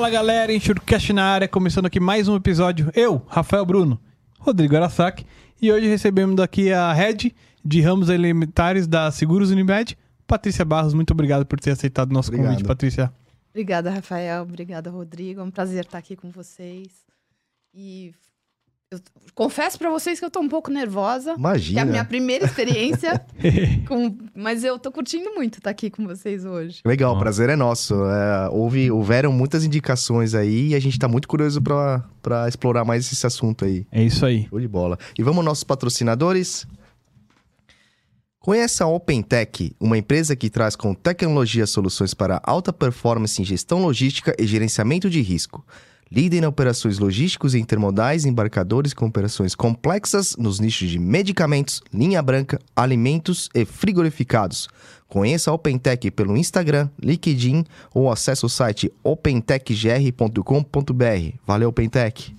Fala 0.00 0.08
galera, 0.08 0.50
Enxurcast 0.50 1.12
na 1.12 1.26
área, 1.26 1.46
começando 1.46 1.84
aqui 1.84 2.00
mais 2.00 2.26
um 2.26 2.34
episódio. 2.34 2.90
Eu, 2.94 3.22
Rafael 3.28 3.66
Bruno, 3.66 4.00
Rodrigo 4.38 4.74
Arasaki, 4.74 5.26
e 5.60 5.70
hoje 5.70 5.88
recebemos 5.88 6.36
daqui 6.36 6.72
a 6.72 6.90
Head 6.90 7.36
de 7.62 7.82
ramos 7.82 8.08
elementares 8.08 8.86
da 8.86 9.10
Seguros 9.10 9.50
Unimed, 9.50 9.98
Patrícia 10.26 10.64
Barros. 10.64 10.94
Muito 10.94 11.10
obrigado 11.10 11.44
por 11.44 11.60
ter 11.60 11.72
aceitado 11.72 12.12
o 12.12 12.14
nosso 12.14 12.30
Obrigado. 12.30 12.52
convite, 12.52 12.66
Patrícia. 12.66 13.12
Obrigada, 13.50 13.90
Rafael. 13.90 14.42
Obrigada, 14.44 14.88
Rodrigo. 14.88 15.42
É 15.42 15.44
um 15.44 15.50
prazer 15.50 15.84
estar 15.84 15.98
aqui 15.98 16.16
com 16.16 16.30
vocês. 16.30 16.88
E 17.74 18.14
eu 18.92 19.00
confesso 19.36 19.78
para 19.78 19.88
vocês 19.88 20.18
que 20.18 20.24
eu 20.24 20.30
tô 20.30 20.40
um 20.40 20.48
pouco 20.48 20.68
nervosa. 20.68 21.34
Que 21.34 21.38
é 21.38 21.40
Imagina. 21.40 21.82
a 21.82 21.84
minha 21.84 22.04
primeira 22.04 22.44
experiência, 22.44 23.24
com... 23.86 24.18
mas 24.34 24.64
eu 24.64 24.80
tô 24.80 24.90
curtindo 24.90 25.32
muito 25.32 25.58
estar 25.58 25.70
aqui 25.70 25.90
com 25.90 26.04
vocês 26.04 26.44
hoje. 26.44 26.80
Legal, 26.84 27.14
o 27.14 27.18
prazer 27.18 27.48
é 27.48 27.54
nosso. 27.54 27.94
É, 27.94 28.48
houve, 28.50 28.90
houveram 28.90 29.32
muitas 29.32 29.64
indicações 29.64 30.34
aí 30.34 30.70
e 30.70 30.74
a 30.74 30.80
gente 30.80 30.98
tá 30.98 31.06
muito 31.06 31.28
curioso 31.28 31.62
pra, 31.62 32.04
pra 32.20 32.48
explorar 32.48 32.84
mais 32.84 33.10
esse 33.12 33.24
assunto 33.24 33.64
aí. 33.64 33.86
É 33.92 34.02
isso 34.02 34.26
aí. 34.26 34.48
Show 34.48 34.58
de 34.58 34.66
bola. 34.66 34.98
E 35.16 35.22
vamos 35.22 35.38
aos 35.38 35.46
nossos 35.46 35.64
patrocinadores? 35.64 36.66
Conheça 38.40 38.84
a 38.84 38.88
OpenTech, 38.88 39.76
uma 39.78 39.98
empresa 39.98 40.34
que 40.34 40.50
traz 40.50 40.74
com 40.74 40.94
tecnologia 40.94 41.64
soluções 41.64 42.12
para 42.12 42.40
alta 42.42 42.72
performance 42.72 43.40
em 43.40 43.44
gestão 43.44 43.82
logística 43.82 44.34
e 44.36 44.46
gerenciamento 44.46 45.08
de 45.08 45.20
risco. 45.20 45.64
Líder 46.12 46.42
em 46.42 46.46
operações 46.46 46.98
logísticos 46.98 47.54
e 47.54 47.60
intermodais, 47.60 48.24
embarcadores 48.24 48.92
com 48.92 49.06
operações 49.06 49.54
complexas 49.54 50.34
nos 50.36 50.58
nichos 50.58 50.90
de 50.90 50.98
medicamentos, 50.98 51.80
linha 51.94 52.20
branca, 52.20 52.58
alimentos 52.74 53.48
e 53.54 53.64
frigorificados. 53.64 54.68
Conheça 55.06 55.52
a 55.52 55.54
OpenTech 55.54 56.10
pelo 56.10 56.36
Instagram, 56.36 56.90
LinkedIn 57.00 57.64
ou 57.94 58.10
acesse 58.10 58.44
o 58.44 58.48
site 58.48 58.92
opentechgr.com.br. 59.04 61.36
Valeu, 61.46 61.68
OpenTech! 61.68 62.34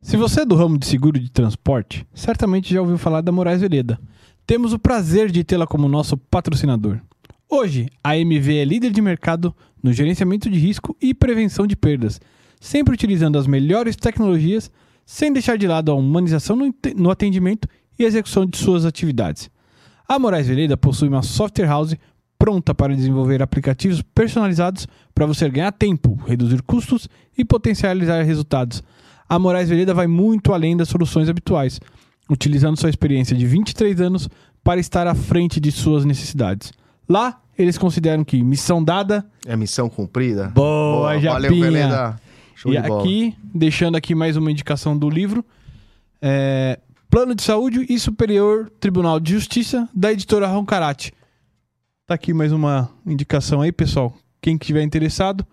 Se 0.00 0.16
você 0.16 0.42
é 0.42 0.46
do 0.46 0.54
ramo 0.54 0.78
de 0.78 0.86
seguro 0.86 1.18
de 1.18 1.30
transporte, 1.30 2.06
certamente 2.14 2.72
já 2.72 2.80
ouviu 2.80 2.98
falar 2.98 3.20
da 3.20 3.32
Moraes 3.32 3.60
Vereda. 3.60 4.00
Temos 4.46 4.72
o 4.72 4.78
prazer 4.78 5.28
de 5.30 5.42
tê-la 5.42 5.66
como 5.66 5.88
nosso 5.88 6.16
patrocinador. 6.16 7.00
Hoje, 7.48 7.90
a 8.02 8.16
MV 8.16 8.58
é 8.58 8.64
líder 8.64 8.92
de 8.92 9.02
mercado 9.02 9.54
no 9.82 9.92
gerenciamento 9.92 10.48
de 10.50 10.58
risco 10.58 10.96
e 11.00 11.14
prevenção 11.14 11.66
de 11.66 11.76
perdas, 11.76 12.20
sempre 12.60 12.94
utilizando 12.94 13.38
as 13.38 13.46
melhores 13.46 13.96
tecnologias, 13.96 14.70
sem 15.04 15.32
deixar 15.32 15.56
de 15.56 15.66
lado 15.66 15.90
a 15.90 15.94
humanização 15.94 16.56
no 16.96 17.10
atendimento 17.10 17.68
e 17.98 18.04
execução 18.04 18.46
de 18.46 18.56
suas 18.56 18.84
atividades. 18.84 19.50
A 20.06 20.18
Moraes 20.18 20.46
Vereda 20.46 20.76
possui 20.76 21.08
uma 21.08 21.22
software 21.22 21.66
house 21.66 21.96
pronta 22.38 22.74
para 22.74 22.96
desenvolver 22.96 23.42
aplicativos 23.42 24.02
personalizados 24.02 24.88
para 25.14 25.26
você 25.26 25.48
ganhar 25.48 25.72
tempo, 25.72 26.18
reduzir 26.26 26.62
custos 26.62 27.08
e 27.36 27.44
potencializar 27.44 28.22
resultados. 28.22 28.82
A 29.28 29.38
Moraes 29.38 29.68
Vereda 29.68 29.92
vai 29.92 30.06
muito 30.06 30.52
além 30.52 30.76
das 30.76 30.88
soluções 30.88 31.28
habituais, 31.28 31.78
utilizando 32.28 32.80
sua 32.80 32.88
experiência 32.88 33.36
de 33.36 33.46
23 33.46 34.00
anos 34.00 34.28
para 34.64 34.80
estar 34.80 35.06
à 35.06 35.14
frente 35.14 35.60
de 35.60 35.70
suas 35.70 36.04
necessidades. 36.04 36.72
Lá, 37.08 37.40
eles 37.60 37.78
consideram 37.78 38.24
que 38.24 38.42
missão 38.42 38.82
dada, 38.82 39.24
É 39.46 39.56
missão 39.56 39.88
cumprida? 39.88 40.48
Boa, 40.48 41.18
Valeu, 41.18 41.20
Japinha. 41.20 41.64
Veleda. 41.64 42.20
Show 42.54 42.72
e 42.72 42.80
de 42.80 42.88
bola. 42.88 43.02
aqui, 43.02 43.34
deixando 43.54 43.96
aqui 43.96 44.14
mais 44.14 44.36
uma 44.36 44.50
indicação 44.50 44.96
do 44.96 45.08
livro, 45.08 45.44
é, 46.20 46.78
Plano 47.10 47.34
de 47.34 47.42
Saúde 47.42 47.86
e 47.88 47.98
Superior 47.98 48.70
Tribunal 48.78 49.18
de 49.18 49.32
Justiça, 49.32 49.88
da 49.94 50.12
editora 50.12 50.46
Roncarate. 50.46 51.12
Tá 52.06 52.14
aqui 52.14 52.32
mais 52.34 52.52
uma 52.52 52.90
indicação 53.06 53.60
aí, 53.62 53.72
pessoal. 53.72 54.14
Quem 54.42 54.54
estiver 54.56 54.82
interessado, 54.82 55.46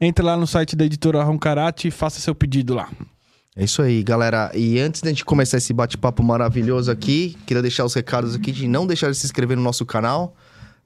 entra 0.00 0.24
lá 0.24 0.36
no 0.36 0.46
site 0.46 0.76
da 0.76 0.84
editora 0.84 1.22
Roncarate 1.22 1.88
e 1.88 1.90
faça 1.90 2.20
seu 2.20 2.34
pedido 2.34 2.74
lá. 2.74 2.88
É 3.54 3.64
isso 3.64 3.82
aí, 3.82 4.02
galera. 4.02 4.50
E 4.54 4.78
antes 4.78 5.02
da 5.02 5.10
gente 5.10 5.24
começar 5.24 5.58
esse 5.58 5.72
bate-papo 5.74 6.22
maravilhoso 6.22 6.90
aqui, 6.90 7.36
queria 7.46 7.60
deixar 7.62 7.84
os 7.84 7.92
recados 7.92 8.34
aqui 8.34 8.50
de 8.50 8.66
não 8.66 8.86
deixar 8.86 9.10
de 9.10 9.16
se 9.16 9.26
inscrever 9.26 9.56
no 9.56 9.62
nosso 9.62 9.84
canal, 9.84 10.34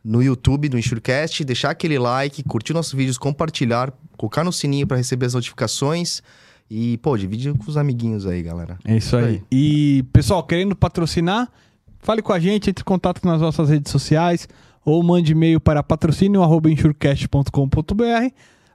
no 0.07 0.23
YouTube 0.23 0.69
do 0.69 0.79
Insurecast, 0.79 1.45
deixar 1.45 1.71
aquele 1.71 1.99
like, 1.99 2.45
curtir 2.45 2.73
nossos 2.73 2.93
vídeos, 2.93 3.19
compartilhar, 3.19 3.93
colocar 4.17 4.45
no 4.45 4.53
sininho 4.53 4.87
para 4.87 4.97
receber 4.97 5.27
as 5.27 5.35
notificações 5.35 6.23
e, 6.71 6.97
pô, 6.99 7.17
divide 7.17 7.53
com 7.53 7.69
os 7.69 7.77
amiguinhos 7.77 8.25
aí, 8.25 8.41
galera. 8.41 8.79
É 8.85 8.97
isso 8.97 9.17
aí. 9.17 9.43
E, 9.51 10.05
pessoal, 10.13 10.45
querendo 10.45 10.77
patrocinar, 10.77 11.51
fale 11.99 12.23
com 12.23 12.33
a 12.33 12.39
gente, 12.39 12.71
entre 12.71 12.83
em 12.83 12.85
contato 12.85 13.27
nas 13.27 13.41
nossas 13.41 13.69
redes 13.69 13.91
sociais 13.91 14.49
ou 14.85 15.03
mande 15.03 15.33
e-mail 15.33 15.61
para 15.61 15.83
patrocínio.insurecast.com.br. 15.83 18.31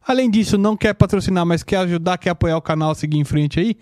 Além 0.06 0.30
disso, 0.30 0.58
não 0.58 0.76
quer 0.76 0.94
patrocinar, 0.94 1.46
mas 1.46 1.64
quer 1.64 1.78
ajudar, 1.78 2.18
quer 2.18 2.32
apoiar 2.32 2.58
o 2.58 2.62
canal 2.62 2.92
a 2.92 2.96
seguir 2.96 3.20
em 3.20 3.24
frente 3.24 3.58
aí, 3.58 3.78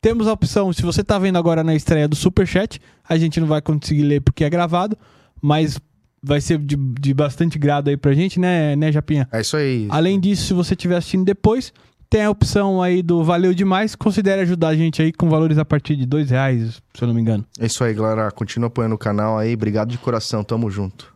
temos 0.00 0.26
a 0.26 0.32
opção, 0.32 0.72
se 0.72 0.82
você 0.82 1.04
tá 1.04 1.16
vendo 1.16 1.38
agora 1.38 1.62
na 1.62 1.76
estreia 1.76 2.08
do 2.08 2.16
Superchat, 2.16 2.80
a 3.08 3.16
gente 3.16 3.38
não 3.38 3.46
vai 3.46 3.62
conseguir 3.62 4.02
ler 4.02 4.20
porque 4.20 4.42
é 4.42 4.50
gravado, 4.50 4.98
mas 5.40 5.78
vai 6.22 6.40
ser 6.40 6.58
de, 6.58 6.76
de 6.76 7.14
bastante 7.14 7.58
grado 7.58 7.88
aí 7.90 7.96
pra 7.96 8.12
gente, 8.12 8.38
né, 8.40 8.74
né, 8.76 8.90
Japinha? 8.92 9.28
É 9.32 9.40
isso 9.40 9.56
aí. 9.56 9.86
Além 9.90 10.18
disso, 10.18 10.46
se 10.46 10.52
você 10.54 10.74
estiver 10.74 10.96
assistindo 10.96 11.24
depois, 11.24 11.72
tem 12.10 12.22
a 12.24 12.30
opção 12.30 12.82
aí 12.82 13.02
do 13.02 13.22
Valeu 13.22 13.52
Demais. 13.54 13.94
Considere 13.94 14.40
ajudar 14.42 14.68
a 14.68 14.76
gente 14.76 15.00
aí 15.02 15.12
com 15.12 15.28
valores 15.28 15.58
a 15.58 15.64
partir 15.64 15.94
de 15.96 16.06
dois 16.06 16.30
reais, 16.30 16.80
se 16.94 17.02
eu 17.02 17.06
não 17.08 17.14
me 17.14 17.20
engano. 17.20 17.44
É 17.58 17.66
isso 17.66 17.84
aí, 17.84 17.92
galera. 17.94 18.30
Continua 18.30 18.68
apoiando 18.68 18.94
o 18.94 18.98
canal 18.98 19.38
aí. 19.38 19.54
Obrigado 19.54 19.90
de 19.90 19.98
coração. 19.98 20.42
Tamo 20.42 20.70
junto. 20.70 21.14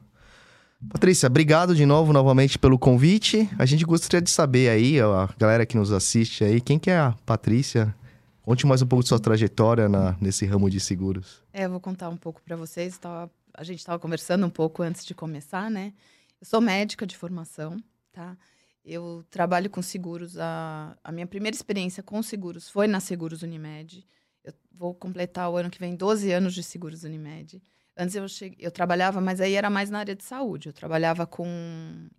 Patrícia, 0.91 1.29
obrigado 1.29 1.77
de 1.77 1.87
novo, 1.87 2.13
novamente, 2.13 2.59
pelo 2.59 2.77
convite. 2.79 3.49
A 3.57 3.65
gente 3.65 3.85
gostaria 3.85 4.21
de 4.21 4.31
saber 4.31 4.69
aí, 4.69 5.01
ó, 5.01 5.23
a 5.23 5.29
galera 5.39 5.65
que 5.65 5.77
nos 5.77 5.93
assiste 5.93 6.43
aí, 6.43 6.61
quem 6.61 6.77
que 6.79 6.91
é 6.91 6.99
a 6.99 7.15
Patrícia? 7.25 7.95
Conte 8.43 8.67
mais 8.67 8.83
um 8.83 8.87
pouco 8.87 9.05
de 9.05 9.09
sua 9.09 9.21
trajetória 9.21 9.89
na- 9.89 10.17
nesse 10.21 10.45
ramo 10.45 10.69
de 10.69 10.81
seguros. 10.81 11.41
É, 11.55 11.67
eu 11.67 11.71
vou 11.71 11.79
contar 11.79 12.09
um 12.09 12.17
pouco 12.17 12.41
para 12.45 12.57
vocês. 12.57 12.99
Tava- 12.99 13.31
a 13.55 13.63
gente 13.65 13.79
estava 13.79 13.99
conversando 13.99 14.47
um 14.47 14.51
pouco 14.51 14.83
antes 14.83 15.05
de 15.05 15.15
começar, 15.15 15.71
né? 15.71 15.93
Eu 16.41 16.47
sou 16.47 16.61
médica 16.61 17.07
de 17.07 17.17
formação, 17.17 17.83
tá? 18.13 18.37
Eu 18.85 19.25
trabalho 19.31 19.71
com 19.71 19.81
seguros. 19.81 20.37
A, 20.39 20.97
a 21.05 21.13
minha 21.13 21.27
primeira 21.27 21.55
experiência 21.55 22.03
com 22.03 22.21
seguros 22.23 22.69
foi 22.69 22.87
na 22.89 22.99
Seguros 22.99 23.43
Unimed. 23.43 24.05
Eu 24.45 24.53
vou 24.73 24.93
completar 24.95 25.49
o 25.51 25.57
ano 25.57 25.71
que 25.71 25.79
vem 25.79 25.95
12 25.95 26.33
anos 26.33 26.53
de 26.53 26.63
Seguros 26.65 27.05
Unimed. 27.05 27.63
Antes 27.97 28.17
eu, 28.17 28.27
cheguei, 28.27 28.57
eu 28.59 28.71
trabalhava, 28.73 29.21
mas 29.21 29.41
aí 29.41 29.53
era 29.55 29.69
mais 29.71 29.89
na 29.91 29.99
área 30.01 30.17
de 30.17 30.25
saúde. 30.25 30.69
Eu 30.69 30.73
trabalhava 30.73 31.27
com. 31.27 31.47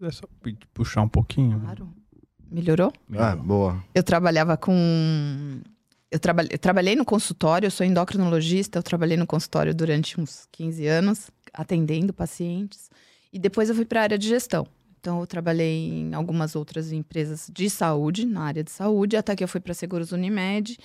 É 0.01 0.11
só 0.11 0.25
pu- 0.39 0.55
puxar 0.73 1.01
um 1.01 1.09
pouquinho. 1.09 1.59
Claro. 1.59 1.93
Melhorou? 2.49 2.93
Ah, 3.17 3.35
boa. 3.35 3.83
Eu 3.93 4.03
trabalhava 4.03 4.55
com. 4.55 4.71
Eu, 6.13 6.19
traba... 6.19 6.43
eu 6.47 6.59
trabalhei 6.59 6.95
no 6.95 7.03
consultório, 7.03 7.65
eu 7.65 7.71
sou 7.71 7.83
endocrinologista, 7.83 8.77
eu 8.77 8.83
trabalhei 8.83 9.17
no 9.17 9.25
consultório 9.25 9.73
durante 9.73 10.21
uns 10.21 10.47
15 10.51 10.85
anos, 10.85 11.31
atendendo 11.51 12.13
pacientes. 12.13 12.91
E 13.31 13.39
depois 13.39 13.67
eu 13.67 13.73
fui 13.73 13.83
para 13.83 14.01
a 14.01 14.03
área 14.03 14.17
de 14.17 14.27
gestão. 14.27 14.67
Então, 14.99 15.19
eu 15.21 15.25
trabalhei 15.25 15.89
em 15.89 16.13
algumas 16.13 16.55
outras 16.55 16.91
empresas 16.91 17.49
de 17.51 17.67
saúde, 17.67 18.27
na 18.27 18.43
área 18.43 18.63
de 18.63 18.69
saúde, 18.69 19.17
até 19.17 19.35
que 19.35 19.43
eu 19.43 19.47
fui 19.47 19.59
para 19.59 19.73
Seguros 19.73 20.11
Unimed. 20.11 20.77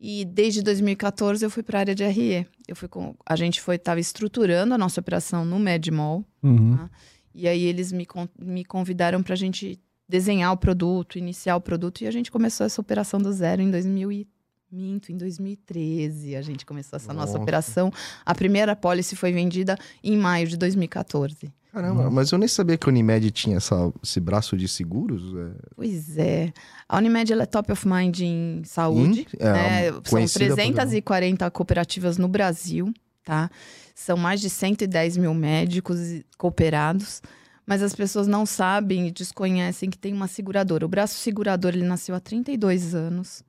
E 0.00 0.24
desde 0.24 0.62
2014 0.62 1.44
eu 1.44 1.48
fui 1.48 1.62
para 1.62 1.78
a 1.78 1.80
área 1.80 1.94
de 1.94 2.04
RE. 2.04 2.44
Eu 2.66 2.74
fui 2.74 2.88
com... 2.88 3.14
A 3.24 3.36
gente 3.36 3.60
foi 3.60 3.76
estava 3.76 4.00
estruturando 4.00 4.74
a 4.74 4.78
nossa 4.78 5.00
operação 5.00 5.44
no 5.44 5.60
Medmol. 5.60 6.24
Uhum. 6.42 6.88
E 7.32 7.46
aí 7.46 7.62
eles 7.62 7.92
me, 7.92 8.04
me 8.36 8.64
convidaram 8.64 9.22
para 9.22 9.34
a 9.34 9.36
gente 9.36 9.80
desenhar 10.08 10.52
o 10.52 10.56
produto, 10.56 11.18
iniciar 11.18 11.54
o 11.54 11.60
produto. 11.60 12.02
E 12.02 12.08
a 12.08 12.10
gente 12.10 12.32
começou 12.32 12.66
essa 12.66 12.80
operação 12.80 13.20
do 13.20 13.32
zero 13.32 13.62
em 13.62 13.70
2000 13.70 14.10
e... 14.10 14.28
Minto, 14.76 15.10
em 15.10 15.16
2013 15.16 16.36
a 16.36 16.42
gente 16.42 16.66
começou 16.66 16.96
essa 16.96 17.12
nossa 17.12 17.32
Nossa. 17.32 17.42
operação. 17.42 17.90
A 18.24 18.34
primeira 18.34 18.76
policy 18.76 19.16
foi 19.16 19.32
vendida 19.32 19.76
em 20.04 20.16
maio 20.16 20.46
de 20.46 20.56
2014. 20.56 21.50
Caramba, 21.72 22.10
mas 22.10 22.30
eu 22.32 22.38
nem 22.38 22.48
sabia 22.48 22.76
que 22.78 22.88
a 22.88 22.90
Unimed 22.90 23.30
tinha 23.30 23.56
essa- 23.58 23.92
esse 24.02 24.18
braço 24.18 24.56
de 24.56 24.66
seguros. 24.66 25.22
É, 25.36 25.52
Pois 25.74 26.16
é. 26.16 26.52
A 26.88 26.96
Unimed 26.98 27.30
ela 27.32 27.42
é 27.42 27.46
top 27.46 27.70
of 27.72 27.86
mind 27.86 28.20
em 28.20 28.62
saúde. 28.64 29.26
Hum? 29.34 29.36
É, 29.38 29.52
né? 29.52 29.92
São 29.92 30.02
conhecida 30.10 30.46
por- 30.48 30.54
340 30.56 31.50
cooperativas 31.50 32.16
no 32.16 32.28
Brasil, 32.28 32.92
tá? 33.24 33.50
São 33.94 34.16
mais 34.16 34.40
de 34.40 34.48
110 34.48 35.16
mil 35.18 35.34
médicos 35.34 35.98
cooperados. 36.38 37.20
Mas 37.66 37.82
as 37.82 37.94
pessoas 37.94 38.28
não 38.28 38.46
sabem 38.46 39.08
e 39.08 39.10
desconhecem 39.10 39.90
que 39.90 39.98
tem 39.98 40.12
uma 40.14 40.28
seguradora. 40.28 40.86
O 40.86 40.88
braço 40.88 41.18
segurador 41.18 41.72
ele 41.74 41.84
nasceu 41.84 42.14
há 42.14 42.20
32 42.20 42.94
anos. 42.94 43.42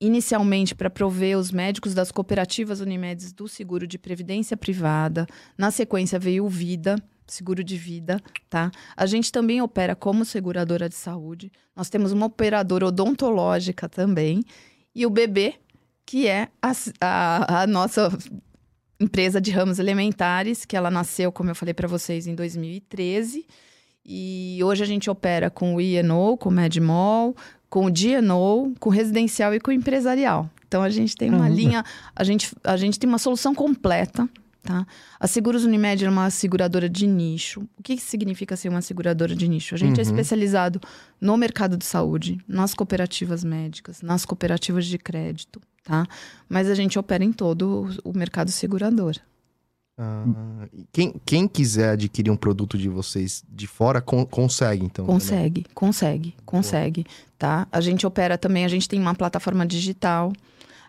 Inicialmente 0.00 0.74
para 0.74 0.88
prover 0.88 1.36
os 1.36 1.50
médicos 1.52 1.92
das 1.92 2.10
cooperativas 2.10 2.80
Unimedes 2.80 3.32
do 3.32 3.46
seguro 3.46 3.86
de 3.86 3.98
previdência 3.98 4.56
privada. 4.56 5.26
Na 5.58 5.70
sequência 5.70 6.18
veio 6.18 6.46
o 6.46 6.48
Vida, 6.48 6.96
seguro 7.26 7.62
de 7.62 7.76
vida, 7.76 8.18
tá? 8.48 8.70
A 8.96 9.04
gente 9.06 9.30
também 9.30 9.60
opera 9.60 9.94
como 9.94 10.24
seguradora 10.24 10.88
de 10.88 10.94
saúde. 10.94 11.52
Nós 11.76 11.88
temos 11.90 12.12
uma 12.12 12.26
operadora 12.26 12.86
odontológica 12.86 13.88
também. 13.88 14.42
E 14.94 15.04
o 15.06 15.10
BB, 15.10 15.54
que 16.06 16.26
é 16.26 16.48
a, 16.62 16.72
a- 17.00 17.62
a 17.62 17.66
nossa 17.66 18.10
empresa 18.98 19.40
de 19.40 19.50
ramos 19.50 19.78
elementares, 19.78 20.64
que 20.64 20.76
ela 20.76 20.90
nasceu, 20.90 21.30
como 21.30 21.50
eu 21.50 21.54
falei 21.54 21.72
para 21.74 21.86
vocês, 21.88 22.26
em 22.26 22.34
2013. 22.34 23.46
E 24.04 24.58
hoje 24.64 24.82
a 24.82 24.86
gente 24.86 25.08
opera 25.10 25.50
com 25.50 25.74
o 25.76 25.80
INO, 25.80 26.36
com 26.36 26.48
o 26.48 26.52
Medmol, 26.52 27.36
com 27.70 27.86
o 27.86 27.90
DNO, 27.90 28.74
com 28.78 28.90
o 28.90 28.92
residencial 28.92 29.54
e 29.54 29.60
com 29.60 29.70
o 29.70 29.74
empresarial. 29.74 30.50
Então 30.66 30.82
a 30.82 30.90
gente 30.90 31.16
tem 31.16 31.30
uma 31.30 31.38
Caramba. 31.38 31.54
linha, 31.56 31.84
a 32.14 32.24
gente, 32.24 32.54
a 32.62 32.76
gente 32.76 32.98
tem 32.98 33.08
uma 33.08 33.18
solução 33.18 33.54
completa. 33.54 34.28
Tá? 34.62 34.86
A 35.18 35.26
Seguros 35.26 35.64
Unimed 35.64 36.04
é 36.04 36.10
uma 36.10 36.28
seguradora 36.28 36.86
de 36.86 37.06
nicho. 37.06 37.62
O 37.78 37.82
que, 37.82 37.96
significa 37.96 38.54
ser 38.56 38.68
uma 38.68 38.82
seguradora 38.82 39.34
de 39.34 39.48
nicho? 39.48 39.74
A 39.74 39.78
gente 39.78 39.98
é 39.98 40.04
Uhum. 40.04 40.10
especializado 40.10 40.78
no 41.18 41.34
mercado 41.38 41.78
de 41.78 41.84
saúde, 41.86 42.38
nas 42.46 42.74
cooperativas 42.74 43.42
médicas, 43.42 44.02
nas 44.02 44.26
cooperativas 44.26 44.84
de 44.84 44.98
crédito, 44.98 45.62
tá? 45.82 46.06
Mas 46.46 46.68
a 46.68 46.74
gente 46.74 46.98
opera 46.98 47.24
em 47.24 47.32
todo 47.32 47.88
o 48.04 48.12
mercado 48.16 48.50
segurador. 48.50 49.14
Ah, 50.02 50.24
quem, 50.90 51.14
quem 51.26 51.46
quiser 51.46 51.90
adquirir 51.90 52.30
um 52.30 52.36
produto 52.36 52.78
de 52.78 52.88
vocês 52.88 53.44
de 53.50 53.66
fora, 53.66 54.00
con- 54.00 54.24
consegue, 54.24 54.84
então. 54.86 55.04
também. 55.04 55.18
Consegue, 55.20 55.66
consegue, 55.74 56.34
consegue, 56.46 57.06
tá? 57.38 57.68
A 57.70 57.82
gente 57.82 58.06
opera 58.06 58.38
também, 58.38 58.64
a 58.64 58.68
gente 58.68 58.88
tem 58.88 58.98
uma 58.98 59.14
plataforma 59.14 59.66
digital. 59.66 60.32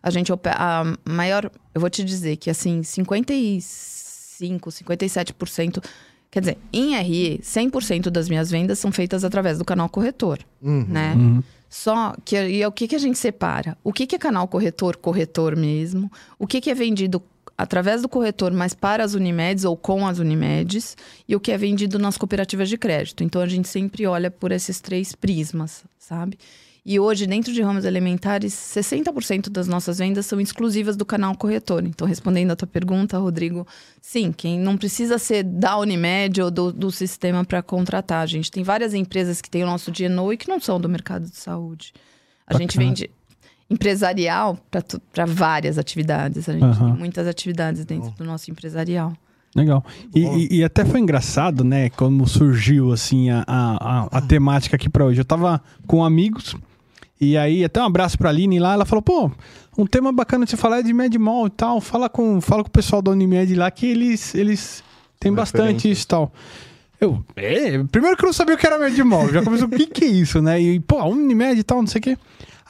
A 0.01 0.09
gente 0.09 0.31
opera, 0.31 0.55
a 0.57 0.97
maior, 1.09 1.51
eu 1.75 1.81
vou 1.81 1.89
te 1.89 2.03
dizer 2.05 2.37
que 2.37 2.49
assim, 2.49 2.81
55, 2.83 4.69
57%, 4.69 5.83
quer 6.29 6.39
dizer, 6.39 6.57
em 6.73 6.95
RE, 6.95 7.39
100% 7.43 8.09
das 8.09 8.27
minhas 8.29 8.49
vendas 8.49 8.79
são 8.79 8.91
feitas 8.91 9.23
através 9.23 9.57
do 9.57 9.65
canal 9.65 9.89
corretor, 9.89 10.39
Uhum. 10.61 10.85
né? 10.87 11.13
Uhum. 11.15 11.43
Só 11.69 12.13
que 12.25 12.35
e 12.35 12.65
o 12.65 12.71
que, 12.71 12.85
que 12.87 12.95
a 12.95 12.99
gente 12.99 13.17
separa? 13.17 13.77
O 13.81 13.93
que, 13.93 14.05
que 14.05 14.15
é 14.15 14.19
canal 14.19 14.45
corretor, 14.47 14.97
corretor 14.97 15.55
mesmo? 15.55 16.11
O 16.37 16.45
que, 16.45 16.59
que 16.59 16.69
é 16.69 16.73
vendido 16.73 17.23
através 17.61 18.01
do 18.01 18.09
corretor, 18.09 18.51
mas 18.51 18.73
para 18.73 19.03
as 19.03 19.13
Unimedes 19.13 19.65
ou 19.65 19.77
com 19.77 20.07
as 20.07 20.17
Unimedes? 20.17 20.97
E 21.27 21.35
o 21.35 21.39
que 21.39 21.51
é 21.51 21.57
vendido 21.57 21.99
nas 21.99 22.17
cooperativas 22.17 22.67
de 22.67 22.77
crédito? 22.77 23.23
Então 23.23 23.41
a 23.41 23.47
gente 23.47 23.67
sempre 23.67 24.07
olha 24.07 24.31
por 24.31 24.51
esses 24.51 24.81
três 24.81 25.13
prismas, 25.13 25.83
sabe? 25.99 26.37
E 26.83 26.99
hoje, 26.99 27.27
dentro 27.27 27.53
de 27.53 27.61
ramos 27.61 27.85
elementares, 27.85 28.53
60% 28.55 29.49
das 29.49 29.67
nossas 29.67 29.99
vendas 29.99 30.25
são 30.25 30.41
exclusivas 30.41 30.97
do 30.97 31.05
canal 31.05 31.37
corretor. 31.37 31.85
Então, 31.85 32.07
respondendo 32.07 32.49
a 32.49 32.55
tua 32.55 32.67
pergunta, 32.67 33.19
Rodrigo, 33.19 33.67
sim, 34.01 34.31
quem 34.31 34.59
não 34.59 34.75
precisa 34.75 35.19
ser 35.19 35.43
da 35.43 35.77
Unimed 35.77 36.41
ou 36.41 36.49
do, 36.49 36.73
do 36.73 36.91
sistema 36.91 37.45
para 37.45 37.61
contratar. 37.61 38.23
A 38.23 38.25
gente 38.25 38.49
tem 38.49 38.63
várias 38.63 38.95
empresas 38.95 39.41
que 39.41 39.49
têm 39.49 39.61
o 39.61 39.67
nosso 39.67 39.91
DNO 39.91 40.33
e 40.33 40.37
que 40.37 40.49
não 40.49 40.59
são 40.59 40.81
do 40.81 40.89
mercado 40.89 41.29
de 41.29 41.37
saúde. 41.37 41.93
A 42.47 42.57
gente 42.57 42.75
Bacana. 42.75 42.87
vende 42.87 43.11
empresarial 43.71 44.57
para 45.13 45.25
várias 45.25 45.77
atividades. 45.77 46.47
A 46.49 46.53
gente 46.53 46.63
Aham. 46.63 46.89
tem 46.91 46.99
muitas 46.99 47.27
atividades 47.27 47.85
dentro 47.85 48.11
do 48.11 48.23
nosso 48.23 48.51
empresarial. 48.51 49.13
Legal. 49.55 49.83
E, 50.15 50.19
e- 50.21 50.57
e 50.59 50.63
até 50.63 50.85
foi 50.85 50.99
engraçado, 50.99 51.63
né? 51.63 51.89
Como 51.89 52.27
surgiu, 52.27 52.91
assim, 52.93 53.29
a, 53.29 53.43
a, 53.47 54.03
a- 54.05 54.07
a 54.11 54.21
temática 54.21 54.75
aqui 54.75 54.87
pra 54.89 55.05
hoje. 55.05 55.19
Eu 55.19 55.25
tava 55.25 55.61
com 55.85 56.03
amigos, 56.05 56.55
e 57.19 57.37
aí, 57.37 57.63
até 57.63 57.81
um 57.81 57.85
abraço 57.85 58.17
pra 58.17 58.29
Aline 58.29 58.59
lá, 58.59 58.73
ela 58.73 58.85
falou, 58.85 59.01
pô, 59.01 59.29
um 59.77 59.85
tema 59.85 60.11
bacana 60.11 60.45
de 60.45 60.51
você 60.51 60.57
falar 60.57 60.79
é 60.79 60.83
de 60.83 60.93
Medmol 60.93 61.47
e 61.47 61.49
tal. 61.49 61.81
Fala 61.81 62.07
com, 62.09 62.39
fala 62.41 62.63
com 62.63 62.69
o 62.69 62.71
pessoal 62.71 63.01
da 63.01 63.11
Unimed 63.11 63.53
lá 63.55 63.69
que 63.69 63.85
eles, 63.85 64.33
eles 64.35 64.83
têm 65.19 65.29
São 65.31 65.35
bastante 65.35 65.91
isso 65.91 66.03
e 66.03 66.07
tal. 66.07 66.33
Eu, 66.99 67.23
é, 67.35 67.83
primeiro 67.91 68.15
que 68.15 68.23
eu 68.23 68.27
não 68.27 68.33
sabia 68.33 68.55
o 68.55 68.57
que 68.57 68.65
era 68.65 68.77
Medmol, 68.79 69.27
já 69.33 69.43
começou, 69.43 69.67
o 69.67 69.71
que 69.71 69.85
que 69.87 70.05
é 70.05 70.07
isso, 70.07 70.41
né? 70.41 70.61
E, 70.61 70.79
pô, 70.79 70.97
a 70.99 71.05
Unimed 71.07 71.59
e 71.59 71.63
tal, 71.63 71.79
não 71.79 71.87
sei 71.87 71.99
o 71.99 72.01
quê. 72.03 72.17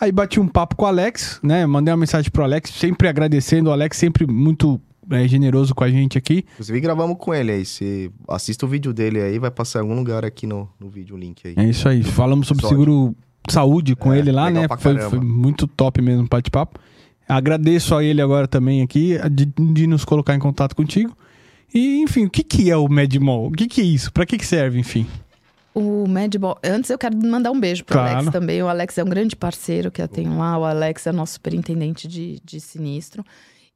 Aí 0.02 0.12
bati 0.12 0.40
um 0.40 0.48
papo 0.48 0.76
com 0.76 0.84
o 0.86 0.88
Alex, 0.88 1.40
né? 1.44 1.64
Mandei 1.68 1.92
uma 1.94 1.98
mensagem 1.98 2.32
pro 2.32 2.44
Alex, 2.44 2.72
sempre 2.72 3.08
agradecendo. 3.08 3.70
O 3.70 3.72
Alex 3.72 3.96
sempre 3.98 4.26
muito 4.26 4.82
é, 5.12 5.28
generoso 5.28 5.76
com 5.76 5.84
a 5.84 5.90
gente 5.90 6.18
aqui. 6.18 6.44
Inclusive, 6.54 6.80
gravamos 6.82 7.18
com 7.20 7.32
ele 7.36 7.52
aí. 7.52 7.64
Você 7.64 8.10
assista 8.28 8.66
o 8.66 8.70
vídeo 8.70 8.92
dele 8.94 9.22
aí, 9.22 9.38
vai 9.38 9.52
passar 9.52 9.78
em 9.78 9.82
algum 9.84 9.94
lugar 9.94 10.26
aqui 10.26 10.48
no, 10.48 10.68
no 10.80 10.90
vídeo, 10.90 11.16
o 11.16 11.20
link 11.20 11.48
aí. 11.48 11.54
É 11.56 11.70
isso 11.70 11.88
aí. 11.88 12.02
Falamos 12.02 12.48
sobre 12.48 12.66
Episódio. 12.66 12.84
seguro 12.84 13.16
saúde 13.48 13.96
com 13.96 14.12
É, 14.12 14.18
ele 14.18 14.32
lá, 14.32 14.50
né? 14.50 14.68
Foi, 14.80 14.98
foi 14.98 15.20
muito 15.20 15.68
top 15.68 16.02
mesmo 16.02 16.24
o 16.24 16.28
bate-papo. 16.28 16.80
Agradeço 17.30 17.96
a 17.96 18.04
ele 18.04 18.24
agora 18.24 18.48
também 18.48 18.82
aqui 18.82 19.18
de, 19.32 19.46
de 19.46 19.86
nos 19.86 20.04
colocar 20.04 20.34
em 20.34 20.40
contato 20.40 20.76
contigo. 20.76 21.16
E, 21.74 22.02
enfim, 22.02 22.26
o 22.26 22.30
que, 22.30 22.44
que 22.44 22.70
é 22.72 22.76
o 22.76 22.90
Medmol? 22.90 23.48
O 23.48 23.52
que, 23.52 23.68
que 23.68 23.82
é 23.82 23.84
isso? 23.86 24.12
Pra 24.12 24.26
que, 24.26 24.38
que 24.38 24.46
serve, 24.46 24.80
enfim? 24.80 25.06
O 25.74 26.08
Medball. 26.08 26.58
Antes 26.64 26.90
eu 26.90 26.98
quero 26.98 27.16
mandar 27.18 27.52
um 27.52 27.60
beijo 27.60 27.86
pro 27.86 27.94
Claro. 27.98 28.18
Alex 28.18 28.32
também. 28.32 28.62
O 28.62 28.68
Alex 28.68 28.98
é 28.98 29.04
um 29.04 29.08
grande 29.10 29.36
parceiro 29.36 29.90
que 29.90 30.02
eu 30.02 30.08
tenho 30.08 30.38
lá. 30.38 30.58
O 30.58 30.66
Alex 30.66 31.08
é 31.08 31.12
nosso 31.12 31.34
superintendente 31.34 32.08
de, 32.08 32.42
de 32.44 32.60
sinistro. 32.60 33.24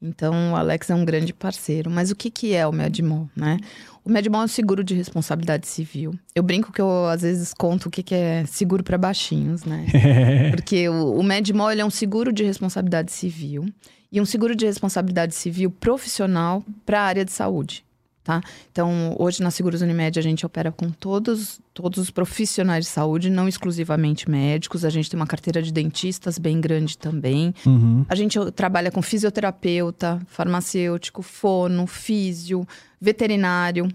Então, 0.02 0.52
o 0.52 0.56
Alex 0.56 0.90
é 0.90 0.96
um 0.96 1.06
grande 1.06 1.34
parceiro. 1.34 1.90
Mas 1.90 2.12
o 2.12 2.16
que, 2.16 2.30
que 2.30 2.54
é 2.54 2.68
o 2.68 2.72
Medmol, 2.72 3.30
né? 3.36 3.58
O 4.04 4.10
Medmol 4.10 4.42
é 4.42 4.46
um 4.46 4.48
seguro 4.48 4.84
de 4.84 4.94
responsabilidade 4.94 5.68
civil. 5.68 6.14
Eu 6.36 6.44
brinco 6.44 6.72
que 6.72 6.82
eu, 6.82 7.06
às 7.08 7.22
vezes, 7.22 7.54
conto 7.54 7.88
o 7.88 7.90
que, 7.90 8.04
que 8.04 8.14
é 8.14 8.46
seguro 8.46 8.84
para 8.84 8.98
baixinhos, 8.98 9.64
né? 9.64 9.86
Porque 10.54 10.88
o, 10.90 11.16
o 11.18 11.24
Medmol 11.24 11.72
é 11.72 11.84
um 11.86 11.90
seguro 11.90 12.32
de 12.34 12.44
responsabilidade 12.44 13.12
civil 13.12 13.66
e 14.12 14.20
um 14.22 14.26
seguro 14.26 14.56
de 14.56 14.66
responsabilidade 14.66 15.34
civil 15.34 15.72
profissional 15.72 16.64
para 16.86 17.00
a 17.02 17.04
área 17.04 17.26
de 17.26 17.32
saúde. 17.32 17.84
Tá? 18.26 18.42
Então, 18.72 19.16
hoje 19.20 19.44
na 19.44 19.52
Seguros 19.52 19.84
Unimed 19.84 20.18
a 20.18 20.22
gente 20.22 20.48
opera 20.48 20.72
com 20.72 20.90
todos, 20.90 21.62
todos 21.76 22.00
os 22.00 22.10
profissionais 22.10 22.86
de 22.86 22.90
saúde, 22.90 23.30
não 23.30 23.48
exclusivamente 23.48 24.28
médicos. 24.28 24.84
A 24.84 24.90
gente 24.90 25.08
tem 25.12 25.20
uma 25.20 25.28
carteira 25.28 25.62
de 25.62 25.72
dentistas 25.72 26.40
bem 26.40 26.60
grande 26.60 26.98
também. 26.98 27.54
Uhum. 27.64 28.04
A 28.10 28.16
gente 28.16 28.40
trabalha 28.54 28.90
com 28.90 29.00
fisioterapeuta, 29.00 30.20
farmacêutico, 30.26 31.22
fono, 31.22 31.86
físio, 31.86 32.68
veterinário, 33.00 33.88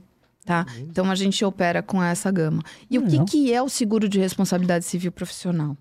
tá? 0.44 0.64
Então 0.78 1.10
a 1.10 1.16
gente 1.16 1.44
opera 1.44 1.82
com 1.82 2.00
essa 2.00 2.30
gama. 2.30 2.62
E 2.88 3.00
o 3.00 3.06
que, 3.08 3.24
que 3.24 3.52
é 3.52 3.60
o 3.60 3.68
seguro 3.68 4.08
de 4.08 4.20
responsabilidade 4.20 4.84
civil 4.84 5.10
profissional? 5.10 5.76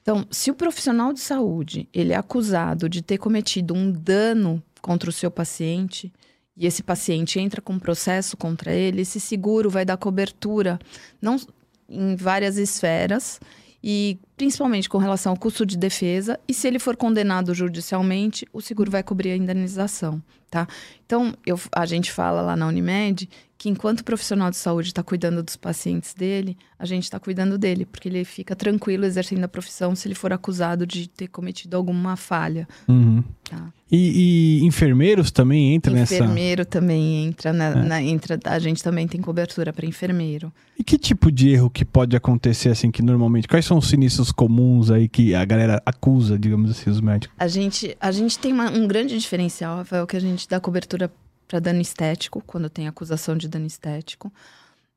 Então, 0.00 0.24
se 0.30 0.48
o 0.48 0.54
profissional 0.54 1.12
de 1.12 1.18
saúde 1.18 1.88
ele 1.92 2.12
é 2.12 2.16
acusado 2.16 2.88
de 2.88 3.02
ter 3.02 3.18
cometido 3.18 3.74
um 3.74 3.90
dano 3.90 4.62
contra 4.80 5.10
o 5.10 5.12
seu 5.12 5.28
paciente 5.28 6.12
e 6.58 6.66
esse 6.66 6.82
paciente 6.82 7.38
entra 7.38 7.62
com 7.62 7.74
um 7.74 7.78
processo 7.78 8.36
contra 8.36 8.72
ele, 8.72 9.02
esse 9.02 9.20
seguro 9.20 9.70
vai 9.70 9.84
dar 9.84 9.96
cobertura 9.96 10.78
não 11.22 11.36
em 11.88 12.16
várias 12.16 12.56
esferas 12.58 13.40
e 13.82 14.18
principalmente 14.38 14.88
com 14.88 14.96
relação 14.98 15.32
ao 15.32 15.36
custo 15.38 15.66
de 15.66 15.76
defesa 15.76 16.38
e 16.48 16.54
se 16.54 16.66
ele 16.66 16.78
for 16.78 16.96
condenado 16.96 17.52
judicialmente, 17.52 18.46
o 18.52 18.60
seguro 18.62 18.90
vai 18.90 19.02
cobrir 19.02 19.32
a 19.32 19.36
indenização, 19.36 20.22
tá? 20.50 20.66
Então, 21.04 21.34
eu- 21.44 21.60
a 21.72 21.84
gente 21.84 22.10
fala 22.12 22.40
lá 22.40 22.56
na 22.56 22.66
Unimed 22.68 23.28
que 23.58 23.68
enquanto 23.68 24.00
o 24.00 24.04
profissional 24.04 24.50
de 24.50 24.56
saúde 24.56 24.88
está 24.90 25.02
cuidando 25.02 25.42
dos 25.42 25.56
pacientes 25.56 26.14
dele, 26.14 26.56
a 26.78 26.86
gente 26.86 27.02
está 27.04 27.18
cuidando 27.18 27.58
dele, 27.58 27.84
porque 27.84 28.08
ele 28.08 28.24
fica 28.24 28.54
tranquilo 28.54 29.04
exercendo 29.04 29.42
a 29.42 29.48
profissão 29.48 29.96
se 29.96 30.06
ele 30.06 30.14
for 30.14 30.32
acusado 30.32 30.86
de 30.86 31.08
ter 31.08 31.26
cometido 31.26 31.76
alguma 31.76 32.14
falha. 32.14 32.68
Uhum. 32.86 33.20
Tá. 33.50 33.72
E, 33.90 34.60
e 34.60 34.64
enfermeiros 34.64 35.32
também 35.32 35.74
entram 35.74 35.94
nessa. 35.94 36.14
Enfermeiro 36.14 36.64
também 36.64 37.26
entra, 37.26 37.52
na, 37.52 37.74
na- 37.74 38.00
entra, 38.02 38.38
a 38.44 38.58
gente 38.60 38.80
também 38.80 39.08
tem 39.08 39.20
cobertura 39.20 39.72
para 39.72 39.84
enfermeiro. 39.86 40.52
E 40.78 40.84
que 40.84 40.96
tipo 40.96 41.32
de 41.32 41.48
erro 41.48 41.68
que 41.68 41.84
pode 41.84 42.14
acontecer, 42.14 42.68
assim, 42.68 42.92
que 42.92 43.02
normalmente. 43.02 43.48
Quais 43.48 43.64
são 43.64 43.78
os 43.78 43.88
sinistros 43.88 44.27
comuns 44.32 44.90
aí 44.90 45.08
que 45.08 45.34
a 45.34 45.44
galera 45.44 45.82
acusa, 45.84 46.38
digamos 46.38 46.70
assim, 46.70 46.90
os 46.90 47.00
médicos? 47.00 47.34
A 47.38 47.48
gente, 47.48 47.96
a 48.00 48.10
gente 48.12 48.38
tem 48.38 48.52
uma- 48.52 48.70
um 48.70 48.86
grande 48.86 49.18
diferencial, 49.18 49.78
Rafael, 49.78 50.06
que 50.06 50.16
a 50.16 50.20
gente 50.20 50.48
dá 50.48 50.58
cobertura 50.60 51.10
para 51.46 51.58
dano 51.60 51.80
estético, 51.80 52.42
quando 52.46 52.68
tem 52.68 52.86
acusação 52.88 53.36
de 53.36 53.48
dano 53.48 53.66
estético. 53.66 54.32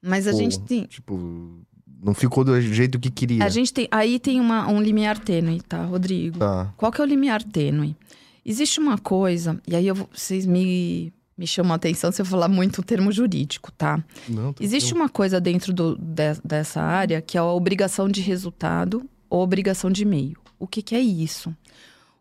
Mas 0.01 0.27
a 0.27 0.31
Pô, 0.31 0.37
gente 0.37 0.59
tem. 0.61 0.83
Tipo, 0.85 1.59
não 2.03 2.13
ficou 2.13 2.43
do 2.43 2.59
jeito 2.59 2.99
que 2.99 3.09
queria. 3.11 3.43
A 3.45 3.49
gente 3.49 3.71
tem. 3.71 3.87
Aí 3.91 4.19
tem 4.19 4.39
uma, 4.41 4.67
um 4.67 4.81
limiar 4.81 5.17
tênue, 5.19 5.61
tá, 5.61 5.83
Rodrigo? 5.83 6.39
Tá. 6.39 6.73
Qual 6.75 6.91
que 6.91 6.99
é 6.99 7.03
o 7.03 7.07
limiar 7.07 7.43
tênue? 7.43 7.95
Existe 8.43 8.79
uma 8.79 8.97
coisa, 8.97 9.61
e 9.67 9.75
aí 9.75 9.85
eu 9.87 9.93
vocês 10.11 10.47
me, 10.47 11.13
me 11.37 11.45
chamam 11.45 11.73
a 11.73 11.75
atenção 11.75 12.11
se 12.11 12.19
eu 12.19 12.25
falar 12.25 12.47
muito 12.47 12.79
o 12.79 12.83
termo 12.83 13.11
jurídico, 13.11 13.71
tá? 13.71 14.03
Não, 14.27 14.53
Existe 14.59 14.95
uma 14.95 15.07
coisa 15.07 15.39
dentro 15.39 15.71
do- 15.71 15.95
de- 15.95 16.41
dessa 16.43 16.81
área 16.81 17.21
que 17.21 17.37
é 17.37 17.39
a 17.39 17.45
obrigação 17.45 18.09
de 18.09 18.19
resultado 18.19 19.07
obrigação 19.39 19.89
de 19.89 20.05
meio. 20.05 20.37
O 20.59 20.67
que, 20.67 20.81
que 20.81 20.95
é 20.95 20.99
isso? 20.99 21.55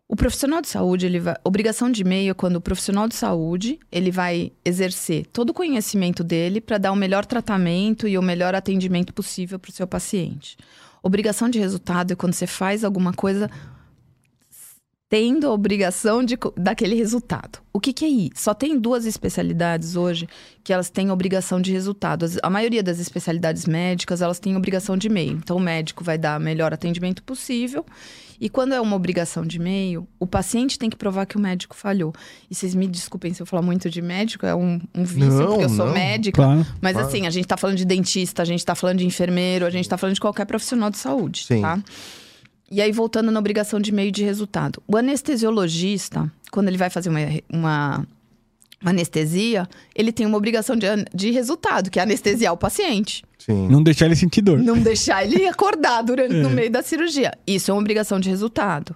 O 0.07 0.15
profissional 0.15 0.61
de 0.61 0.67
saúde, 0.67 1.05
ele 1.05 1.19
vai. 1.19 1.35
Obrigação 1.43 1.89
de 1.89 2.03
meio 2.03 2.31
é 2.31 2.33
quando 2.33 2.57
o 2.57 2.61
profissional 2.61 3.07
de 3.07 3.15
saúde 3.15 3.79
ele 3.89 4.11
vai 4.11 4.51
exercer 4.65 5.25
todo 5.27 5.51
o 5.51 5.53
conhecimento 5.53 6.21
dele 6.21 6.59
para 6.59 6.77
dar 6.77 6.91
o 6.91 6.97
melhor 6.97 7.25
tratamento 7.25 8.07
e 8.07 8.17
o 8.17 8.21
melhor 8.21 8.53
atendimento 8.53 9.13
possível 9.13 9.57
para 9.57 9.69
o 9.69 9.73
seu 9.73 9.87
paciente. 9.87 10.57
Obrigação 11.01 11.49
de 11.49 11.59
resultado 11.59 12.11
é 12.11 12.15
quando 12.15 12.33
você 12.33 12.45
faz 12.45 12.83
alguma 12.83 13.13
coisa 13.13 13.49
tendo 15.11 15.45
a 15.45 15.51
obrigação 15.51 16.23
de, 16.23 16.37
daquele 16.55 16.95
resultado. 16.95 17.59
O 17.73 17.81
que, 17.81 17.91
que 17.91 18.05
é 18.05 18.07
isso? 18.07 18.31
Só 18.35 18.53
tem 18.53 18.79
duas 18.79 19.05
especialidades 19.05 19.97
hoje 19.97 20.25
que 20.63 20.71
elas 20.71 20.89
têm 20.89 21.11
obrigação 21.11 21.59
de 21.59 21.69
resultado. 21.73 22.25
A 22.41 22.49
maioria 22.49 22.81
das 22.81 22.97
especialidades 22.97 23.65
médicas, 23.65 24.21
elas 24.21 24.39
têm 24.39 24.55
obrigação 24.55 24.95
de 24.95 25.09
meio. 25.09 25.33
Então, 25.33 25.57
o 25.57 25.59
médico 25.59 26.01
vai 26.01 26.17
dar 26.17 26.39
o 26.39 26.43
melhor 26.43 26.73
atendimento 26.73 27.21
possível 27.23 27.85
E 28.39 28.47
quando 28.49 28.73
é 28.73 28.79
uma 28.79 28.95
obrigação 28.95 29.45
de 29.45 29.59
meio, 29.59 30.07
o 30.17 30.25
paciente 30.25 30.79
tem 30.79 30.89
que 30.89 30.95
provar 30.95 31.25
que 31.25 31.35
o 31.35 31.39
médico 31.41 31.75
falhou. 31.75 32.13
E 32.49 32.55
vocês 32.55 32.73
me 32.73 32.87
desculpem 32.87 33.33
se 33.33 33.41
eu 33.41 33.45
falar 33.45 33.61
muito 33.61 33.89
de 33.89 34.01
médico, 34.01 34.45
é 34.45 34.55
um, 34.55 34.79
um 34.95 35.03
vício, 35.03 35.29
Não, 35.29 35.47
porque 35.47 35.65
eu 35.65 35.69
sou 35.69 35.85
não. 35.87 35.93
médica. 35.93 36.41
Claro. 36.41 36.65
Mas 36.81 36.93
Claro. 36.93 37.07
assim, 37.07 37.27
a 37.27 37.29
gente 37.29 37.45
tá 37.47 37.57
falando 37.57 37.77
de 37.77 37.85
dentista, 37.85 38.41
a 38.41 38.45
gente 38.45 38.65
tá 38.65 38.73
falando 38.75 38.99
de 38.99 39.05
enfermeiro, 39.05 39.65
a 39.65 39.69
gente 39.69 39.87
tá 39.89 39.97
falando 39.97 40.15
de 40.15 40.21
qualquer 40.21 40.45
profissional 40.45 40.89
de 40.89 40.97
saúde, 40.97 41.43
Sim. 41.45 41.61
tá? 41.61 41.79
E 42.71 42.81
aí, 42.81 42.89
voltando 42.93 43.29
na 43.31 43.39
obrigação 43.39 43.81
de 43.81 43.91
meio 43.91 44.13
de 44.13 44.23
resultado. 44.23 44.81
O 44.87 44.95
anestesiologista, 44.95 46.31
quando 46.49 46.69
ele 46.69 46.77
vai 46.77 46.89
fazer 46.89 47.09
uma, 47.09 47.19
uma, 47.51 48.07
uma 48.81 48.91
anestesia, 48.91 49.67
ele 49.93 50.13
tem 50.13 50.25
uma 50.25 50.37
obrigação 50.37 50.77
de, 50.77 50.87
de 51.13 51.31
resultado, 51.31 51.91
que 51.91 51.99
é 51.99 52.03
anestesiar 52.03 52.53
o 52.53 52.57
paciente. 52.57 53.25
Sim. 53.37 53.67
Não 53.67 53.83
deixar 53.83 54.05
ele 54.05 54.15
sentir 54.15 54.41
dor. 54.41 54.57
Não 54.59 54.79
deixar 54.79 55.25
ele 55.25 55.45
acordar 55.47 56.01
durante, 56.01 56.33
no 56.35 56.49
meio 56.49 56.71
da 56.71 56.81
cirurgia. 56.81 57.33
Isso 57.45 57.69
é 57.69 57.73
uma 57.73 57.81
obrigação 57.81 58.21
de 58.21 58.29
resultado. 58.29 58.95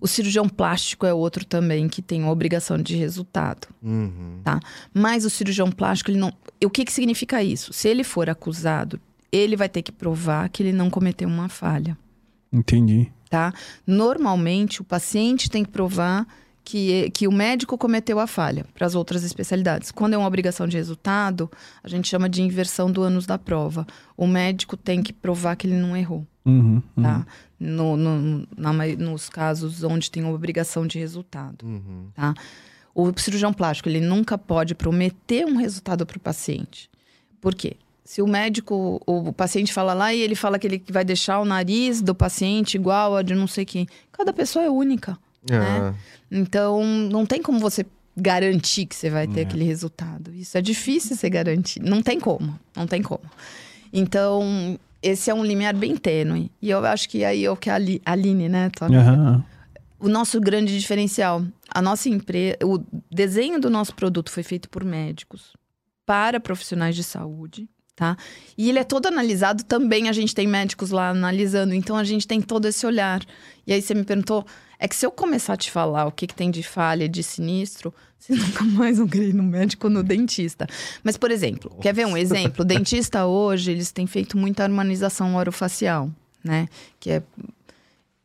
O 0.00 0.06
cirurgião 0.06 0.48
plástico 0.48 1.04
é 1.04 1.12
outro 1.12 1.44
também 1.44 1.88
que 1.88 2.00
tem 2.00 2.22
uma 2.22 2.30
obrigação 2.30 2.78
de 2.78 2.94
resultado. 2.94 3.66
Uhum. 3.82 4.40
Mas 4.94 5.24
o 5.24 5.30
cirurgião 5.30 5.72
plástico, 5.72 6.12
ele 6.12 6.18
não. 6.18 6.32
O 6.64 6.70
que, 6.70 6.84
que 6.84 6.92
significa 6.92 7.42
isso? 7.42 7.72
Se 7.72 7.88
ele 7.88 8.04
for 8.04 8.30
acusado, 8.30 9.00
ele 9.32 9.56
vai 9.56 9.68
ter 9.68 9.82
que 9.82 9.90
provar 9.90 10.48
que 10.48 10.62
ele 10.62 10.72
não 10.72 10.90
cometeu 10.90 11.26
uma 11.26 11.48
falha, 11.48 11.96
Entendi. 12.52 13.12
Tá? 13.30 13.52
Normalmente, 13.86 14.80
o 14.80 14.84
paciente 14.84 15.50
tem 15.50 15.64
que 15.64 15.70
provar 15.70 16.26
que, 16.64 17.10
que 17.10 17.28
o 17.28 17.32
médico 17.32 17.78
cometeu 17.78 18.18
a 18.18 18.26
falha 18.26 18.64
para 18.74 18.86
as 18.86 18.94
outras 18.96 19.22
especialidades. 19.22 19.92
Quando 19.92 20.14
é 20.14 20.18
uma 20.18 20.26
obrigação 20.26 20.66
de 20.66 20.76
resultado, 20.76 21.48
a 21.82 21.88
gente 21.88 22.08
chama 22.08 22.28
de 22.28 22.42
inversão 22.42 22.90
do 22.90 23.02
ânus 23.02 23.24
da 23.24 23.38
prova. 23.38 23.86
O 24.16 24.26
médico 24.26 24.76
tem 24.76 25.00
que 25.02 25.12
provar 25.12 25.54
que 25.56 25.66
ele 25.66 25.76
não 25.76 25.96
errou, 25.96 26.26
Uhum, 26.44 26.82
uhum. 26.96 27.02
tá? 27.02 27.26
No, 27.58 27.96
no- 27.96 28.46
na 28.56 28.72
nos 28.98 29.28
casos 29.28 29.82
onde 29.84 30.10
tem 30.10 30.22
uma 30.24 30.32
obrigação 30.34 30.86
de 30.86 30.98
resultado. 30.98 31.64
Uhum. 31.64 32.08
O 32.94 33.12
cirurgião 33.18 33.52
plástico, 33.52 33.88
ele 33.88 34.00
nunca 34.00 34.36
pode 34.36 34.74
prometer 34.74 35.44
um 35.46 35.56
resultado 35.56 36.04
para 36.04 36.16
o 36.16 36.20
paciente. 36.20 36.90
Por 37.40 37.54
quê? 37.54 37.76
Se 38.06 38.22
o 38.22 38.26
médico, 38.26 39.02
o 39.04 39.32
paciente 39.32 39.72
fala 39.72 39.92
lá 39.92 40.14
e 40.14 40.20
ele 40.20 40.36
fala 40.36 40.58
que 40.60 40.66
ele 40.68 40.82
vai 40.90 41.04
deixar 41.04 41.40
o 41.40 41.44
nariz 41.44 42.00
do 42.00 42.14
paciente 42.14 42.76
igual 42.76 43.16
a 43.16 43.22
de 43.22 43.34
não 43.34 43.48
sei 43.48 43.64
quem. 43.64 43.86
Cada 44.12 44.32
pessoa 44.32 44.64
é 44.64 44.70
única. 44.70 45.18
Ah, 45.50 45.92
Então, 46.30 46.84
não 46.84 47.26
tem 47.26 47.42
como 47.42 47.58
você 47.58 47.84
garantir 48.16 48.86
que 48.86 48.94
você 48.94 49.10
vai 49.10 49.26
ter 49.26 49.40
É. 49.40 49.42
aquele 49.42 49.64
resultado. 49.64 50.32
Isso 50.32 50.56
é 50.56 50.62
difícil 50.62 51.16
você 51.16 51.28
garantir. 51.28 51.80
Não 51.80 52.00
tem 52.00 52.18
como. 52.20 52.58
Não 52.76 52.86
tem 52.86 53.02
como. 53.02 53.22
Então, 53.92 54.78
esse 55.02 55.30
é 55.30 55.34
um 55.34 55.44
limiar 55.44 55.74
bem 55.74 55.96
tênue. 55.96 56.50
E 56.60 56.70
eu 56.70 56.84
acho 56.86 57.08
que 57.08 57.24
aí 57.24 57.44
é 57.44 57.50
o 57.50 57.56
que 57.56 57.70
a 57.70 57.74
Ali- 57.74 58.00
a 58.04 58.12
Aline, 58.12 58.48
né, 58.48 58.70
Aham. 58.82 59.44
o 59.98 60.08
nosso 60.08 60.40
grande 60.40 60.78
diferencial. 60.78 61.44
A 61.70 61.82
nossa 61.82 62.08
empresa, 62.08 62.56
o 62.64 62.78
desenho 63.10 63.60
do 63.60 63.68
nosso 63.68 63.94
produto 63.94 64.30
foi 64.30 64.42
feito 64.42 64.68
por 64.68 64.84
médicos 64.84 65.52
para 66.04 66.38
profissionais 66.40 66.94
de 66.96 67.02
saúde, 67.02 67.68
tá? 67.96 68.16
E 68.56 68.68
ele 68.68 68.78
é 68.78 68.84
todo 68.84 69.06
analisado 69.06 69.64
também, 69.64 70.08
a 70.08 70.12
gente 70.12 70.34
tem 70.34 70.46
médicos 70.46 70.90
lá 70.90 71.08
analisando, 71.08 71.74
então 71.74 71.96
a 71.96 72.04
gente 72.04 72.28
tem 72.28 72.42
todo 72.42 72.68
esse 72.68 72.86
olhar. 72.86 73.24
E 73.66 73.72
aí 73.72 73.80
você 73.80 73.94
me 73.94 74.04
perguntou, 74.04 74.46
é 74.78 74.86
que 74.86 74.94
se 74.94 75.06
eu 75.06 75.10
começar 75.10 75.54
a 75.54 75.56
te 75.56 75.70
falar 75.70 76.04
o 76.04 76.12
que, 76.12 76.26
que 76.26 76.34
tem 76.34 76.50
de 76.50 76.62
falha, 76.62 77.08
de 77.08 77.22
sinistro, 77.22 77.92
você 78.20 78.34
nunca 78.34 78.64
mais 78.64 78.98
vão 78.98 79.08
querer 79.08 79.30
ir 79.30 79.34
no 79.34 79.42
médico 79.42 79.88
no 79.88 80.02
dentista. 80.02 80.66
Mas, 81.02 81.16
por 81.16 81.30
exemplo, 81.30 81.74
quer 81.80 81.94
ver 81.94 82.06
um 82.06 82.16
exemplo? 82.16 82.62
O 82.62 82.64
dentista 82.64 83.24
hoje, 83.26 83.70
eles 83.70 83.90
têm 83.90 84.06
feito 84.06 84.36
muita 84.36 84.64
harmonização 84.64 85.34
orofacial, 85.34 86.10
né? 86.44 86.68
Que 87.00 87.12
é 87.12 87.22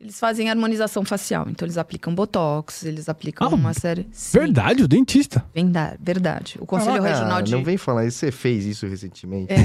eles 0.02 0.20
fazem 0.20 0.50
harmonização 0.50 1.06
facial, 1.06 1.46
então 1.48 1.64
eles 1.64 1.78
aplicam 1.78 2.14
botox, 2.16 2.84
eles 2.84 3.08
aplicam 3.08 3.48
Ah, 3.48 3.54
uma 3.54 3.74
série. 3.74 4.08
Sim, 4.12 4.40
Verdade, 4.40 4.84
o 4.84 4.88
dentista. 4.88 5.46
Verdade, 5.54 5.98
verdade. 6.02 6.58
O 6.60 6.66
Conselho 6.66 7.04
ah, 7.04 7.08
Regional 7.08 7.42
de. 7.42 7.52
Não 7.52 7.64
vem 7.64 7.78
falar 7.78 8.06
isso, 8.08 8.18
você 8.18 8.32
fez 8.32 8.66
isso 8.66 8.88
recentemente. 8.88 9.54
É, 9.54 9.62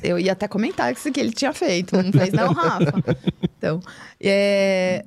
eu 0.02 0.18
ia 0.18 0.32
até 0.32 0.48
comentar 0.48 0.90
isso 0.92 1.12
que 1.12 1.20
ele 1.20 1.32
tinha 1.32 1.52
feito, 1.52 1.94
não 1.94 2.10
fez 2.10 2.32
não, 2.32 2.52
Rafa? 2.54 2.94
Então, 3.58 3.80
é, 4.18 5.04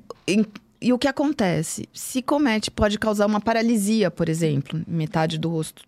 e 0.80 0.92
o 0.92 0.98
que 0.98 1.08
acontece? 1.08 1.88
Se 1.92 2.22
comete, 2.22 2.70
pode 2.70 2.98
causar 2.98 3.26
uma 3.26 3.40
paralisia, 3.40 4.10
por 4.10 4.28
exemplo, 4.28 4.80
em 4.86 4.94
metade 4.94 5.36
do 5.36 5.48
rosto, 5.48 5.82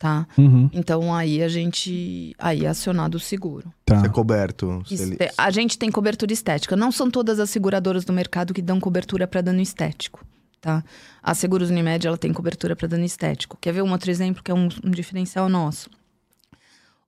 tá? 0.00 0.26
Uhum. 0.36 0.68
Então 0.72 1.14
aí 1.14 1.42
a 1.42 1.48
gente, 1.48 2.34
aí 2.38 2.64
é 2.64 2.68
acionado 2.68 3.16
o 3.16 3.20
seguro. 3.20 3.72
Tá. 3.84 4.00
Você 4.00 4.06
é 4.06 4.08
coberto. 4.08 4.82
ele- 4.90 5.16
Este- 5.20 5.34
A 5.38 5.50
gente 5.50 5.78
tem 5.78 5.90
cobertura 5.92 6.32
estética. 6.32 6.74
Não 6.74 6.90
são 6.90 7.08
todas 7.10 7.38
as 7.38 7.50
seguradoras 7.50 8.04
do 8.04 8.12
mercado 8.12 8.52
que 8.54 8.62
dão 8.62 8.80
cobertura 8.80 9.28
para 9.28 9.42
dano 9.42 9.60
estético, 9.60 10.24
tá? 10.60 10.82
A 11.22 11.34
Seguros 11.34 11.68
Unimed, 11.70 12.06
ela 12.06 12.16
tem 12.16 12.32
cobertura 12.32 12.74
para 12.74 12.88
dano 12.88 13.04
estético. 13.04 13.58
Quer 13.60 13.72
ver 13.74 13.82
um 13.82 13.92
outro 13.92 14.10
exemplo 14.10 14.42
que 14.42 14.50
é 14.50 14.54
um, 14.54 14.68
um 14.82 14.90
diferencial 14.90 15.48
nosso? 15.50 15.90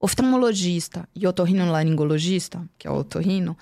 Oftalmologista 0.00 1.08
e 1.14 1.26
otorrinolaringologista, 1.26 2.60
que 2.76 2.88
é 2.88 2.90
o 2.90 2.94
otorrino, 2.96 3.56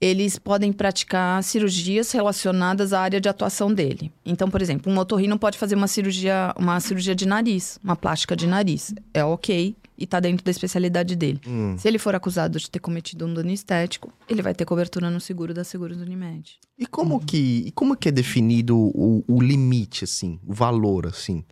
eles 0.00 0.38
podem 0.38 0.72
praticar 0.72 1.42
cirurgias 1.42 2.12
relacionadas 2.12 2.92
à 2.92 3.00
área 3.00 3.20
de 3.20 3.28
atuação 3.28 3.72
dele. 3.72 4.12
Então, 4.24 4.50
por 4.50 4.60
exemplo, 4.60 4.92
um 4.92 4.98
otorrino 4.98 5.38
pode 5.38 5.56
fazer 5.56 5.74
uma 5.74 5.88
cirurgia, 5.88 6.54
uma 6.58 6.78
cirurgia 6.80 7.14
de 7.14 7.26
nariz, 7.26 7.78
uma 7.82 7.96
plástica 7.96 8.36
de 8.36 8.46
nariz. 8.46 8.94
É 9.12 9.24
ok 9.24 9.74
e 9.96 10.04
está 10.04 10.20
dentro 10.20 10.44
da 10.44 10.50
especialidade 10.50 11.14
dele. 11.16 11.40
Hum. 11.46 11.76
Se 11.78 11.86
ele 11.86 11.98
for 11.98 12.14
acusado 12.14 12.58
de 12.58 12.70
ter 12.70 12.80
cometido 12.80 13.26
um 13.26 13.32
dano 13.32 13.50
estético, 13.50 14.12
ele 14.28 14.42
vai 14.42 14.54
ter 14.54 14.64
cobertura 14.64 15.10
no 15.10 15.20
seguro 15.20 15.54
da 15.54 15.64
Seguros 15.64 16.00
Unimed. 16.00 16.58
E 16.78 16.86
como 16.86 17.24
que, 17.24 17.64
e 17.66 17.70
como 17.70 17.96
que 17.96 18.08
é 18.08 18.12
definido 18.12 18.76
o, 18.76 19.24
o 19.26 19.40
limite, 19.40 20.04
assim, 20.04 20.38
o 20.44 20.52
valor, 20.52 21.06
assim? 21.06 21.44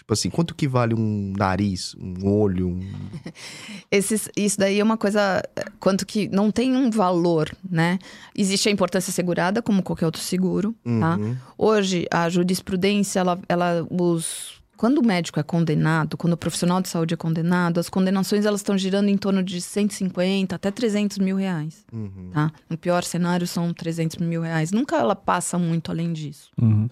Tipo 0.00 0.14
assim, 0.14 0.30
quanto 0.30 0.54
que 0.54 0.66
vale 0.66 0.94
um 0.94 1.34
nariz, 1.36 1.94
um 2.00 2.26
olho, 2.26 2.68
um... 2.68 2.80
Esses, 3.92 4.30
isso 4.34 4.58
daí 4.58 4.80
é 4.80 4.82
uma 4.82 4.96
coisa, 4.96 5.42
quanto 5.78 6.06
que 6.06 6.26
não 6.28 6.50
tem 6.50 6.74
um 6.74 6.90
valor, 6.90 7.54
né? 7.68 7.98
Existe 8.34 8.68
a 8.70 8.72
importância 8.72 9.12
segurada, 9.12 9.60
como 9.60 9.82
qualquer 9.82 10.06
outro 10.06 10.22
seguro, 10.22 10.74
tá? 11.00 11.16
Uhum. 11.16 11.36
Hoje, 11.58 12.06
a 12.10 12.28
jurisprudência, 12.30 13.20
ela, 13.20 13.38
ela 13.46 13.86
os... 13.90 14.58
Quando 14.74 14.98
o 15.02 15.06
médico 15.06 15.38
é 15.38 15.42
condenado, 15.42 16.16
quando 16.16 16.32
o 16.32 16.36
profissional 16.38 16.80
de 16.80 16.88
saúde 16.88 17.12
é 17.12 17.16
condenado, 17.16 17.78
as 17.78 17.90
condenações 17.90 18.46
elas 18.46 18.60
estão 18.60 18.78
girando 18.78 19.10
em 19.10 19.18
torno 19.18 19.42
de 19.42 19.60
150 19.60 20.56
até 20.56 20.70
300 20.70 21.18
mil 21.18 21.36
reais, 21.36 21.84
Uhum. 21.92 22.30
tá? 22.32 22.50
No 22.70 22.78
pior 22.78 23.04
cenário, 23.04 23.46
são 23.46 23.74
300 23.74 24.16
mil 24.16 24.40
reais. 24.40 24.72
Nunca 24.72 24.96
ela 24.96 25.14
passa 25.14 25.58
muito 25.58 25.90
além 25.90 26.14
disso. 26.14 26.50
Uhum. 26.58 26.88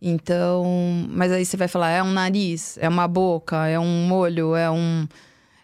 Então, 0.00 0.64
mas 1.10 1.32
aí 1.32 1.44
você 1.44 1.56
vai 1.56 1.66
falar, 1.68 1.90
é 1.90 2.02
um 2.02 2.12
nariz, 2.12 2.78
é 2.78 2.88
uma 2.88 3.08
boca, 3.08 3.66
é 3.66 3.78
um 3.78 4.12
olho, 4.12 4.54
é 4.54 4.70
um 4.70 5.06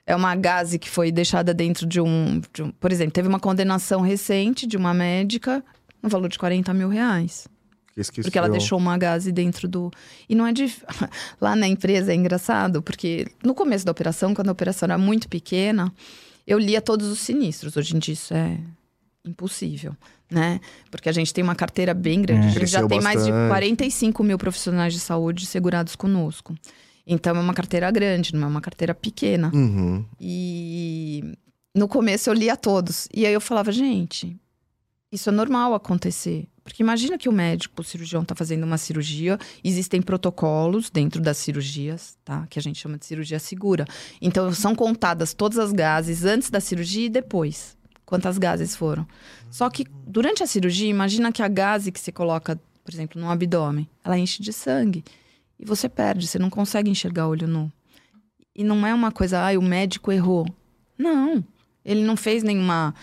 é 0.07 0.15
uma 0.15 0.35
gase 0.37 0.79
que 0.79 0.91
foi 0.91 1.11
deixada 1.11 1.55
dentro 1.55 1.87
de 1.87 1.99
um, 1.99 2.41
de 2.53 2.63
um- 2.63 2.71
Por 2.73 2.93
exemplo, 2.93 3.13
teve 3.13 3.27
uma 3.27 3.41
condenação 3.41 4.03
recente 4.03 4.67
de 4.67 4.77
uma 4.77 4.93
médica 4.93 5.65
no 6.03 6.11
valor 6.11 6.29
de 6.29 6.39
40 6.39 6.75
mil 6.75 6.91
reais. 6.91 7.49
Esqueci 7.97 8.23
Porque 8.23 8.37
ela 8.37 8.49
deixou 8.51 8.77
uma 8.77 8.99
gase 8.99 9.31
dentro 9.33 9.67
do. 9.67 9.91
E 10.29 10.35
não 10.35 10.47
é 10.47 10.53
de. 10.53 10.71
Lá 11.41 11.55
na 11.57 11.67
empresa 11.67 12.13
é 12.13 12.15
engraçado, 12.17 12.83
porque 12.83 13.27
no 13.43 13.55
começo 13.55 13.87
da 13.87 13.93
operação, 13.93 14.35
quando 14.35 14.49
a 14.49 14.53
operação 14.53 14.87
era 14.89 14.99
muito 14.99 15.27
pequena, 15.29 15.91
eu 16.47 16.59
lia 16.59 16.83
todos 16.83 17.07
os 17.09 17.21
sinistros. 17.21 17.75
Hoje 17.77 17.97
em 17.97 17.99
dia 18.01 18.13
isso 18.15 18.35
é 18.35 18.59
impossível, 19.25 19.97
né? 20.31 20.61
Porque 20.91 21.09
a 21.09 21.13
gente 21.13 21.33
tem 21.33 21.45
uma 21.45 21.55
carteira 21.55 21.95
bem 21.95 22.23
grande. 22.23 22.47
É. 22.47 22.51
A 22.51 22.53
gente 22.53 22.67
já 22.67 22.87
tem 22.87 23.01
mais 23.01 23.25
de 23.25 23.31
bastante. 23.31 23.49
45 23.49 24.25
mil 24.25 24.39
profissionais 24.39 24.93
de 24.93 25.01
saúde 25.01 25.47
segurados 25.47 25.95
conosco. 25.95 26.55
Então 27.07 27.37
é 27.37 27.41
uma 27.41 27.55
carteira 27.55 27.91
grande, 27.91 28.35
não 28.35 28.45
é 28.45 28.51
uma 28.51 28.61
carteira 28.61 28.95
pequena. 28.95 29.51
Uhum. 29.55 30.05
E 30.21 31.37
no 31.75 31.87
começo 31.87 32.31
eu 32.31 32.35
lia 32.35 32.57
todos. 32.57 33.09
E 33.13 33.27
aí 33.27 33.33
eu 33.33 33.41
falava, 33.41 33.71
gente, 33.71 34.37
isso 35.13 35.29
é 35.29 35.33
normal 35.33 35.75
acontecer. 35.75 36.49
Porque 36.65 36.83
imagina 36.83 37.19
que 37.19 37.29
o 37.29 37.33
médico, 37.33 37.83
o 37.83 37.85
cirurgião, 37.85 38.23
está 38.23 38.35
fazendo 38.35 38.65
uma 38.65 38.79
cirurgia, 38.79 39.39
existem 39.63 40.01
protocolos 40.01 40.89
dentro 40.89 41.21
das 41.21 41.37
cirurgias, 41.37 42.17
tá? 42.25 42.47
Que 42.49 42.59
a 42.59 42.63
gente 42.63 42.81
chama 42.81 42.97
de 42.97 43.05
cirurgia 43.05 43.39
segura. 43.39 43.85
Então 44.21 44.51
são 44.53 44.75
contadas 44.75 45.35
todas 45.35 45.59
as 45.59 45.73
gases 45.73 46.25
antes 46.25 46.49
da 46.49 46.61
cirurgia 46.61 47.05
e 47.05 47.11
depois. 47.11 47.77
Quantas 48.07 48.39
gases 48.39 48.77
foram. 48.77 49.07
Só 49.51 49.69
que 49.71 49.87
durante 50.07 50.43
a 50.43 50.47
cirurgia, 50.47 50.89
imagina 50.89 51.33
que 51.33 51.43
a 51.43 51.49
gase 51.49 51.91
que 51.91 52.01
você 52.01 52.13
coloca, 52.13 52.61
por 52.85 52.93
exemplo, 52.93 53.21
no 53.21 53.31
abdômen, 53.31 53.89
ela 54.05 54.19
enche 54.19 54.43
de 54.43 54.53
sangue. 54.53 55.05
E 55.59 55.65
você 55.65 55.89
perde, 55.89 56.27
você 56.27 56.39
não 56.39 56.51
consegue 56.51 56.91
enxergar 56.91 57.29
olho 57.29 57.49
nu. 57.49 57.73
E 58.55 58.63
não 58.63 58.87
é 58.87 58.93
uma 58.95 59.11
coisa, 59.11 59.41
ah, 59.41 59.59
o 59.59 59.63
médico 59.63 60.13
errou. 60.13 60.47
Não. 60.99 61.43
Ele 61.85 62.03
não 62.03 62.17
fez 62.17 62.43
nenhuma 62.43 62.95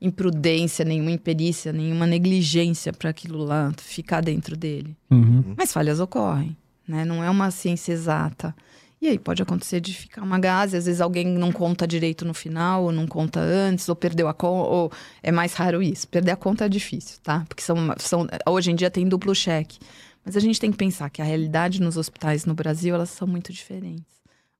imprudência, 0.00 0.84
nenhuma 0.84 1.10
imperícia, 1.10 1.72
nenhuma 1.72 2.06
negligência 2.06 2.92
para 2.92 3.10
aquilo 3.10 3.44
lá 3.44 3.72
ficar 3.78 4.20
dentro 4.20 4.56
dele. 4.56 4.96
Uhum. 5.10 5.54
Mas 5.56 5.72
falhas 5.72 6.00
ocorrem, 6.00 6.56
né? 6.86 7.04
Não 7.04 7.22
é 7.22 7.30
uma 7.30 7.50
ciência 7.50 7.92
exata. 7.92 8.54
E 9.00 9.08
aí 9.08 9.18
pode 9.18 9.42
acontecer 9.42 9.78
de 9.80 9.92
ficar 9.94 10.22
uma 10.22 10.38
gase, 10.38 10.76
às 10.76 10.86
vezes 10.86 11.00
alguém 11.02 11.26
não 11.26 11.52
conta 11.52 11.86
direito 11.86 12.24
no 12.24 12.32
final, 12.32 12.84
ou 12.84 12.92
não 12.92 13.06
conta 13.06 13.38
antes, 13.40 13.88
ou 13.88 13.94
perdeu 13.94 14.26
a 14.26 14.32
conta, 14.34 14.68
ou 14.70 14.92
é 15.22 15.30
mais 15.30 15.52
raro 15.52 15.82
isso. 15.82 16.08
Perder 16.08 16.30
a 16.32 16.36
conta 16.36 16.64
é 16.64 16.68
difícil, 16.68 17.18
tá? 17.22 17.44
Porque 17.46 17.62
são, 17.62 17.76
são 17.98 18.26
hoje 18.48 18.70
em 18.70 18.74
dia 18.74 18.90
tem 18.90 19.06
duplo 19.06 19.34
cheque. 19.34 19.78
Mas 20.24 20.36
a 20.36 20.40
gente 20.40 20.58
tem 20.58 20.72
que 20.72 20.78
pensar 20.78 21.08
que 21.10 21.20
a 21.20 21.24
realidade 21.24 21.80
nos 21.80 21.96
hospitais 21.96 22.46
no 22.46 22.54
Brasil, 22.54 22.94
elas 22.94 23.10
são 23.10 23.28
muito 23.28 23.52
diferentes. 23.52 24.16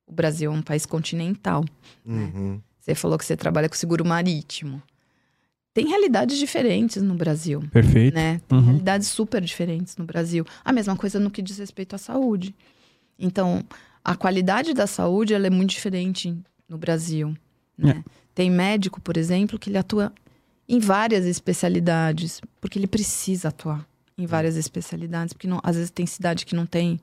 O 0.07 0.12
Brasil 0.12 0.52
é 0.52 0.55
um 0.55 0.62
país 0.62 0.87
continental. 0.87 1.64
Uhum. 2.05 2.61
Você 2.78 2.95
falou 2.95 3.19
que 3.19 3.25
você 3.25 3.37
trabalha 3.37 3.69
com 3.69 3.75
seguro 3.75 4.05
marítimo. 4.05 4.81
Tem 5.75 5.88
realidades 5.88 6.38
diferentes 6.38 7.02
no 7.02 7.14
Brasil, 7.14 7.62
Perfeito. 7.73 8.14
né? 8.14 8.40
Tem 8.47 8.59
Uhum. 8.59 8.64
realidades 8.64 9.09
super 9.09 9.43
diferentes 9.43 9.97
no 9.97 10.05
Brasil. 10.05 10.45
A 10.64 10.73
mesma 10.73 10.95
coisa 10.97 11.19
no 11.19 11.31
que 11.31 11.43
diz 11.43 11.59
respeito 11.59 11.97
à 11.97 11.99
saúde. 11.99 12.55
Então, 13.19 13.64
a 14.07 14.15
qualidade 14.17 14.73
da 14.73 14.87
saúde 14.87 15.35
ela 15.35 15.47
é 15.47 15.51
muito 15.51 15.71
diferente 15.71 16.35
no 16.69 16.79
Brasil. 16.79 17.37
Né? 17.77 18.05
Tem 18.35 18.51
médico, 18.51 19.01
por 19.01 19.17
exemplo, 19.17 19.59
que 19.59 19.69
ele 19.69 19.79
atua 19.79 20.13
em 20.69 20.79
várias 20.79 21.25
especialidades, 21.27 22.41
porque 22.61 22.79
ele 22.79 22.87
precisa 22.87 23.49
atuar 23.49 23.87
em 24.19 24.25
várias 24.27 24.57
especialidades, 24.57 25.33
porque 25.33 25.47
não- 25.47 25.61
às 25.63 25.77
vezes 25.77 25.91
tem 25.91 26.07
cidade 26.07 26.47
que 26.47 26.55
não 26.55 26.65
tem 26.67 26.99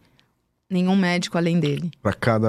nenhum 0.69 0.95
médico 0.95 1.37
além 1.37 1.59
dele. 1.59 1.91
Pra 2.01 2.13
cada. 2.13 2.47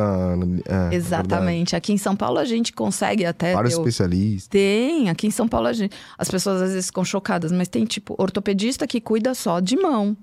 é, 0.90 0.94
Exatamente. 0.94 1.76
Aqui 1.76 1.92
em 1.92 1.98
São 1.98 2.16
Paulo 2.16 2.38
a 2.38 2.44
gente 2.44 2.72
consegue 2.72 3.26
até. 3.26 3.52
Vários 3.52 3.74
ter 3.74 3.80
o- 3.80 3.82
especialistas. 3.82 4.48
tem, 4.48 5.10
aqui 5.10 5.26
em 5.26 5.30
São 5.30 5.46
Paulo 5.46 5.66
a 5.66 5.72
gente, 5.72 5.94
as 6.16 6.30
pessoas 6.30 6.62
às 6.62 6.70
vezes 6.70 6.86
ficam 6.86 7.04
chocadas, 7.04 7.52
mas 7.52 7.68
tem 7.68 7.84
tipo 7.84 8.14
ortopedista 8.18 8.86
que 8.86 9.00
cuida 9.00 9.34
só 9.34 9.60
de 9.60 9.76
mão, 9.76 10.16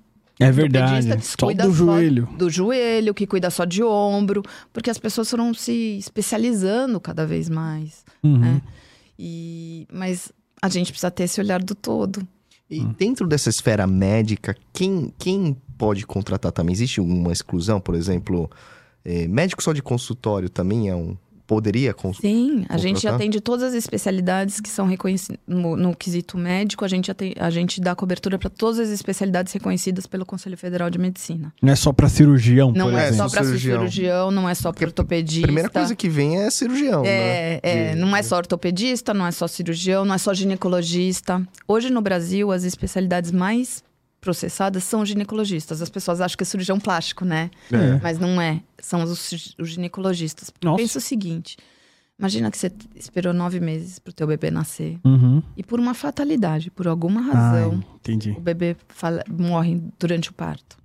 É 0.44 0.52
verdade. 0.52 1.08
que 1.18 1.26
Só 1.26 1.46
cuida 1.48 1.66
do 1.66 1.74
joelho. 1.74 2.30
do 2.38 2.50
joelho, 2.50 3.14
que 3.14 3.28
cuida 3.28 3.50
só 3.50 3.66
de 3.66 3.84
ombro, 3.84 4.44
porque 4.74 4.90
as 4.90 4.98
pessoas 4.98 5.30
foram 5.30 5.54
se 5.54 5.98
especializando 5.98 7.00
cada 7.00 7.26
vez 7.26 7.50
mais, 7.50 8.04
Uhum. 8.24 8.38
né? 8.38 8.62
E 9.18 9.88
mas 9.92 10.32
a 10.62 10.70
gente 10.70 10.92
precisa 10.92 11.12
ter 11.12 11.24
esse 11.24 11.40
olhar 11.40 11.62
do 11.62 11.76
todo. 11.76 12.26
E 12.70 12.84
dentro 12.86 13.28
dessa 13.28 13.50
esfera 13.50 13.86
médica, 13.86 14.56
quem, 14.72 15.14
quem 15.18 15.58
pode 15.78 16.06
contratar 16.06 16.52
também? 16.52 16.72
Existe 16.74 17.00
alguma 17.00 17.32
exclusão? 17.32 17.82
Por 17.82 17.96
exemplo, 17.96 18.50
eh, 19.04 19.28
médico 19.28 19.62
só 19.62 19.74
de 19.74 19.82
consultório 19.82 20.50
também 20.50 20.88
é 20.90 20.96
um. 20.96 21.18
Poderia 21.52 21.94
consultar? 21.94 22.30
Sim, 22.30 22.66
a 22.70 22.78
gente 22.78 23.06
atende 23.06 23.42
todas 23.42 23.66
as 23.66 23.74
especialidades 23.74 24.62
que 24.62 24.70
são 24.70 24.88
reconhecidas 24.88 25.38
no, 25.46 25.76
no 25.76 25.94
quesito 25.94 26.38
médico, 26.38 26.86
a 26.86 26.88
gente, 26.88 27.12
atende, 27.12 27.36
a 27.38 27.50
gente 27.50 27.82
dá 27.82 27.94
cobertura 27.94 28.40
para 28.40 28.50
todas 28.50 28.80
as 28.80 28.88
especialidades 28.88 29.52
reconhecidas 29.52 30.08
pelo 30.08 30.26
Conselho 30.26 30.56
Federal 30.58 30.90
de 30.90 30.98
Medicina. 30.98 31.54
Não 31.62 31.74
é 31.74 31.76
só 31.76 31.92
pra 31.92 32.08
cirurgião, 32.08 32.72
Não 32.72 32.90
por 32.90 32.98
é 32.98 33.10
exemplo. 33.10 33.30
só 33.30 33.36
para 33.36 33.44
cirurgião. 33.44 33.78
cirurgião, 33.80 34.32
não 34.32 34.48
é 34.48 34.56
só 34.56 34.72
para 34.72 34.86
ortopedista. 34.86 35.42
A 35.46 35.48
primeira 35.48 35.70
coisa 35.70 35.94
que 35.94 36.08
vem 36.08 36.38
é 36.40 36.50
cirurgião, 36.50 37.04
né? 37.04 37.10
É, 37.10 37.60
é, 37.64 37.94
De- 37.96 38.00
não 38.00 38.16
é 38.16 38.24
só 38.24 38.38
ortopedista, 38.38 39.14
não 39.14 39.28
é 39.28 39.32
só 39.32 39.46
cirurgião, 39.46 40.06
não 40.06 40.16
é 40.16 40.18
só 40.18 40.34
ginecologista. 40.34 41.46
Hoje 41.68 41.90
no 41.90 42.02
Brasil, 42.02 42.50
as 42.50 42.64
especialidades 42.64 43.30
mais 43.30 43.84
processadas 44.22 44.84
são 44.84 45.04
ginecologistas. 45.06 45.82
As 45.82 45.90
pessoas 45.90 46.22
acham 46.22 46.38
que 46.38 46.44
é 46.44 46.46
cirurgião 46.46 46.80
plástico, 46.80 47.26
né? 47.26 47.50
É. 47.72 48.00
Mas 48.02 48.20
não 48.20 48.40
é. 48.40 48.62
São 48.80 49.04
os, 49.04 49.56
os 49.60 49.70
ginecologistas. 49.70 50.52
Pensa 50.78 51.00
o 51.00 51.02
seguinte: 51.02 51.58
imagina 52.20 52.50
que 52.52 52.58
você 52.58 52.72
esperou 52.96 53.34
nove 53.34 53.60
meses 53.60 53.98
pro 54.00 54.14
teu 54.14 54.28
bebê 54.28 54.52
nascer. 54.52 55.00
Uhum. 55.04 55.42
E 55.58 55.64
por 55.64 55.80
uma 55.80 55.94
fatalidade, 55.96 56.70
por 56.70 56.88
alguma 56.88 57.20
razão, 57.22 57.84
Ai, 57.84 57.96
entendi. 57.96 58.30
o 58.32 58.40
bebê 58.40 58.78
fala- 58.90 59.24
morre 59.28 59.82
durante 60.00 60.30
o 60.30 60.34
parto. 60.34 60.78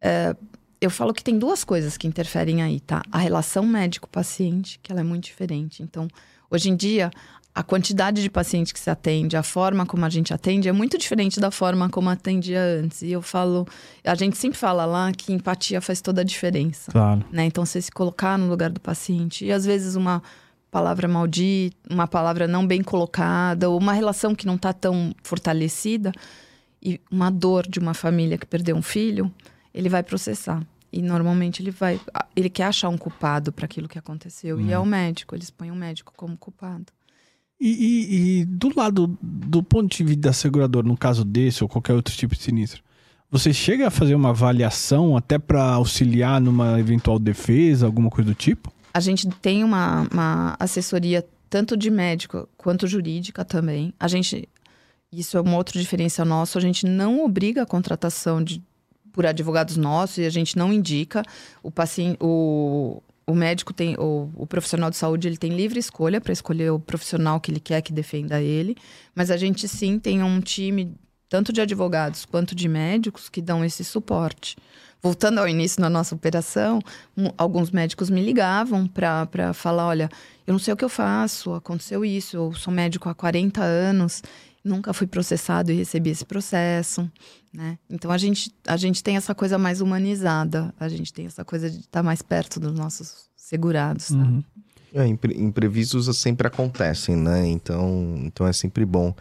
É, 0.00 0.34
eu 0.80 0.90
falo 0.90 1.12
que 1.14 1.22
tem 1.22 1.38
duas 1.38 1.62
coisas 1.64 1.96
que 1.96 2.06
interferem 2.06 2.62
aí, 2.62 2.80
tá? 2.80 3.02
A 3.10 3.18
relação 3.18 3.64
médico-paciente, 3.66 4.78
que 4.82 4.90
ela 4.90 5.00
é 5.00 5.04
muito 5.04 5.24
diferente. 5.24 5.82
Então, 5.82 6.08
hoje 6.50 6.70
em 6.70 6.76
dia, 6.76 7.10
a 7.54 7.62
quantidade 7.62 8.22
de 8.22 8.30
paciente 8.30 8.72
que 8.72 8.80
se 8.80 8.88
atende, 8.88 9.36
a 9.36 9.42
forma 9.42 9.84
como 9.84 10.06
a 10.06 10.08
gente 10.08 10.32
atende 10.32 10.68
é 10.68 10.72
muito 10.72 10.96
diferente 10.96 11.38
da 11.38 11.50
forma 11.50 11.88
como 11.90 12.08
atendia 12.08 12.62
antes. 12.62 13.02
E 13.02 13.12
eu 13.12 13.20
falo, 13.20 13.66
a 14.02 14.14
gente 14.14 14.38
sempre 14.38 14.58
fala 14.58 14.86
lá 14.86 15.12
que 15.12 15.32
empatia 15.32 15.80
faz 15.80 16.00
toda 16.00 16.22
a 16.22 16.24
diferença 16.24 16.90
Claro. 16.90 17.24
né? 17.30 17.44
Então, 17.44 17.66
você 17.66 17.80
se 17.80 17.90
colocar 17.90 18.38
no 18.38 18.48
lugar 18.48 18.70
do 18.70 18.80
paciente. 18.80 19.44
E 19.44 19.52
às 19.52 19.66
vezes 19.66 19.96
uma 19.96 20.22
palavra 20.70 21.06
maldita, 21.06 21.76
uma 21.90 22.08
palavra 22.08 22.48
não 22.48 22.66
bem 22.66 22.82
colocada, 22.82 23.68
ou 23.68 23.78
uma 23.78 23.92
relação 23.92 24.34
que 24.34 24.46
não 24.46 24.54
está 24.54 24.72
tão 24.72 25.14
fortalecida, 25.22 26.10
e 26.82 26.98
uma 27.10 27.30
dor 27.30 27.68
de 27.68 27.78
uma 27.78 27.92
família 27.92 28.38
que 28.38 28.46
perdeu 28.46 28.74
um 28.74 28.82
filho, 28.82 29.30
ele 29.74 29.90
vai 29.90 30.02
processar. 30.02 30.62
E 30.90 31.00
normalmente 31.02 31.62
ele 31.62 31.70
vai. 31.70 32.00
Ele 32.34 32.50
quer 32.50 32.64
achar 32.64 32.88
um 32.88 32.98
culpado 32.98 33.52
para 33.52 33.66
aquilo 33.66 33.88
que 33.88 33.98
aconteceu. 33.98 34.60
E 34.60 34.72
é 34.72 34.78
o 34.78 34.84
médico, 34.84 35.34
eles 35.34 35.50
põem 35.50 35.70
o 35.70 35.74
médico 35.74 36.12
como 36.16 36.36
culpado. 36.36 36.86
E, 37.64 37.68
e- 37.68 38.40
e 38.40 38.44
do 38.44 38.72
lado, 38.76 39.16
do 39.22 39.62
ponto 39.62 39.96
de 39.96 40.02
vista 40.02 40.20
da 40.22 40.32
seguradora, 40.32 40.84
no 40.86 40.96
caso 40.96 41.24
desse 41.24 41.62
ou 41.62 41.68
qualquer 41.68 41.92
outro 41.94 42.12
tipo 42.14 42.34
de 42.34 42.42
sinistro, 42.42 42.82
você 43.30 43.52
chega 43.52 43.86
a 43.86 43.90
fazer 43.90 44.14
uma 44.16 44.30
avaliação 44.30 45.16
até 45.16 45.38
pra 45.38 45.62
auxiliar 45.74 46.40
numa 46.40 46.78
eventual 46.80 47.18
defesa, 47.20 47.86
alguma 47.86 48.10
coisa 48.10 48.30
do 48.30 48.34
tipo? 48.34 48.72
A 48.92 48.98
gente 49.00 49.28
tem 49.40 49.62
uma, 49.62 50.06
uma 50.12 50.56
assessoria 50.58 51.24
tanto 51.48 51.76
de 51.76 51.88
médico 51.90 52.48
quanto 52.56 52.86
jurídica 52.86 53.44
também. 53.44 53.94
A 54.00 54.08
gente, 54.08 54.48
isso 55.12 55.36
é 55.36 55.40
um 55.40 55.54
outro 55.54 55.78
diferencial 55.78 56.26
nosso, 56.26 56.58
a 56.58 56.60
gente 56.60 56.84
não 56.84 57.24
obriga 57.24 57.62
a 57.62 57.66
contratação 57.66 58.42
de, 58.42 58.60
por 59.12 59.24
advogados 59.24 59.76
nossos 59.76 60.18
e 60.18 60.24
a 60.26 60.30
gente 60.30 60.56
não 60.58 60.72
indica. 60.72 61.22
O 61.62 61.70
paciente, 61.70 62.18
o, 62.20 63.00
o 63.26 63.34
médico 63.34 63.72
tem, 63.72 63.96
o, 63.98 64.30
o 64.34 64.46
profissional 64.46 64.90
de 64.90 64.96
saúde, 64.96 65.28
ele 65.28 65.36
tem 65.36 65.54
livre 65.54 65.78
escolha 65.78 66.20
para 66.20 66.32
escolher 66.32 66.70
o 66.72 66.78
profissional 66.78 67.40
que 67.40 67.50
ele 67.50 67.60
quer 67.60 67.80
que 67.80 67.92
defenda 67.92 68.40
ele. 68.40 68.76
Mas 69.14 69.30
a 69.30 69.36
gente 69.36 69.68
sim 69.68 69.98
tem 69.98 70.22
um 70.22 70.40
time, 70.40 70.94
tanto 71.28 71.52
de 71.52 71.60
advogados 71.60 72.24
quanto 72.24 72.54
de 72.54 72.68
médicos, 72.68 73.28
que 73.28 73.40
dão 73.40 73.64
esse 73.64 73.84
suporte. 73.84 74.56
Voltando 75.02 75.38
ao 75.38 75.48
início 75.48 75.80
da 75.80 75.90
nossa 75.90 76.14
operação, 76.14 76.78
um- 77.16 77.30
alguns 77.36 77.70
médicos 77.72 78.08
me 78.08 78.22
ligavam 78.22 78.86
para 78.86 79.52
falar: 79.52 79.86
olha, 79.88 80.08
eu 80.46 80.52
não 80.52 80.58
sei 80.60 80.72
o 80.72 80.76
que 80.76 80.84
eu 80.84 80.88
faço, 80.88 81.52
aconteceu 81.54 82.04
isso, 82.04 82.36
eu 82.36 82.52
sou 82.54 82.72
médico 82.72 83.08
há 83.08 83.14
40 83.14 83.62
anos, 83.62 84.22
nunca 84.64 84.92
fui 84.92 85.06
processado 85.08 85.72
e 85.72 85.74
recebi 85.74 86.10
esse 86.10 86.24
processo. 86.24 87.10
Né? 87.52 87.78
Então 87.90 88.10
a 88.12 88.16
gente, 88.16 88.54
a 88.66 88.76
gente 88.76 89.02
tem 89.02 89.16
essa 89.16 89.34
coisa 89.34 89.58
mais 89.58 89.80
humanizada, 89.80 90.72
a 90.78 90.88
gente 90.88 91.12
tem 91.12 91.26
essa 91.26 91.44
coisa 91.44 91.68
de 91.68 91.80
estar 91.80 92.02
mais 92.02 92.22
perto 92.22 92.60
dos 92.60 92.72
nossos 92.72 93.28
segurados. 93.36 94.04
sabe? 94.04 94.22
Uhum. 94.22 94.44
É, 94.94 95.06
impre- 95.06 95.34
imprevistos 95.40 96.14
sempre 96.18 96.46
acontecem, 96.46 97.16
né? 97.16 97.46
Então, 97.48 98.14
então 98.24 98.46
é 98.46 98.52
sempre 98.52 98.84
bom. 98.84 99.14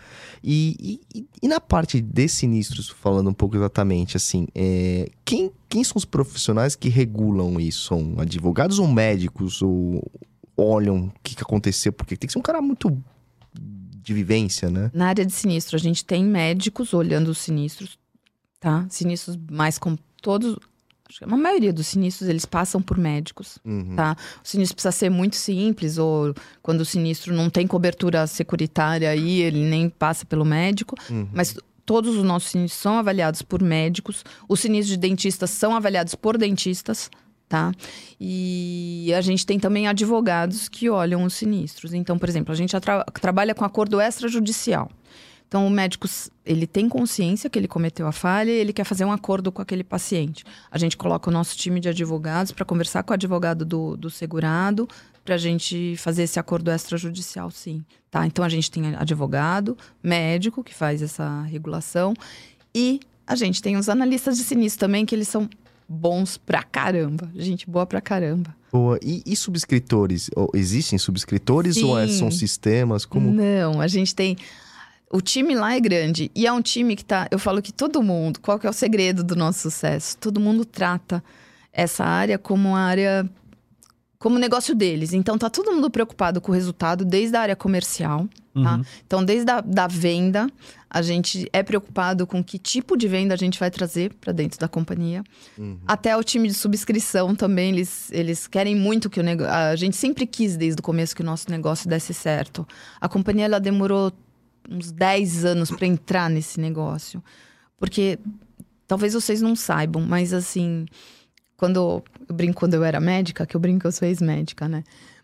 E, 0.43 0.99
e- 1.15 1.25
e 1.41 1.47
na 1.47 1.61
parte 1.61 2.01
de 2.01 2.27
sinistros, 2.27 2.89
falando 2.89 3.29
um 3.29 3.33
pouco 3.33 3.55
exatamente, 3.55 4.17
assim, 4.17 4.47
é, 4.53 5.09
quem, 5.23 5.49
quem 5.69 5.81
são 5.83 5.95
os 5.95 6.03
profissionais 6.03 6.75
que 6.75 6.89
regulam 6.89 7.59
isso? 7.59 7.85
São 7.87 8.15
advogados 8.17 8.79
ou 8.79 8.87
médicos? 8.87 9.61
Ou 9.61 10.03
olham 10.57 11.05
o 11.05 11.11
que, 11.23 11.35
que 11.35 11.41
aconteceu? 11.41 11.93
Porque 11.93 12.17
tem 12.17 12.27
que 12.27 12.33
ser 12.33 12.39
um 12.39 12.43
cara 12.43 12.61
muito 12.61 13.01
de 13.55 14.13
vivência, 14.13 14.69
né? 14.69 14.91
Na 14.93 15.07
área 15.07 15.25
de 15.25 15.31
sinistro, 15.31 15.75
a 15.77 15.79
gente 15.79 16.03
tem 16.03 16.23
médicos 16.25 16.93
olhando 16.93 17.29
os 17.29 17.37
sinistros, 17.37 17.97
tá? 18.59 18.85
Sinistros 18.89 19.37
mais 19.49 19.77
com 19.79 19.95
todos. 20.21 20.57
A 21.21 21.37
maioria 21.37 21.73
dos 21.73 21.87
sinistros 21.87 22.29
eles 22.29 22.45
passam 22.45 22.81
por 22.81 22.97
médicos. 22.97 23.57
Uhum. 23.65 23.95
Tá. 23.95 24.15
O 24.43 24.47
sinistro 24.47 24.75
precisa 24.75 24.91
ser 24.91 25.09
muito 25.09 25.35
simples, 25.35 25.97
ou 25.97 26.33
quando 26.61 26.81
o 26.81 26.85
sinistro 26.85 27.33
não 27.33 27.49
tem 27.49 27.67
cobertura 27.67 28.25
securitária 28.27 29.09
aí, 29.09 29.41
ele 29.41 29.63
nem 29.63 29.89
passa 29.89 30.25
pelo 30.25 30.45
médico. 30.45 30.95
Uhum. 31.09 31.27
Mas 31.33 31.55
todos 31.85 32.15
os 32.15 32.23
nossos 32.23 32.51
sinistros 32.51 32.81
são 32.81 32.97
avaliados 32.97 33.41
por 33.41 33.61
médicos. 33.61 34.23
Os 34.47 34.59
sinistros 34.59 34.91
de 34.91 34.97
dentistas 34.97 35.49
são 35.49 35.75
avaliados 35.75 36.15
por 36.15 36.37
dentistas, 36.37 37.09
tá? 37.49 37.71
E 38.19 39.11
a 39.17 39.21
gente 39.21 39.45
tem 39.45 39.59
também 39.59 39.87
advogados 39.87 40.69
que 40.69 40.89
olham 40.89 41.23
os 41.23 41.33
sinistros. 41.33 41.93
Então, 41.93 42.17
por 42.17 42.29
exemplo, 42.29 42.53
a 42.53 42.55
gente 42.55 42.75
atra- 42.77 43.03
trabalha 43.19 43.53
com 43.53 43.65
acordo 43.65 43.99
extrajudicial. 43.99 44.89
Então, 45.51 45.67
o 45.67 45.69
médico, 45.69 46.07
ele 46.45 46.65
tem 46.65 46.87
consciência 46.87 47.49
que 47.49 47.59
ele 47.59 47.67
cometeu 47.67 48.07
a 48.07 48.13
falha 48.13 48.49
e 48.49 48.55
ele 48.55 48.71
quer 48.71 48.85
fazer 48.85 49.03
um 49.03 49.11
acordo 49.11 49.51
com 49.51 49.61
aquele 49.61 49.83
paciente. 49.83 50.45
A 50.71 50.77
gente 50.77 50.95
coloca 50.95 51.29
o 51.29 51.33
nosso 51.33 51.57
time 51.57 51.81
de 51.81 51.89
advogados 51.89 52.53
para 52.53 52.63
conversar 52.63 53.03
com 53.03 53.11
o 53.11 53.15
advogado 53.15 53.65
do, 53.65 53.97
do 53.97 54.09
segurado, 54.09 54.87
para 55.25 55.35
a 55.35 55.37
gente 55.37 55.97
fazer 55.97 56.23
esse 56.23 56.39
acordo 56.39 56.71
extrajudicial, 56.71 57.51
sim. 57.51 57.83
Tá? 58.09 58.25
Então, 58.25 58.45
a 58.45 58.47
gente 58.47 58.71
tem 58.71 58.95
advogado, 58.95 59.77
médico, 60.01 60.63
que 60.63 60.73
faz 60.73 61.01
essa 61.01 61.41
regulação, 61.41 62.13
e 62.73 63.01
a 63.27 63.35
gente 63.35 63.61
tem 63.61 63.75
os 63.75 63.89
analistas 63.89 64.37
de 64.37 64.45
sinistro 64.45 64.79
também, 64.79 65.05
que 65.05 65.13
eles 65.13 65.27
são 65.27 65.49
bons 65.85 66.37
pra 66.37 66.63
caramba. 66.63 67.29
Gente 67.35 67.69
boa 67.69 67.85
pra 67.85 67.99
caramba. 67.99 68.55
Boa. 68.71 68.97
E, 69.03 69.21
e 69.25 69.35
subscritores? 69.35 70.29
Ou 70.33 70.49
existem 70.53 70.97
subscritores 70.97 71.75
ou 71.83 71.99
é- 71.99 72.07
Sim. 72.07 72.19
são 72.19 72.31
sistemas? 72.31 73.03
Como... 73.05 73.29
Não, 73.33 73.81
a 73.81 73.87
gente 73.89 74.15
tem. 74.15 74.37
O 75.11 75.21
time 75.21 75.55
lá 75.55 75.75
é 75.75 75.79
grande. 75.79 76.31
E 76.33 76.47
é 76.47 76.51
um 76.51 76.61
time 76.61 76.95
que 76.95 77.03
tá. 77.03 77.27
Eu 77.29 77.39
falo 77.39 77.61
que 77.61 77.71
todo 77.71 78.01
mundo. 78.01 78.39
Qual 78.39 78.57
que 78.57 78.65
é 78.65 78.69
o 78.69 78.73
segredo 78.73 79.23
do 79.23 79.35
nosso 79.35 79.59
sucesso? 79.59 80.17
Todo 80.17 80.39
mundo 80.39 80.63
trata 80.63 81.23
essa 81.73 82.03
área 82.03 82.37
como 82.37 82.75
área 82.75 83.29
como 84.21 84.37
negócio 84.37 84.75
deles. 84.75 85.13
Então 85.13 85.35
tá 85.35 85.49
todo 85.49 85.71
mundo 85.71 85.89
preocupado 85.89 86.39
com 86.39 86.51
o 86.51 86.55
resultado 86.55 87.03
desde 87.03 87.35
a 87.35 87.41
área 87.41 87.55
comercial, 87.55 88.29
tá? 88.53 88.75
Uhum. 88.75 88.83
Então 89.05 89.25
desde 89.25 89.49
a 89.51 89.61
da 89.61 89.87
venda, 89.87 90.47
a 90.87 91.01
gente 91.01 91.49
é 91.51 91.63
preocupado 91.63 92.27
com 92.27 92.43
que 92.43 92.59
tipo 92.59 92.95
de 92.95 93.07
venda 93.07 93.33
a 93.33 93.37
gente 93.37 93.59
vai 93.59 93.71
trazer 93.71 94.13
para 94.13 94.31
dentro 94.31 94.59
da 94.59 94.67
companhia. 94.67 95.23
Uhum. 95.57 95.79
Até 95.87 96.15
o 96.15 96.23
time 96.23 96.47
de 96.47 96.53
subscrição 96.53 97.33
também, 97.33 97.71
eles, 97.71 98.11
eles 98.11 98.45
querem 98.45 98.75
muito 98.75 99.09
que 99.09 99.19
o 99.19 99.23
negócio. 99.23 99.51
A 99.51 99.75
gente 99.75 99.97
sempre 99.97 100.27
quis 100.27 100.55
desde 100.55 100.79
o 100.79 100.83
começo 100.83 101.15
que 101.15 101.23
o 101.23 101.25
nosso 101.25 101.49
negócio 101.49 101.89
desse 101.89 102.13
certo. 102.13 102.67
A 103.01 103.09
companhia 103.09 103.45
ela 103.45 103.59
demorou 103.59 104.13
uns 104.69 104.91
10 104.91 105.45
anos 105.45 105.71
para 105.71 105.87
entrar 105.87 106.29
nesse 106.29 106.59
negócio. 106.59 107.23
Porque 107.77 108.19
talvez 108.87 109.13
vocês 109.13 109.41
não 109.41 109.55
saibam, 109.55 110.03
mas 110.03 110.33
assim, 110.33 110.85
quando 111.57 111.77
eu 111.77 112.03
brinco 112.33 112.59
quando 112.59 112.73
eu 112.73 112.83
era 112.83 112.99
médica, 112.99 113.45
que 113.45 113.55
eu 113.55 113.59
brinco 113.59 113.81
que 113.81 113.87
eu 113.87 113.91
sou 113.91 114.07
ex-médica, 114.07 114.67
né? 114.67 114.83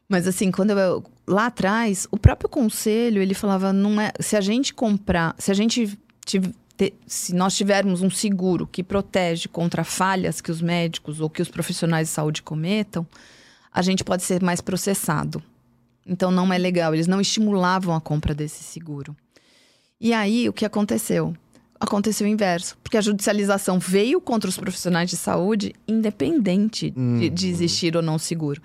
Mas 0.09 0.27
assim, 0.27 0.51
quando 0.51 0.71
eu 0.71 1.03
lá 1.27 1.47
atrás, 1.47 2.07
o 2.09 2.17
próprio 2.17 2.49
conselho, 2.49 3.21
ele 3.21 3.33
falava, 3.33 3.73
não 3.73 3.99
é, 3.99 4.11
se 4.19 4.37
a 4.37 4.41
gente 4.41 4.73
comprar, 4.73 5.35
se 5.37 5.51
a 5.51 5.53
gente 5.53 5.99
te- 6.25 6.41
se 7.07 7.33
nós 7.33 7.55
tivermos 7.57 8.01
um 8.01 8.09
seguro 8.09 8.67
que 8.67 8.83
protege 8.83 9.47
contra 9.47 9.83
falhas 9.83 10.39
que 10.39 10.51
os 10.51 10.61
médicos 10.61 11.19
ou 11.19 11.29
que 11.29 11.41
os 11.41 11.49
profissionais 11.49 12.07
de 12.07 12.13
saúde 12.13 12.43
cometam, 12.43 13.05
a 13.73 13.81
gente 13.81 14.03
pode 14.03 14.23
ser 14.23 14.41
mais 14.43 14.61
processado. 14.61 15.41
Então 16.05 16.31
não 16.31 16.53
é 16.53 16.57
legal, 16.57 16.93
eles 16.93 17.07
não 17.07 17.19
estimulavam 17.19 17.95
a 17.95 17.99
compra 17.99 18.33
desse 18.33 18.63
seguro. 18.63 19.15
E 19.99 20.13
aí 20.13 20.47
o 20.47 20.53
que 20.53 20.65
aconteceu? 20.65 21.35
Aconteceu 21.79 22.25
o 22.25 22.29
inverso, 22.29 22.75
porque 22.83 22.97
a 22.97 23.01
judicialização 23.01 23.77
veio 23.79 24.19
contra 24.19 24.49
os 24.49 24.57
profissionais 24.57 25.09
de 25.09 25.15
saúde, 25.17 25.73
independente 25.87 26.89
de, 27.19 27.29
de 27.29 27.47
existir 27.49 27.95
ou 27.95 28.01
não 28.01 28.17
seguro. 28.17 28.61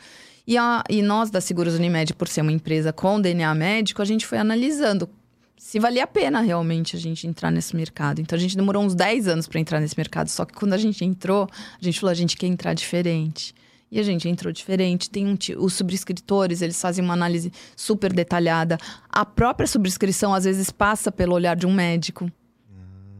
E, 0.46 0.56
a- 0.56 0.82
e 0.88 1.02
nós 1.02 1.30
da 1.30 1.40
Seguros 1.40 1.74
Unimed, 1.74 2.14
por 2.14 2.26
ser 2.26 2.40
uma 2.40 2.52
empresa 2.52 2.92
com 2.92 3.20
DNA 3.20 3.54
médico, 3.54 4.00
a 4.02 4.04
gente 4.04 4.26
foi 4.26 4.38
analisando 4.38 5.08
se 5.56 5.78
valia 5.78 6.02
a 6.04 6.06
pena 6.08 6.40
realmente 6.40 6.96
a 6.96 6.98
gente 6.98 7.24
entrar 7.26 7.50
nesse 7.50 7.76
mercado. 7.76 8.20
Então 8.20 8.36
a 8.36 8.40
gente 8.40 8.56
demorou 8.56 8.82
uns 8.82 8.94
10 8.96 9.28
anos 9.28 9.46
para 9.46 9.60
entrar 9.60 9.78
nesse 9.78 9.96
mercado, 9.96 10.28
só 10.28 10.44
que 10.44 10.52
quando 10.52 10.72
a 10.72 10.76
gente 10.78 11.04
entrou, 11.04 11.46
a 11.80 11.84
gente 11.84 12.00
falou, 12.00 12.10
a 12.10 12.14
gente 12.14 12.36
quer 12.36 12.48
entrar 12.48 12.74
diferente. 12.74 13.54
E 13.92 14.00
a 14.00 14.02
gente 14.02 14.26
entrou 14.26 14.50
diferente. 14.50 15.10
Tem 15.10 15.26
um 15.26 15.36
os 15.58 15.74
subscritores, 15.74 16.62
eles 16.62 16.80
fazem 16.80 17.04
uma 17.04 17.12
análise 17.12 17.52
super 17.76 18.10
detalhada. 18.10 18.78
A 19.06 19.26
própria 19.26 19.66
subscrição 19.66 20.32
às 20.32 20.44
vezes 20.44 20.70
passa 20.70 21.12
pelo 21.12 21.34
olhar 21.34 21.54
de 21.54 21.66
um 21.66 21.74
médico, 21.74 22.32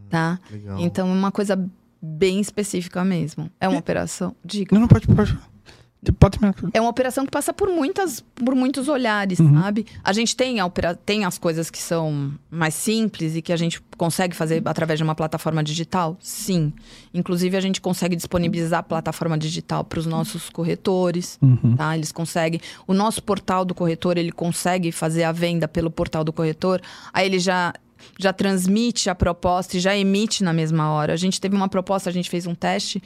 tá? 0.08 0.38
Legal. 0.50 0.80
Então 0.80 1.10
é 1.10 1.12
uma 1.12 1.30
coisa 1.30 1.62
bem 2.00 2.40
específica 2.40 3.04
mesmo. 3.04 3.50
É 3.60 3.68
uma 3.68 3.78
operação, 3.78 4.34
diga. 4.42 4.74
Não, 4.74 4.80
não 4.80 4.88
pode, 4.88 5.06
pode. 5.06 5.38
É 6.72 6.80
uma 6.80 6.90
operação 6.90 7.24
que 7.24 7.30
passa 7.30 7.52
por 7.52 7.68
muitas, 7.68 8.20
por 8.34 8.56
muitos 8.56 8.88
olhares, 8.88 9.38
Uhum. 9.38 9.60
sabe? 9.60 9.86
A 10.02 10.12
gente 10.12 10.34
tem, 10.34 10.58
a 10.58 10.66
opera- 10.66 10.96
tem 10.96 11.24
as 11.24 11.38
coisas 11.38 11.70
que 11.70 11.78
são 11.80 12.32
mais 12.50 12.74
simples 12.74 13.36
e 13.36 13.42
que 13.42 13.52
a 13.52 13.56
gente 13.56 13.80
consegue 13.96 14.34
fazer 14.34 14.60
através 14.64 14.98
de 14.98 15.04
uma 15.04 15.14
plataforma 15.14 15.62
digital? 15.62 16.16
Sim. 16.20 16.72
Inclusive, 17.14 17.56
a 17.56 17.60
gente 17.60 17.80
consegue 17.80 18.16
disponibilizar 18.16 18.80
a 18.80 18.82
plataforma 18.82 19.38
digital 19.38 19.84
para 19.84 20.00
os 20.00 20.06
nossos 20.06 20.50
corretores, 20.50 21.38
Uhum. 21.40 21.76
tá? 21.76 21.96
Eles 21.96 22.10
conseguem. 22.10 22.60
O 22.84 22.92
nosso 22.92 23.22
portal 23.22 23.64
do 23.64 23.72
corretor, 23.74 24.18
ele 24.18 24.32
consegue 24.32 24.90
fazer 24.90 25.22
a 25.22 25.30
venda 25.30 25.68
pelo 25.68 25.90
portal 25.90 26.24
do 26.24 26.32
corretor. 26.32 26.80
Aí 27.12 27.26
ele 27.26 27.38
já 27.38 27.72
já 28.18 28.32
transmite 28.32 29.08
a 29.08 29.14
proposta 29.14 29.76
e 29.76 29.80
já 29.80 29.96
emite 29.96 30.42
na 30.42 30.52
mesma 30.52 30.90
hora. 30.90 31.12
A 31.12 31.16
gente 31.16 31.40
teve 31.40 31.54
uma 31.54 31.68
proposta, 31.68 32.10
a 32.10 32.12
gente 32.12 32.28
fez 32.28 32.48
um 32.48 32.54
teste 32.54 33.00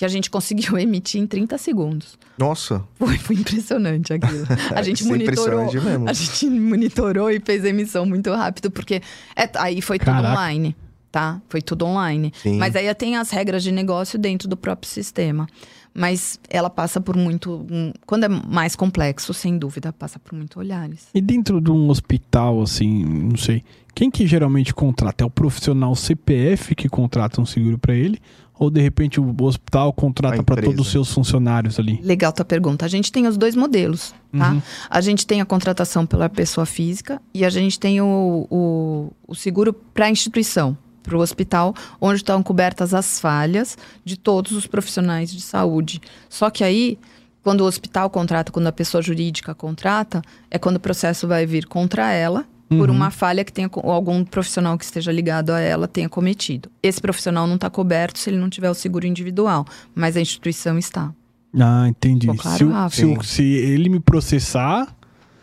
que 0.00 0.04
a 0.06 0.08
gente 0.08 0.30
conseguiu 0.30 0.78
emitir 0.80 1.20
em 1.20 1.26
30 1.26 1.58
segundos. 1.58 2.18
Nossa, 2.38 2.82
Foi, 2.94 3.18
foi 3.18 3.36
impressionante 3.36 4.14
aquilo. 4.14 4.46
A 4.74 4.80
gente 4.82 5.04
é 5.04 5.06
monitorou. 5.06 5.44
impressionante 5.44 5.78
mesmo. 5.86 6.08
A 6.08 6.12
gente 6.14 6.48
monitorou 6.48 7.30
e 7.30 7.38
fez 7.38 7.66
a 7.66 7.68
emissão 7.68 8.06
muito 8.06 8.32
rápido, 8.32 8.70
porque 8.70 9.02
é- 9.36 9.50
aí 9.58 9.82
foi 9.82 9.98
tudo 9.98 10.06
Caraca. 10.06 10.32
online, 10.32 10.74
tá? 11.12 11.38
Foi 11.50 11.60
tudo 11.60 11.84
online. 11.84 12.32
Sim. 12.42 12.56
Mas 12.56 12.74
aí 12.76 12.94
tem 12.94 13.16
as 13.18 13.28
regras 13.30 13.62
de 13.62 13.70
negócio 13.70 14.18
dentro 14.18 14.48
do 14.48 14.56
próprio 14.56 14.90
sistema. 14.90 15.46
Mas 15.92 16.40
ela 16.48 16.70
passa 16.70 16.98
por 16.98 17.14
muito. 17.14 17.66
quando 18.06 18.24
é 18.24 18.28
mais 18.28 18.74
complexo, 18.74 19.34
sem 19.34 19.58
dúvida, 19.58 19.92
passa 19.92 20.18
por 20.18 20.32
muitos 20.34 20.56
olhares. 20.56 21.08
E 21.12 21.20
dentro 21.20 21.60
de 21.60 21.70
um 21.70 21.90
hospital, 21.90 22.62
assim, 22.62 23.04
não 23.04 23.36
sei, 23.36 23.62
quem 23.94 24.10
que 24.10 24.26
geralmente 24.26 24.72
contrata? 24.72 25.24
É 25.24 25.26
o 25.26 25.30
profissional 25.30 25.94
CPF 25.94 26.74
que 26.74 26.88
contrata 26.88 27.38
um 27.38 27.44
seguro 27.44 27.76
pra 27.76 27.92
ele? 27.94 28.18
Ou 28.60 28.68
de 28.68 28.78
repente 28.78 29.18
o 29.18 29.34
hospital 29.40 29.90
contrata 29.90 30.42
A 30.42 30.44
pra 30.44 30.52
empresa. 30.52 30.70
todos 30.70 30.86
os 30.86 30.92
seus 30.92 31.10
funcionários 31.10 31.78
ali? 31.78 31.98
Legal 32.02 32.30
tua 32.30 32.44
pergunta. 32.44 32.84
A 32.84 32.88
gente 32.88 33.10
tem 33.10 33.26
os 33.26 33.38
dois 33.38 33.56
modelos, 33.56 34.14
tá? 34.36 34.52
Uhum. 34.52 34.62
A 34.90 35.00
gente 35.00 35.26
tem 35.26 35.40
a 35.40 35.46
contratação 35.46 36.04
pela 36.04 36.28
pessoa 36.28 36.66
física 36.66 37.22
e 37.32 37.42
a 37.42 37.48
gente 37.48 37.80
tem 37.80 38.02
o, 38.02 38.46
o, 38.50 39.12
o 39.26 39.34
seguro 39.34 39.72
para 39.72 40.04
a 40.04 40.10
instituição, 40.10 40.76
para 41.02 41.16
o 41.16 41.20
hospital, 41.20 41.74
onde 41.98 42.16
estão 42.16 42.42
cobertas 42.42 42.92
as 42.92 43.18
falhas 43.18 43.78
de 44.04 44.18
todos 44.18 44.52
os 44.52 44.66
profissionais 44.66 45.32
de 45.32 45.40
saúde. 45.40 45.98
Só 46.28 46.50
que 46.50 46.62
aí, 46.62 46.98
quando 47.42 47.62
o 47.62 47.64
hospital 47.64 48.10
contrata, 48.10 48.52
quando 48.52 48.66
a 48.66 48.72
pessoa 48.72 49.00
jurídica 49.00 49.54
contrata, 49.54 50.20
é 50.50 50.58
quando 50.58 50.76
o 50.76 50.80
processo 50.80 51.26
vai 51.26 51.46
vir 51.46 51.64
contra 51.64 52.12
ela 52.12 52.44
por 52.70 52.88
Uhum. 52.88 52.94
uma 52.96 53.10
falha 53.10 53.44
que 53.44 53.52
tenha 53.52 53.68
algum 53.74 54.24
profissional 54.24 54.78
que 54.78 54.84
esteja 54.84 55.10
ligado 55.10 55.50
a 55.50 55.58
ela 55.60 55.88
tenha 55.88 56.08
cometido. 56.08 56.70
Esse 56.82 57.00
profissional 57.00 57.46
não 57.46 57.56
está 57.56 57.68
coberto 57.68 58.18
se 58.18 58.30
ele 58.30 58.38
não 58.38 58.48
tiver 58.48 58.70
o 58.70 58.74
seguro 58.74 59.06
individual, 59.06 59.66
mas 59.94 60.16
a 60.16 60.20
instituição 60.20 60.78
está. 60.78 61.12
Ah, 61.58 61.86
entendi. 61.88 62.28
Claro, 62.28 62.56
se, 62.58 62.64
o- 62.64 62.90
se, 62.90 63.04
o- 63.04 63.22
se 63.24 63.42
ele 63.42 63.88
me 63.88 63.98
processar, 63.98 64.86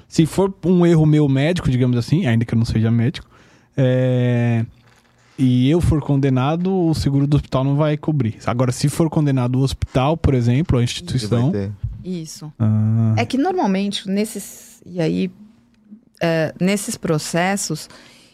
se 0.07 0.25
for 0.25 0.53
um 0.65 0.85
erro 0.85 1.05
meu 1.05 1.27
médico, 1.27 1.69
digamos 1.69 1.97
assim, 1.97 2.25
ainda 2.25 2.45
que 2.45 2.53
eu 2.53 2.57
não 2.57 2.63
seja 2.65 2.89
médico, 2.89 3.27
é, 3.75 4.65
e 5.37 5.69
eu 5.69 5.81
for 5.81 6.01
condenado, 6.01 6.73
o 6.73 6.93
seguro 6.95 7.27
do 7.27 7.35
hospital 7.35 7.63
não 7.63 7.75
vai 7.75 7.97
cobrir. 7.97 8.37
Agora, 8.45 8.71
se 8.71 8.87
for 8.89 9.09
condenado 9.09 9.59
o 9.59 9.61
hospital, 9.63 10.15
por 10.17 10.33
exemplo, 10.33 10.79
a 10.79 10.83
instituição. 10.83 11.51
Isso. 12.03 12.51
Ah, 12.57 13.13
É 13.17 13.25
que 13.25 13.37
normalmente 13.37 14.09
nesses 14.09 14.81
e 14.85 15.01
aí 15.01 15.29
é, 16.21 16.53
nesses 16.59 16.97
processos 16.97 17.89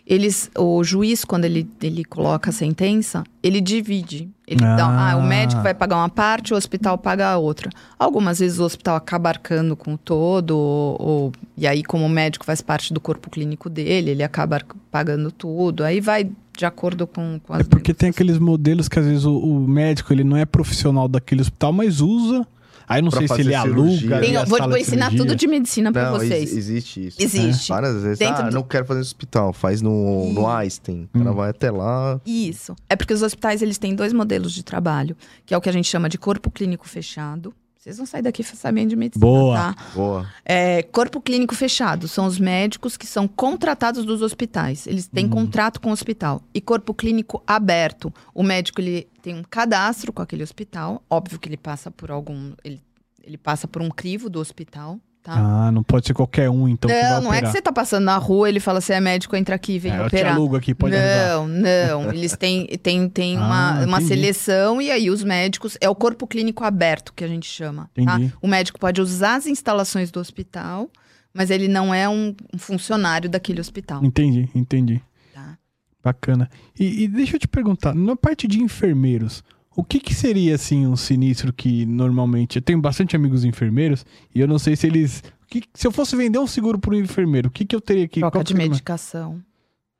eles 0.06 0.52
o 0.58 0.84
juiz 0.84 1.24
quando 1.24 1.46
ele, 1.46 1.66
ele 1.82 2.04
coloca 2.04 2.50
a 2.50 2.54
sentença 2.54 3.24
ele 3.42 3.62
divide 3.62 4.30
ele 4.46 4.60
dá 4.60 4.86
Ah. 4.86 5.12
ah, 5.14 5.16
o 5.16 5.24
médico 5.24 5.62
vai 5.62 5.74
pagar 5.74 5.96
uma 5.96 6.10
parte 6.10 6.54
o 6.54 6.58
hospital 6.58 6.98
paga 6.98 7.30
a 7.30 7.38
outra 7.38 7.70
algumas 7.98 8.40
vezes 8.40 8.60
o 8.60 8.66
hospital 8.66 8.98
acaba 8.98 9.30
arcando 9.30 9.78
com 9.78 9.94
o 9.94 9.98
todo 9.98 10.58
ou, 10.58 10.98
ou- 11.02 11.32
e 11.58 11.66
aí 11.66 11.84
como 11.84 12.06
o 12.06 12.10
médico 12.10 12.44
faz 12.44 12.60
parte 12.60 12.94
do 12.94 13.00
corpo 13.00 13.30
clínico 13.30 13.70
dele 13.70 14.12
ele 14.12 14.24
acaba 14.24 14.62
pagando 14.92 15.32
tudo 15.32 15.86
aí 15.86 16.02
vai 16.02 16.30
de 16.58 16.66
acordo 16.66 17.08
com, 17.08 17.40
com 17.42 17.54
as 17.54 17.62
É 17.62 17.64
porque 17.64 17.94
tem 17.94 18.10
aqueles 18.10 18.38
modelos 18.38 18.90
que 18.90 19.00
às 19.00 19.06
vezes 19.06 19.24
o, 19.24 19.38
o 19.38 19.66
médico 19.68 20.12
ele 20.14 20.24
não 20.26 20.36
é 20.38 20.46
profissional 20.46 21.08
daquele 21.08 21.42
hospital, 21.42 21.74
mas 21.74 22.00
usa. 22.00 22.46
Aí 22.88 23.00
eu 23.00 23.04
não 23.04 23.10
Pra 23.12 23.20
sei 23.20 23.28
se 23.28 23.34
ele 23.36 23.44
cirurgia. 23.56 23.60
aluga. 23.60 24.20
Tem- 24.20 24.46
vou, 24.46 24.78
ensinar 24.78 25.06
cirurgia. 25.06 25.18
tudo 25.26 25.36
de 25.36 25.48
medicina 25.48 25.92
para 25.92 26.12
Não, 26.12 26.20
vocês 26.20 26.32
ex- 26.32 26.54
existe 26.58 27.08
isso. 27.08 27.18
Existe. 27.22 27.70
Várias 27.70 28.02
vezes. 28.04 28.20
Dentro 28.20 28.44
ah, 28.44 28.50
do- 28.50 28.54
não 28.56 28.64
quero 28.64 28.86
fazer 28.86 29.00
no 29.00 29.06
hospital, 29.06 29.54
faz 29.54 29.82
no, 29.82 30.32
no 30.34 30.48
Einstein. 30.48 31.10
O 31.14 31.18
cara 31.20 31.32
Hum. 31.32 31.36
vai 31.36 31.50
até 31.50 31.72
lá. 31.72 32.20
Isso. 32.26 32.76
É 32.90 32.96
porque 32.96 33.14
os 33.14 33.22
hospitais 33.22 33.62
eles 33.62 33.78
têm 33.78 33.96
dois 33.96 34.14
modelos 34.14 34.52
de 34.52 34.64
trabalho, 34.64 35.16
que 35.46 35.54
é 35.54 35.58
o 35.58 35.62
que 35.62 35.70
a 35.70 35.74
gente 35.74 35.88
chama 35.88 36.10
de 36.10 36.18
corpo 36.18 36.50
clínico 36.52 36.88
fechado. 36.88 37.54
Vocês 37.84 37.98
vão 37.98 38.06
sair 38.06 38.22
daqui 38.22 38.42
sabendo 38.44 38.92
de 38.92 38.96
medicina, 38.96 39.26
Boa. 39.26 39.58
tá? 39.58 39.76
Boa. 39.94 40.30
É, 40.46 40.84
corpo 40.84 41.20
clínico 41.20 41.54
fechado 41.54 42.08
são 42.08 42.26
os 42.26 42.40
médicos 42.40 42.96
que 42.96 43.06
são 43.06 43.28
contratados 43.28 44.06
dos 44.06 44.22
hospitais. 44.22 44.88
Eles 44.88 45.06
têm 45.06 45.28
contrato 45.28 45.82
com 45.82 45.90
o 45.90 45.92
hospital. 45.92 46.42
E 46.54 46.62
corpo 46.62 46.94
clínico 46.94 47.44
aberto, 47.46 48.14
o 48.34 48.42
médico 48.42 48.80
ele 48.80 49.10
tem 49.22 49.36
um 49.36 49.44
cadastro 49.44 50.14
com 50.14 50.22
aquele 50.22 50.44
hospital. 50.44 51.04
Óbvio 51.10 51.38
que 51.38 51.50
ele 51.50 51.58
passa 51.58 51.92
por 51.92 52.10
algum, 52.10 52.54
ele, 52.64 52.82
ele 53.22 53.38
passa 53.38 53.68
por 53.68 53.82
um 53.82 53.90
crivo 53.90 54.30
do 54.30 54.40
hospital, 54.40 54.98
tá? 55.24 55.34
Ah, 55.36 55.72
não 55.72 55.82
pode 55.82 56.06
ser 56.06 56.14
qualquer 56.14 56.50
um, 56.50 56.68
então. 56.68 56.92
não, 56.92 57.22
não 57.24 57.34
é 57.34 57.42
que 57.42 57.48
você 57.48 57.62
tá 57.62 57.72
passando 57.72 58.04
na 58.04 58.18
rua, 58.18 58.50
ele 58.50 58.60
fala, 58.60 58.82
você 58.82 58.94
é 58.94 59.00
médico, 59.00 59.36
entra 59.36 59.56
aqui, 59.56 59.80
vem 59.80 59.92
É, 59.94 59.96
eu 59.96 60.02
te 60.04 60.08
operar. 60.08 60.36
alugo 60.36 60.56
aqui, 60.58 60.76
pode 60.76 60.96
ajudar. 60.96 61.48
Não, 61.48 61.48
não. 61.48 62.12
Eles 62.14 62.36
têm, 62.36 62.68
têm, 62.68 63.08
têm 63.10 63.38
Ah, 63.42 63.42
uma, 63.46 63.72
uma 63.86 63.98
entendi. 64.02 64.08
seleção 64.08 64.82
e 64.82 64.92
aí 64.92 65.10
os 65.10 65.24
médicos. 65.24 65.78
É 65.82 65.90
o 65.90 65.96
corpo 65.96 66.28
clínico 66.28 66.64
aberto 66.64 67.14
que 67.14 67.24
a 67.24 67.28
gente 67.28 67.48
chama. 67.48 67.90
Tá? 67.96 68.02
Entendi. 68.02 68.34
O 68.42 68.48
médico 68.48 68.80
pode 68.80 69.00
usar 69.02 69.36
as 69.36 69.48
instalações 69.48 70.12
do 70.12 70.20
hospital, 70.20 70.90
mas 71.34 71.50
ele 71.50 71.68
não 71.68 71.94
é 71.94 72.08
um 72.10 72.36
um 72.54 72.58
funcionário 72.58 73.30
daquele 73.30 73.62
hospital. 73.62 74.04
Entendi, 74.04 74.50
entendi. 74.54 75.02
Tá? 75.34 75.58
Bacana. 76.04 76.50
E, 76.80 77.04
e 77.04 77.08
deixa 77.08 77.38
eu 77.38 77.40
te 77.40 77.48
perguntar, 77.48 77.96
na 77.96 78.16
parte 78.16 78.48
de 78.48 78.62
enfermeiros, 78.62 79.44
o 79.76 79.84
que 79.84 80.00
que 80.00 80.14
seria, 80.14 80.56
assim, 80.56 80.86
um 80.88 80.96
sinistro 80.96 81.52
que 81.54 81.86
normalmente... 81.86 82.58
Eu 82.58 82.62
tenho 82.62 82.80
bastante 82.82 83.16
amigos 83.16 83.44
enfermeiros 83.44 84.06
e 84.34 84.40
eu 84.40 84.48
não 84.48 84.60
sei 84.60 84.76
se 84.76 84.88
eles... 84.88 85.24
que- 85.48 85.64
se 85.74 85.88
eu 85.88 85.92
fosse 85.92 86.16
vender 86.16 86.40
um 86.40 86.48
seguro 86.48 86.78
para 86.80 86.92
um 86.96 87.00
enfermeiro, 87.00 87.48
o 87.50 87.52
que 87.52 87.66
que 87.66 87.76
eu 87.76 87.82
teria 87.82 88.08
que... 88.08 88.20
Troca 88.20 88.44
de 88.44 88.54
medicação. 88.54 89.44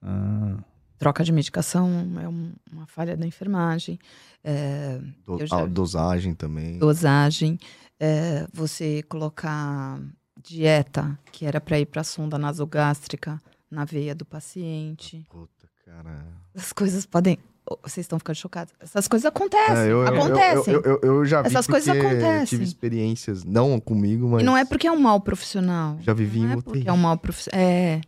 Ah, 0.02 0.58
Troca 0.98 1.24
de 1.24 1.32
medicação 1.32 1.90
é 2.22 2.28
um- 2.30 2.52
uma 2.72 2.86
falha 2.88 3.18
da 3.18 3.26
enfermagem. 3.26 4.00
É, 4.44 5.00
Do- 5.26 5.46
já 5.46 5.66
dosagem 5.66 6.34
também. 6.34 6.78
dosagem, 6.78 7.58
é, 8.00 8.46
você 8.54 9.02
colocar 9.04 10.00
dieta, 10.42 11.18
que 11.32 11.46
era 11.46 11.60
para 11.62 11.80
ir 11.80 11.86
para 11.86 12.02
a 12.02 12.04
sonda 12.04 12.38
nasogástrica 12.38 13.42
na 13.72 13.86
veia 13.86 14.14
do 14.14 14.26
paciente. 14.26 15.26
Puta, 15.30 15.68
cara. 15.86 16.26
As 16.54 16.72
coisas 16.74 17.06
podem. 17.06 17.38
Vocês 17.82 18.04
estão 18.04 18.20
ficando 18.20 18.36
chocados. 18.36 18.74
Essas 18.80 19.08
coisas 19.08 19.26
acontecem. 19.26 19.76
É, 19.78 19.92
eu, 19.92 20.06
acontecem. 20.06 20.74
Eu, 20.74 20.82
eu, 20.82 21.00
eu, 21.02 21.26
já 21.26 21.42
vi 21.42 21.48
Essas 21.48 21.66
coisas 21.66 21.88
acontecem. 21.98 22.46
tive 22.46 22.64
experiências, 22.64 23.44
não 23.46 23.80
comigo, 23.80 24.28
mas 24.28 24.42
E 24.42 24.46
não 24.46 24.58
é 24.58 24.66
porque 24.66 24.86
é 24.86 24.92
um 24.92 25.00
mal 25.00 25.22
profissional. 25.22 25.98
já 26.02 26.14
vivi 26.14 26.40
Não 26.40 26.48
em 26.48 26.52
é 26.52 26.56
UTI. 26.58 26.64
porque 26.64 26.90
é 26.90 26.94
um 26.94 26.98
mal 26.98 27.18
profissional. 27.18 27.62
É. 27.62 28.02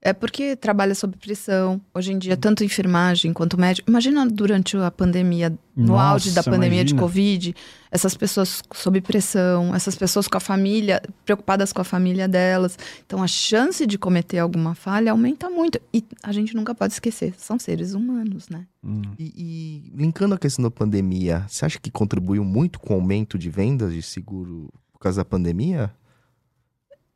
É 0.00 0.12
porque 0.12 0.54
trabalha 0.54 0.94
sob 0.94 1.16
pressão. 1.16 1.80
Hoje 1.92 2.12
em 2.12 2.18
dia, 2.18 2.36
tanto 2.36 2.62
enfermagem 2.62 3.32
quanto 3.32 3.58
médico. 3.58 3.90
Imagina 3.90 4.24
durante 4.26 4.76
a 4.76 4.92
pandemia, 4.92 5.50
no 5.74 5.88
Nossa, 5.88 6.04
auge 6.04 6.30
da 6.30 6.42
pandemia 6.42 6.84
de 6.84 6.92
imagina. 6.92 7.00
Covid, 7.00 7.56
essas 7.90 8.16
pessoas 8.16 8.62
sob 8.72 9.00
pressão, 9.00 9.74
essas 9.74 9.96
pessoas 9.96 10.28
com 10.28 10.36
a 10.36 10.40
família, 10.40 11.02
preocupadas 11.24 11.72
com 11.72 11.80
a 11.80 11.84
família 11.84 12.28
delas. 12.28 12.78
Então, 13.04 13.20
a 13.22 13.26
chance 13.26 13.84
de 13.86 13.98
cometer 13.98 14.38
alguma 14.38 14.72
falha 14.72 15.10
aumenta 15.10 15.50
muito. 15.50 15.80
E 15.92 16.04
a 16.22 16.30
gente 16.30 16.54
nunca 16.54 16.74
pode 16.76 16.92
esquecer, 16.92 17.34
são 17.36 17.58
seres 17.58 17.92
humanos, 17.92 18.48
né? 18.48 18.66
Hum. 18.84 19.02
E, 19.18 19.32
e 19.36 19.92
linkando 19.96 20.34
a 20.34 20.38
questão 20.38 20.62
da 20.62 20.70
pandemia, 20.70 21.44
você 21.48 21.64
acha 21.64 21.78
que 21.80 21.90
contribuiu 21.90 22.44
muito 22.44 22.78
com 22.78 22.94
o 22.94 22.96
aumento 22.96 23.36
de 23.36 23.50
vendas 23.50 23.92
de 23.92 24.02
seguro 24.02 24.72
por 24.92 25.00
causa 25.00 25.22
da 25.22 25.24
pandemia? 25.24 25.92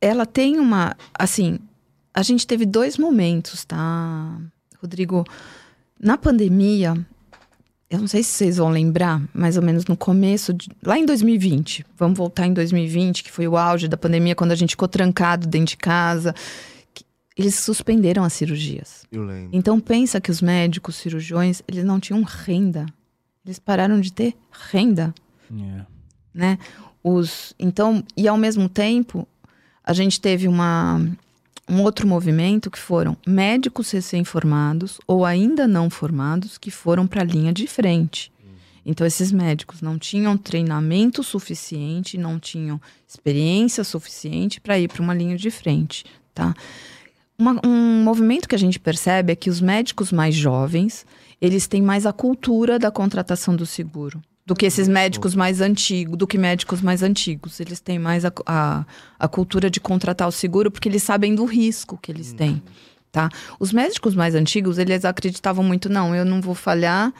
ela 0.03 0.25
tem 0.25 0.59
uma. 0.59 0.97
Assim, 1.17 1.57
a 2.13 2.21
gente 2.21 2.45
teve 2.45 2.65
dois 2.65 2.97
momentos, 2.97 3.65
tá, 3.65 4.37
Rodrigo? 4.81 5.25
Na 5.99 6.17
pandemia, 6.17 6.93
eu 7.89 7.99
não 7.99 8.07
sei 8.07 8.23
se 8.23 8.29
vocês 8.29 8.57
vão 8.57 8.69
lembrar, 8.69 9.21
mais 9.33 9.55
ou 9.57 9.63
menos 9.63 9.85
no 9.85 9.95
começo, 9.95 10.53
de, 10.53 10.69
lá 10.83 10.97
em 10.97 11.05
2020, 11.05 11.85
vamos 11.97 12.17
voltar 12.17 12.45
em 12.47 12.53
2020, 12.53 13.23
que 13.23 13.31
foi 13.31 13.47
o 13.47 13.57
auge 13.57 13.87
da 13.87 13.97
pandemia, 13.97 14.35
quando 14.35 14.51
a 14.51 14.55
gente 14.55 14.71
ficou 14.71 14.87
trancado 14.87 15.47
dentro 15.47 15.67
de 15.67 15.77
casa, 15.77 16.35
que 16.93 17.05
eles 17.37 17.55
suspenderam 17.55 18.23
as 18.23 18.33
cirurgias. 18.33 19.05
Eu 19.11 19.23
lembro. 19.23 19.49
Então 19.53 19.79
pensa 19.79 20.19
que 20.19 20.31
os 20.31 20.41
médicos, 20.41 20.95
cirurgiões, 20.95 21.61
eles 21.67 21.83
não 21.83 21.99
tinham 21.99 22.21
renda. 22.23 22.85
Eles 23.45 23.59
pararam 23.59 23.99
de 23.99 24.11
ter 24.11 24.35
renda 24.71 25.13
É. 25.51 25.85
né? 26.33 26.57
Os, 27.03 27.53
então, 27.59 28.03
e 28.15 28.27
ao 28.27 28.37
mesmo 28.37 28.69
tempo, 28.69 29.27
a 29.83 29.91
gente 29.93 30.21
teve 30.21 30.47
uma, 30.47 31.01
um 31.69 31.81
outro 31.81 32.07
movimento 32.07 32.69
que 32.69 32.79
foram 32.79 33.15
médicos 33.25 33.91
recém-formados 33.91 34.99
ou 35.07 35.25
ainda 35.25 35.67
não 35.67 35.89
formados 35.89 36.57
que 36.57 36.69
foram 36.69 37.07
para 37.07 37.21
a 37.21 37.25
linha 37.25 37.53
de 37.53 37.67
frente. 37.67 38.31
Então, 38.85 39.07
esses 39.07 39.31
médicos 39.31 39.81
não 39.81 39.97
tinham 39.97 40.35
treinamento 40.35 41.23
suficiente, 41.23 42.17
não 42.17 42.37
tinham 42.37 42.81
experiência 43.07 43.81
suficiente 43.83 44.59
para 44.59 44.77
ir 44.77 44.89
para 44.89 45.01
uma 45.01 45.13
linha 45.13 45.37
de 45.37 45.49
frente, 45.49 46.03
tá? 46.33 46.53
Uma- 47.37 47.61
um 47.65 48.03
movimento 48.03 48.47
que 48.47 48.55
a 48.55 48.59
gente 48.59 48.79
percebe 48.79 49.31
é 49.31 49.35
que 49.35 49.49
os 49.49 49.61
médicos 49.61 50.11
mais 50.11 50.35
jovens, 50.35 51.05
eles 51.41 51.65
têm 51.65 51.81
mais 51.81 52.05
a 52.05 52.11
cultura 52.11 52.77
da 52.77 52.91
contratação 52.91 53.55
do 53.55 53.65
seguro 53.65 54.21
do 54.45 54.53
que 54.53 54.65
esses 54.65 54.87
médicos 54.87 55.35
mais 55.35 55.61
antigos, 55.61 56.17
do 56.17 56.27
que 56.27 56.37
médicos 56.37 56.81
mais 56.81 57.01
antigos. 57.01 57.59
Eles 57.59 57.79
têm 57.79 57.97
mais 57.97 58.25
a, 58.25 58.31
a, 58.45 58.85
a 59.17 59.27
cultura 59.27 59.69
de 59.69 59.79
contratar 59.79 60.27
o 60.27 60.31
seguro 60.31 60.69
porque 60.69 60.89
eles 60.89 61.03
sabem 61.03 61.33
do 61.33 61.45
risco 61.45 61.97
que 62.01 62.11
eles 62.11 62.33
têm, 62.33 62.61
tá? 63.11 63.29
Os 63.59 63.71
médicos 63.71 64.15
mais 64.15 64.35
antigos, 64.35 64.77
eles 64.77 65.05
acreditavam 65.05 65.63
muito, 65.63 65.87
não, 65.87 66.13
eu 66.13 66.25
não 66.25 66.41
vou 66.41 66.55
falhar, 66.55 67.13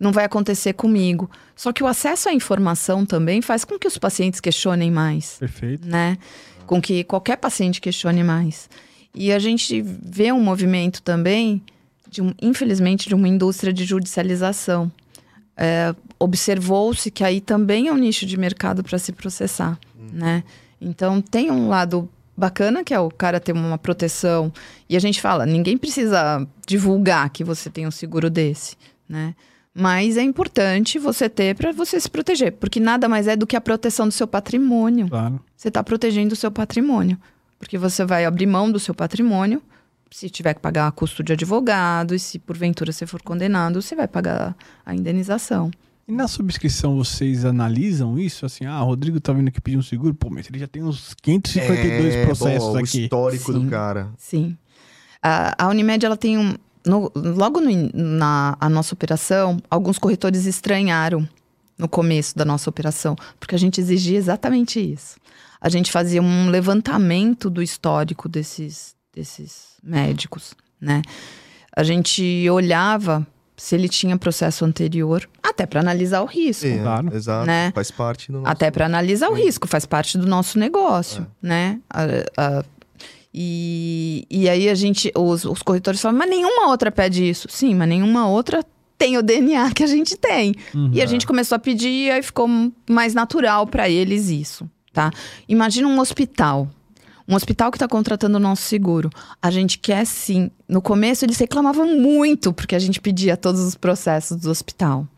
não 0.00 0.10
vai 0.10 0.24
acontecer 0.24 0.72
comigo. 0.72 1.30
Só 1.54 1.72
que 1.72 1.82
o 1.82 1.86
acesso 1.86 2.28
à 2.28 2.32
informação 2.32 3.06
também 3.06 3.40
faz 3.40 3.64
com 3.64 3.78
que 3.78 3.86
os 3.86 3.96
pacientes 3.96 4.40
questionem 4.40 4.90
mais 4.90 5.38
Perfeito. 5.38 5.86
né? 5.86 6.18
Com 6.66 6.80
que 6.80 7.04
qualquer 7.04 7.36
paciente 7.36 7.80
questione 7.80 8.24
mais. 8.24 8.68
E 9.14 9.30
a 9.30 9.38
gente 9.38 9.80
vê 9.80 10.32
um 10.32 10.40
movimento 10.42 11.00
também, 11.00 11.62
de 12.10 12.20
um, 12.20 12.34
infelizmente, 12.42 13.08
de 13.08 13.14
uma 13.14 13.28
indústria 13.28 13.72
de 13.72 13.84
judicialização. 13.84 14.90
É, 15.56 15.94
Observou-se 16.18 17.10
que 17.10 17.22
aí 17.22 17.40
também 17.40 17.88
é 17.88 17.92
um 17.92 17.96
nicho 17.98 18.24
de 18.24 18.36
mercado 18.36 18.82
para 18.82 18.98
se 18.98 19.12
processar, 19.12 19.78
né? 20.12 20.42
Então 20.80 21.20
tem 21.20 21.50
um 21.50 21.68
lado 21.68 22.08
bacana 22.36 22.82
que 22.82 22.94
é 22.94 22.98
o 22.98 23.10
cara 23.10 23.38
ter 23.38 23.52
uma 23.52 23.76
proteção 23.78 24.52
e 24.88 24.96
a 24.96 25.00
gente 25.00 25.20
fala, 25.20 25.44
ninguém 25.44 25.76
precisa 25.76 26.46
divulgar 26.66 27.28
que 27.30 27.44
você 27.44 27.68
tem 27.68 27.86
um 27.86 27.90
seguro 27.90 28.30
desse, 28.30 28.76
né? 29.08 29.34
Mas 29.74 30.16
é 30.16 30.22
importante 30.22 30.98
você 30.98 31.28
ter 31.28 31.54
para 31.56 31.72
você 31.72 31.98
se 31.98 32.08
proteger, 32.08 32.52
porque 32.52 32.78
nada 32.78 33.08
mais 33.08 33.26
é 33.26 33.36
do 33.36 33.46
que 33.46 33.56
a 33.56 33.60
proteção 33.60 34.06
do 34.06 34.12
seu 34.12 34.26
patrimônio 34.26 35.08
Claro. 35.08 35.40
você 35.56 35.68
está 35.68 35.82
protegendo 35.82 36.32
o 36.32 36.36
seu 36.36 36.50
patrimônio. 36.50 37.18
Porque 37.58 37.76
você 37.76 38.04
vai 38.04 38.24
abrir 38.24 38.46
mão 38.46 38.70
do 38.70 38.78
seu 38.78 38.94
patrimônio, 38.94 39.60
se 40.14 40.30
tiver 40.30 40.54
que 40.54 40.60
pagar 40.60 40.92
custo 40.92 41.22
de 41.24 41.32
advogado, 41.32 42.14
e 42.14 42.18
se 42.20 42.38
porventura 42.38 42.92
você 42.92 43.04
for 43.06 43.20
condenado, 43.22 43.82
você 43.82 43.96
vai 43.96 44.06
pagar 44.06 44.54
a 44.86 44.94
indenização. 44.94 45.70
E 46.06 46.12
na 46.12 46.28
subscrição 46.28 46.96
vocês 46.96 47.44
analisam 47.44 48.18
isso? 48.18 48.46
Assim, 48.46 48.64
ah, 48.66 48.80
o 48.82 48.86
Rodrigo 48.86 49.18
tá 49.20 49.32
vindo 49.32 49.48
aqui 49.48 49.60
pedir 49.60 49.76
um 49.78 49.82
seguro, 49.82 50.14
pô, 50.14 50.28
mas 50.30 50.46
ele 50.48 50.58
já 50.58 50.68
tem 50.68 50.82
uns 50.84 51.14
552 51.22 52.14
É, 52.14 52.24
processos 52.26 52.68
bom, 52.68 52.74
O 52.74 52.78
aqui. 52.78 53.02
histórico 53.04 53.52
Sim. 53.52 53.58
do 53.64 53.70
cara. 53.70 54.08
Sim. 54.16 54.56
A, 55.22 55.64
a 55.64 55.68
Unimed, 55.68 56.04
ela 56.06 56.16
tem 56.16 56.38
um. 56.38 56.54
no- 56.86 57.10
logo 57.16 57.58
no 57.60 57.70
na 57.94 58.56
a 58.60 58.68
nossa 58.68 58.94
operação, 58.94 59.56
alguns 59.70 59.98
corretores 59.98 60.44
estranharam 60.46 61.26
no 61.78 61.88
começo 61.88 62.36
da 62.36 62.44
nossa 62.44 62.68
operação, 62.70 63.16
porque 63.40 63.54
a 63.54 63.58
gente 63.58 63.80
exigia 63.80 64.18
exatamente 64.18 64.78
isso. 64.78 65.16
A 65.60 65.68
gente 65.70 65.90
fazia 65.90 66.22
um 66.22 66.50
levantamento 66.50 67.48
do 67.50 67.62
histórico 67.62 68.28
desses, 68.28 68.94
desses 69.14 69.74
médicos, 69.82 70.54
né? 70.80 71.02
A 71.76 71.82
gente 71.82 72.48
olhava 72.50 73.26
se 73.56 73.74
ele 73.74 73.88
tinha 73.88 74.16
processo 74.18 74.64
anterior, 74.64 75.28
até 75.42 75.64
para 75.66 75.80
analisar 75.80 76.22
o 76.22 76.26
risco. 76.26 76.66
É, 76.66 76.78
Claro. 76.78 77.14
Exato. 77.14 77.46
Né? 77.46 77.70
Faz 77.74 77.90
parte 77.90 78.30
do 78.32 78.38
nosso... 78.38 78.50
Até 78.50 78.70
para 78.70 78.86
analisar 78.86 79.28
o 79.28 79.34
risco, 79.34 79.68
faz 79.68 79.86
parte 79.86 80.18
do 80.18 80.26
nosso 80.26 80.58
negócio, 80.58 81.26
né? 81.40 81.80
A- 81.88 82.04
a- 82.36 82.64
e, 83.32 84.26
e 84.30 84.48
aí 84.48 84.68
a 84.68 84.74
gente, 84.74 85.10
os, 85.16 85.44
os 85.44 85.60
corretores 85.62 86.00
falam, 86.00 86.16
mas 86.18 86.30
nenhuma 86.30 86.68
outra 86.68 86.90
pede 86.92 87.28
isso. 87.28 87.48
Sim, 87.50 87.74
mas 87.74 87.88
nenhuma 87.88 88.28
outra 88.28 88.64
tem 88.96 89.18
o 89.18 89.22
DNA 89.22 89.72
que 89.72 89.82
a 89.82 89.86
gente 89.88 90.16
tem. 90.16 90.54
Uhum. 90.74 90.90
E 90.92 91.02
a 91.02 91.06
gente 91.06 91.26
começou 91.26 91.56
a 91.56 91.58
pedir 91.58 91.88
e 92.06 92.10
aí 92.10 92.22
ficou 92.22 92.48
mais 92.88 93.12
natural 93.14 93.66
para 93.66 93.88
eles 93.88 94.28
isso, 94.28 94.70
tá? 94.92 95.10
Imagina 95.48 95.88
um 95.88 95.98
hospital. 95.98 96.68
Um 97.26 97.34
hospital 97.34 97.70
que 97.70 97.76
está 97.76 97.88
contratando 97.88 98.36
o 98.36 98.40
nosso 98.40 98.62
seguro. 98.62 99.10
A 99.40 99.50
gente 99.50 99.78
quer 99.78 100.04
sim. 100.06 100.50
No 100.68 100.82
começo 100.82 101.24
eles 101.24 101.38
reclamavam 101.38 101.98
muito 101.98 102.52
porque 102.52 102.74
a 102.74 102.78
gente 102.78 103.00
pedia 103.00 103.36
todos 103.36 103.60
os 103.60 103.74
processos 103.74 104.38
do 104.38 104.50
hospital. 104.50 105.08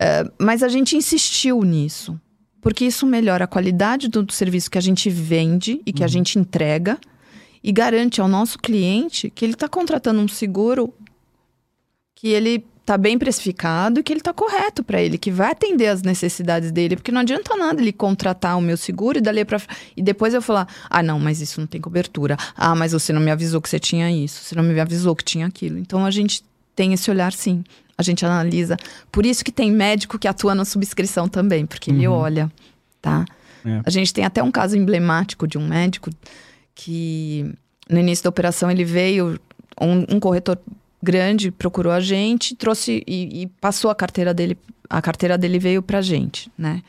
É, 0.00 0.28
mas 0.38 0.62
a 0.62 0.68
gente 0.68 0.96
insistiu 0.96 1.62
nisso. 1.62 2.20
Porque 2.60 2.84
isso 2.84 3.06
melhora 3.06 3.44
a 3.44 3.48
qualidade 3.48 4.08
do, 4.08 4.22
do 4.22 4.32
serviço 4.32 4.70
que 4.70 4.78
a 4.78 4.82
gente 4.82 5.10
vende 5.10 5.80
e 5.84 5.92
que 5.92 6.04
a 6.04 6.08
gente 6.08 6.38
entrega 6.38 6.98
e 7.62 7.70
garante 7.72 8.20
ao 8.20 8.28
nosso 8.28 8.58
cliente 8.58 9.30
que 9.30 9.44
ele 9.44 9.54
está 9.54 9.68
contratando 9.68 10.20
um 10.20 10.28
seguro 10.28 10.92
que 12.14 12.28
ele 12.28 12.64
está 12.82 12.98
bem 12.98 13.16
precificado 13.18 14.00
e 14.00 14.02
que 14.02 14.12
ele 14.12 14.20
está 14.20 14.32
correto 14.32 14.82
para 14.84 15.00
ele, 15.00 15.16
que 15.16 15.30
vai 15.30 15.52
atender 15.52 15.86
as 15.86 16.02
necessidades 16.02 16.70
dele, 16.70 16.96
porque 16.96 17.10
não 17.12 17.20
adianta 17.22 17.56
nada 17.56 17.80
ele 17.80 17.92
contratar 17.92 18.58
o 18.58 18.60
meu 18.60 18.76
seguro 18.76 19.18
e 19.18 19.20
dali 19.20 19.44
para 19.44 19.60
e 19.96 20.02
depois 20.02 20.34
eu 20.34 20.42
falar: 20.42 20.66
"Ah, 20.90 21.02
não, 21.02 21.18
mas 21.18 21.40
isso 21.40 21.60
não 21.60 21.66
tem 21.66 21.80
cobertura. 21.80 22.36
Ah, 22.56 22.74
mas 22.74 22.92
você 22.92 23.12
não 23.12 23.20
me 23.20 23.30
avisou 23.30 23.60
que 23.62 23.68
você 23.68 23.78
tinha 23.78 24.10
isso, 24.10 24.42
você 24.44 24.54
não 24.54 24.62
me 24.64 24.78
avisou 24.78 25.14
que 25.16 25.24
tinha 25.24 25.46
aquilo". 25.46 25.78
Então 25.78 26.04
a 26.04 26.10
gente 26.10 26.44
tem 26.76 26.92
esse 26.92 27.10
olhar 27.10 27.32
sim. 27.32 27.64
A 27.96 28.02
gente 28.02 28.24
analisa. 28.26 28.76
Por 29.12 29.24
isso 29.24 29.44
que 29.44 29.52
tem 29.52 29.70
médico 29.70 30.18
que 30.18 30.26
atua 30.26 30.54
na 30.54 30.64
subscrição 30.64 31.28
também, 31.28 31.64
porque 31.66 31.90
ele 31.90 32.08
Uhum. 32.08 32.14
olha, 32.14 32.50
tá? 33.00 33.24
É. 33.64 33.80
A 33.84 33.90
gente 33.90 34.12
tem 34.12 34.24
até 34.24 34.42
um 34.42 34.50
caso 34.50 34.76
emblemático 34.76 35.46
de 35.46 35.56
um 35.56 35.66
médico 35.68 36.10
que 36.74 37.52
no 37.88 37.98
início 38.00 38.24
da 38.24 38.30
operação 38.30 38.70
ele 38.70 38.84
veio, 38.84 39.38
um, 39.80 40.16
um 40.16 40.18
corretor 40.20 40.58
grande 41.02 41.50
procurou 41.50 41.92
a 41.92 42.00
gente, 42.00 42.54
trouxe 42.54 43.02
e, 43.06 43.42
e 43.42 43.46
passou 43.60 43.90
a 43.90 43.94
carteira 43.94 44.32
dele, 44.32 44.56
a 44.88 45.02
carteira 45.02 45.36
dele 45.36 45.58
veio 45.58 45.82
pra 45.82 46.00
gente, 46.00 46.50
né? 46.56 46.82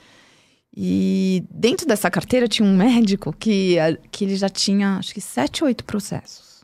E 0.75 1.43
dentro 1.51 1.87
dessa 1.87 2.09
carteira 2.09 2.47
tinha 2.47 2.67
um 2.67 2.75
médico 2.75 3.33
que, 3.37 3.75
que 4.11 4.25
ele 4.25 4.35
já 4.35 4.49
tinha, 4.49 4.97
acho 4.97 5.13
que 5.13 5.21
sete 5.21 5.63
ou 5.63 5.67
oito 5.67 5.83
processos. 5.83 6.63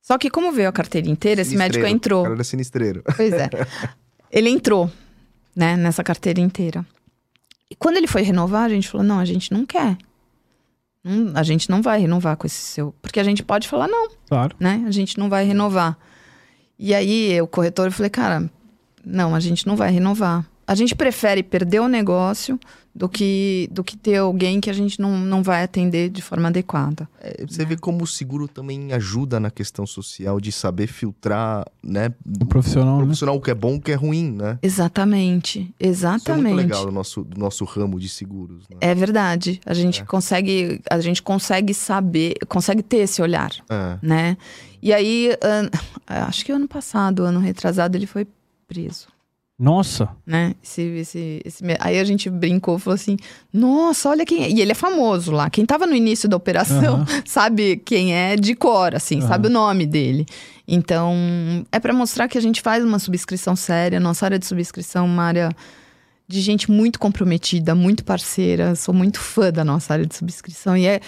Só 0.00 0.18
que 0.18 0.28
como 0.28 0.50
veio 0.50 0.68
a 0.68 0.72
carteira 0.72 1.08
inteira, 1.08 1.42
esse 1.42 1.56
médico 1.56 1.84
Sinistreiro. 1.84 1.96
entrou. 1.96 2.22
Cara 2.24 2.34
era 2.34 2.44
sinistreiro. 2.44 3.02
Pois 3.16 3.32
é. 3.32 3.48
Ele 4.32 4.48
entrou, 4.48 4.90
né, 5.54 5.76
nessa 5.76 6.02
carteira 6.02 6.40
inteira. 6.40 6.84
E 7.70 7.74
quando 7.76 7.98
ele 7.98 8.06
foi 8.06 8.22
renovar, 8.22 8.64
a 8.64 8.68
gente 8.68 8.88
falou: 8.88 9.06
não, 9.06 9.18
a 9.18 9.24
gente 9.26 9.52
não 9.52 9.64
quer. 9.66 9.96
Não- 11.04 11.32
a 11.36 11.42
gente 11.42 11.68
não 11.68 11.82
vai 11.82 11.98
renovar 12.00 12.36
com 12.36 12.46
esse 12.46 12.56
seu. 12.60 12.94
Porque 13.02 13.18
a 13.18 13.24
gente 13.24 13.42
pode 13.42 13.68
falar 13.68 13.88
não, 13.88 14.08
Claro. 14.28 14.54
né? 14.60 14.84
A 14.86 14.90
gente 14.90 15.18
não 15.18 15.28
vai 15.28 15.44
renovar. 15.44 15.98
E 16.78 16.94
aí, 16.94 17.40
o 17.40 17.46
corretor, 17.46 17.86
eu 17.86 17.92
falei, 17.92 18.10
cara, 18.10 18.50
não, 19.04 19.34
a 19.34 19.40
gente 19.40 19.66
não 19.66 19.76
vai 19.76 19.90
renovar. 19.90 20.44
A 20.66 20.74
gente 20.74 20.94
prefere 20.94 21.42
perder 21.42 21.80
o 21.80 21.88
negócio 21.88 22.58
do 22.94 23.08
que, 23.08 23.68
do 23.72 23.82
que 23.82 23.96
ter 23.96 24.16
alguém 24.16 24.60
que 24.60 24.68
a 24.68 24.72
gente 24.72 25.00
não, 25.00 25.16
não 25.18 25.42
vai 25.42 25.62
atender 25.62 26.10
de 26.10 26.20
forma 26.20 26.48
adequada. 26.48 27.08
É, 27.20 27.44
você 27.46 27.64
vê 27.64 27.74
como 27.76 28.04
o 28.04 28.06
seguro 28.06 28.46
também 28.46 28.92
ajuda 28.92 29.40
na 29.40 29.50
questão 29.50 29.86
social 29.86 30.38
de 30.38 30.52
saber 30.52 30.86
filtrar, 30.88 31.64
né? 31.82 32.12
O 32.42 32.44
profissional, 32.44 32.98
né? 32.98 33.04
profissional 33.04 33.36
o 33.36 33.40
que 33.40 33.50
é 33.50 33.54
bom, 33.54 33.76
o 33.76 33.80
que 33.80 33.92
é 33.92 33.94
ruim, 33.94 34.32
né? 34.32 34.58
Exatamente, 34.62 35.60
Isso 35.60 35.72
é 35.80 35.86
exatamente. 35.88 36.42
muito 36.42 36.56
legal 36.56 36.84
do 36.84 36.92
nosso, 36.92 37.24
do 37.24 37.40
nosso 37.40 37.64
ramo 37.64 37.98
de 37.98 38.08
seguros, 38.10 38.68
né? 38.68 38.76
É 38.80 38.94
verdade. 38.94 39.58
A 39.64 39.72
gente 39.72 40.02
É. 40.02 40.04
consegue, 40.04 40.80
a 40.90 41.00
gente 41.00 41.22
consegue 41.22 41.72
saber, 41.72 42.34
consegue 42.46 42.82
ter 42.82 42.98
esse 42.98 43.22
olhar, 43.22 43.50
É. 43.70 43.98
né? 44.02 44.36
E 44.82 44.92
aí, 44.92 45.30
an- 45.42 45.70
acho 46.28 46.44
que 46.44 46.52
ano 46.52 46.68
passado, 46.68 47.22
ano 47.24 47.40
retrasado, 47.40 47.96
ele 47.96 48.06
foi 48.06 48.26
preso. 48.68 49.06
Nossa. 49.58 50.08
né? 50.26 50.54
Esse, 50.62 50.82
esse, 50.82 51.42
esse 51.44 51.62
Aí 51.78 51.98
a 51.98 52.04
gente 52.04 52.28
brincou, 52.28 52.78
falou 52.78 52.94
assim: 52.94 53.16
Nossa, 53.52 54.08
olha 54.08 54.24
quem 54.24 54.42
é. 54.42 54.50
E 54.50 54.60
ele 54.60 54.72
é 54.72 54.74
famoso 54.74 55.30
lá. 55.30 55.48
Quem 55.50 55.64
tava 55.64 55.86
no 55.86 55.94
início 55.94 56.28
da 56.28 56.36
operação 56.36 56.96
Aham. 56.96 57.06
sabe 57.24 57.76
quem 57.76 58.14
é 58.14 58.34
de 58.36 58.54
cor, 58.54 58.94
assim, 58.94 59.18
Aham. 59.20 59.28
sabe 59.28 59.46
o 59.46 59.50
nome 59.50 59.86
dele. 59.86 60.26
Então, 60.66 61.14
é 61.70 61.78
para 61.78 61.92
mostrar 61.92 62.28
que 62.28 62.38
a 62.38 62.40
gente 62.40 62.60
faz 62.60 62.84
uma 62.84 62.98
subscrição 62.98 63.54
séria. 63.54 64.00
Nossa 64.00 64.24
área 64.24 64.38
de 64.38 64.46
subscrição 64.46 65.04
é 65.04 65.08
uma 65.08 65.22
área 65.24 65.50
de 66.26 66.40
gente 66.40 66.70
muito 66.70 66.98
comprometida, 66.98 67.74
muito 67.74 68.04
parceira. 68.04 68.74
Sou 68.74 68.94
muito 68.94 69.20
fã 69.20 69.52
da 69.52 69.64
nossa 69.64 69.92
área 69.92 70.06
de 70.06 70.14
subscrição. 70.14 70.76
E 70.76 70.86
é. 70.86 71.00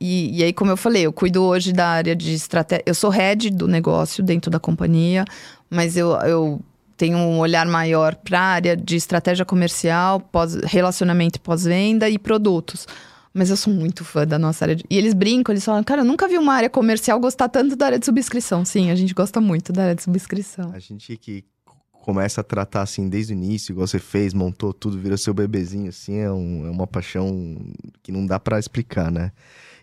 E, 0.00 0.38
e 0.38 0.44
aí, 0.44 0.52
como 0.52 0.70
eu 0.70 0.76
falei, 0.76 1.04
eu 1.04 1.12
cuido 1.12 1.42
hoje 1.42 1.72
da 1.72 1.88
área 1.88 2.14
de 2.14 2.32
estratégia. 2.32 2.84
Eu 2.86 2.94
sou 2.94 3.10
head 3.10 3.50
do 3.50 3.66
negócio 3.66 4.22
dentro 4.22 4.48
da 4.48 4.60
companhia, 4.60 5.24
mas 5.68 5.96
eu, 5.96 6.12
eu 6.20 6.60
tenho 6.98 7.16
um 7.16 7.38
olhar 7.38 7.66
maior 7.66 8.14
para 8.16 8.38
a 8.38 8.44
área 8.44 8.76
de 8.76 8.96
estratégia 8.96 9.44
comercial, 9.46 10.20
pós, 10.20 10.54
relacionamento 10.64 11.40
pós-venda 11.40 12.10
e 12.10 12.18
produtos. 12.18 12.86
Mas 13.32 13.50
eu 13.50 13.56
sou 13.56 13.72
muito 13.72 14.04
fã 14.04 14.26
da 14.26 14.38
nossa 14.38 14.64
área 14.64 14.74
de... 14.76 14.84
E 14.90 14.98
eles 14.98 15.14
brincam, 15.14 15.52
eles 15.52 15.64
falam, 15.64 15.84
cara, 15.84 16.00
eu 16.00 16.04
nunca 16.04 16.26
vi 16.26 16.36
uma 16.36 16.52
área 16.54 16.68
comercial 16.68 17.20
gostar 17.20 17.48
tanto 17.48 17.76
da 17.76 17.86
área 17.86 17.98
de 17.98 18.04
subscrição. 18.04 18.64
Sim, 18.64 18.90
a 18.90 18.96
gente 18.96 19.14
gosta 19.14 19.40
muito 19.40 19.72
da 19.72 19.82
área 19.84 19.94
de 19.94 20.02
subscrição. 20.02 20.72
A 20.74 20.78
gente 20.80 21.16
que 21.16 21.44
começa 21.92 22.40
a 22.40 22.44
tratar 22.44 22.82
assim 22.82 23.08
desde 23.08 23.32
o 23.32 23.36
início, 23.36 23.72
igual 23.72 23.86
você 23.86 23.98
fez, 23.98 24.34
montou 24.34 24.72
tudo, 24.72 24.98
virou 24.98 25.16
seu 25.18 25.32
bebezinho, 25.34 25.90
assim, 25.90 26.16
é, 26.16 26.30
um- 26.32 26.66
é 26.66 26.70
uma 26.70 26.86
paixão 26.86 27.56
que 28.02 28.10
não 28.10 28.26
dá 28.26 28.40
pra 28.40 28.58
explicar, 28.58 29.10
né? 29.12 29.30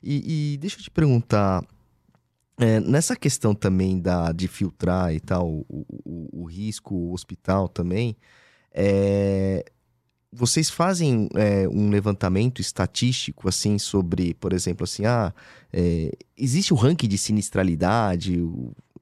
E, 0.04 0.54
e 0.54 0.58
deixa 0.58 0.78
eu 0.78 0.84
te 0.84 0.90
perguntar, 0.92 1.64
é, 2.60 2.80
nessa 2.80 3.16
questão 3.16 3.54
também 3.54 4.00
da, 4.00 4.32
de 4.32 4.48
filtrar 4.48 5.14
e 5.14 5.20
tal, 5.20 5.48
o, 5.50 5.66
o- 5.70 6.30
o 6.44 6.46
risco, 6.46 6.96
o 6.96 7.14
hospital 7.14 7.68
também, 7.68 8.16
é, 8.74 9.64
vocês 10.32 10.70
fazem 10.70 11.30
é, 11.36 11.68
um 11.70 11.90
levantamento 11.90 12.60
estatístico, 12.62 13.48
assim, 13.48 13.78
sobre, 13.80 14.34
por 14.34 14.52
exemplo, 14.54 14.84
assim, 14.84 15.06
ah, 15.06 15.34
é, 15.72 16.12
existe 16.38 16.74
o 16.74 16.78
ranking 16.78 17.08
de 17.08 17.18
sinistralidade, 17.18 18.38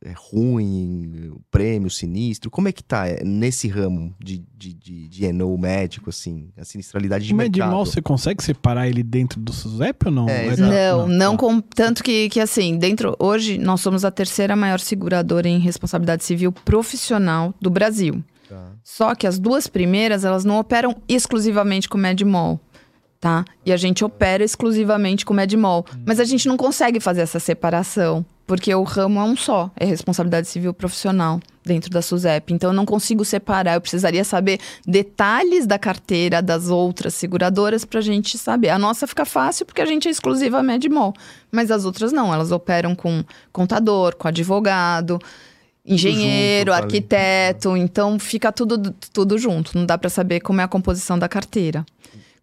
é 0.06 0.14
ruim, 0.16 1.32
o 1.32 1.42
prêmio, 1.50 1.90
sinistro, 1.90 2.52
como 2.52 2.68
é 2.68 2.72
que 2.72 2.84
tá 2.84 3.08
é, 3.08 3.24
nesse 3.24 3.68
ramo 3.68 4.14
de, 4.20 4.44
de, 4.56 4.74
de, 4.74 5.08
de 5.08 5.26
ENO 5.26 5.58
médico, 5.58 6.10
assim, 6.10 6.50
a 6.58 6.66
sinistralidade 6.66 7.26
de 7.26 7.34
O 7.34 7.38
Medimol, 7.38 7.86
você 7.86 8.02
consegue 8.02 8.44
separar 8.44 8.88
ele 8.88 9.04
dentro 9.04 9.40
do 9.40 9.54
SUSEP 9.54 10.08
ou 10.08 10.12
não? 10.12 10.30
É, 10.30 10.48
exato. 10.48 10.72
Não, 10.72 11.08
não 11.08 11.32
tá. 11.34 11.38
com 11.38 11.62
tanto 11.62 12.04
que, 12.04 12.30
que 12.30 12.40
assim, 12.40 12.78
dentro 12.78 13.16
hoje 13.20 13.58
nós 13.58 13.82
somos 13.82 14.04
a 14.04 14.12
terceira 14.12 14.56
maior 14.56 14.80
seguradora 14.80 15.48
em 15.48 15.60
responsabilidade 15.60 16.24
civil 16.24 16.52
profissional 16.52 17.54
do 17.62 17.70
Brasil. 17.70 18.24
Tá. 18.50 18.72
Só 18.84 19.16
que 19.16 19.26
as 19.26 19.40
duas 19.40 19.68
primeiras, 19.68 20.26
elas 20.26 20.44
não 20.44 20.60
operam 20.60 20.96
exclusivamente 21.08 21.88
com 21.88 21.98
Medmol, 21.98 22.60
tá? 23.20 23.46
E 23.66 23.72
a 23.72 23.78
gente 23.78 24.04
opera 24.04 24.44
exclusivamente 24.44 25.26
com 25.26 25.34
Medmol. 25.34 25.86
Mas 26.06 26.20
a 26.20 26.26
gente 26.26 26.48
não 26.48 26.58
consegue 26.58 27.00
fazer 27.00 27.22
essa 27.22 27.40
separação, 27.40 28.26
porque 28.46 28.74
o 28.74 28.84
ramo 28.84 29.20
é 29.20 29.24
um 29.24 29.36
só, 29.36 29.72
é 29.76 29.86
responsabilidade 29.86 30.48
civil 30.48 30.74
profissional 30.74 31.40
dentro 31.64 31.90
da 31.90 32.02
SUSEP. 32.02 32.54
Então 32.54 32.72
eu 32.72 32.74
não 32.74 32.86
consigo 32.86 33.24
separar, 33.24 33.76
eu 33.76 33.82
precisaria 33.82 34.24
saber 34.24 34.60
detalhes 34.86 35.66
da 35.66 35.80
carteira 35.80 36.42
das 36.42 36.70
outras 36.70 37.14
seguradoras 37.14 37.86
pra 37.86 38.02
gente 38.02 38.38
saber. 38.38 38.70
A 38.70 38.78
nossa 38.78 39.08
fica 39.08 39.26
fácil 39.26 39.66
porque 39.66 39.82
a 39.82 39.86
gente 39.86 40.08
é 40.08 40.12
exclusiva 40.12 40.62
Medmol, 40.62 41.14
mas 41.52 41.72
as 41.72 41.86
outras 41.86 42.12
não, 42.12 42.34
elas 42.34 42.52
operam 42.52 42.94
com 42.94 43.24
contador, 43.52 44.16
com 44.16 44.28
advogado, 44.28 45.20
engenheiro, 45.86 46.72
junto, 46.72 46.78
tá 46.80 46.84
arquiteto, 46.84 47.78
então 47.78 48.20
fica 48.20 48.52
tudo, 48.52 48.94
tudo 49.14 49.38
junto, 49.38 49.78
não 49.78 49.86
dá 49.86 49.98
para 49.98 50.10
saber 50.10 50.40
como 50.42 50.62
é 50.62 50.64
a 50.64 50.68
composição 50.68 51.18
da 51.18 51.30
carteira. 51.30 51.86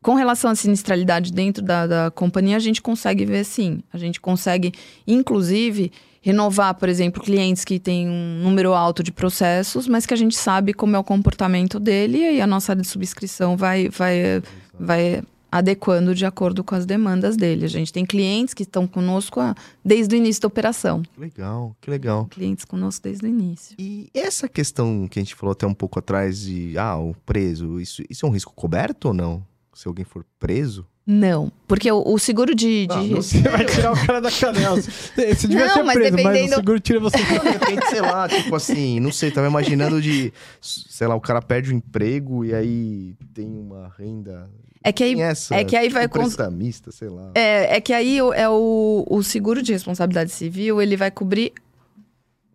Com 0.02 0.14
relação 0.14 0.50
à 0.50 0.54
sinistralidade 0.54 1.30
dentro 1.30 1.62
da, 1.62 1.86
da 1.86 2.10
companhia, 2.10 2.56
a 2.56 2.60
gente 2.60 2.80
consegue 2.80 3.26
ver 3.26 3.44
sim. 3.44 3.82
A 3.92 3.98
gente 3.98 4.18
consegue, 4.18 4.72
inclusive, 5.06 5.92
renovar, 6.22 6.74
por 6.74 6.88
exemplo, 6.88 7.22
clientes 7.22 7.64
que 7.64 7.78
têm 7.78 8.08
um 8.08 8.40
número 8.42 8.72
alto 8.72 9.02
de 9.02 9.12
processos, 9.12 9.86
mas 9.86 10.06
que 10.06 10.14
a 10.14 10.16
gente 10.16 10.36
sabe 10.36 10.72
como 10.72 10.96
é 10.96 10.98
o 10.98 11.04
comportamento 11.04 11.78
dele 11.78 12.18
e 12.18 12.24
aí 12.24 12.40
a 12.40 12.46
nossa 12.46 12.72
área 12.72 12.82
de 12.82 12.88
subscrição 12.88 13.58
vai, 13.58 13.90
vai, 13.90 14.42
vai 14.78 15.22
adequando 15.50 16.14
de 16.14 16.24
acordo 16.24 16.62
com 16.62 16.74
as 16.74 16.86
demandas 16.86 17.36
dele. 17.36 17.64
A 17.64 17.68
gente 17.68 17.92
tem 17.92 18.06
clientes 18.06 18.54
que 18.54 18.62
estão 18.62 18.86
conosco 18.86 19.40
ah, 19.40 19.54
desde 19.84 20.14
o 20.14 20.16
início 20.16 20.40
da 20.42 20.48
operação. 20.48 21.02
Que 21.02 21.20
legal, 21.20 21.76
que 21.80 21.90
legal. 21.90 22.26
Clientes 22.26 22.64
conosco 22.64 23.02
desde 23.02 23.26
o 23.26 23.28
início. 23.28 23.76
E 23.78 24.08
essa 24.14 24.48
questão 24.48 25.08
que 25.08 25.18
a 25.18 25.22
gente 25.22 25.34
falou 25.34 25.52
até 25.52 25.66
um 25.66 25.74
pouco 25.74 25.98
atrás 25.98 26.40
de, 26.40 26.78
ah, 26.78 26.96
o 26.96 27.14
preso, 27.26 27.80
isso, 27.80 28.02
isso 28.08 28.24
é 28.24 28.28
um 28.28 28.32
risco 28.32 28.54
coberto 28.54 29.08
ou 29.08 29.14
não? 29.14 29.49
Se 29.72 29.86
alguém 29.88 30.04
for 30.04 30.24
preso? 30.38 30.86
Não, 31.06 31.50
porque 31.66 31.90
o, 31.90 32.02
o 32.06 32.18
seguro 32.18 32.54
de. 32.54 32.86
de- 32.86 32.94
não 33.08 33.16
Você 33.22 33.40
vai 33.42 33.64
tirar 33.64 33.92
o 33.92 34.06
cara 34.06 34.20
da 34.20 34.30
canela. 34.30 34.80
Você 34.80 35.34
devia 35.48 35.66
Não, 35.66 35.74
ser 35.74 35.82
mas 35.82 35.94
preso, 35.94 36.12
mas 36.16 36.24
o 36.24 36.28
dependendo- 36.28 36.54
seguro 36.56 36.80
tira 36.80 37.00
você. 37.00 37.16
De 37.22 37.48
repente, 37.48 37.86
sei 37.88 38.00
lá, 38.00 38.28
tipo 38.28 38.54
assim, 38.54 39.00
não 39.00 39.10
sei, 39.10 39.30
tava 39.30 39.46
imaginando 39.48 40.00
de, 40.00 40.32
sei 40.60 41.06
lá, 41.08 41.14
o 41.14 41.20
cara 41.20 41.40
perde 41.42 41.70
o 41.70 41.74
emprego 41.74 42.44
e 42.44 42.54
aí 42.54 43.14
tem 43.34 43.46
uma 43.48 43.92
renda. 43.98 44.48
É 44.84 44.92
que 44.92 45.02
aí 45.04 45.14
Tem 45.14 45.22
essa, 45.24 45.54
é 45.54 45.64
que 45.64 45.74
aí 45.76 45.88
vai 45.88 46.02
tipo, 46.04 46.14
cons- 46.18 46.34
prestamista, 46.34 46.92
sei 46.92 47.08
lá. 47.08 47.32
É, 47.34 47.76
é 47.76 47.80
que 47.80 47.92
aí 47.92 48.20
o- 48.22 48.32
é 48.32 48.48
o, 48.48 49.04
o 49.08 49.22
seguro 49.22 49.62
de 49.62 49.72
responsabilidade 49.72 50.30
civil, 50.30 50.80
ele 50.80 50.96
vai 50.96 51.10
cobrir 51.10 51.52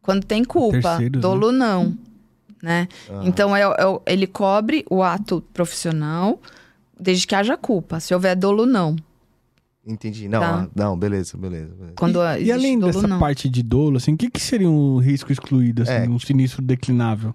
quando 0.02 0.24
tem 0.26 0.44
culpa. 0.44 0.82
Terceiros, 0.82 1.22
Dolo 1.22 1.52
não, 1.52 1.98
né? 2.62 2.88
Ah, 3.10 3.22
Então, 3.26 3.56
é, 3.56 3.62
é 3.64 3.74
ele 4.14 4.28
cobre 4.28 4.86
o 4.90 5.04
ato 5.04 5.44
profissional 5.54 6.40
desde 7.00 7.26
que 7.28 7.36
haja 7.36 7.56
culpa. 7.58 8.00
Se 8.00 8.14
houver 8.14 8.36
dolo, 8.36 8.66
não. 8.66 8.96
Entendi. 9.88 10.28
Não, 10.28 10.40
Tá. 10.40 10.64
ah, 10.64 10.68
não, 10.76 10.98
beleza, 10.98 11.38
beleza. 11.38 11.74
beleza. 11.76 11.94
Quando 11.96 12.20
E 12.24 12.34
existe 12.36 12.52
além 12.52 12.80
dolo, 12.80 12.92
dessa 12.92 13.08
não. 13.08 13.20
parte 13.20 13.48
de 13.48 13.62
dolo, 13.62 13.98
assim, 13.98 14.14
o 14.14 14.18
que, 14.18 14.30
que 14.32 14.40
seria 14.42 14.70
um 14.70 14.98
risco 14.98 15.32
excluído, 15.32 15.84
assim, 15.84 15.92
É. 15.92 16.10
um 16.10 16.18
sinistro 16.20 16.62
declinável? 16.64 17.34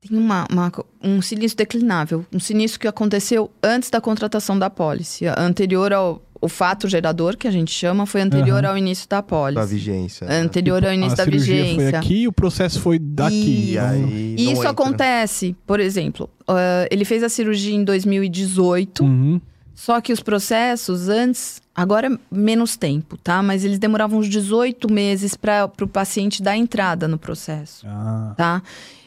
Tem 0.00 0.16
uma, 0.16 0.46
uma 0.50 0.72
um 1.02 1.20
sinistro 1.20 1.58
declinável. 1.58 2.24
Um 2.32 2.38
sinistro 2.38 2.78
que 2.80 2.86
aconteceu 2.88 3.50
antes 3.62 3.90
da 3.90 4.00
contratação 4.00 4.56
da 4.58 4.70
pólice. 4.70 5.26
Anterior 5.26 5.92
ao 5.92 6.22
o 6.40 6.48
fato 6.48 6.88
gerador, 6.88 7.36
que 7.36 7.46
a 7.48 7.50
gente 7.50 7.70
chama, 7.72 8.06
foi 8.06 8.20
anterior 8.20 8.64
Aham. 8.64 8.72
ao 8.72 8.78
início 8.78 9.08
da 9.08 9.22
pólice. 9.22 9.54
Da 9.60 9.64
vigência. 9.66 10.26
né? 10.26 10.38
Anterior 10.40 10.84
ao 10.84 10.92
início 10.92 11.14
a 11.20 11.24
da 11.24 11.30
vigência. 11.30 11.74
foi 11.90 11.94
aqui, 11.98 12.28
o 12.28 12.32
processo 12.32 12.80
foi 12.80 12.98
daqui. 12.98 13.72
E 13.72 13.78
aí. 13.78 14.34
E 14.38 14.44
isso 14.52 14.60
entra. 14.60 14.70
acontece, 14.70 15.56
por 15.66 15.80
exemplo, 15.80 16.28
ah, 16.46 16.86
ele 16.90 17.04
fez 17.04 17.22
a 17.22 17.28
cirurgia 17.28 17.74
em 17.74 17.82
2018, 17.84 19.02
Uhum. 19.04 19.40
só 19.74 20.00
que 20.00 20.12
os 20.12 20.20
processos 20.20 21.08
antes, 21.08 21.60
agora 21.74 22.08
é 22.08 22.18
menos 22.30 22.76
tempo, 22.76 23.16
tá? 23.16 23.42
Mas 23.42 23.64
eles 23.64 23.78
demoravam 23.78 24.18
uns 24.18 24.28
18 24.28 24.92
meses 24.92 25.34
para 25.36 25.70
o 25.80 25.86
paciente 25.88 26.42
dar 26.42 26.56
entrada 26.56 27.06
no 27.08 27.18
processo, 27.18 27.86
Ah, 27.88 28.34
tá? 28.36 28.62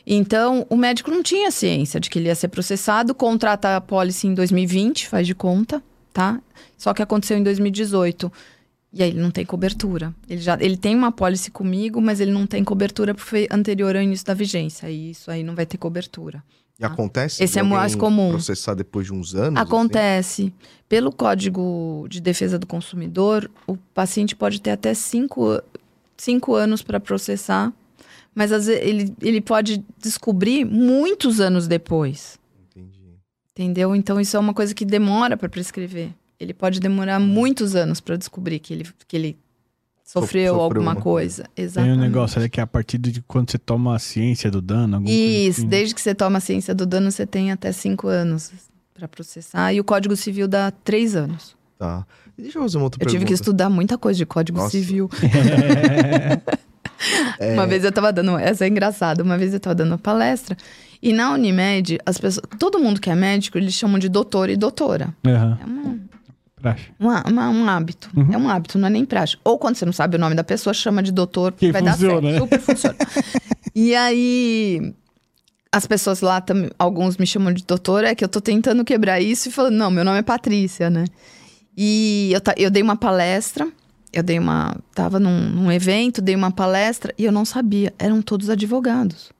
Então, 0.05 0.65
o 0.69 0.75
médico 0.75 1.11
não 1.11 1.21
tinha 1.21 1.51
ciência 1.51 1.99
de 1.99 2.09
que 2.09 2.17
ele 2.17 2.27
ia 2.27 2.35
ser 2.35 2.47
processado, 2.47 3.13
contrata 3.13 3.75
a 3.77 3.81
pólice 3.81 4.27
em 4.27 4.33
2020, 4.33 5.07
faz 5.07 5.27
de 5.27 5.35
conta, 5.35 5.81
tá? 6.11 6.39
Só 6.81 6.95
que 6.95 7.03
aconteceu 7.03 7.37
em 7.37 7.43
2018. 7.43 8.31
E 8.91 9.03
aí 9.03 9.11
ele 9.11 9.21
não 9.21 9.29
tem 9.29 9.45
cobertura. 9.45 10.11
Ele 10.27 10.41
já 10.41 10.57
ele 10.59 10.75
tem 10.75 10.95
uma 10.95 11.11
pólice 11.11 11.51
comigo, 11.51 12.01
mas 12.01 12.19
ele 12.19 12.31
não 12.31 12.47
tem 12.47 12.63
cobertura 12.63 13.13
porque 13.13 13.29
foi 13.29 13.47
anterior 13.51 13.95
ao 13.95 14.01
início 14.01 14.25
da 14.25 14.33
vigência. 14.33 14.89
E 14.89 15.11
isso 15.11 15.29
aí 15.29 15.43
não 15.43 15.53
vai 15.53 15.63
ter 15.63 15.77
cobertura. 15.77 16.43
E 16.79 16.83
acontece? 16.83 17.43
Esse 17.43 17.59
é 17.59 17.61
mais 17.61 17.93
comum. 17.93 18.31
Processar 18.31 18.73
depois 18.73 19.05
de 19.05 19.13
uns 19.13 19.35
anos? 19.35 19.61
assim? 19.61 19.67
Acontece. 19.67 20.53
Pelo 20.89 21.11
Código 21.11 22.07
de 22.09 22.19
Defesa 22.19 22.57
do 22.57 22.65
Consumidor, 22.65 23.47
o 23.67 23.77
paciente 23.77 24.35
pode 24.35 24.59
ter 24.59 24.71
até 24.71 24.95
cinco, 24.95 25.61
cinco 26.17 26.55
anos 26.55 26.81
para 26.81 26.99
processar, 26.99 27.71
mas 28.33 28.51
às 28.51 28.65
vezes 28.65 28.81
ele, 28.81 29.13
ele 29.21 29.39
pode 29.39 29.85
descobrir 29.99 30.65
muitos 30.65 31.39
anos 31.39 31.67
depois. 31.67 32.39
Assim? 32.71 32.81
Entendi. 32.81 33.19
Entendeu? 33.51 33.95
Então 33.95 34.19
isso 34.19 34.35
é 34.35 34.39
uma 34.39 34.55
coisa 34.55 34.73
que 34.73 34.83
demora 34.83 35.37
para 35.37 35.47
prescrever. 35.47 36.11
Ele 36.41 36.53
pode 36.53 36.79
demorar 36.79 37.19
muitos 37.19 37.75
anos 37.75 37.99
para 38.01 38.15
descobrir 38.15 38.57
que 38.59 38.73
ele, 38.73 38.87
que 39.07 39.15
ele 39.15 39.37
sofreu, 40.03 40.53
sofreu 40.55 40.61
alguma 40.61 40.95
coisa. 40.95 41.43
Tem 41.55 41.65
Exatamente. 41.65 41.97
um 41.97 42.01
negócio 42.01 42.39
ali 42.39 42.49
que 42.49 42.59
é 42.59 42.63
a 42.63 42.67
partir 42.67 42.97
de 42.97 43.21
quando 43.27 43.51
você 43.51 43.57
toma 43.59 43.95
a 43.95 43.99
ciência 43.99 44.49
do 44.49 44.59
dano. 44.61 44.95
alguma 44.95 45.05
coisa 45.05 45.19
Isso, 45.21 45.59
assim. 45.61 45.67
desde 45.69 45.93
que 45.95 46.01
você 46.01 46.15
toma 46.15 46.39
a 46.39 46.41
ciência 46.41 46.73
do 46.73 46.85
dano, 46.85 47.11
você 47.11 47.25
tem 47.27 47.51
até 47.51 47.71
cinco 47.71 48.07
anos 48.07 48.51
para 48.93 49.07
processar. 49.07 49.71
E 49.73 49.79
o 49.79 49.83
Código 49.83 50.15
Civil 50.15 50.47
dá 50.47 50.71
três 50.71 51.15
anos. 51.15 51.55
Tá. 51.77 52.05
E 52.37 52.41
Deixa 52.41 52.57
eu 52.57 52.63
fazer 52.63 52.77
uma 52.77 52.85
outra 52.85 53.03
Eu 53.03 53.05
tive 53.07 53.19
que 53.19 53.25
pergunta. 53.29 53.33
estudar 53.41 53.69
muita 53.69 53.97
coisa 53.97 54.17
de 54.17 54.25
Código 54.25 54.57
Nossa. 54.57 54.71
Civil. 54.71 55.09
É, 57.39 57.53
Uma 57.55 57.65
vez 57.65 57.83
eu 57.83 57.91
tava 57.91 58.13
dando, 58.13 58.37
essa 58.37 58.63
é 58.63 58.67
engraçada, 58.67 59.23
uma 59.23 59.35
vez 59.35 59.53
eu 59.55 59.59
tava 59.59 59.73
dando 59.73 59.87
uma 59.93 59.97
palestra 59.97 60.55
e 61.01 61.11
na 61.13 61.31
Unimed, 61.33 61.97
as 62.05 62.19
pessoas, 62.19 62.45
todo 62.59 62.77
mundo 62.77 63.01
que 63.01 63.09
é 63.09 63.15
médico, 63.15 63.57
eles 63.57 63.73
chamam 63.73 63.97
de 63.97 64.07
doutor 64.07 64.51
e 64.51 64.55
doutora. 64.55 65.11
Aham, 65.25 65.57
É 65.59 65.65
uma, 65.65 65.99
praxe. 66.61 66.83
uma- 66.99 67.23
uma- 67.27 67.49
um 67.49 67.67
hábito. 67.69 68.09
Uhum. 68.15 68.33
É 68.33 68.37
um 68.37 68.49
hábito, 68.49 68.77
não 68.77 68.87
é 68.87 68.91
nem 68.91 69.03
prático. 69.05 69.41
Ou 69.43 69.57
quando 69.57 69.75
você 69.75 69.85
não 69.85 69.93
sabe 69.93 70.15
o 70.15 70.19
nome 70.19 70.35
da 70.35 70.43
pessoa, 70.43 70.73
chama 70.73 71.01
de 71.03 71.11
doutor, 71.11 71.51
Que 71.53 71.71
vai 71.71 71.81
funciona, 71.81 72.21
dar 72.21 72.21
certo. 72.21 72.33
né? 72.33 72.39
Super 72.39 72.59
funciona. 72.59 72.95
e 73.75 73.95
aí, 73.95 74.93
as 75.71 75.85
pessoas 75.87 76.21
lá, 76.21 76.39
também, 76.41 76.69
alguns 76.77 77.17
me 77.17 77.25
chamam 77.25 77.53
de 77.53 77.63
doutora, 77.65 78.09
é 78.09 78.15
que 78.15 78.23
eu 78.23 78.29
tô 78.29 78.39
tentando 78.41 78.83
quebrar 78.85 79.19
isso 79.21 79.49
e 79.49 79.51
falando, 79.51 79.75
não, 79.75 79.89
meu 79.91 80.03
nome 80.05 80.19
é 80.19 80.21
Patrícia, 80.21 80.89
né? 80.89 81.05
E 81.77 82.31
eu, 82.33 82.41
eu 82.57 82.69
dei 82.69 82.83
uma 82.83 82.95
palestra, 82.97 83.67
eu 84.11 84.21
dei 84.21 84.37
uma. 84.37 84.75
Tava 84.93 85.19
num, 85.19 85.49
num 85.49 85.71
evento, 85.71 86.21
dei 86.21 86.35
uma 86.35 86.51
palestra 86.51 87.13
e 87.17 87.23
eu 87.23 87.31
não 87.31 87.45
sabia, 87.45 87.93
eram 87.97 88.21
todos 88.21 88.49
advogados. 88.49 89.31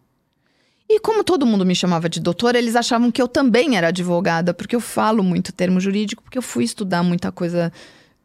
E 0.93 0.99
como 0.99 1.23
todo 1.23 1.45
mundo 1.45 1.65
me 1.65 1.73
chamava 1.73 2.09
de 2.09 2.19
doutora, 2.19 2.57
eles 2.57 2.75
achavam 2.75 3.09
que 3.09 3.21
eu 3.21 3.27
também 3.27 3.77
era 3.77 3.87
advogada, 3.87 4.53
porque 4.53 4.75
eu 4.75 4.81
falo 4.81 5.23
muito 5.23 5.53
termo 5.53 5.79
jurídico, 5.79 6.21
porque 6.21 6.37
eu 6.37 6.41
fui 6.41 6.65
estudar 6.65 7.01
muita 7.01 7.31
coisa 7.31 7.71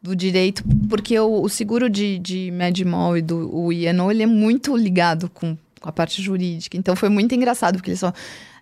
do 0.01 0.13
direito, 0.13 0.65
porque 0.89 1.17
o, 1.17 1.43
o 1.43 1.47
seguro 1.47 1.89
de, 1.89 2.19
de 2.19 2.51
Medmol 2.51 3.17
e 3.17 3.21
do 3.21 3.55
o 3.55 3.71
INO, 3.71 4.11
ele 4.11 4.23
é 4.23 4.27
muito 4.27 4.75
ligado 4.75 5.29
com, 5.29 5.57
com 5.79 5.89
a 5.89 5.91
parte 5.93 6.21
jurídica. 6.21 6.75
Então 6.75 6.93
foi 6.93 7.07
muito 7.07 7.33
engraçado, 7.33 7.75
porque 7.77 7.91
eles 7.91 8.01
falam, 8.01 8.15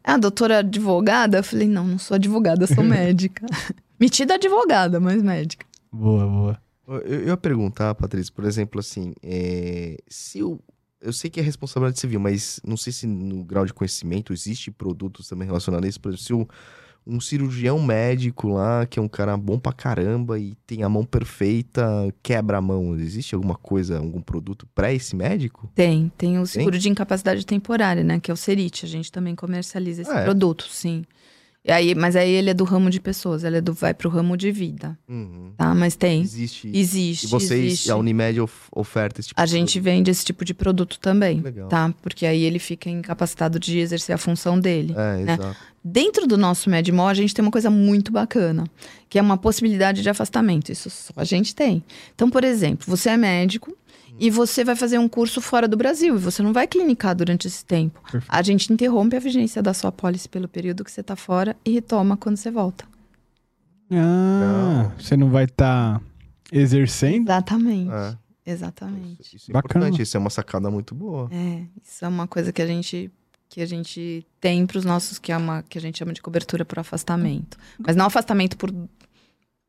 ah, 0.04 0.18
doutora 0.18 0.60
advogada? 0.60 1.40
Eu 1.40 1.44
falei, 1.44 1.68
não, 1.68 1.88
não 1.88 1.98
sou 1.98 2.14
advogada, 2.14 2.64
eu 2.64 2.68
sou 2.68 2.84
médica. 2.86 3.44
Metida 4.00 4.36
advogada, 4.36 5.00
mas 5.00 5.24
médica. 5.24 5.66
Boa, 5.92 6.28
boa. 6.28 6.62
Eu, 6.88 7.00
eu 7.00 7.28
ia 7.30 7.38
perguntar, 7.38 7.96
Patrícia, 7.96 8.32
por 8.34 8.46
exemplo, 8.46 8.80
assim, 8.80 9.14
é, 9.24 9.98
se 10.08 10.44
o. 10.44 10.60
Eu 11.02 11.14
sei 11.14 11.30
que 11.30 11.40
é 11.40 11.44
responsabilidade 11.44 12.00
civil, 12.00 12.20
mas 12.20 12.60
não 12.66 12.78
sei 12.78 12.92
se 12.92 13.06
no 13.06 13.44
grau 13.44 13.66
de 13.66 13.74
conhecimento 13.74 14.34
existe 14.34 14.72
produtos 14.72 15.28
também 15.28 15.46
relacionados 15.46 15.86
a 15.86 15.90
isso. 15.90 16.00
Por 16.02 16.10
exemplo, 16.10 16.26
se 16.26 16.34
o- 16.34 16.48
um 17.08 17.20
cirurgião 17.22 17.80
médico 17.80 18.48
lá, 18.48 18.84
que 18.88 18.98
é 18.98 19.02
um 19.02 19.08
cara 19.08 19.38
bom 19.38 19.60
pra 19.60 19.72
caramba 19.72 20.40
e 20.40 20.56
tem 20.66 20.82
a 20.82 20.90
mão 20.90 21.06
perfeita, 21.06 21.86
quebra 22.24 22.58
a 22.58 22.62
mão, 22.62 22.96
existe 22.98 23.36
alguma 23.36 23.54
coisa, 23.56 24.00
algum 24.00 24.20
produto 24.22 24.66
pra 24.74 24.92
esse 24.92 25.16
médico? 25.16 25.70
Tem, 25.76 26.12
tem 26.18 26.40
o 26.40 26.48
seguro 26.48 26.80
de 26.80 26.90
incapacidade 26.90 27.46
temporária, 27.46 28.04
né? 28.04 28.20
Que 28.20 28.32
é 28.32 28.34
o 28.34 28.38
Cerit. 28.38 28.84
A 28.86 28.90
gente 28.90 29.12
também 29.12 29.36
comercializa 29.36 30.02
esse 30.02 30.12
Ah, 30.12 30.22
é? 30.22 30.24
produto, 30.24 30.66
sim. 30.68 31.04
E 31.68 31.72
aí, 31.72 31.96
mas 31.96 32.16
aí 32.16 32.30
ele 32.30 32.52
é 32.52 32.54
do 32.54 32.64
ramo 32.64 32.92
de 32.92 33.00
pessoas, 33.00 33.44
ele 33.44 33.58
é 33.58 33.62
do, 33.62 33.74
vai 33.74 33.92
pro 33.92 34.08
ramo 34.08 34.38
de 34.38 34.52
vida, 34.52 34.96
Uhum. 35.10 35.52
tá? 35.58 35.74
Mas 35.74 35.96
tem. 35.96 36.22
Existe. 36.22 36.70
Existe. 36.72 37.26
E 37.26 37.30
vocês, 37.30 37.66
existe. 37.66 37.92
a 37.92 37.96
Unimed 37.98 38.40
of- 38.40 38.68
oferta 38.72 39.20
esse 39.20 39.30
tipo 39.30 39.42
A 39.42 39.46
de 39.46 39.52
gente 39.52 39.80
vende 39.80 40.12
esse 40.12 40.24
tipo 40.24 40.46
de 40.46 40.54
produto 40.54 41.00
também, 41.00 41.42
Legal. 41.42 41.68
tá? 41.68 41.92
Porque 42.04 42.24
aí 42.28 42.44
ele 42.44 42.60
fica 42.60 42.88
incapacitado 42.88 43.60
de 43.60 43.80
exercer 43.80 44.14
a 44.14 44.18
função 44.20 44.60
dele. 44.60 44.94
É, 44.96 45.24
né? 45.24 45.34
exato. 45.34 45.58
Dentro 45.84 46.28
do 46.28 46.38
nosso 46.38 46.70
Medmol, 46.70 47.08
a 47.08 47.14
gente 47.16 47.34
tem 47.34 47.44
uma 47.44 47.52
coisa 47.52 47.70
muito 47.72 48.12
bacana, 48.12 48.66
que 49.10 49.18
é 49.18 49.22
uma 49.22 49.38
possibilidade 49.38 50.04
de 50.04 50.10
afastamento. 50.10 50.72
Isso 50.72 50.90
só 50.92 51.14
a 51.16 51.24
gente 51.24 51.56
tem. 51.56 51.84
Então, 52.14 52.30
por 52.30 52.44
exemplo, 52.44 52.86
você 52.88 53.10
é 53.10 53.18
médico 53.18 53.76
e 54.20 54.30
você 54.30 54.64
vai 54.64 54.76
fazer 54.76 54.98
um 54.98 55.08
curso 55.10 55.42
fora 55.42 55.68
do 55.68 55.76
Brasil 55.78 56.16
e 56.16 56.20
você 56.20 56.42
não 56.44 56.54
vai 56.54 56.68
clinicar 56.68 57.16
durante 57.16 57.48
esse 57.48 57.64
tempo. 57.66 58.00
Perfeito. 58.04 58.26
A 58.30 58.42
gente 58.42 58.72
interrompe 58.72 59.16
a 59.16 59.20
vigência 59.20 59.62
da 59.62 59.74
sua 59.74 59.92
pólice 59.92 60.28
pelo 60.30 60.48
período 60.48 60.84
que 60.84 60.92
você 60.92 61.02
está 61.02 61.16
fora 61.16 61.56
e 61.66 61.72
retoma 61.72 62.16
quando 62.18 62.38
você 62.38 62.50
volta. 62.52 62.86
Ah, 63.92 64.92
você 64.98 65.16
não 65.16 65.30
vai 65.30 65.46
estar 65.46 66.02
exercendo? 66.52 67.26
Exatamente. 67.28 67.92
É. 67.92 68.18
Exatamente. 68.48 69.36
Isso 69.36 69.50
é 69.50 69.54
Bacana. 69.54 69.86
importante, 69.86 70.02
isso 70.04 70.18
é 70.18 70.20
uma 70.20 70.30
sacada 70.30 70.70
muito 70.70 70.94
boa. 70.94 71.30
É, 71.32 71.64
isso 71.84 72.06
é 72.06 72.08
uma 72.08 72.28
coisa 72.28 72.52
que 72.54 72.62
a 72.62 72.68
gente 72.68 73.12
que 73.48 73.62
a 73.62 73.66
gente 73.66 74.26
tem 74.42 74.66
para 74.66 74.78
os 74.80 74.84
nossos 74.86 75.18
que 75.20 75.32
é 75.32 75.38
uma 75.38 75.64
que 75.64 75.78
a 75.78 75.82
gente 75.82 75.98
chama 76.00 76.12
de 76.14 76.22
cobertura 76.22 76.66
por 76.66 76.78
afastamento, 76.80 77.58
mas 77.80 77.96
não 77.96 78.06
afastamento 78.06 78.58
por 78.58 78.72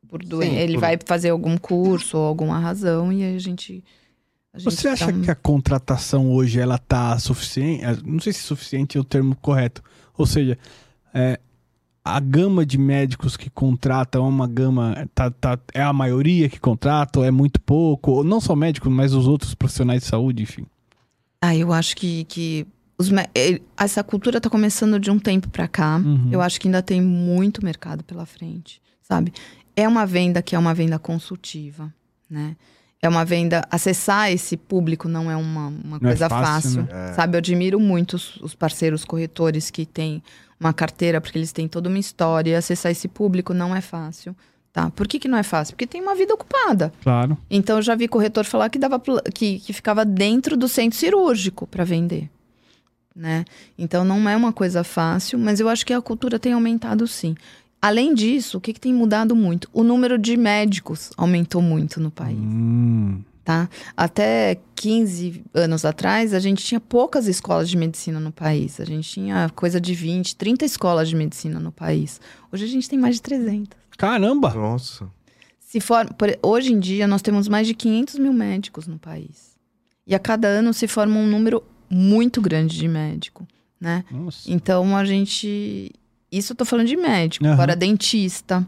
por 0.08 0.22
doença. 0.24 0.54
Ele 0.54 0.74
por- 0.74 0.80
vai 0.80 0.98
fazer 1.04 1.30
algum 1.30 1.56
curso 1.58 2.16
ou 2.18 2.24
alguma 2.26 2.58
razão 2.58 3.12
e 3.12 3.22
a 3.24 3.38
gente 3.38 3.82
Você 4.64 4.88
acha 4.88 5.06
um- 5.06 5.20
que 5.22 5.30
a 5.30 5.34
contratação 5.34 6.30
hoje 6.32 6.58
ela 6.60 6.78
tá 6.78 7.18
suficiente? 7.18 7.84
eh, 7.84 7.96
Não 8.04 8.20
sei 8.20 8.32
se 8.32 8.42
suficiente 8.42 8.96
é 8.96 9.00
o 9.00 9.04
termo 9.04 9.34
correto. 9.36 9.82
Ou 10.16 10.26
seja, 10.26 10.58
é, 11.14 11.38
a 12.04 12.20
gama 12.20 12.64
de 12.64 12.78
médicos 12.78 13.36
que 13.36 13.50
contratam 13.50 14.24
é 14.24 14.28
uma 14.28 14.46
gama. 14.46 15.08
Tá, 15.14 15.30
tá- 15.30 15.58
é 15.74 15.82
a 15.82 15.92
maioria 15.92 16.48
que 16.48 16.58
contrata, 16.60 17.18
ou 17.18 17.24
é 17.24 17.30
muito 17.30 17.60
pouco? 17.60 18.12
Ou 18.12 18.24
não 18.24 18.40
só 18.40 18.54
médicos, 18.54 18.90
mas 18.92 19.12
os 19.12 19.26
outros 19.26 19.54
profissionais 19.54 20.02
de 20.02 20.08
saúde, 20.08 20.42
enfim. 20.42 20.64
Ah, 21.40 21.54
eu 21.54 21.72
acho 21.72 21.96
que, 21.96 22.24
que 22.24 22.66
os 22.98 23.10
eh, 23.34 23.60
essa 23.76 24.02
cultura 24.02 24.40
tá 24.40 24.48
começando 24.48 24.98
de 24.98 25.10
um 25.10 25.18
tempo 25.18 25.48
para 25.50 25.68
cá. 25.68 25.96
Uhum. 25.98 26.28
Eu 26.32 26.40
acho 26.40 26.60
que 26.60 26.66
ainda 26.68 26.82
tem 26.82 27.00
muito 27.02 27.62
mercado 27.64 28.02
pela 28.04 28.24
frente, 28.24 28.80
sabe? 29.02 29.32
É 29.74 29.86
uma 29.86 30.06
venda 30.06 30.40
que 30.40 30.54
é 30.56 30.58
uma 30.58 30.72
venda 30.72 30.98
consultiva, 30.98 31.92
né? 32.30 32.56
É 33.02 33.08
uma 33.08 33.24
venda. 33.24 33.66
Acessar 33.70 34.32
esse 34.32 34.56
público 34.56 35.08
não 35.08 35.30
é 35.30 35.36
uma, 35.36 35.68
uma 35.68 35.96
é 35.98 36.00
coisa 36.00 36.28
fácil, 36.28 36.82
fácil. 36.82 36.82
né? 36.82 37.10
É. 37.10 37.12
Sabe, 37.12 37.36
eu 37.36 37.38
admiro 37.38 37.78
muito 37.78 38.14
os, 38.14 38.36
os 38.36 38.54
parceiros 38.54 39.04
corretores 39.04 39.70
que 39.70 39.84
têm 39.84 40.22
uma 40.58 40.72
carteira, 40.72 41.20
porque 41.20 41.38
eles 41.38 41.52
têm 41.52 41.68
toda 41.68 41.88
uma 41.88 41.98
história. 41.98 42.56
Acessar 42.58 42.90
esse 42.90 43.08
público 43.08 43.52
não 43.52 43.74
é 43.74 43.80
fácil. 43.80 44.34
Tá? 44.72 44.90
Por 44.90 45.08
que, 45.08 45.18
que 45.18 45.28
não 45.28 45.38
é 45.38 45.42
fácil? 45.42 45.74
Porque 45.74 45.86
tem 45.86 46.02
uma 46.02 46.14
vida 46.14 46.34
ocupada. 46.34 46.92
Claro. 47.02 47.38
Então 47.50 47.76
eu 47.76 47.82
já 47.82 47.94
vi 47.94 48.06
corretor 48.06 48.44
falar 48.44 48.68
que 48.68 48.78
dava 48.78 49.00
que, 49.32 49.58
que 49.58 49.72
ficava 49.72 50.04
dentro 50.04 50.54
do 50.54 50.68
centro 50.68 50.98
cirúrgico 50.98 51.66
para 51.66 51.82
vender. 51.82 52.28
Né? 53.14 53.46
Então 53.78 54.04
não 54.04 54.28
é 54.28 54.36
uma 54.36 54.52
coisa 54.52 54.84
fácil, 54.84 55.38
mas 55.38 55.60
eu 55.60 55.70
acho 55.70 55.86
que 55.86 55.94
a 55.94 56.02
cultura 56.02 56.38
tem 56.38 56.52
aumentado 56.52 57.06
sim. 57.06 57.34
Além 57.80 58.14
disso, 58.14 58.58
o 58.58 58.60
que, 58.60 58.72
que 58.72 58.80
tem 58.80 58.92
mudado 58.92 59.36
muito? 59.36 59.68
O 59.72 59.82
número 59.84 60.18
de 60.18 60.36
médicos 60.36 61.10
aumentou 61.16 61.60
muito 61.62 62.00
no 62.00 62.10
país 62.10 62.38
Hum, 62.38 63.22
tá? 63.44 63.68
Até 63.96 64.58
15 64.74 65.44
anos 65.54 65.84
atrás, 65.84 66.34
a 66.34 66.40
gente 66.40 66.64
tinha 66.64 66.80
poucas 66.80 67.26
escolas 67.28 67.68
de 67.68 67.76
medicina 67.76 68.18
no 68.18 68.32
país. 68.32 68.80
A 68.80 68.84
gente 68.84 69.08
tinha 69.08 69.48
coisa 69.54 69.80
de 69.80 69.94
20, 69.94 70.34
30 70.36 70.64
escolas 70.64 71.08
de 71.08 71.14
medicina 71.14 71.60
no 71.60 71.70
país. 71.70 72.20
Hoje 72.52 72.64
a 72.64 72.68
gente 72.68 72.88
tem 72.88 72.98
mais 72.98 73.16
de 73.16 73.22
300. 73.22 73.68
caramba! 73.96 74.52
Nossa. 74.54 75.08
Se 75.60 75.80
for, 75.80 76.12
por- 76.14 76.38
hoje 76.42 76.72
em 76.72 76.80
dia, 76.80 77.06
nós 77.06 77.20
temos 77.22 77.46
mais 77.48 77.66
de 77.66 77.74
500 77.74 78.18
mil 78.18 78.32
médicos 78.32 78.86
no 78.86 78.98
país. 78.98 79.56
E 80.06 80.14
a 80.14 80.18
cada 80.18 80.48
ano 80.48 80.72
se 80.72 80.86
forma 80.88 81.18
um 81.18 81.26
número 81.26 81.62
muito 81.90 82.40
grande 82.40 82.76
de 82.78 82.88
médico, 82.88 83.46
né? 83.80 84.04
Nossa. 84.10 84.50
Então 84.50 84.96
a 84.96 85.04
gente. 85.04 85.92
Isso 86.36 86.52
eu 86.52 86.56
tô 86.56 86.64
falando 86.64 86.86
de 86.88 86.96
médico. 86.96 87.44
Aham. 87.44 87.54
Agora, 87.54 87.76
dentista. 87.76 88.66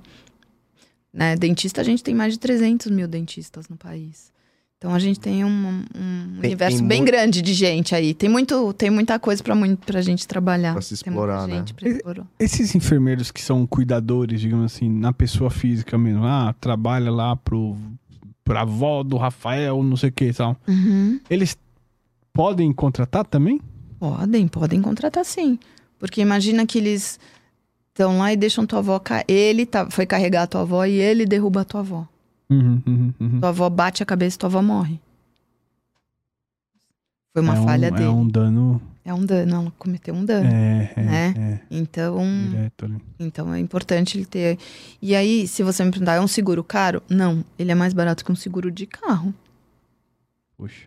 Né? 1.12 1.37
Dentista, 1.37 1.81
a 1.81 1.85
gente 1.85 2.03
tem 2.03 2.14
mais 2.14 2.35
de 2.35 2.39
300 2.39 2.91
mil 2.91 3.09
dentistas 3.09 3.69
no 3.69 3.77
país. 3.77 4.31
Então 4.77 4.95
a 4.95 4.99
gente 5.01 5.19
tem 5.19 5.45
um, 5.45 5.49
um 5.49 6.39
Tem- 6.41 6.51
universo 6.51 6.79
tem 6.79 6.87
bem 6.87 6.99
muito- 7.01 7.11
grande 7.11 7.43
de 7.43 7.53
gente 7.53 7.95
aí. 7.97 8.14
Tem, 8.14 8.29
muito, 8.31 8.73
tem 8.75 8.91
muita 8.91 9.19
coisa 9.19 9.43
pra, 9.43 9.55
muito, 9.57 9.85
pra 9.85 10.01
gente 10.01 10.29
trabalhar. 10.29 10.73
Pra 10.75 10.83
se 10.83 10.95
explorar, 10.95 11.49
né? 11.49 11.57
gente 11.57 11.75
pra 11.75 11.89
explorar. 11.89 12.27
Esses 12.39 12.75
enfermeiros 12.77 13.33
que 13.33 13.43
são 13.43 13.66
cuidadores, 13.66 14.41
digamos 14.41 14.66
assim, 14.73 14.89
na 14.89 15.12
pessoa 15.12 15.51
física 15.51 15.99
mesmo, 15.99 16.25
ah, 16.25 16.55
trabalha 16.61 17.11
lá 17.11 17.35
pro, 17.35 17.77
pra 18.45 18.61
avó 18.61 19.03
do 19.03 19.16
Rafael, 19.16 19.83
não 19.83 19.97
sei 19.97 20.11
o 20.11 20.12
que 20.12 20.27
e 20.27 20.33
tal. 20.33 20.57
Uhum. 20.69 21.19
Eles 21.29 21.59
podem 22.33 22.73
contratar 22.73 23.27
também? 23.27 23.61
Podem, 23.99 24.47
podem 24.47 24.81
contratar 24.81 25.25
sim. 25.25 25.59
Porque 25.99 26.21
imagina 26.21 26.64
que 26.64 26.79
eles 26.79 27.19
estão 27.99 28.18
lá 28.18 28.32
e 28.32 28.36
deixam 28.36 28.64
tua 28.64 28.78
avó. 28.78 28.99
ca- 29.01 29.24
Ele 29.26 29.66
tá, 29.66 29.90
foi 29.90 30.07
carregar 30.07 30.42
a 30.42 30.46
tua 30.46 30.61
avó 30.61 30.84
e 30.84 30.92
ele 30.92 31.26
derruba 31.26 31.62
a 31.62 31.64
tua 31.64 31.80
avó. 31.80 32.07
Uhum, 32.49 32.80
uhum, 32.86 33.14
uhum. 33.20 33.40
Tua 33.40 33.49
avó 33.49 33.68
bate 33.68 34.03
a 34.03 34.07
cabeça 34.07 34.36
e 34.36 34.38
tua 34.38 34.46
avó 34.49 34.62
morre. 34.62 35.01
Foi 37.32 37.42
uma 37.42 37.55
é 37.59 37.62
falha 37.62 37.88
um, 37.88 37.94
dele. 37.94 38.05
É 38.05 38.09
um 38.11 38.28
dano. 38.28 38.82
É 39.05 39.14
um 39.14 39.24
dano, 39.24 39.55
ela 39.57 39.72
cometeu 39.78 40.14
um 40.14 40.24
dano. 40.24 40.49
É, 40.49 40.92
é, 40.96 41.03
Né? 41.03 41.34
é, 41.36 41.61
Então, 41.70 42.18
direto 42.51 43.01
então 43.18 43.53
é 43.55 43.59
importante 43.59 44.16
ele 44.16 44.24
ter. 44.26 44.59
E 45.03 45.14
aí, 45.14 45.46
se 45.49 45.62
você 45.62 45.84
me 45.84 45.90
perguntar, 45.90 46.14
é 46.14 46.20
um 46.20 46.28
seguro 46.28 46.62
caro? 46.62 47.03
Não, 47.09 47.44
ele 47.59 47.72
é 47.72 47.74
mais 47.74 47.92
barato 47.92 48.24
que 48.24 48.30
um 48.32 48.36
seguro 48.36 48.70
de 48.70 48.86
carro. 48.86 49.34
Poxa. 50.57 50.86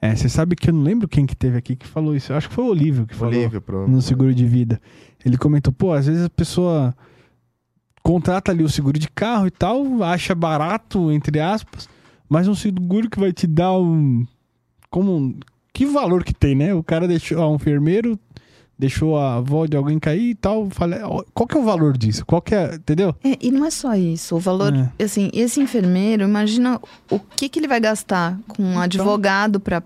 É, 0.00 0.14
você 0.14 0.28
sabe 0.28 0.54
que 0.54 0.70
eu 0.70 0.74
não 0.74 0.82
lembro 0.82 1.08
quem 1.08 1.26
que 1.26 1.34
teve 1.34 1.58
aqui 1.58 1.74
que 1.74 1.84
falou 1.86 2.14
isso. 2.14 2.32
Eu 2.32 2.36
acho 2.36 2.48
que 2.48 2.54
foi 2.54 2.62
o 2.64 2.68
Olívio 2.68 3.04
que 3.04 3.16
falou 3.16 3.34
Olívio, 3.34 3.60
no 3.88 4.00
seguro 4.00 4.32
de 4.32 4.46
vida. 4.46 4.80
Ele 5.28 5.36
comentou, 5.38 5.72
pô, 5.72 5.92
às 5.92 6.06
vezes 6.06 6.24
a 6.24 6.30
pessoa 6.30 6.94
contrata 8.02 8.50
ali 8.52 8.62
o 8.62 8.68
seguro 8.68 8.98
de 8.98 9.08
carro 9.08 9.46
e 9.46 9.50
tal, 9.50 10.02
acha 10.02 10.34
barato, 10.34 11.12
entre 11.12 11.40
aspas, 11.40 11.88
Mas 12.28 12.48
um 12.48 12.54
seguro 12.54 13.08
que 13.08 13.18
vai 13.20 13.32
te 13.32 13.46
dar 13.46 13.72
um. 13.78 14.26
Como 14.90 15.16
um. 15.16 15.38
Que 15.72 15.86
valor 15.86 16.24
que 16.24 16.34
tem, 16.34 16.54
né? 16.54 16.74
O 16.74 16.82
cara 16.82 17.06
deixou. 17.08 17.38
Ó, 17.38 17.52
um 17.52 17.54
enfermeiro 17.56 18.18
deixou 18.78 19.18
a 19.18 19.36
avó 19.36 19.66
de 19.66 19.76
alguém 19.76 19.98
cair 19.98 20.30
e 20.30 20.34
tal. 20.34 20.68
Falei, 20.70 21.00
ó, 21.02 21.24
qual 21.34 21.46
que 21.46 21.56
é 21.56 21.60
o 21.60 21.64
valor 21.64 21.96
disso? 21.96 22.24
Qual 22.26 22.40
que 22.42 22.54
é. 22.54 22.74
Entendeu? 22.74 23.14
É, 23.24 23.36
e 23.40 23.50
não 23.50 23.64
é 23.64 23.70
só 23.70 23.94
isso. 23.94 24.36
O 24.36 24.38
valor, 24.38 24.72
É. 24.98 25.04
assim, 25.04 25.30
esse 25.32 25.60
enfermeiro, 25.60 26.22
imagina 26.22 26.80
o 27.10 27.18
que, 27.18 27.48
que 27.48 27.58
ele 27.58 27.66
vai 27.68 27.80
gastar 27.80 28.38
com 28.46 28.62
um 28.62 28.78
advogado 28.78 29.58
para 29.58 29.80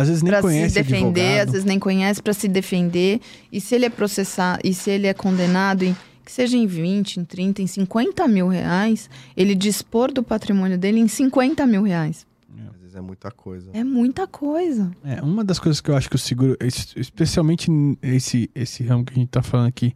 Às 0.00 0.08
vezes 0.08 0.22
nem 0.22 0.30
para 0.30 0.38
se 0.40 0.42
conhece 0.42 0.74
defender, 0.74 1.20
advogado. 1.20 1.46
às 1.46 1.52
vezes 1.52 1.64
nem 1.64 1.78
conhece 1.78 2.22
para 2.22 2.32
se 2.32 2.48
defender. 2.48 3.20
E 3.52 3.60
se 3.60 3.74
ele 3.74 3.84
é 3.86 3.90
processado, 3.90 4.60
e 4.64 4.72
se 4.74 4.90
ele 4.90 5.06
é 5.06 5.14
condenado 5.14 5.82
em 5.84 5.96
que 6.24 6.32
seja 6.32 6.56
em 6.58 6.66
20, 6.66 7.20
em 7.20 7.24
30, 7.24 7.62
em 7.62 7.66
50 7.66 8.28
mil 8.28 8.48
reais, 8.48 9.08
ele 9.36 9.54
dispor 9.54 10.12
do 10.12 10.22
patrimônio 10.22 10.76
dele 10.76 11.00
em 11.00 11.08
50 11.08 11.66
mil 11.66 11.82
reais. 11.82 12.26
Às 12.70 12.80
vezes 12.80 12.94
é 12.96 13.00
muita 13.00 13.30
coisa. 13.30 13.70
É 13.72 13.82
muita 13.82 14.26
coisa. 14.26 14.90
É, 15.04 15.22
uma 15.22 15.42
das 15.42 15.58
coisas 15.58 15.80
que 15.80 15.90
eu 15.90 15.96
acho 15.96 16.08
que 16.10 16.16
o 16.16 16.18
seguro, 16.18 16.54
es- 16.60 16.92
especialmente 16.96 17.70
esse, 18.02 18.50
esse 18.54 18.82
ramo 18.84 19.04
que 19.06 19.12
a 19.14 19.16
gente 19.16 19.28
tá 19.28 19.42
falando 19.42 19.68
aqui, 19.68 19.94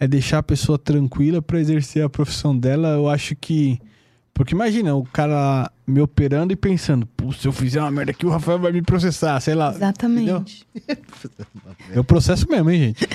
é 0.00 0.06
deixar 0.08 0.38
a 0.38 0.42
pessoa 0.42 0.78
tranquila 0.78 1.42
pra 1.42 1.60
exercer 1.60 2.02
a 2.02 2.08
profissão 2.08 2.56
dela. 2.56 2.88
Eu 2.94 3.08
acho 3.08 3.36
que. 3.36 3.78
Porque 4.32 4.54
imagina, 4.54 4.94
o 4.94 5.04
cara 5.04 5.70
me 5.88 6.00
operando 6.02 6.52
e 6.52 6.56
pensando, 6.56 7.06
pô, 7.06 7.32
se 7.32 7.48
eu 7.48 7.52
fizer 7.52 7.80
uma 7.80 7.90
merda 7.90 8.10
aqui, 8.10 8.26
o 8.26 8.28
Rafael 8.28 8.58
vai 8.58 8.70
me 8.70 8.82
processar, 8.82 9.40
sei 9.40 9.54
lá. 9.54 9.72
Exatamente. 9.74 10.66
Eu 11.90 12.04
processo 12.04 12.46
mesmo, 12.48 12.70
hein, 12.70 12.78
gente? 12.78 13.08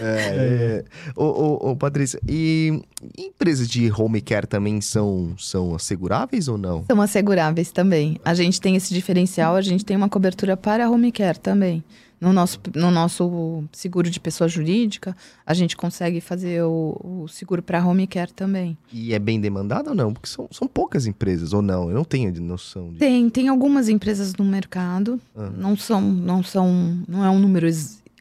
É, 0.00 0.02
é. 0.02 0.84
Ô, 1.16 1.24
ô, 1.24 1.70
ô, 1.70 1.76
Patrícia, 1.76 2.20
e 2.28 2.82
empresas 3.16 3.68
de 3.68 3.90
home 3.90 4.20
care 4.20 4.46
também 4.46 4.80
são, 4.80 5.34
são 5.38 5.74
asseguráveis 5.74 6.48
ou 6.48 6.58
não? 6.58 6.84
São 6.86 7.00
asseguráveis 7.00 7.72
também. 7.72 8.20
A 8.24 8.34
gente 8.34 8.60
tem 8.60 8.76
esse 8.76 8.92
diferencial, 8.92 9.56
a 9.56 9.62
gente 9.62 9.84
tem 9.84 9.96
uma 9.96 10.08
cobertura 10.08 10.56
para 10.56 10.90
home 10.90 11.10
care 11.10 11.38
também. 11.38 11.82
No 12.20 12.32
nosso, 12.34 12.60
no 12.76 12.90
nosso 12.90 13.64
seguro 13.72 14.10
de 14.10 14.20
pessoa 14.20 14.46
jurídica, 14.46 15.16
a 15.46 15.54
gente 15.54 15.74
consegue 15.74 16.20
fazer 16.20 16.62
o, 16.64 17.22
o 17.22 17.28
seguro 17.28 17.62
para 17.62 17.82
home 17.84 18.06
care 18.06 18.30
também. 18.32 18.76
E 18.92 19.14
é 19.14 19.18
bem 19.18 19.40
demandado 19.40 19.88
ou 19.88 19.94
não? 19.94 20.12
Porque 20.12 20.28
são, 20.28 20.46
são 20.50 20.68
poucas 20.68 21.06
empresas, 21.06 21.54
ou 21.54 21.62
não? 21.62 21.88
Eu 21.88 21.94
não 21.94 22.04
tenho 22.04 22.30
noção 22.42 22.88
disso. 22.88 22.98
Tem, 22.98 23.30
tem 23.30 23.48
algumas 23.48 23.88
empresas 23.88 24.34
no 24.34 24.44
mercado, 24.44 25.18
Ah. 25.34 25.48
não 25.56 25.74
são, 25.76 26.00
não 26.02 26.42
são, 26.42 26.98
não 27.08 27.24
é 27.24 27.30
um 27.30 27.38
número 27.38 27.66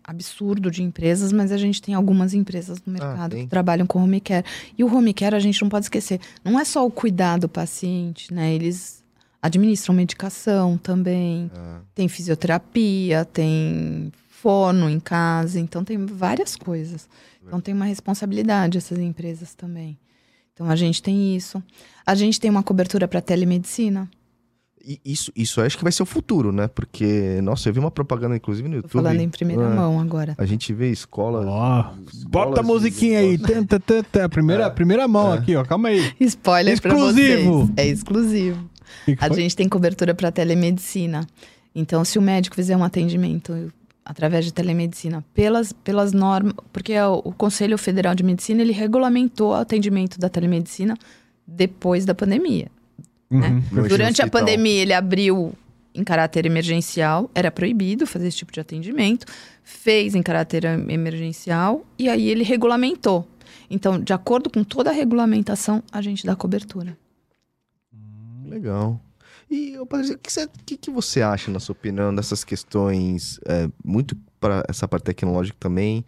absurdo 0.03 0.71
de 0.71 0.81
empresas, 0.81 1.31
mas 1.31 1.51
a 1.51 1.57
gente 1.57 1.81
tem 1.81 1.93
algumas 1.93 2.33
empresas 2.33 2.81
no 2.85 2.93
mercado 2.93 3.31
tem. 3.35 3.43
que 3.43 3.49
trabalham 3.49 3.85
com 3.85 4.01
home 4.01 4.19
care. 4.19 4.45
E 4.77 4.83
o 4.83 4.91
home 4.95 5.13
care 5.13 5.35
a 5.35 5.39
gente 5.39 5.61
não 5.61 5.69
pode 5.69 5.85
esquecer, 5.85 6.19
não 6.43 6.59
é 6.59 6.65
só 6.65 6.85
o 6.85 6.89
cuidado 6.89 7.41
do 7.41 7.49
paciente, 7.49 8.33
né? 8.33 8.53
Eles 8.53 8.98
administram 9.41 9.93
medicação 9.95 10.77
também, 10.77 11.49
Ah, 11.55 11.79
tem 11.95 12.07
fisioterapia, 12.07 13.25
tem 13.25 14.11
forno 14.29 14.89
em 14.89 14.99
casa, 14.99 15.59
então 15.59 15.83
tem 15.83 16.05
várias 16.05 16.55
coisas. 16.55 17.07
Então 17.45 17.59
tem 17.59 17.73
uma 17.73 17.85
responsabilidade 17.85 18.77
essas 18.77 18.97
empresas 18.99 19.53
também. 19.55 19.97
Então 20.53 20.69
a 20.69 20.75
gente 20.75 21.01
tem 21.01 21.35
isso. 21.35 21.61
A 22.05 22.13
gente 22.15 22.39
tem 22.39 22.49
uma 22.51 22.63
cobertura 22.63 23.07
para 23.07 23.21
telemedicina. 23.21 24.09
e 24.85 24.99
isso, 25.05 25.31
isso 25.35 25.59
eu 25.59 25.65
acho 25.65 25.77
que 25.77 25.83
vai 25.83 25.91
ser 25.91 26.03
o 26.03 26.05
futuro, 26.05 26.51
né? 26.53 26.67
Porque, 26.67 27.39
nossa, 27.43 27.67
eu 27.69 27.73
vi 27.73 27.79
uma 27.79 27.91
propaganda, 27.91 28.35
inclusive, 28.35 28.67
no 28.67 28.75
Tô 28.75 28.87
YouTube. 28.87 29.03
falando 29.03 29.19
em 29.19 29.29
primeira 29.29 29.67
Ah, 29.67 29.75
mão 29.75 29.99
agora. 29.99 30.35
A 30.37 30.45
gente 30.45 30.73
vê 30.73 30.89
escolas. 30.89 31.45
Ó, 31.45 31.93
escolas 32.07 32.23
bota 32.25 32.59
a 32.61 32.63
musiquinha 32.63 33.19
aí. 33.19 33.37
Tã, 33.37 33.63
tã, 33.65 33.79
tã, 33.79 34.03
tã. 34.03 34.23
A 34.25 34.29
primeira, 34.29 34.65
a 34.65 34.69
primeira 34.71 35.07
mão 35.07 35.33
É. 35.33 35.37
aqui, 35.37 35.55
ó. 35.55 35.63
Calma 35.65 35.89
aí. 35.89 36.13
Spoiler 36.21 36.73
Exclusivo! 36.73 37.65
vocês. 37.65 37.73
É 37.77 37.87
exclusivo. 37.87 38.69
Que 39.05 39.15
que 39.15 39.23
A 39.23 39.29
gente 39.33 39.55
tem 39.55 39.67
cobertura 39.67 40.13
para 40.13 40.31
telemedicina. 40.31 41.27
Então, 41.73 42.03
se 42.03 42.17
o 42.17 42.21
médico 42.21 42.55
fizer 42.55 42.75
um 42.75 42.83
atendimento 42.83 43.71
através 44.03 44.43
de 44.43 44.51
telemedicina, 44.51 45.23
pelas, 45.33 45.71
pelas 45.71 46.13
normas, 46.13 46.53
porque 46.73 46.93
é 46.93 47.05
o, 47.05 47.21
o 47.23 47.31
Conselho 47.31 47.77
Federal 47.77 48.15
de 48.15 48.23
Medicina 48.23 48.61
ele 48.61 48.73
regulamentou 48.73 49.51
o 49.51 49.53
atendimento 49.53 50.19
da 50.19 50.27
telemedicina 50.27 50.97
depois 51.45 52.05
da 52.05 52.15
pandemia. 52.15 52.67
Uhum. 53.29 53.39
Não 53.39 53.57
enche 53.59 53.75
no 53.75 53.87
Durante 53.87 54.21
a 54.23 54.27
pandemia, 54.27 54.81
ele 54.81 54.93
abriu 54.93 55.53
em 55.93 56.03
caráter 56.03 56.45
emergencial, 56.45 57.29
era 57.35 57.51
proibido 57.51 58.07
fazer 58.07 58.27
esse 58.27 58.37
tipo 58.37 58.51
de 58.51 58.59
atendimento, 58.59 59.25
fez 59.63 60.15
em 60.15 60.23
caráter 60.23 60.65
emergencial 60.65 61.85
e 61.97 62.09
aí 62.09 62.29
ele 62.29 62.43
regulamentou. 62.43 63.27
Então, 63.69 63.99
de 63.99 64.13
acordo 64.13 64.49
com 64.49 64.63
toda 64.63 64.89
a 64.89 64.93
regulamentação, 64.93 65.83
a 65.91 66.01
gente 66.01 66.25
dá 66.25 66.35
cobertura. 66.35 66.97
Legal. 68.49 68.99
E, 69.49 69.75
Patrícia, 69.89 70.15
o 70.15 70.19
que, 70.19 70.31
você- 70.31 70.49
que, 70.65 70.77
que 70.77 70.91
você 70.91 71.21
acha, 71.21 71.49
na 71.51 71.59
sua 71.59 71.73
opinião, 71.73 72.13
dessas 72.13 72.43
questões, 72.43 73.39
é, 73.45 73.69
muito 73.83 74.15
para 74.39 74.63
essa 74.67 74.87
parte 74.87 75.03
tecnológica 75.05 75.57
também? 75.59 76.05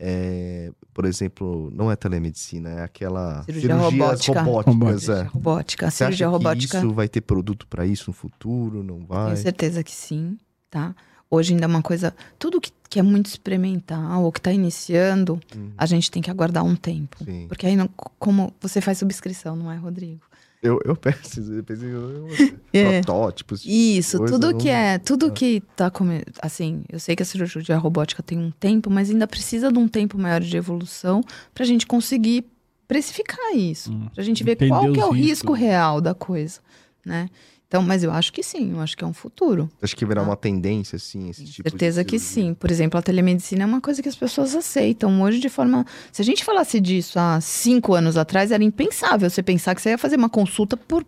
é, 0.00 0.70
por 0.94 1.04
exemplo, 1.04 1.70
não 1.74 1.90
é 1.90 1.96
telemedicina, 1.96 2.70
é 2.70 2.82
aquela 2.84 3.42
Cirurgia 3.42 3.74
robótica. 3.74 4.42
robóticas. 4.42 5.08
É. 5.08 5.22
Robótica, 5.24 5.86
a 5.86 5.90
Você 5.90 6.04
acha 6.04 6.16
cirurgia 6.16 6.26
que 6.26 6.30
robótica. 6.32 6.78
isso 6.78 6.92
vai 6.94 7.08
ter 7.08 7.20
produto 7.20 7.66
para 7.66 7.84
isso 7.84 8.04
no 8.08 8.12
futuro? 8.14 8.82
Não 8.84 9.04
vai? 9.04 9.32
Tenho 9.32 9.36
certeza 9.42 9.82
que 9.82 9.90
sim, 9.90 10.38
tá? 10.70 10.94
Hoje 11.28 11.52
ainda 11.52 11.64
é 11.64 11.66
uma 11.66 11.82
coisa. 11.82 12.14
Tudo 12.38 12.60
que, 12.60 12.70
que 12.88 13.00
é 13.00 13.02
muito 13.02 13.26
experimental 13.26 14.22
ou 14.22 14.30
que 14.30 14.38
está 14.38 14.52
iniciando, 14.52 15.40
Hum, 15.56 15.72
a 15.76 15.84
gente 15.84 16.10
tem 16.12 16.22
que 16.22 16.30
aguardar 16.30 16.64
um 16.64 16.76
tempo. 16.76 17.16
sim. 17.24 17.46
Porque 17.48 17.66
aí, 17.66 17.74
não, 17.76 17.88
como 18.20 18.54
você 18.60 18.80
faz 18.80 18.98
subscrição, 18.98 19.56
não 19.56 19.70
é, 19.70 19.76
Rodrigo? 19.76 20.20
Eu, 20.62 20.80
eu 20.84 20.96
penso, 20.96 21.40
eu 21.52 21.62
penso 21.62 21.84
em 21.84 21.92
É. 22.72 23.00
protótipos. 23.00 23.62
Isso, 23.64 24.18
coisa, 24.18 24.32
tudo 24.38 24.56
que 24.58 24.68
é, 24.68 24.98
tudo 24.98 25.26
Ah. 25.26 25.30
que 25.30 25.60
tá 25.76 25.90
come... 25.90 26.22
assim, 26.42 26.82
eu 26.88 26.98
sei 26.98 27.14
que 27.14 27.22
a 27.22 27.26
cirurgia 27.26 27.76
robótica 27.78 28.22
tem 28.22 28.38
um 28.38 28.50
tempo, 28.50 28.90
mas 28.90 29.08
ainda 29.10 29.26
precisa 29.26 29.70
de 29.72 29.78
um 29.78 29.86
tempo 29.86 30.18
maior 30.18 30.40
de 30.40 30.56
evolução 30.56 31.22
pra 31.54 31.64
gente 31.64 31.86
conseguir 31.86 32.44
precificar 32.88 33.54
isso, 33.54 33.92
Hum, 33.92 34.08
pra 34.14 34.24
gente 34.24 34.42
ver 34.42 34.56
qual 34.68 34.92
que 34.92 35.00
é 35.00 35.04
o 35.06 35.10
risco 35.10 35.52
real 35.52 36.00
da 36.00 36.14
coisa, 36.14 36.60
né? 37.04 37.28
Então, 37.68 37.82
mas 37.82 38.02
eu 38.02 38.10
acho 38.10 38.32
que 38.32 38.42
sim, 38.42 38.72
eu 38.72 38.80
acho 38.80 38.96
que 38.96 39.04
é 39.04 39.06
um 39.06 39.12
futuro. 39.12 39.70
Acho 39.82 39.94
que 39.94 40.06
virá 40.06 40.22
Ah. 40.22 40.24
uma 40.24 40.36
tendência, 40.36 40.96
assim, 40.96 41.28
esse 41.28 41.44
tipo 41.44 41.68
Certeza 41.68 42.02
de 42.02 42.08
que 42.10 42.18
sim. 42.18 42.54
Por 42.54 42.70
exemplo, 42.70 42.98
a 42.98 43.02
telemedicina 43.02 43.62
é 43.62 43.66
uma 43.66 43.80
coisa 43.80 44.02
que 44.02 44.08
as 44.08 44.16
pessoas 44.16 44.54
aceitam 44.56 45.20
hoje 45.20 45.38
de 45.38 45.50
forma. 45.50 45.84
Se 46.10 46.22
a 46.22 46.24
gente 46.24 46.42
falasse 46.44 46.80
disso 46.80 47.18
há 47.18 47.38
cinco 47.42 47.92
anos 47.94 48.16
atrás, 48.16 48.50
era 48.52 48.64
impensável 48.64 49.28
você 49.28 49.42
pensar 49.42 49.74
que 49.74 49.82
você 49.82 49.90
ia 49.90 49.98
fazer 49.98 50.16
uma 50.16 50.30
consulta 50.30 50.78
por, 50.78 51.04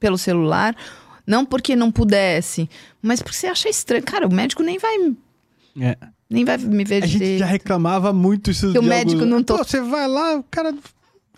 pelo 0.00 0.18
celular, 0.18 0.74
não 1.24 1.46
porque 1.46 1.76
não 1.76 1.92
pudesse, 1.92 2.68
mas 3.00 3.22
porque 3.22 3.36
você 3.36 3.46
acha 3.46 3.68
estranho. 3.68 4.02
Cara, 4.02 4.26
o 4.26 4.34
médico 4.34 4.64
nem 4.64 4.78
vai, 4.78 4.96
É. 5.80 5.96
nem 6.28 6.44
vai 6.44 6.58
me 6.58 6.82
ver 6.82 7.04
A 7.04 7.06
gente 7.06 7.18
direito. 7.18 7.38
já 7.38 7.46
reclamava 7.46 8.12
muito 8.12 8.50
isso 8.50 8.72
Que 8.72 8.78
o 8.80 8.82
médico 8.82 9.24
não 9.24 9.44
to- 9.44 9.56
Pô, 9.58 9.62
você 9.64 9.80
vai 9.80 10.08
lá, 10.08 10.38
o 10.38 10.42
cara 10.50 10.74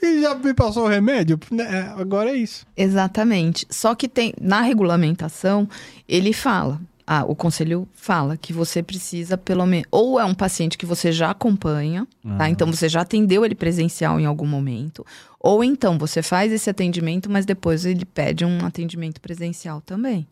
ele 0.06 0.22
já 0.22 0.34
me 0.34 0.54
passou 0.54 0.84
o 0.84 0.88
remédio. 0.88 1.38
né? 1.50 1.92
Agora 1.96 2.30
é 2.30 2.36
isso. 2.36 2.66
Exatamente. 2.76 3.66
Só 3.70 3.94
que 3.94 4.08
tem 4.08 4.34
na 4.40 4.60
regulamentação, 4.62 5.68
ele 6.08 6.32
fala, 6.32 6.80
ah, 7.06 7.24
o 7.24 7.34
conselho 7.34 7.88
fala 7.92 8.36
que 8.36 8.52
você 8.52 8.82
precisa 8.82 9.36
pelo 9.36 9.66
menos 9.66 9.86
ou 9.90 10.20
é 10.20 10.24
um 10.24 10.34
paciente 10.34 10.78
que 10.78 10.86
você 10.86 11.12
já 11.12 11.30
acompanha, 11.30 12.06
tá? 12.38 12.48
Então 12.48 12.70
você 12.70 12.88
já 12.88 13.00
atendeu 13.00 13.44
ele 13.44 13.54
presencial 13.54 14.20
em 14.20 14.24
algum 14.24 14.46
momento, 14.46 15.04
ou 15.38 15.64
então 15.64 15.98
você 15.98 16.22
faz 16.22 16.52
esse 16.52 16.70
atendimento, 16.70 17.30
mas 17.30 17.44
depois 17.44 17.84
ele 17.84 18.04
pede 18.04 18.44
um 18.44 18.64
atendimento 18.64 19.20
presencial 19.20 19.80
também, 19.80 20.26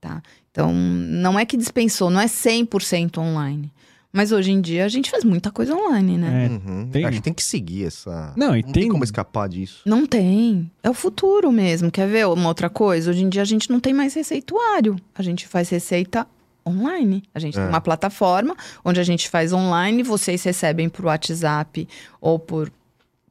tá? 0.00 0.20
Então 0.50 0.72
não 0.72 1.38
é 1.38 1.46
que 1.46 1.56
dispensou, 1.56 2.10
não 2.10 2.20
é 2.20 2.26
100% 2.26 3.18
online. 3.18 3.72
Mas 4.12 4.32
hoje 4.32 4.50
em 4.50 4.60
dia 4.60 4.84
a 4.84 4.88
gente 4.88 5.10
faz 5.10 5.24
muita 5.24 5.50
coisa 5.50 5.74
online, 5.74 6.16
né? 6.16 6.46
É. 6.46 6.48
Uhum. 6.48 6.88
Tem- 6.90 7.04
Acho 7.04 7.16
que 7.18 7.22
tem 7.22 7.34
que 7.34 7.44
seguir 7.44 7.84
essa. 7.86 8.32
Não, 8.36 8.56
e 8.56 8.62
tem... 8.62 8.72
tem- 8.72 8.88
como 8.88 9.04
escapar 9.04 9.48
disso. 9.48 9.82
Não 9.84 10.06
tem. 10.06 10.70
É 10.82 10.88
o 10.88 10.94
futuro 10.94 11.52
mesmo. 11.52 11.90
Quer 11.90 12.08
ver 12.08 12.26
uma 12.26 12.48
outra 12.48 12.70
coisa? 12.70 13.10
Hoje 13.10 13.22
em 13.24 13.28
dia 13.28 13.42
a 13.42 13.46
gente 13.46 13.68
não 13.70 13.78
tem 13.80 13.92
mais 13.92 14.14
receituário. 14.14 14.96
A 15.14 15.22
gente 15.22 15.46
faz 15.46 15.68
receita 15.68 16.26
online. 16.66 17.22
A 17.34 17.38
gente 17.38 17.56
É. 17.58 17.60
tem 17.60 17.68
uma 17.68 17.80
plataforma 17.80 18.56
onde 18.84 18.98
a 18.98 19.04
gente 19.04 19.28
faz 19.28 19.52
online, 19.52 20.02
vocês 20.02 20.42
recebem 20.42 20.88
por 20.88 21.04
WhatsApp 21.04 21.86
ou 22.20 22.38
por, 22.38 22.72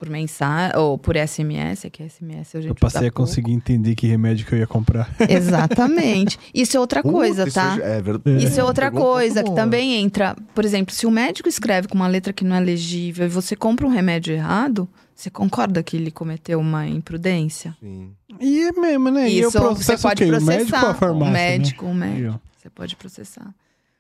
por 0.06 0.12
mensagem, 0.12 0.78
ou 0.78 0.98
por 0.98 1.16
SMS, 1.16 1.86
é 1.86 1.90
que 1.90 2.08
SMS 2.08 2.56
a 2.56 2.62
gente 2.62 2.70
Eu 2.70 2.76
passei 2.76 3.08
a 3.08 3.12
conseguir 3.12 3.52
entender 3.52 3.96
que 3.96 4.06
remédio 4.06 4.46
que 4.46 4.54
eu 4.54 4.60
ia 4.60 4.68
comprar. 4.68 5.06
pouco. 5.18 5.32
Exatamente. 5.34 6.38
Isso 6.54 6.78
é 6.78 6.80
outra 6.80 7.02
coisa, 7.02 7.46
Puta, 7.46 7.60
tá? 7.60 7.74
Isso 7.74 7.84
é, 7.84 8.02
verdade. 8.02 8.46
Isso 8.46 8.60
é 8.60 8.64
outra 8.64 8.92
Pegou 8.92 9.14
coisa 9.14 9.44
que 9.44 9.52
também 9.56 9.96
entra. 9.96 10.36
Por 10.54 10.64
exemplo, 10.64 10.94
se 10.94 11.08
o 11.08 11.12
médico 11.12 11.50
escreve 11.50 11.88
com 11.88 11.96
uma 11.96 12.08
letra 12.08 12.32
que 12.32 12.44
não 12.44 12.56
é 12.56 12.60
legível 12.60 13.26
e 13.26 13.30
você 13.30 13.56
compra 13.56 13.86
um 13.88 13.90
remédio 13.90 14.34
errado, 14.34 14.88
você 15.16 15.30
concorda 15.30 15.82
que 15.82 15.98
ele 15.98 16.12
cometeu 16.12 16.60
uma 16.60 16.88
imprudência? 16.88 17.76
Sim. 17.80 18.12
E 18.40 18.64
é 18.64 18.72
mesmo, 18.74 19.10
né? 19.10 19.30
e 19.30 19.40
eu 19.40 19.50
Isso, 19.50 19.60
processo 19.60 19.84
você 19.84 19.98
pode 19.98 20.24
o 20.24 20.26
quê? 20.28 20.32
O 20.32 20.38
processar. 20.38 20.58
médico 20.58 20.86
ou 20.86 20.92
a 20.92 20.94
farmácia? 20.94 21.30
o 21.30 21.34
médico, 21.34 21.86
o 21.86 21.94
né? 21.94 22.08
médico. 22.08 22.28
Aí, 22.28 22.36
ó. 22.36 22.40
Você 22.62 22.70
pode 22.70 22.96
processar. 22.96 23.56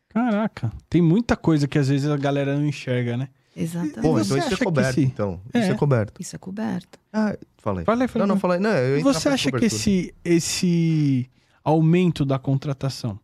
Caraca, 0.09 0.71
tem 0.89 1.01
muita 1.01 1.35
coisa 1.35 1.67
que 1.67 1.77
às 1.77 1.89
vezes 1.89 2.07
a 2.09 2.15
galera 2.15 2.55
não 2.55 2.65
enxerga, 2.65 3.17
né? 3.17 3.29
Exatamente. 3.55 4.01
Pô, 4.01 4.11
você 4.13 4.33
então 4.35 4.37
isso 4.51 4.53
é 4.53 4.65
coberto, 4.65 4.93
se- 4.95 5.01
então. 5.03 5.39
É. 5.53 5.59
Isso 5.61 5.71
é 5.71 5.75
coberto. 5.75 6.21
Isso 6.21 6.35
é 6.35 6.39
coberto. 6.39 6.99
Ah, 7.13 7.37
falei. 7.57 7.85
Fala 7.85 8.03
aí, 8.03 8.07
fala 8.07 8.27
Não, 8.27 8.35
não, 8.35 8.39
falei. 8.41 8.59
Não, 8.59 8.69
eu 8.71 9.01
Você 9.01 9.29
acha 9.29 9.51
que 9.51 9.65
esse, 9.65 10.13
esse 10.23 11.29
aumento 11.63 12.25
da 12.25 12.37
contratação 12.37 13.17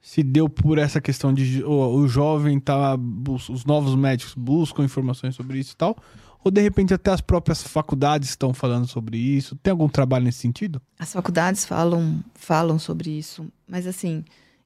se 0.00 0.22
deu 0.22 0.48
por 0.48 0.78
essa 0.78 1.00
questão 1.00 1.32
de 1.34 1.62
o, 1.64 1.70
o 1.96 2.08
jovem 2.08 2.58
tá 2.58 2.96
os 3.28 3.64
novos 3.64 3.94
médicos 3.94 4.34
buscam 4.34 4.84
informações 4.84 5.34
sobre 5.34 5.58
isso 5.58 5.72
e 5.74 5.76
tal, 5.76 5.96
ou 6.42 6.50
de 6.50 6.60
repente 6.62 6.94
até 6.94 7.10
as 7.10 7.20
próprias 7.20 7.62
faculdades 7.62 8.30
estão 8.30 8.54
falando 8.54 8.86
sobre 8.86 9.18
isso? 9.18 9.54
Tem 9.56 9.70
algum 9.70 9.88
trabalho 9.88 10.24
nesse 10.24 10.38
sentido? 10.38 10.80
As 10.98 11.12
faculdades 11.12 11.64
falam, 11.64 12.22
falam 12.34 12.78
sobre 12.78 13.10
isso, 13.10 13.46
mas 13.68 13.86
assim, 13.86 14.24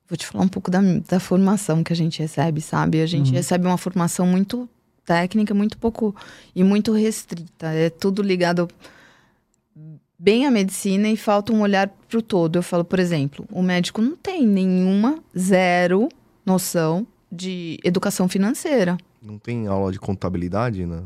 vou 0.08 0.16
te 0.16 0.26
falar 0.26 0.44
um 0.44 0.48
pouco 0.48 0.70
da, 0.70 0.80
da 1.08 1.18
formação 1.18 1.82
que 1.82 1.92
a 1.92 1.96
gente 1.96 2.20
recebe, 2.20 2.60
sabe? 2.60 3.00
A 3.00 3.06
gente 3.06 3.28
Uhum. 3.30 3.34
recebe 3.34 3.66
uma 3.66 3.78
formação 3.78 4.26
muito 4.26 4.68
técnica, 5.05 5.55
muito 5.55 5.78
pouco 5.78 6.14
e 6.55 6.62
muito 6.62 6.92
restrita. 6.92 7.68
É 7.68 7.90
tudo 7.90 8.22
ligado 8.22 8.68
bem 10.18 10.46
à 10.46 10.50
medicina 10.50 11.09
e 11.09 11.16
falta 11.16 11.53
um 11.53 11.62
olhar 11.62 11.88
para 11.88 12.18
o 12.18 12.22
todo. 12.22 12.57
Eu 12.57 12.62
falo, 12.62 12.84
por 12.84 12.98
exemplo, 12.98 13.44
o 13.50 13.62
médico 13.62 14.00
não 14.00 14.16
tem 14.16 14.46
nenhuma, 14.46 15.18
zero 15.36 16.09
noção 16.46 17.07
de 17.30 17.78
educação 17.82 18.28
financeira. 18.28 18.96
Não 19.20 19.38
tem 19.38 19.66
aula 19.66 19.90
de 19.90 19.98
contabilidade, 19.98 20.86
né? 20.86 21.03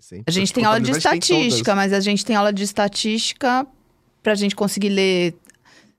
Sempre. 0.00 0.24
A 0.26 0.30
gente 0.30 0.52
tem 0.52 0.64
aula 0.64 0.80
de 0.80 0.90
estatística, 0.90 1.74
mas 1.74 1.92
a 1.92 2.00
gente 2.00 2.24
tem 2.24 2.34
aula 2.34 2.52
de 2.52 2.62
estatística 2.62 3.66
pra 4.22 4.34
gente 4.34 4.54
conseguir 4.54 4.88
ler 4.88 5.34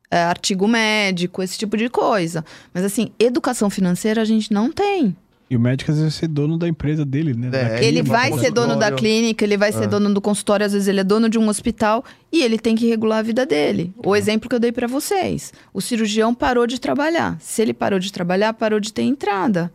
é, 0.10 0.24
artigo 0.24 0.68
médico, 0.68 1.42
esse 1.42 1.58
tipo 1.58 1.76
de 1.76 1.90
coisa. 1.90 2.46
Mas 2.74 2.84
assim, 2.84 3.12
educação 3.18 3.70
financeira 3.70 4.22
a 4.22 4.26
gente 4.26 4.52
não 4.52 4.72
tem. 4.72 5.16
E 5.50 5.56
o 5.56 5.60
médico 5.60 5.92
às 5.92 5.98
vezes 5.98 6.14
vai 6.14 6.20
ser 6.22 6.28
dono 6.28 6.58
da 6.58 6.68
empresa 6.68 7.06
dele, 7.06 7.34
né? 7.34 7.50
É, 7.54 7.80
É, 7.80 7.86
ele 7.86 8.02
uma 8.02 8.10
vai 8.14 8.32
ser 8.40 8.50
dono 8.52 8.76
da 8.76 8.92
clínica, 8.92 9.44
ele 9.46 9.58
vai 9.58 9.72
ser 9.72 9.84
Ah. 9.84 9.88
dono 9.88 10.12
do 10.14 10.20
consultório, 10.22 10.66
às 10.66 10.74
vezes 10.74 10.88
ele 10.88 11.00
é 11.00 11.04
dono 11.04 11.30
de 11.30 11.38
um 11.38 11.48
hospital 11.48 12.04
e 12.32 12.42
ele 12.42 12.58
tem 12.58 12.76
que 12.76 12.88
regular 12.88 13.20
a 13.20 13.22
vida 13.22 13.46
dele. 13.46 13.94
O 13.98 14.16
exemplo 14.16 14.50
que 14.50 14.56
eu 14.56 14.60
dei 14.60 14.72
pra 14.72 14.88
vocês: 14.88 15.54
o 15.74 15.80
cirurgião 15.82 16.34
parou 16.34 16.66
de 16.66 16.80
trabalhar. 16.80 17.38
Se 17.40 17.62
ele 17.62 17.74
parou 17.74 18.00
de 18.00 18.12
trabalhar, 18.12 18.54
parou 18.54 18.80
de 18.80 18.92
ter 18.92 19.04
entrada. 19.04 19.72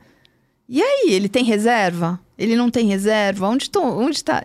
E 0.69 0.83
aí, 0.83 1.11
ele 1.13 1.29
tem 1.29 1.45
reserva? 1.45 2.19
Ele 2.37 2.57
não 2.57 2.71
tem 2.71 2.87
reserva? 2.89 3.49
Onde, 3.49 3.71
tô, 3.71 3.83
onde 3.83 4.23
tá? 4.25 4.45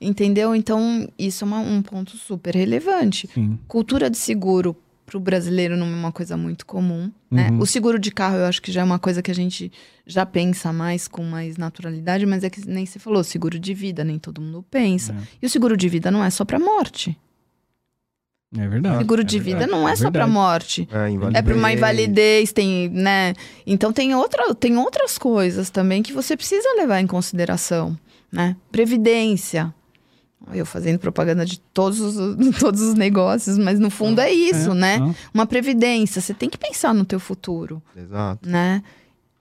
Entendeu? 0.00 0.54
Então, 0.54 1.08
isso 1.18 1.44
é 1.44 1.46
uma- 1.46 1.60
um 1.60 1.80
ponto 1.80 2.16
super 2.16 2.54
relevante. 2.56 3.28
Sim. 3.32 3.58
Cultura 3.68 4.10
de 4.10 4.18
seguro 4.18 4.76
para 5.12 5.18
o 5.18 5.20
brasileiro 5.20 5.76
não 5.76 5.86
é 5.86 5.90
uma 5.90 6.10
coisa 6.10 6.36
muito 6.38 6.64
comum. 6.64 7.10
Né? 7.30 7.50
Uhum. 7.50 7.58
O 7.58 7.66
seguro 7.66 7.98
de 7.98 8.10
carro 8.10 8.36
eu 8.36 8.46
acho 8.46 8.62
que 8.62 8.72
já 8.72 8.80
é 8.80 8.84
uma 8.84 8.98
coisa 8.98 9.20
que 9.20 9.30
a 9.30 9.34
gente 9.34 9.70
já 10.06 10.24
pensa 10.24 10.72
mais 10.72 11.06
com 11.06 11.22
mais 11.22 11.58
naturalidade, 11.58 12.24
mas 12.24 12.42
é 12.42 12.48
que 12.48 12.66
nem 12.66 12.86
você 12.86 12.98
falou, 12.98 13.22
seguro 13.22 13.58
de 13.58 13.74
vida, 13.74 14.02
nem 14.04 14.18
todo 14.18 14.40
mundo 14.40 14.64
pensa. 14.70 15.12
É. 15.12 15.16
E 15.42 15.46
o 15.46 15.50
seguro 15.50 15.76
de 15.76 15.86
vida 15.88 16.10
não 16.10 16.24
é 16.24 16.30
só 16.30 16.46
para 16.46 16.58
morte. 16.58 17.16
É 18.56 18.68
verdade. 18.68 18.98
seguro 18.98 19.22
é 19.22 19.24
de 19.24 19.38
vida 19.38 19.58
verdade, 19.60 19.80
não 19.80 19.88
é, 19.88 19.96
só 19.96 20.10
para 20.10 20.26
morte. 20.26 20.88
É. 20.90 21.38
É 21.38 21.42
para 21.42 21.54
uma 21.54 21.72
invalidez, 21.72 22.52
tem, 22.52 22.88
né? 22.88 23.34
Então 23.66 23.92
tem, 23.92 24.14
outra, 24.14 24.54
tem 24.54 24.76
outras 24.78 25.18
coisas 25.18 25.68
também 25.68 26.02
que 26.02 26.12
você 26.12 26.36
precisa 26.36 26.68
levar 26.76 27.00
em 27.00 27.06
consideração, 27.06 27.98
né? 28.30 28.56
Previdência. 28.70 29.74
Eu 30.52 30.66
fazendo 30.66 30.98
propaganda 30.98 31.44
de 31.46 31.58
todos 31.60 32.00
os, 32.00 32.14
todos 32.58 32.80
os 32.80 32.94
negócios, 32.94 33.56
mas 33.58 33.78
no 33.78 33.90
fundo 33.90 34.20
é 34.20 34.30
isso, 34.32 34.70
É, 34.72 34.74
né? 34.74 34.98
não. 34.98 35.14
Uma 35.32 35.46
previdência, 35.46 36.20
você 36.20 36.34
tem 36.34 36.48
que 36.50 36.58
pensar 36.58 36.92
no 36.94 37.04
teu 37.04 37.20
futuro, 37.20 37.82
Exato. 37.96 38.48
né? 38.48 38.82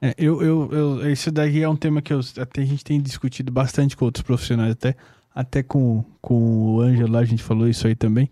É, 0.02 0.16
eu, 0.18 0.42
eu, 0.42 0.70
eu, 0.72 1.12
isso 1.12 1.32
daí 1.32 1.62
é 1.62 1.70
um 1.70 1.76
tema 1.76 2.02
que 2.02 2.12
eu, 2.12 2.20
até 2.40 2.62
a 2.62 2.66
gente 2.66 2.84
tem 2.84 3.00
discutido 3.00 3.52
bastante 3.52 3.96
com 3.96 4.06
outros 4.06 4.24
profissionais, 4.24 4.72
até, 4.72 4.96
até 5.34 5.62
com, 5.64 6.04
com 6.22 6.36
o 6.76 6.82
Ângelo 6.82 7.12
lá, 7.12 7.20
a 7.20 7.26
gente 7.26 7.44
falou 7.44 7.68
isso 7.68 7.86
aí 7.88 7.96
também. 7.96 8.30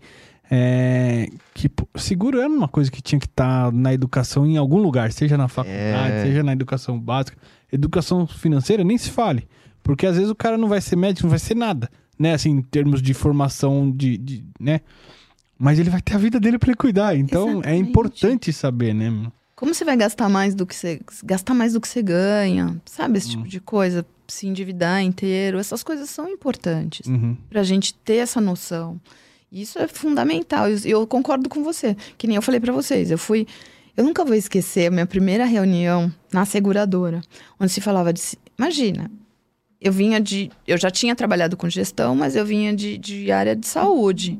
É, 0.52 1.28
que 1.54 1.68
pô, 1.68 1.86
seguro 1.94 2.40
era 2.40 2.48
uma 2.48 2.66
coisa 2.66 2.90
que 2.90 3.00
tinha 3.00 3.20
que 3.20 3.26
estar 3.26 3.70
na 3.72 3.94
educação 3.94 4.44
em 4.44 4.56
algum 4.56 4.78
lugar, 4.78 5.12
seja 5.12 5.36
na 5.38 5.46
faculdade, 5.46 6.12
É. 6.12 6.22
seja 6.24 6.42
na 6.42 6.52
educação 6.52 6.98
básica. 6.98 7.38
Educação 7.72 8.26
financeira 8.26 8.82
nem 8.82 8.98
se 8.98 9.10
fale, 9.10 9.46
porque 9.80 10.06
às 10.06 10.16
vezes 10.16 10.28
o 10.30 10.34
cara 10.34 10.58
não 10.58 10.66
vai 10.68 10.80
ser 10.80 10.96
médico, 10.96 11.22
não 11.26 11.30
vai 11.30 11.38
ser 11.38 11.54
nada, 11.54 11.88
né? 12.20 12.34
Assim, 12.34 12.50
em 12.50 12.62
termos 12.62 13.00
de 13.02 13.14
formação, 13.14 13.90
de, 13.90 14.16
de 14.18 14.44
né? 14.60 14.80
Mas 15.58 15.78
ele 15.78 15.90
vai 15.90 16.00
ter 16.00 16.14
a 16.14 16.18
vida 16.18 16.38
dele 16.38 16.58
para 16.58 16.68
ele 16.70 16.76
cuidar, 16.76 17.16
então 17.16 17.48
é 17.48 17.52
Exatamente. 17.52 17.88
importante 17.90 18.52
saber, 18.52 18.94
né? 18.94 19.10
Como 19.56 19.74
você 19.74 19.84
vai 19.84 19.96
gastar 19.96 20.28
mais 20.28 20.54
do 20.54 20.64
que 20.66 20.74
você 20.74 21.00
gastar 21.24 21.52
mais 21.54 21.72
do 21.74 21.80
que 21.80 21.88
você 21.88 22.02
ganha, 22.02 22.80
sabe 22.86 23.18
esse 23.18 23.28
Hum. 23.28 23.30
tipo 23.38 23.48
de 23.48 23.60
coisa, 23.60 24.06
se 24.26 24.46
endividar 24.46 25.02
inteiro, 25.02 25.58
essas 25.58 25.82
coisas 25.82 26.08
são 26.08 26.28
importantes. 26.28 27.06
Uhum. 27.06 27.36
pra 27.50 27.62
gente 27.62 27.92
ter 27.94 28.16
essa 28.16 28.40
noção. 28.40 28.98
Isso 29.52 29.78
é 29.80 29.88
fundamental. 29.88 30.70
E 30.70 30.88
eu 30.90 31.04
concordo 31.06 31.48
com 31.48 31.62
você. 31.64 31.96
Que 32.16 32.26
nem 32.28 32.36
eu 32.36 32.42
falei 32.42 32.60
pra 32.60 32.72
vocês. 32.72 33.10
Eu 33.10 33.18
fui. 33.18 33.46
Eu 33.96 34.04
nunca 34.04 34.24
vou 34.24 34.34
esquecer 34.36 34.86
a 34.86 34.90
minha 34.92 35.06
primeira 35.06 35.44
reunião 35.44 36.10
na 36.32 36.44
seguradora, 36.44 37.20
onde 37.58 37.72
se 37.72 37.80
falava 37.80 38.12
de. 38.12 38.22
Imagina, 38.56 39.10
eu 39.80 39.92
vinha 39.92 40.20
de. 40.20 40.50
Eu 40.66 40.76
já 40.78 40.90
tinha 40.90 41.14
trabalhado 41.16 41.56
com 41.56 41.68
gestão, 41.68 42.14
mas 42.14 42.36
eu 42.36 42.44
vinha 42.44 42.74
de, 42.74 42.98
de 42.98 43.30
área 43.32 43.56
de 43.56 43.66
saúde. 43.66 44.38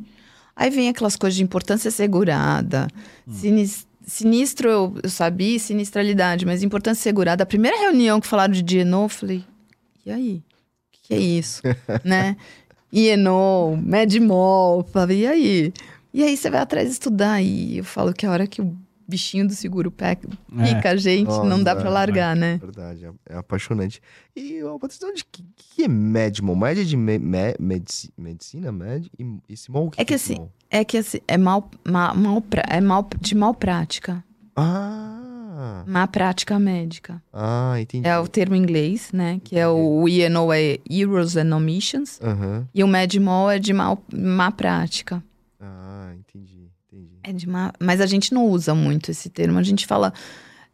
Aí 0.55 0.68
vem 0.70 0.88
aquelas 0.88 1.16
coisas 1.16 1.36
de 1.36 1.43
importância 1.43 1.91
segurada, 1.91 2.86
sinis- 3.30 3.86
sinistro 4.07 4.68
eu, 4.68 4.95
eu 5.03 5.09
sabia, 5.09 5.59
sinistralidade, 5.59 6.45
mas 6.45 6.62
importância 6.62 7.03
segurada. 7.03 7.43
A 7.45 7.47
primeira 7.47 7.78
reunião 7.80 8.20
que 8.20 8.26
falaram 8.26 8.53
de 8.53 8.62
DNO, 8.62 9.05
eu 9.05 9.09
falei, 9.09 9.45
e 10.05 10.11
aí? 10.11 10.32
O 10.36 10.43
que, 10.93 11.01
que 11.09 11.14
é 11.14 11.18
isso? 11.18 11.62
né? 12.05 12.36
IENO, 12.93 13.76
Medmol, 13.82 14.82
falei, 14.93 15.20
e 15.20 15.26
aí? 15.26 15.72
E 16.12 16.22
aí 16.24 16.36
você 16.36 16.51
vai 16.51 16.61
atrás 16.61 16.91
estudar 16.91 17.41
e 17.41 17.78
eu 17.78 17.84
falo 17.84 18.12
que 18.12 18.26
a 18.26 18.30
hora 18.30 18.47
que 18.47 18.61
o 18.61 18.76
bichinho 19.11 19.47
do 19.47 19.53
seguro 19.55 19.91
pega, 19.91 20.29
É. 20.59 20.75
pica 20.75 20.91
a 20.93 20.97
gente, 20.97 21.29
não 21.29 21.45
Nossa, 21.45 21.65
dá 21.65 21.77
pra 21.77 21.89
é, 21.89 21.93
largar, 21.93 22.37
né? 22.37 22.59
Verdade, 22.59 23.05
é, 23.05 23.11
é 23.35 23.37
apaixonante. 23.37 24.01
E 24.37 24.63
ó, 24.63 24.79
Patrícia, 24.79 25.09
onde 25.09 25.25
que, 25.25 25.45
que 25.57 25.83
é 25.85 25.89
Medmol? 25.89 26.55
Med 26.57 26.81
é 26.81 26.85
de 26.85 26.97
me, 26.97 27.19
me- 27.19 27.55
medici- 27.59 28.11
medicina? 28.17 28.71
Med 28.73 29.11
e, 29.19 29.39
e 29.49 29.57
Simol? 29.57 29.89
O 29.89 29.91
É 29.97 30.05
que 30.05 30.15
assim, 30.15 30.35
Simol? 30.35 30.53
É 30.71 30.85
que 30.85 30.97
assim, 30.99 31.19
é 31.27 31.37
mal, 31.37 31.69
mal, 31.87 32.15
mal 32.17 32.41
pra- 32.41 32.65
é 32.69 32.81
mal 32.81 33.09
de 33.21 33.35
mal 33.35 33.53
prática, 33.55 34.23
Ah, 34.57 35.85
má 35.87 36.07
prática 36.07 36.59
médica. 36.59 37.23
ah, 37.33 37.75
entendi. 37.81 38.07
É 38.07 38.19
o 38.19 38.27
termo 38.29 38.55
em 38.55 38.59
inglês, 38.63 39.11
né? 39.13 39.41
Que 39.43 39.59
é 39.59 39.67
o 39.69 40.09
INO 40.09 40.53
é 40.53 40.79
Errors 40.89 41.37
and 41.37 41.55
Omissions. 41.55 42.21
Aham. 42.23 42.69
E 42.75 42.83
o 42.85 42.89
Medmol 42.89 43.51
é 43.51 43.59
de 43.59 43.73
mal, 43.73 44.03
má 44.13 44.51
prática. 44.51 45.23
Ah, 45.61 46.13
entendi, 46.19 46.60
entendi. 46.93 47.11
É 47.22 47.32
de 47.32 47.49
má... 47.49 47.72
Mas 47.80 48.01
a 48.01 48.07
gente 48.07 48.32
não 48.34 48.47
usa 48.47 48.74
muito 48.74 49.11
esse 49.11 49.28
termo. 49.28 49.59
A 49.59 49.62
gente 49.62 49.86
fala. 49.86 50.12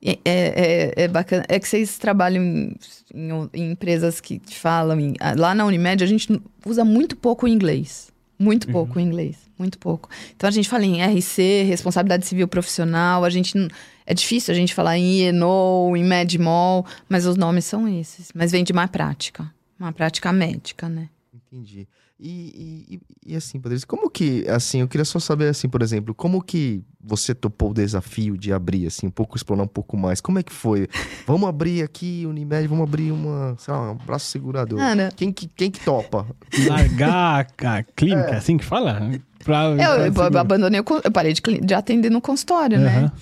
É, 0.04 0.12
é, 0.12 0.20
é- 0.24 0.92
é 1.04 1.08
bacana. 1.08 1.44
É 1.48 1.58
que 1.58 1.66
vocês 1.68 1.96
trabalham 1.98 2.42
em, 2.44 2.76
em- 3.14 3.50
em 3.54 3.70
empresas 3.72 4.20
que 4.20 4.40
falam. 4.50 4.98
em- 5.00 5.14
ah, 5.20 5.34
lá 5.36 5.54
na 5.54 5.64
Unimed, 5.64 6.02
a 6.04 6.06
gente 6.06 6.40
usa 6.64 6.84
muito 6.84 7.16
pouco 7.16 7.46
o 7.46 7.48
inglês. 7.48 8.10
Muito 8.38 8.68
pouco 8.68 8.98
o 8.98 9.00
inglês. 9.00 9.36
Muito 9.58 9.78
pouco. 9.78 10.10
Então 10.36 10.46
a 10.46 10.50
gente 10.50 10.68
fala 10.68 10.84
em 10.84 11.00
RC, 11.00 11.62
responsabilidade 11.62 12.26
civil 12.26 12.46
profissional. 12.46 13.24
A 13.24 13.30
gente. 13.30 13.56
não- 13.56 13.68
É 14.08 14.12
difícil 14.14 14.52
a 14.52 14.56
gente 14.56 14.72
falar 14.74 14.98
em 14.98 15.28
INO, 15.28 15.96
em 15.96 16.04
Medmol, 16.04 16.84
mas 17.08 17.24
os 17.26 17.36
nomes 17.36 17.64
são 17.64 17.88
esses. 17.88 18.28
Mas 18.34 18.52
vem 18.52 18.62
de 18.62 18.72
má 18.72 18.86
prática. 18.86 19.50
Má 19.78 19.90
prática 19.92 20.32
médica, 20.32 20.88
né? 20.88 21.08
Entendi. 21.34 21.88
E, 22.18 22.98
e, 23.26 23.32
e- 23.32 23.36
assim, 23.36 23.60
Patrícia, 23.60 23.86
como 23.86 24.08
que, 24.08 24.48
assim, 24.48 24.80
eu 24.80 24.88
queria 24.88 25.04
só 25.04 25.18
saber, 25.18 25.48
assim, 25.48 25.68
por 25.68 25.82
exemplo, 25.82 26.14
como 26.14 26.42
que 26.42 26.82
você 26.98 27.34
topou 27.34 27.72
o 27.72 27.74
desafio 27.74 28.38
de 28.38 28.52
abrir, 28.54 28.86
assim, 28.86 29.06
um 29.06 29.10
pouco, 29.10 29.36
explorar 29.36 29.62
um 29.62 29.66
pouco 29.68 29.98
mais? 29.98 30.18
Como 30.20 30.38
é 30.38 30.42
que 30.42 30.52
foi? 30.52 30.88
Vamos 31.26 31.46
abrir 31.46 31.82
aqui, 31.82 32.24
Unimed, 32.26 32.66
vamos 32.68 32.84
abrir 32.84 33.12
uma, 33.12 33.54
sei 33.58 33.74
lá, 33.74 33.90
um 33.92 33.96
braço 33.96 34.26
segurador. 34.30 34.78
Quem 35.14 35.30
que, 35.30 35.46
quem 35.48 35.70
que 35.70 35.80
topa? 35.80 36.26
largar 36.66 37.46
a, 37.62 37.82
clínica, 37.94 38.30
É. 38.30 38.36
assim 38.36 38.56
que 38.56 38.64
fala? 38.64 38.98
Pra, 39.44 39.64
eu, 39.64 39.76
pra 39.76 40.06
eu 40.06 40.12
segurar. 40.14 40.40
abandonei, 40.40 40.80
eu 40.80 41.12
parei 41.12 41.32
de, 41.34 41.40
de 41.42 41.74
atender 41.74 42.10
no 42.10 42.20
consultório, 42.22 42.78
né? 42.80 42.96
Aham. 42.98 43.12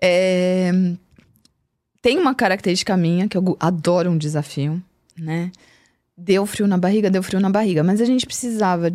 É, 0.00 0.70
Tem 2.00 2.18
uma 2.18 2.34
característica 2.34 2.96
minha 2.96 3.28
que 3.28 3.36
eu 3.36 3.56
adoro 3.60 4.10
um 4.10 4.18
desafio, 4.18 4.82
né? 5.18 5.50
Deu 6.16 6.44
frio 6.46 6.66
na 6.66 6.76
barriga, 6.78 7.10
deu 7.10 7.22
frio 7.22 7.40
na 7.40 7.50
barriga, 7.50 7.82
mas 7.82 8.00
a 8.00 8.04
gente 8.04 8.26
precisava, 8.26 8.92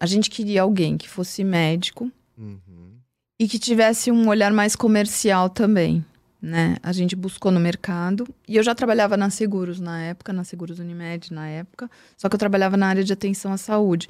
a 0.00 0.06
gente 0.06 0.30
queria 0.30 0.62
alguém 0.62 0.96
que 0.96 1.08
fosse 1.08 1.44
médico 1.44 2.10
Uhum. 2.38 2.96
e 3.38 3.46
que 3.46 3.58
tivesse 3.58 4.10
um 4.10 4.28
olhar 4.28 4.52
mais 4.52 4.74
comercial 4.74 5.48
também, 5.50 6.04
né? 6.40 6.76
A 6.82 6.92
gente 6.92 7.14
buscou 7.14 7.52
no 7.52 7.60
mercado 7.60 8.26
e 8.48 8.56
eu 8.56 8.62
já 8.62 8.74
trabalhava 8.74 9.16
na 9.16 9.28
Seguros 9.30 9.80
na 9.80 10.00
época, 10.02 10.32
na 10.32 10.44
Seguros 10.44 10.78
Unimed 10.78 11.32
na 11.32 11.46
época, 11.46 11.90
só 12.16 12.28
que 12.28 12.34
eu 12.34 12.38
trabalhava 12.38 12.76
na 12.76 12.86
área 12.88 13.04
de 13.04 13.12
atenção 13.12 13.52
à 13.52 13.56
saúde. 13.58 14.08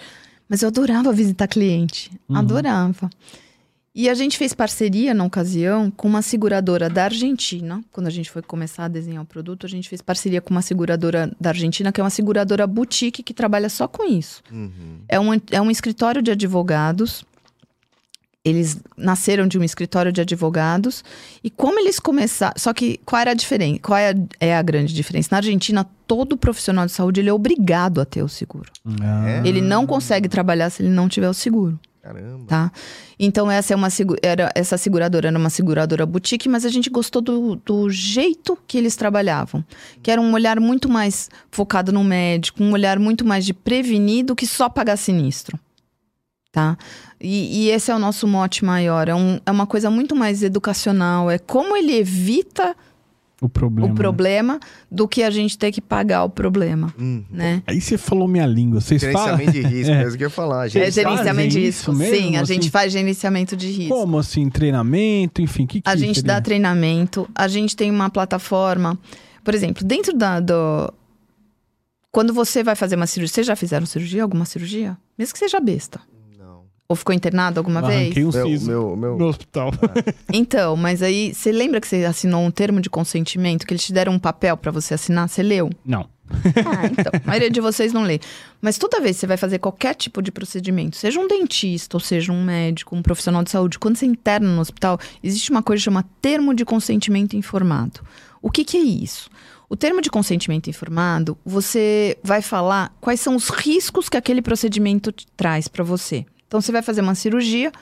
Mas 0.49 0.63
eu 0.63 0.69
adorava 0.69 1.13
visitar 1.13 1.49
cliente, 1.49 2.11
Uhum. 2.29 2.37
adorava. 2.37 3.11
E 3.99 4.11
a 4.11 4.15
gente 4.15 4.37
fez 4.37 4.53
parceria 4.53 5.15
na 5.15 5.25
ocasião 5.25 5.91
com 5.91 6.07
uma 6.07 6.21
seguradora 6.21 6.91
da 6.91 7.05
Argentina. 7.05 7.83
Quando 7.91 8.07
a 8.07 8.11
gente 8.11 8.31
foi 8.31 8.43
começar 8.43 8.85
a 8.85 8.89
desenhar 8.89 9.23
o 9.23 9.27
produto, 9.27 9.65
a 9.65 9.69
gente 9.71 9.89
fez 9.89 10.03
parceria 10.03 10.43
com 10.43 10.51
uma 10.51 10.61
seguradora 10.61 11.33
da 11.41 11.49
Argentina, 11.49 11.91
que 11.91 11.99
é 11.99 12.05
uma 12.05 12.11
seguradora 12.11 12.67
boutique 12.67 13.23
que 13.23 13.33
trabalha 13.33 13.71
só 13.71 13.89
com 13.89 14.05
isso. 14.05 14.43
Uhum. 14.53 14.99
É 15.09 15.19
um, 15.19 15.31
é 15.51 15.63
um 15.63 15.71
escritório 15.71 16.21
de 16.21 16.31
advogados. 16.31 17.25
Eles 18.45 18.79
nasceram 18.99 19.49
de 19.49 19.59
um 19.59 19.65
escritório 19.65 20.13
de 20.13 20.21
advogados. 20.21 21.03
E 21.43 21.49
como 21.49 21.81
eles 21.81 21.99
começaram. 21.99 22.55
Só 22.59 22.75
que 22.75 23.01
qual 23.03 23.23
era 23.23 23.31
a 23.31 23.35
diferença? 23.35 23.81
Qual 23.81 23.97
é 23.97 24.11
a, 24.11 24.15
é 24.39 24.55
a 24.55 24.61
grande 24.61 24.93
diferença? 24.93 25.31
Na 25.31 25.39
Argentina, 25.39 25.87
todo 26.07 26.37
profissional 26.37 26.85
de 26.85 26.93
saúde 26.93 27.21
ele 27.21 27.31
é 27.31 27.33
obrigado 27.33 27.99
a 27.99 28.05
ter 28.05 28.23
o 28.23 28.29
seguro. 28.29 28.71
Ah. 29.01 29.41
Ele 29.43 29.63
não 29.63 29.87
consegue 29.87 30.29
trabalhar 30.29 30.69
se 30.69 30.83
ele 30.83 30.91
não 30.91 31.09
tiver 31.09 31.31
o 31.31 31.35
seguro 31.35 31.81
Caramba. 32.07 32.45
tá? 32.47 32.73
Então 33.19 33.51
essa 33.51 33.73
é 33.73 33.77
uma 33.77 33.89
era 34.23 34.51
essa 34.55 34.77
seguradora 34.79 35.29
era 35.29 35.39
uma 35.39 35.51
seguradora 35.51 36.07
boutique, 36.07 36.49
mas 36.49 36.65
a 36.65 36.69
gente 36.69 36.89
gostou 36.89 37.21
do, 37.21 37.57
do 37.57 37.91
jeito 37.91 38.57
que 38.67 38.79
eles 38.79 38.95
trabalhavam, 38.95 39.65
que 40.03 40.11
era 40.11 40.21
um 40.21 40.33
olhar 40.33 40.61
muito 40.61 40.89
mais 40.89 41.29
focado 41.51 41.91
no 41.93 42.05
médico, 42.05 42.63
um 42.63 42.73
olhar 42.73 42.99
muito 42.99 43.25
mais 43.27 43.45
de 43.45 43.53
prevenir 43.53 44.25
do 44.25 44.37
que 44.37 44.47
só 44.47 44.69
pagar 44.69 44.97
sinistro, 44.97 45.59
tá? 46.53 46.77
E, 47.21 47.65
e 47.67 47.71
esse 47.71 47.91
é 47.91 47.95
o 47.95 47.99
nosso 47.99 48.27
mote 48.29 48.65
maior, 48.65 49.09
é, 49.09 49.15
um- 49.15 49.41
é 49.45 49.51
uma 49.51 49.67
coisa 49.67 49.91
muito 49.91 50.15
mais 50.15 50.43
educacional, 50.43 51.31
é 51.31 51.39
como 51.39 51.77
ele 51.77 51.95
evita 51.97 52.77
O 53.41 53.51
problema. 53.51 53.87
o 53.87 53.91
né? 53.91 53.95
problema 53.95 54.59
do 54.91 55.07
que 55.07 55.23
a 55.23 55.29
gente 55.31 55.59
ter 55.59 55.71
que 55.71 55.81
pagar 55.83 56.25
o 56.25 56.31
problema, 56.31 56.95
Hum. 56.99 57.23
né? 57.31 57.63
Aí 57.67 57.81
você 57.83 57.99
falou 57.99 58.27
minha 58.27 58.47
língua. 58.47 58.81
Vocês 58.81 59.03
falam. 59.13 59.37
Gerenciamento 59.37 59.53
de 59.53 59.75
risco, 59.77 59.93
É. 59.93 60.03
é 60.03 60.07
isso 60.09 60.17
que 60.17 60.25
eu 60.25 60.27
ia 60.27 60.31
falar. 60.31 60.67
É 60.67 60.69
gente. 60.71 60.91
gerenciamento 60.93 61.49
de 61.51 61.61
risco, 61.61 61.93
mesmo, 61.93 62.17
sim, 62.17 62.37
a 62.37 62.41
assim? 62.41 62.55
gente 62.55 62.71
faz 62.71 62.93
gerenciamento 62.93 63.55
de 63.55 63.67
risco. 63.71 63.95
Como 63.95 64.19
assim? 64.19 64.49
Treinamento, 64.49 65.43
enfim, 65.43 65.67
que 65.67 65.83
que 65.83 65.89
A 65.89 65.95
gente 65.97 66.21
seria? 66.21 66.35
dá 66.35 66.41
treinamento, 66.41 67.29
a 67.35 67.47
gente 67.47 67.77
tem 67.77 67.91
uma 67.91 68.09
plataforma. 68.09 68.99
Por 69.45 69.55
exemplo, 69.55 69.85
dentro 69.87 70.17
da. 70.17 70.41
Do... 70.41 70.93
Quando 72.11 72.33
você 72.33 72.63
vai 72.65 72.75
fazer 72.75 72.97
uma 72.97 73.07
cirurgia. 73.07 73.35
Vocês 73.35 73.47
já 73.47 73.55
fizeram 73.55 73.85
cirurgia? 73.85 74.23
Alguma 74.23 74.47
cirurgia? 74.47 74.97
Mesmo 75.19 75.35
que 75.35 75.39
seja 75.39 75.61
besta. 75.61 76.01
Ou 76.89 76.95
ficou 76.95 77.15
internado 77.15 77.59
alguma 77.59 77.81
Eu 77.81 77.87
vez? 77.87 78.03
Arranquei 78.03 78.25
um 78.25 78.31
Meu, 78.31 78.47
siso 78.47 78.67
meu, 78.71 78.97
meu, 78.97 79.17
no 79.17 79.27
hospital. 79.27 79.73
Então, 80.33 80.77
mas 80.77 81.03
aí. 81.03 81.35
Você 81.35 81.51
lembra 81.51 81.81
que 81.81 81.89
você 81.89 82.05
assinou 82.05 82.45
um 82.45 82.51
termo 82.51 82.81
de 82.81 82.89
consentimento? 82.91 83.67
Que 83.67 83.73
eles 83.73 83.85
te 83.85 83.93
deram 83.93 84.13
um 84.13 84.19
papel 84.19 84.57
pra 84.57 84.71
você 84.71 84.95
assinar? 84.95 85.29
Você 85.29 85.43
leu? 85.43 85.71
Não. 85.85 86.09
Ah, 86.31 86.87
então. 86.87 87.13
A 87.25 87.27
maioria 87.27 87.51
de 87.51 87.61
vocês 87.61 87.93
não 87.93 88.03
lê. 88.03 88.21
Mas 88.61 88.79
toda 88.79 89.01
vez 89.01 89.17
que 89.17 89.21
você 89.21 89.27
vai 89.27 89.37
fazer 89.37 89.59
qualquer 89.59 89.95
tipo 89.95 90.21
de 90.21 90.33
procedimento, 90.33 90.97
seja 90.97 91.21
um 91.21 91.29
dentista, 91.29 91.97
ou 91.97 92.01
seja 92.01 92.33
um 92.33 92.45
médico, 92.45 92.97
um 92.97 93.03
profissional 93.03 93.43
de 93.43 93.51
saúde, 93.51 93.79
quando 93.79 93.97
você 93.97 94.07
interna 94.07 94.49
no 94.49 94.61
hospital, 94.61 94.99
existe 95.23 95.51
uma 95.51 95.63
coisa 95.63 95.81
que 95.81 95.85
chama 95.85 96.05
termo 96.21 96.55
de 96.55 96.65
consentimento 96.65 97.37
informado. 97.37 98.01
O 98.43 98.51
que, 98.51 98.65
que 98.65 98.77
é 98.77 98.81
isso? 98.81 99.29
O 99.69 99.77
termo 99.77 100.01
de 100.01 100.11
consentimento 100.11 100.71
informado, 100.71 101.37
você 101.45 102.17
vai 102.23 102.41
falar 102.41 102.95
quais 103.01 103.21
são 103.21 103.35
os 103.35 103.49
riscos 103.49 104.09
que 104.09 104.17
aquele 104.17 104.41
procedimento 104.41 105.13
traz 105.37 105.67
para 105.67 105.83
você. 105.83 106.25
Então, 106.47 106.61
você 106.61 106.71
vai 106.73 106.83
fazer 106.83 107.01
uma 107.01 107.15
cirurgia, 107.15 107.73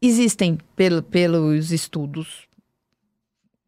existem, 0.00 0.58
pelo, 0.76 1.02
pelos 1.02 1.72
estudos 1.72 2.46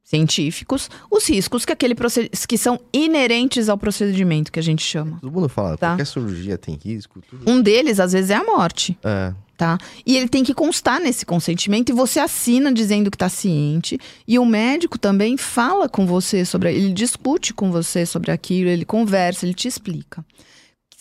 científicos, 0.02 0.90
os 1.10 1.26
riscos 1.28 1.64
que 1.64 1.72
aquele 1.72 1.94
proced... 1.94 2.28
que 2.46 2.58
são 2.58 2.78
inerentes 2.92 3.68
ao 3.68 3.78
procedimento 3.78 4.52
que 4.52 4.58
a 4.60 4.62
gente 4.62 4.82
chama. 4.82 5.18
Todo 5.20 5.32
mundo 5.32 5.48
fala, 5.48 5.76
Tá. 5.78 5.88
qualquer 5.88 6.06
cirurgia 6.06 6.58
tem 6.58 6.78
risco, 6.82 7.20
tudo. 7.28 7.50
Um 7.50 7.60
deles, 7.60 7.98
às 7.98 8.12
vezes, 8.12 8.30
é 8.30 8.34
a 8.34 8.44
morte, 8.44 8.96
É. 9.02 9.32
tá? 9.56 9.78
E 10.06 10.16
ele 10.16 10.28
tem 10.28 10.44
que 10.44 10.52
constar 10.52 11.00
nesse 11.00 11.24
consentimento 11.24 11.88
e 11.90 11.94
você 11.94 12.20
assina 12.20 12.72
dizendo 12.72 13.10
que 13.10 13.16
tá 13.16 13.30
ciente. 13.30 13.98
E 14.28 14.38
o 14.38 14.44
médico 14.44 14.98
também 14.98 15.38
fala 15.38 15.88
com 15.88 16.06
você 16.06 16.44
sobre, 16.44 16.72
ele 16.74 16.92
discute 16.92 17.54
com 17.54 17.72
você 17.72 18.04
sobre 18.04 18.30
aquilo, 18.30 18.68
ele 18.68 18.84
conversa, 18.84 19.46
ele 19.46 19.54
te 19.54 19.66
explica. 19.66 20.24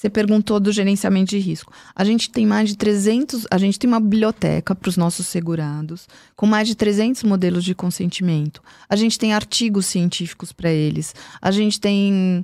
Você 0.04 0.10
perguntou 0.10 0.60
do 0.60 0.70
gerenciamento 0.70 1.30
de 1.30 1.40
risco. 1.40 1.72
A 1.96 2.04
gente 2.04 2.30
tem 2.30 2.46
mais 2.46 2.68
de 2.68 2.76
300, 2.76 3.48
a 3.50 3.58
gente 3.58 3.80
tem 3.80 3.88
uma 3.88 4.02
biblioteca 4.02 4.76
para 4.76 4.90
os 4.90 4.98
nossos 4.98 5.28
segurados, 5.28 6.10
com 6.36 6.46
mais 6.46 6.68
de 6.68 6.76
300 6.76 7.24
modelos 7.24 7.64
de 7.64 7.74
consentimento. 7.74 8.62
A 8.90 8.98
gente 8.98 9.18
tem 9.18 9.34
artigos 9.34 9.86
científicos 9.86 10.52
para 10.52 10.70
eles. 10.70 11.16
A 11.42 11.52
gente 11.52 11.80
tem 11.80 12.44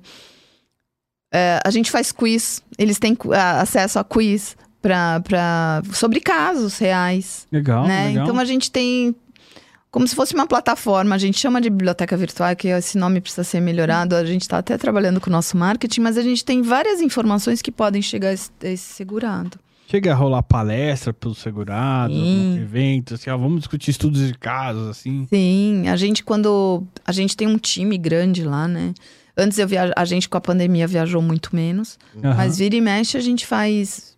é, 1.34 1.60
a 1.62 1.70
gente 1.70 1.91
faz 1.91 2.14
quiz, 2.14 2.64
eles 2.78 2.97
têm 2.97 3.18
acesso 3.57 3.99
a 3.99 4.05
quiz 4.05 4.55
pra, 4.82 5.20
pra, 5.20 5.82
sobre 5.91 6.22
casos 6.22 6.78
reais, 6.78 7.45
Legal, 7.51 7.86
né? 7.86 8.07
legal. 8.07 8.24
Então 8.24 8.39
a 8.39 8.45
gente 8.45 8.72
tem 8.72 9.14
como 9.91 10.07
se 10.07 10.15
fosse 10.15 10.35
uma 10.35 10.45
plataforma, 10.45 11.15
a 11.15 11.17
gente 11.17 11.39
chama 11.39 11.59
de 11.59 11.69
biblioteca 11.69 12.15
virtual, 12.15 12.55
que 12.55 12.67
esse 12.67 12.97
nome 12.97 13.19
precisa 13.21 13.43
ser 13.43 13.59
melhorado. 13.59 14.15
A 14.15 14.23
gente 14.23 14.41
está 14.41 14.59
até 14.59 14.77
trabalhando 14.77 15.19
com 15.19 15.29
o 15.29 15.33
nosso 15.33 15.57
marketing, 15.57 16.01
mas 16.01 16.17
a 16.17 16.21
gente 16.21 16.45
tem 16.45 16.61
várias 16.61 17.01
informações 17.01 17.61
que 17.61 17.71
podem 17.71 18.01
chegar 18.01 18.29
a 18.29 18.33
esse, 18.33 18.51
a 18.63 18.67
esse 18.67 18.93
segurado. 18.93 19.57
Chega 19.87 20.11
a 20.11 20.15
rolar 20.15 20.43
palestra 20.43 21.11
pelos 21.11 21.39
segurados, 21.39 22.15
Sim. 22.15 22.49
algum 22.49 22.61
evento, 22.61 23.15
assim, 23.15 23.31
ó, 23.31 23.37
vamos 23.37 23.61
discutir 23.61 23.89
estudos 23.89 24.27
de 24.27 24.35
casos, 24.35 24.87
assim. 24.87 25.25
Sim, 25.27 25.87
a 25.87 25.95
gente 25.95 26.23
quando 26.23 26.83
a 27.03 27.11
gente 27.11 27.35
tem 27.35 27.47
um 27.47 27.57
time 27.57 27.97
grande 27.97 28.43
lá, 28.43 28.67
né? 28.67 28.93
Antes 29.35 29.57
eu 29.57 29.67
via, 29.67 29.91
a 29.95 30.05
gente 30.05 30.29
com 30.29 30.37
a 30.37 30.41
pandemia 30.41 30.85
viajou 30.85 31.23
muito 31.23 31.55
menos, 31.55 31.97
Aham. 32.23 32.35
mas 32.35 32.59
vira 32.59 32.75
e 32.75 32.81
mexe 32.81 33.17
a 33.17 33.21
gente 33.21 33.47
faz 33.47 34.15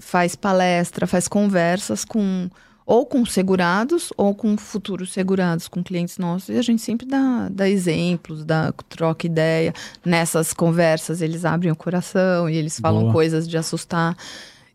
faz 0.00 0.34
palestra, 0.34 1.06
faz 1.06 1.28
conversas 1.28 2.04
com 2.04 2.48
ou 2.86 3.06
com 3.06 3.24
segurados 3.24 4.12
ou 4.16 4.34
com 4.34 4.56
futuros 4.56 5.12
segurados, 5.12 5.68
com 5.68 5.82
clientes 5.82 6.18
nossos. 6.18 6.50
E 6.50 6.58
a 6.58 6.62
gente 6.62 6.82
sempre 6.82 7.06
dá, 7.06 7.48
dá 7.50 7.68
exemplos, 7.68 8.44
dá, 8.44 8.72
troca 8.88 9.26
ideia. 9.26 9.72
Nessas 10.04 10.52
conversas 10.52 11.22
eles 11.22 11.44
abrem 11.44 11.72
o 11.72 11.76
coração 11.76 12.48
e 12.48 12.56
eles 12.56 12.78
falam 12.78 13.02
Boa. 13.02 13.12
coisas 13.12 13.48
de 13.48 13.56
assustar 13.56 14.16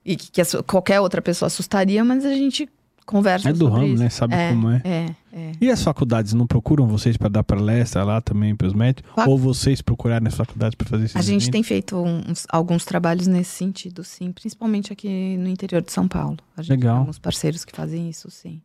e 0.04 0.16
que, 0.16 0.32
que 0.32 0.64
qualquer 0.64 1.00
outra 1.00 1.22
pessoa 1.22 1.48
assustaria, 1.48 2.04
mas 2.04 2.26
a 2.26 2.34
gente 2.34 2.68
conversa 3.10 3.50
É 3.50 3.54
do 3.54 3.66
sobre 3.66 3.82
ramo, 3.82 3.94
isso. 3.94 4.04
né? 4.04 4.10
Sabe 4.10 4.34
É, 4.36 4.50
como 4.50 4.70
é. 4.70 4.82
É, 4.86 5.16
é. 5.34 5.52
E 5.60 5.70
as 5.70 5.82
faculdades 5.84 6.34
não 6.34 6.46
procuram 6.48 6.88
vocês 6.88 7.18
para 7.18 7.30
dar 7.30 7.44
palestra 7.44 8.04
lá 8.04 8.22
também 8.22 8.56
para 8.56 8.68
os 8.68 8.74
médicos? 8.74 9.12
Fac- 9.16 9.28
Ou 9.28 9.38
vocês 9.38 9.82
procurarem 9.82 10.28
as 10.28 10.36
faculdades 10.36 10.76
para 10.76 10.88
fazer 10.88 11.06
esses 11.06 11.16
A 11.16 11.22
gente 11.22 11.32
eventos? 11.44 11.50
tem 11.50 11.64
feito 11.64 11.96
uns- 11.98 12.46
alguns 12.50 12.86
trabalhos 12.86 13.28
nesse 13.28 13.52
sentido, 13.52 14.04
sim. 14.04 14.32
Principalmente 14.32 14.94
aqui 14.94 15.36
no 15.38 15.48
interior 15.50 15.82
de 15.82 15.92
São 15.92 16.08
Paulo. 16.08 16.38
A 16.56 16.62
gente 16.62 16.72
Legal. 16.72 16.94
tem 16.96 17.00
alguns 17.00 17.20
parceiros 17.20 17.66
que 17.66 17.76
fazem 17.76 18.10
isso, 18.10 18.30
sim. 18.30 18.62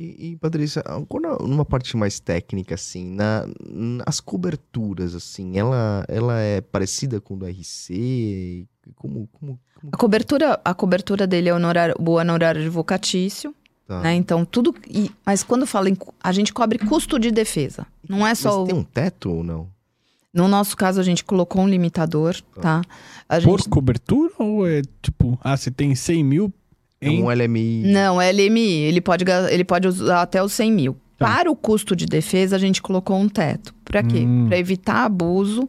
E, 0.00 0.28
e, 0.30 0.36
Patrícia, 0.36 0.80
quando, 1.08 1.26
numa 1.44 1.64
parte 1.64 1.96
mais 1.96 2.20
técnica, 2.20 2.76
assim, 2.76 3.04
na, 3.16 3.44
as 4.06 4.20
coberturas, 4.20 5.12
assim, 5.12 5.58
ela, 5.58 6.04
ela 6.06 6.38
é 6.38 6.60
parecida 6.60 7.20
com 7.20 7.34
o 7.34 7.36
do 7.36 7.44
RC? 7.92 8.64
Como, 8.94 9.28
como, 9.32 9.58
como 9.80 9.90
A 9.92 9.96
cobertura, 9.96 10.60
a 10.64 10.72
cobertura 10.72 11.26
dele 11.26 11.48
é 11.48 11.54
honorário, 11.54 11.96
o 11.98 12.10
honorário 12.12 12.60
advocatício, 12.60 13.52
tá? 13.88 14.00
né? 14.02 14.14
Então, 14.14 14.44
tudo... 14.44 14.72
e- 14.88 15.10
mas 15.26 15.42
quando 15.42 15.66
fala 15.66 15.88
em... 15.90 15.96
A 16.22 16.30
gente 16.30 16.52
cobre 16.52 16.78
custo 16.78 17.18
de 17.18 17.32
defesa. 17.32 17.84
Não 18.08 18.24
é 18.24 18.34
só... 18.36 18.50
Mas 18.50 18.58
o- 18.58 18.64
tem 18.66 18.74
um 18.76 18.84
teto 18.84 19.30
ou 19.32 19.42
não? 19.42 19.66
No 20.32 20.46
nosso 20.46 20.76
caso, 20.76 21.00
a 21.00 21.02
gente 21.02 21.24
colocou 21.24 21.62
um 21.62 21.68
limitador, 21.68 22.36
tá? 22.60 22.82
A 23.28 23.40
Por 23.40 23.58
gente... 23.58 23.68
cobertura 23.70 24.30
ou 24.38 24.68
é 24.68 24.82
tipo, 25.02 25.36
ah, 25.42 25.56
você 25.56 25.70
tem 25.70 25.94
100 25.94 26.22
mil 26.22 26.52
É 27.00 27.08
em... 27.08 27.22
um 27.22 27.28
LMI? 27.28 27.84
Não, 27.90 28.20
é 28.20 28.30
LMI. 28.30 28.72
Ele 28.82 29.00
pode, 29.00 29.24
ele 29.50 29.64
pode 29.64 29.88
usar 29.88 30.22
até 30.22 30.40
os 30.42 30.52
100 30.52 30.70
mil. 30.72 30.96
Tá. 31.16 31.26
Para 31.26 31.50
o 31.50 31.56
custo 31.56 31.96
de 31.96 32.06
defesa, 32.06 32.54
a 32.54 32.58
gente 32.58 32.80
colocou 32.80 33.16
um 33.18 33.28
teto. 33.28 33.74
Para 33.84 34.02
quê? 34.04 34.18
Hum. 34.20 34.46
Para 34.48 34.58
evitar 34.58 35.04
abuso. 35.06 35.66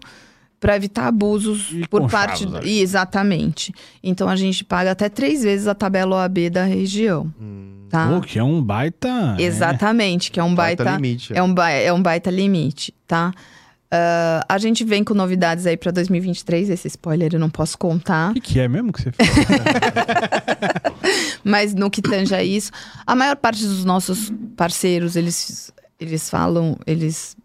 Para 0.59 0.75
evitar 0.75 1.07
abusos 1.07 1.69
E 1.71 1.87
por 1.87 2.09
parte. 2.09 2.45
ali. 2.53 2.79
Exatamente. 2.81 3.73
Então 4.03 4.27
a 4.27 4.35
gente 4.35 4.65
paga 4.65 4.91
até 4.91 5.07
três 5.07 5.43
vezes 5.43 5.67
a 5.67 5.73
tabela 5.75 6.17
OAB 6.17 6.49
da 6.51 6.65
região. 6.65 7.31
Hum, 7.41 7.75
Tá? 7.89 8.07
Pô, 8.07 8.21
que 8.21 8.37
é 8.37 8.43
um 8.43 8.61
baita... 8.61 9.35
é. 9.39 9.41
Exatamente, 9.41 10.29
que 10.29 10.39
é 10.39 10.43
um 10.43 10.53
baita. 10.53 10.91
limite. 10.95 11.33
É 11.35 11.41
um, 11.41 11.51
ba- 11.51 11.71
é 11.71 11.91
um 11.91 11.99
baita 11.99 12.29
limite, 12.29 12.93
tá? 13.07 13.33
Ah, 13.89 14.45
a 14.47 14.59
gente 14.59 14.83
vem 14.83 15.03
com 15.03 15.15
novidades 15.15 15.65
aí 15.65 15.75
para 15.75 15.89
2023. 15.91 16.69
Esse 16.69 16.87
spoiler 16.87 17.31
eu 17.33 17.39
não 17.39 17.49
posso 17.49 17.75
contar. 17.79 18.29
O 18.29 18.33
que, 18.35 18.41
que 18.41 18.59
é 18.59 18.67
mesmo 18.67 18.93
que 18.93 19.01
você 19.01 19.11
fez? 19.11 19.27
Mas 21.43 21.73
no 21.73 21.89
que 21.89 22.01
tange 22.01 22.33
a 22.35 22.43
isso, 22.43 22.71
a 23.05 23.15
maior 23.15 23.35
parte 23.35 23.63
dos 23.65 23.83
nossos 23.83 24.31
parceiros, 24.55 25.15
eles, 25.15 25.71
eles 25.99 26.29
falam, 26.29 26.77
eles 26.85 27.35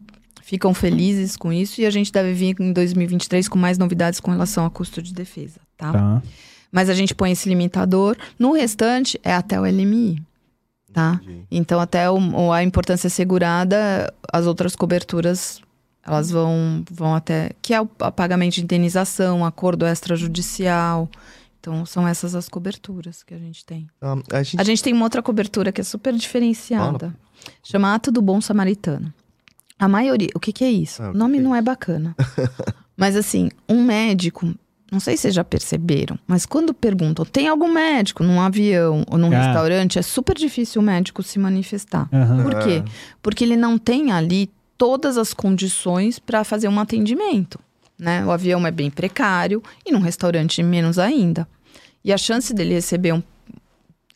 ficam 0.44 0.74
felizes 0.74 1.36
com 1.36 1.52
isso 1.52 1.80
e 1.80 1.86
a 1.86 1.90
gente 1.90 2.12
deve 2.12 2.32
vir 2.34 2.54
em 2.60 2.72
2023 2.72 3.48
com 3.48 3.58
mais 3.58 3.78
novidades 3.78 4.20
com 4.20 4.30
relação 4.30 4.66
a 4.66 4.70
custo 4.70 5.00
de 5.00 5.12
defesa, 5.14 5.58
tá? 5.76 5.92
tá. 5.92 6.22
Mas 6.70 6.90
a 6.90 6.94
gente 6.94 7.14
põe 7.14 7.32
esse 7.32 7.48
limitador, 7.48 8.16
no 8.38 8.52
restante 8.52 9.18
é 9.22 9.32
até 9.34 9.58
o 9.60 9.64
LMI, 9.64 10.20
tá? 10.92 11.18
Entendi. 11.22 11.46
Então 11.50 11.80
até 11.80 12.10
o- 12.10 12.18
o- 12.18 12.52
a 12.52 12.62
importância 12.62 13.06
assegurada, 13.06 14.12
as 14.32 14.46
outras 14.46 14.76
coberturas 14.76 15.60
elas 16.06 16.30
vão, 16.30 16.84
vão 16.90 17.14
até 17.14 17.52
que 17.62 17.72
é 17.72 17.80
o 17.80 17.86
pagamento 17.86 18.56
de 18.56 18.62
indenização, 18.62 19.42
acordo 19.44 19.86
extrajudicial. 19.86 21.08
Então, 21.58 21.86
são 21.86 22.06
essas 22.06 22.34
as 22.34 22.46
coberturas 22.46 23.22
que 23.22 23.32
a 23.32 23.38
gente 23.38 23.64
tem. 23.64 23.88
Ah, 24.02 24.16
a 24.32 24.42
gente... 24.42 24.60
A 24.60 24.64
gente 24.64 24.82
tem 24.82 24.92
uma 24.92 25.06
outra 25.06 25.22
cobertura 25.22 25.72
que 25.72 25.80
é 25.80 25.84
super 25.84 26.12
diferenciada. 26.14 27.16
Chama 27.62 27.94
Ato 27.94 28.12
do 28.12 28.20
Bom 28.20 28.38
Samaritano. 28.38 29.14
A 29.84 29.88
maioria, 29.88 30.28
o 30.34 30.40
que, 30.40 30.52
que 30.52 30.64
é 30.64 30.70
isso? 30.70 31.02
Ah, 31.02 31.10
o 31.10 31.14
nome 31.14 31.34
que 31.34 31.40
é 31.40 31.42
não 31.42 31.54
é 31.54 31.58
isso? 31.58 31.64
bacana. 31.66 32.16
mas 32.96 33.16
assim, 33.16 33.50
um 33.68 33.84
médico, 33.84 34.52
não 34.90 34.98
sei 35.00 35.16
se 35.16 35.22
vocês 35.22 35.34
já 35.34 35.44
perceberam, 35.44 36.18
mas 36.26 36.46
quando 36.46 36.72
perguntam, 36.72 37.24
tem 37.24 37.48
algum 37.48 37.72
médico 37.72 38.22
num 38.24 38.40
avião 38.40 39.04
ou 39.10 39.18
num 39.18 39.32
Ah. 39.34 39.42
restaurante, 39.46 39.98
é 39.98 40.02
super 40.02 40.34
difícil 40.36 40.80
o 40.80 40.84
médico 40.84 41.22
se 41.22 41.38
manifestar. 41.38 42.08
Aham. 42.12 42.42
Por 42.42 42.58
quê? 42.60 42.82
É. 42.86 42.90
Porque 43.22 43.44
ele 43.44 43.56
não 43.56 43.76
tem 43.78 44.10
ali 44.12 44.50
todas 44.78 45.16
as 45.18 45.34
condições 45.34 46.18
para 46.18 46.44
fazer 46.44 46.68
um 46.68 46.80
atendimento. 46.80 47.58
Né? 47.98 48.24
O 48.24 48.30
avião 48.30 48.66
é 48.66 48.70
bem 48.70 48.90
precário 48.90 49.62
e 49.86 49.92
num 49.92 50.00
restaurante 50.00 50.62
menos 50.62 50.98
ainda. 50.98 51.46
E 52.04 52.12
a 52.12 52.18
chance 52.18 52.52
dele 52.52 52.74
receber 52.74 53.12
um. 53.12 53.22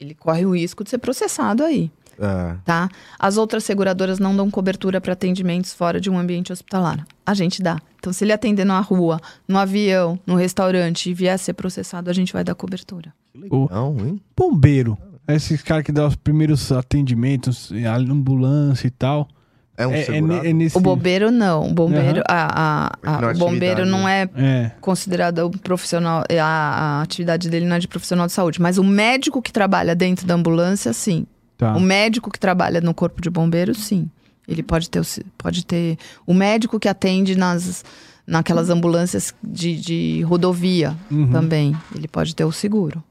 Ele 0.01 0.15
corre 0.15 0.45
o 0.47 0.55
risco 0.55 0.83
de 0.85 0.91
ser 0.91 0.99
processado 0.99 1.63
aí, 1.65 1.91
É. 2.21 2.57
tá? 2.65 2.89
As 3.19 3.37
outras 3.37 3.63
seguradoras 3.65 4.19
não 4.19 4.35
dão 4.37 4.51
cobertura 4.51 5.01
para 5.01 5.13
atendimentos 5.13 5.73
fora 5.73 6.01
de 6.01 6.11
um 6.11 6.19
ambiente 6.19 6.53
hospitalar. 6.53 7.07
A 7.25 7.35
gente 7.35 7.63
dá. 7.63 7.79
Então, 7.99 8.13
se 8.13 8.25
ele 8.25 8.33
atender 8.33 8.65
na 8.65 8.81
rua, 8.81 9.21
no 9.47 9.57
avião, 9.59 10.19
no 10.27 10.35
restaurante 10.35 11.11
e 11.11 11.15
vier 11.15 11.35
a 11.35 11.39
ser 11.39 11.53
processado, 11.55 12.11
a 12.11 12.13
gente 12.13 12.33
vai 12.33 12.43
dar 12.43 12.55
cobertura. 12.55 13.13
Que 13.33 13.39
legal, 13.41 13.95
hein? 14.01 14.21
Bombeiro. 14.37 14.97
Esses 15.29 15.63
caras 15.63 15.85
que 15.85 15.93
dão 15.93 16.07
os 16.09 16.17
primeiros 16.17 16.73
atendimentos, 16.73 17.71
a 17.87 17.97
ambulância 17.97 18.87
e 18.87 18.91
tal. 18.91 19.29
É 19.77 19.87
um 19.87 19.93
é, 19.93 20.01
é, 20.01 20.49
é 20.51 20.53
nesse. 20.53 20.77
O 20.77 20.81
bombeiro 20.81 21.31
não. 21.31 21.71
O 21.71 21.73
bombeiro, 21.75 22.19
Aham. 22.21 22.25
a, 22.29 22.89
a- 23.05 23.17
a- 23.17 23.21
Não 23.21 23.29
é 23.29 23.33
o 23.33 23.39
bombeiro 23.39 23.87
não 23.87 24.05
né? 24.05 24.23
é 24.35 24.43
É. 24.43 24.73
considerado 24.81 25.47
um 25.47 25.51
profissional, 25.53 26.25
a, 26.41 26.45
a 26.45 27.03
atividade 27.03 27.49
dele 27.49 27.65
não 27.65 27.77
é 27.77 27.79
de 27.79 27.87
profissional 27.87 28.27
de 28.27 28.33
saúde, 28.33 28.61
mas 28.61 28.77
o 28.77 28.83
médico 28.83 29.41
que 29.41 29.53
trabalha 29.53 29.95
dentro 29.95 30.27
da 30.27 30.35
ambulância, 30.35 30.93
sim. 30.93 31.27
Tá. 31.59 31.77
O 31.77 31.81
médico 31.81 32.31
que 32.31 32.39
trabalha 32.39 32.81
no 32.81 32.95
corpo 32.95 33.21
de 33.21 33.29
bombeiro, 33.29 33.75
sim. 33.75 34.09
Ele 34.47 34.63
pode 34.63 34.89
ter, 34.89 35.03
pode 35.37 35.67
ter 35.67 35.99
o 36.27 36.33
médico 36.33 36.81
que 36.81 36.89
atende 36.89 37.37
nas 37.37 37.85
naquelas 38.27 38.69
ambulâncias 38.71 39.35
de, 39.43 39.75
de 39.81 40.23
rodovia 40.23 40.97
Uhum. 41.11 41.31
também. 41.31 41.77
Ele 41.95 42.07
pode 42.09 42.35
ter 42.35 42.45
o 42.45 42.53
seguro. 42.53 43.03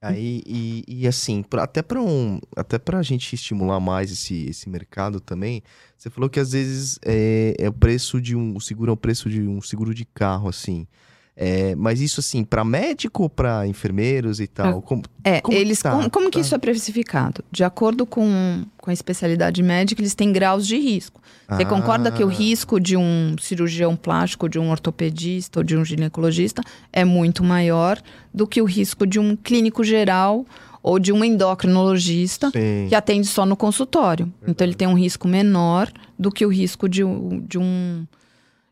Aí, 0.00 0.42
e, 0.44 0.82
e 0.88 1.06
assim, 1.06 1.42
pra- 1.44 1.62
até 1.62 1.80
para 1.80 2.00
um, 2.02 2.40
até 2.56 2.76
pra 2.76 3.00
gente 3.02 3.34
estimular 3.34 3.78
mais 3.78 4.10
esse, 4.10 4.46
esse 4.46 4.68
mercado 4.68 5.20
também, 5.20 5.62
você 5.96 6.10
falou 6.10 6.28
que 6.28 6.40
às 6.40 6.50
vezes 6.52 6.98
é, 7.04 7.54
é 7.56 7.68
o 7.68 7.72
preço 7.72 8.20
de 8.20 8.34
um, 8.34 8.56
o 8.56 8.60
seguro 8.60 8.90
é 8.90 8.94
o 8.94 8.96
preço 8.96 9.30
de 9.30 9.42
um 9.42 9.62
seguro 9.62 9.94
de 9.94 10.04
carro, 10.04 10.48
assim. 10.48 10.88
É, 11.34 11.74
mas 11.76 12.02
isso 12.02 12.20
assim, 12.20 12.44
para 12.44 12.62
médico 12.62 13.22
ou 13.22 13.28
para 13.30 13.66
enfermeiros 13.66 14.38
e 14.38 14.46
tal? 14.46 14.82
Como, 14.82 15.02
É, 15.24 15.40
Como 15.40 15.56
que 15.56 15.62
eles 15.62 15.80
tá? 15.80 15.90
como, 15.90 16.10
como 16.10 16.26
que 16.30 16.38
Tá. 16.38 16.40
isso 16.42 16.54
é 16.54 16.58
precificado? 16.58 17.42
De 17.50 17.64
acordo 17.64 18.04
com, 18.04 18.64
com 18.76 18.90
a 18.90 18.92
especialidade 18.92 19.62
médica, 19.62 20.02
eles 20.02 20.14
têm 20.14 20.30
graus 20.30 20.66
de 20.66 20.76
risco. 20.78 21.22
Você 21.48 21.62
Ah, 21.62 21.66
concorda 21.66 22.12
que 22.12 22.22
o 22.22 22.26
risco 22.28 22.78
de 22.78 22.98
um 22.98 23.34
cirurgião 23.40 23.96
plástico, 23.96 24.46
de 24.46 24.58
um 24.58 24.70
ortopedista 24.70 25.60
ou 25.60 25.64
de 25.64 25.74
um 25.74 25.82
ginecologista 25.84 26.62
é 26.92 27.02
muito 27.04 27.42
maior 27.42 27.98
do 28.32 28.46
que 28.46 28.60
o 28.60 28.66
risco 28.66 29.06
de 29.06 29.18
um 29.18 29.34
clínico 29.34 29.82
geral 29.82 30.44
ou 30.82 30.98
de 30.98 31.12
um 31.12 31.24
endocrinologista 31.24 32.50
Sim. 32.50 32.86
que 32.90 32.94
atende 32.94 33.26
só 33.26 33.46
no 33.46 33.56
consultório. 33.56 34.30
Então 34.46 34.66
ele 34.66 34.74
tem 34.74 34.86
um 34.86 34.94
risco 34.98 35.26
menor 35.26 35.90
do 36.18 36.30
que 36.30 36.44
o 36.44 36.48
risco 36.50 36.88
de, 36.90 37.02
de 37.48 37.58
um 37.58 38.06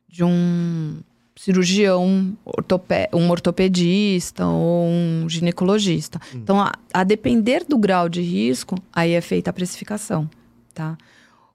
de 0.08 0.24
um 0.24 0.98
cirurgião, 1.44 2.36
ortope- 2.44 3.08
um 3.14 3.30
ortopedista 3.30 4.46
ou 4.46 4.86
um 4.86 5.26
ginecologista. 5.26 6.20
Então, 6.34 6.60
a, 6.60 6.72
a 6.92 7.02
depender 7.02 7.64
do 7.66 7.78
grau 7.78 8.08
de 8.10 8.20
risco, 8.20 8.76
aí 8.92 9.12
é 9.12 9.20
feita 9.22 9.48
a 9.48 9.52
precificação, 9.52 10.28
tá? 10.74 10.98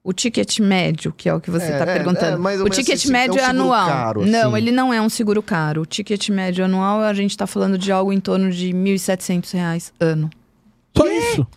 O 0.03 0.11
ticket 0.11 0.59
médio, 0.59 1.13
que 1.15 1.29
é 1.29 1.33
o 1.33 1.39
que 1.39 1.49
você 1.51 1.65
É, 1.65 1.71
está 1.79 1.91
é, 1.91 1.95
perguntando. 1.97 2.47
é, 2.49 2.57
ou 2.59 2.65
o 2.65 2.69
ticket 2.69 3.05
é 3.05 3.07
um 3.07 3.11
médio 3.11 3.35
é, 3.39 3.45
seguro 3.45 3.61
anual. 3.61 3.87
caro, 3.89 4.25
não, 4.25 4.49
assim. 4.49 4.57
ele 4.57 4.71
não 4.71 4.93
é 4.93 4.99
um 5.01 5.09
seguro 5.09 5.41
caro. 5.43 5.81
O 5.81 5.85
ticket 5.85 6.29
médio 6.29 6.65
anual, 6.65 7.01
a 7.01 7.13
gente 7.13 7.31
está 7.31 7.45
falando 7.47 7.77
de 7.77 7.91
algo 7.91 8.11
em 8.11 8.19
torno 8.19 8.51
de 8.51 8.69
1.700 8.71 9.51
reais 9.53 9.93
ano. 9.99 10.29
Só 10.97 11.07
isso. 11.07 11.47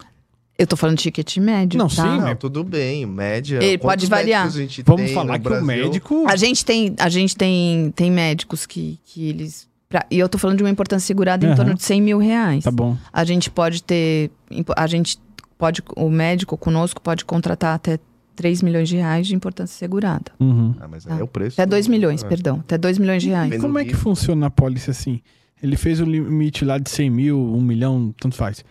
Eu 0.59 0.67
tô 0.67 0.77
falando 0.77 0.97
ticket 0.99 1.37
médio, 1.37 1.79
Não, 1.79 1.87
tá? 1.87 2.03
sim, 2.03 2.21
Não, 2.21 2.35
tudo 2.35 2.65
bem, 2.65 3.07
média. 3.07 3.59
Ele 3.63 3.79
Quantos 3.79 3.81
pode 3.81 4.07
variar. 4.09 4.43
médicos 4.43 4.57
a 4.57 4.61
gente 4.63 4.83
Vamos 4.85 5.03
tem 5.05 5.15
falar 5.15 5.27
no 5.27 5.33
que 5.35 5.39
Brasil? 5.49 5.63
o 5.63 5.67
médico. 5.67 6.25
A 6.29 6.35
gente 6.37 6.65
tem, 6.65 6.95
a 6.99 7.09
gente 7.09 7.37
tem, 7.37 7.93
tem 7.93 8.11
médicos 8.11 8.67
que, 8.67 8.99
que 9.05 9.29
eles. 9.29 9.69
pra- 9.89 10.05
e 10.11 10.19
eu 10.19 10.29
tô 10.29 10.37
falando 10.37 10.57
de 10.57 10.65
uma 10.65 10.71
importância 10.71 11.07
segurada 11.07 11.45
em 11.47 11.51
Aham. 11.51 11.57
torno 11.57 11.75
de 11.75 11.83
100 11.85 12.03
mil 12.03 12.19
reais. 12.19 12.65
Tá 12.65 12.73
bom. 12.73 12.97
A 13.13 13.25
gente 13.25 13.49
pode 13.51 13.83
ter. 13.85 14.33
A 14.77 14.87
gente 14.89 15.17
pode. 15.57 15.81
O 15.97 16.11
médico 16.11 16.57
conosco 16.57 17.01
pode 17.01 17.25
contratar 17.25 17.77
até 17.77 18.01
3 18.35 18.61
milhões 18.61 18.89
de 18.89 18.97
reais 18.97 19.29
de 19.29 19.37
importância 19.37 19.79
segurada. 19.79 20.33
Uhum. 20.41 20.75
Ah, 20.81 20.89
mas 20.89 21.05
Tá. 21.05 21.15
aí 21.15 21.21
é 21.21 21.23
o 21.23 21.29
preço. 21.29 21.61
Até 21.61 21.67
2 21.67 21.87
milhões, 21.87 22.25
É. 22.25 22.27
perdão. 22.29 22.59
Até 22.59 22.77
2 22.77 22.99
milhões 22.99 23.23
de 23.23 23.29
reais. 23.29 23.49
Vendo 23.51 23.61
Como 23.63 23.79
é 23.79 23.85
que 23.85 23.95
funciona 23.95 24.47
a 24.47 24.51
pólice 24.51 24.91
assim? 24.91 25.21
Ele 25.63 25.77
fez 25.77 26.01
o 26.01 26.05
limite 26.05 26.65
lá 26.65 26.79
de 26.79 26.91
100 26.91 27.11
mil, 27.11 27.39
1 27.39 27.61
milhão, 27.61 28.13
tanto 28.21 28.35
faz. 28.37 28.65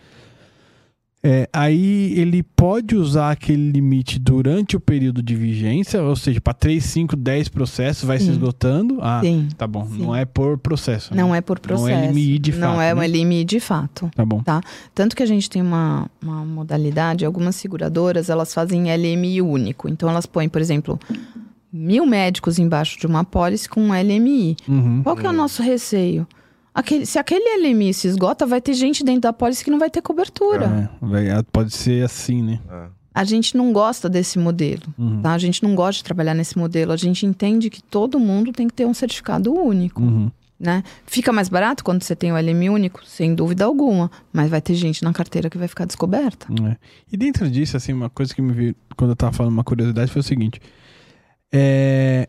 É, 1.30 1.46
aí 1.52 2.18
ele 2.18 2.42
pode 2.42 2.96
usar 2.96 3.32
aquele 3.32 3.70
limite 3.70 4.18
durante 4.18 4.78
o 4.78 4.80
período 4.80 5.22
de 5.22 5.34
vigência, 5.34 6.02
ou 6.02 6.16
seja, 6.16 6.40
para 6.40 6.54
3, 6.54 6.82
5, 6.82 7.14
10 7.14 7.50
processos, 7.50 8.04
vai 8.04 8.18
se 8.18 8.24
Sim. 8.24 8.30
esgotando. 8.30 8.96
Ah, 9.02 9.20
Sim. 9.22 9.46
tá 9.54 9.66
bom. 9.66 9.84
Sim. 9.84 9.98
Não 10.04 10.16
é 10.16 10.24
por 10.24 10.56
processo. 10.56 11.14
Não 11.14 11.32
né? 11.32 11.38
é 11.38 11.40
por 11.42 11.60
Não 11.68 11.86
é 11.86 11.92
processo. 11.92 12.12
LMI 12.12 12.38
de 12.38 12.52
Não 12.52 12.68
fato, 12.68 12.80
é 12.80 12.86
né? 12.86 12.94
uma 12.94 13.06
LMI 13.06 13.44
de 13.44 13.60
fato. 13.60 14.10
Tá 14.16 14.24
bom. 14.24 14.42
Tanto 14.94 15.14
que 15.14 15.22
a 15.22 15.26
gente 15.26 15.50
tem 15.50 15.60
uma, 15.60 16.10
uma 16.22 16.46
modalidade, 16.46 17.26
algumas 17.26 17.56
seguradoras, 17.56 18.30
elas 18.30 18.54
fazem 18.54 18.84
LMI 18.84 19.42
único. 19.42 19.86
Então, 19.86 20.08
elas 20.08 20.24
põem, 20.24 20.48
por 20.48 20.62
exemplo, 20.62 20.98
mil 21.70 22.06
médicos 22.06 22.58
embaixo 22.58 22.98
de 22.98 23.06
uma 23.06 23.22
pólice 23.22 23.68
com 23.68 23.82
um 23.82 23.92
LMI. 23.92 24.56
Uhum. 24.66 25.02
Qual 25.02 25.14
que 25.14 25.26
é 25.26 25.28
o 25.28 25.34
nosso 25.34 25.62
receio? 25.62 26.26
Aquele- 26.78 27.06
se 27.06 27.18
aquele 27.18 27.44
LMI 27.60 27.92
se 27.92 28.06
esgota, 28.08 28.46
vai 28.46 28.60
ter 28.60 28.72
gente 28.74 29.02
dentro 29.04 29.22
da 29.22 29.32
pólice 29.32 29.64
que 29.64 29.70
não 29.70 29.78
vai 29.78 29.90
ter 29.90 30.00
cobertura. 30.02 30.90
É, 31.02 31.06
vai- 31.06 31.42
pode 31.52 31.72
ser 31.74 32.04
assim, 32.04 32.42
né? 32.42 32.60
Ah, 32.68 32.88
A 33.14 33.24
gente 33.24 33.56
não 33.56 33.72
gosta 33.72 34.08
desse 34.08 34.38
modelo, 34.38 34.82
Uhum. 34.96 35.20
tá? 35.22 35.32
A 35.32 35.38
gente 35.38 35.60
não 35.64 35.74
gosta 35.74 35.98
de 35.98 36.04
trabalhar 36.04 36.34
nesse 36.34 36.56
modelo. 36.56 36.92
A 36.92 36.96
gente 36.96 37.26
entende 37.26 37.68
que 37.68 37.82
todo 37.82 38.20
mundo 38.20 38.52
tem 38.52 38.68
que 38.68 38.74
ter 38.74 38.86
um 38.86 38.94
certificado 38.94 39.52
único, 39.52 40.00
Uhum. 40.00 40.30
né? 40.60 40.84
Fica 41.04 41.32
mais 41.32 41.48
barato 41.48 41.82
quando 41.82 42.02
você 42.04 42.14
tem 42.14 42.30
o 42.32 42.36
LMI 42.36 42.70
único, 42.70 43.04
sem 43.04 43.34
dúvida 43.34 43.64
alguma. 43.64 44.08
Mas 44.32 44.48
vai 44.48 44.60
ter 44.60 44.74
gente 44.74 45.02
na 45.02 45.12
carteira 45.12 45.50
que 45.50 45.58
vai 45.58 45.66
ficar 45.66 45.84
descoberta. 45.84 46.46
É. 46.70 46.76
E 47.12 47.16
dentro 47.16 47.50
disso, 47.50 47.76
assim, 47.76 47.92
uma 47.92 48.08
coisa 48.08 48.32
que 48.32 48.40
me 48.40 48.52
veio 48.52 48.76
quando 48.96 49.10
eu 49.10 49.16
tava 49.16 49.32
falando 49.32 49.52
uma 49.52 49.64
curiosidade 49.64 50.12
foi 50.12 50.20
o 50.20 50.24
seguinte. 50.24 50.60
É, 51.52 52.28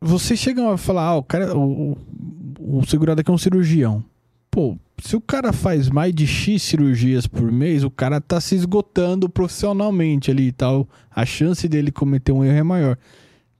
vocês 0.00 0.38
chegam 0.38 0.68
a 0.70 0.76
falar, 0.76 1.04
ah, 1.06 1.16
o 1.16 1.22
cara, 1.22 1.56
o, 1.56 1.96
o, 2.76 2.86
segurado 2.86 3.20
aqui 3.20 3.30
é 3.30 3.34
um 3.34 3.38
cirurgião. 3.38 4.04
Pô, 4.50 4.76
se 5.02 5.14
o 5.14 5.20
cara 5.20 5.52
faz 5.52 5.88
mais 5.88 6.14
de 6.14 6.26
X 6.26 6.62
cirurgias 6.62 7.26
por 7.26 7.50
mês, 7.52 7.84
o 7.84 7.90
cara 7.90 8.20
tá 8.20 8.40
se 8.40 8.54
esgotando 8.54 9.28
profissionalmente 9.28 10.30
ali 10.30 10.48
e 10.48 10.52
tal. 10.52 10.88
A 11.14 11.24
chance 11.24 11.68
dele 11.68 11.92
cometer 11.92 12.32
um 12.32 12.44
erro 12.44 12.58
é 12.58 12.62
maior. 12.62 12.98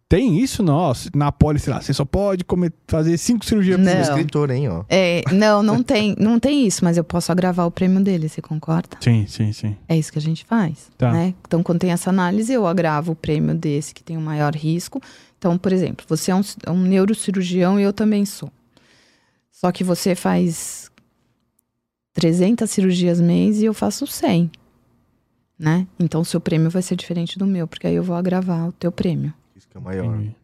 Tem 0.09 0.40
isso, 0.40 0.62
não? 0.62 0.90
Na 1.14 1.30
pólice 1.30 1.68
lá, 1.68 1.82
você 1.82 1.92
só 1.92 2.02
pode 2.02 2.42
comer, 2.42 2.72
fazer 2.86 3.18
cinco 3.18 3.44
cirurgias 3.44 3.76
por 3.76 3.84
Não. 3.84 3.92
mês. 3.92 4.09
escritor, 4.09 4.50
hein, 4.50 4.66
ó. 4.66 4.84
É, 4.88 5.22
não, 5.30 5.62
não 5.62 5.82
tem, 5.82 6.16
não 6.18 6.40
tem 6.40 6.66
isso, 6.66 6.82
mas 6.82 6.96
eu 6.96 7.04
posso 7.04 7.30
agravar 7.30 7.66
o 7.66 7.70
prêmio 7.70 8.02
dele, 8.02 8.26
você 8.26 8.40
concorda? 8.40 8.96
Sim, 9.00 9.26
sim, 9.28 9.52
sim. 9.52 9.76
É 9.86 9.98
isso 9.98 10.11
que 10.11 10.18
a 10.18 10.22
gente 10.22 10.46
faz. 10.46 10.90
Tá. 10.96 11.12
né? 11.12 11.34
Então, 11.46 11.62
quando 11.62 11.80
tem 11.80 11.92
essa 11.92 12.09
análise, 12.09 12.50
eu 12.50 12.66
agravo 12.66 13.12
o 13.12 13.14
prêmio 13.14 13.54
desse 13.54 13.92
que 13.92 14.02
tem 14.02 14.16
o 14.16 14.20
maior 14.20 14.54
risco. 14.56 14.98
Então, 15.36 15.59
por 15.59 15.74
exemplo, 15.74 16.06
você 16.09 16.30
é 16.30 16.34
um, 16.34 16.40
é 16.64 16.70
um 16.70 16.80
neurocirurgião 16.80 17.78
e 17.78 17.82
eu 17.82 17.92
também 17.92 18.24
sou. 18.24 18.50
Só 19.61 19.72
que 19.72 19.82
você 19.82 20.14
faz 20.14 20.88
300 22.12 22.70
cirurgias 22.70 23.20
mês 23.20 23.61
e 23.61 23.64
eu 23.64 23.74
faço 23.74 24.06
100. 24.06 24.52
Né? 25.59 25.84
Então, 25.98 26.20
o 26.20 26.24
seu 26.24 26.40
prêmio 26.40 26.70
vai 26.70 26.80
ser 26.80 26.94
diferente 26.94 27.36
do 27.36 27.44
meu, 27.44 27.66
porque 27.66 27.88
aí 27.88 27.96
eu 27.96 28.04
vou 28.04 28.14
agravar 28.14 28.68
o 28.68 28.72
teu 28.72 28.92
prêmio. 28.92 29.34
Isso 29.56 29.68
que 29.68 29.76
é 29.76 29.80
o 29.80 29.82
maior. 29.82 30.14
Entendi. 30.14 30.36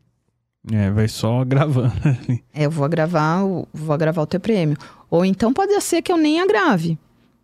É, 0.73 0.91
vai 0.91 1.07
só 1.07 1.45
gravando. 1.45 1.95
É, 2.53 2.67
eu 2.67 2.71
vou 2.73 2.85
agravar, 2.85 3.47
o, 3.47 3.69
vou 3.73 3.95
agravar 3.95 4.25
o 4.25 4.27
teu 4.27 4.41
prêmio. 4.41 4.77
Ou 5.09 5.25
então 5.25 5.53
pode 5.53 5.81
ser 5.81 6.03
que 6.03 6.11
eu 6.11 6.17
nem 6.17 6.41
agrave. 6.41 6.99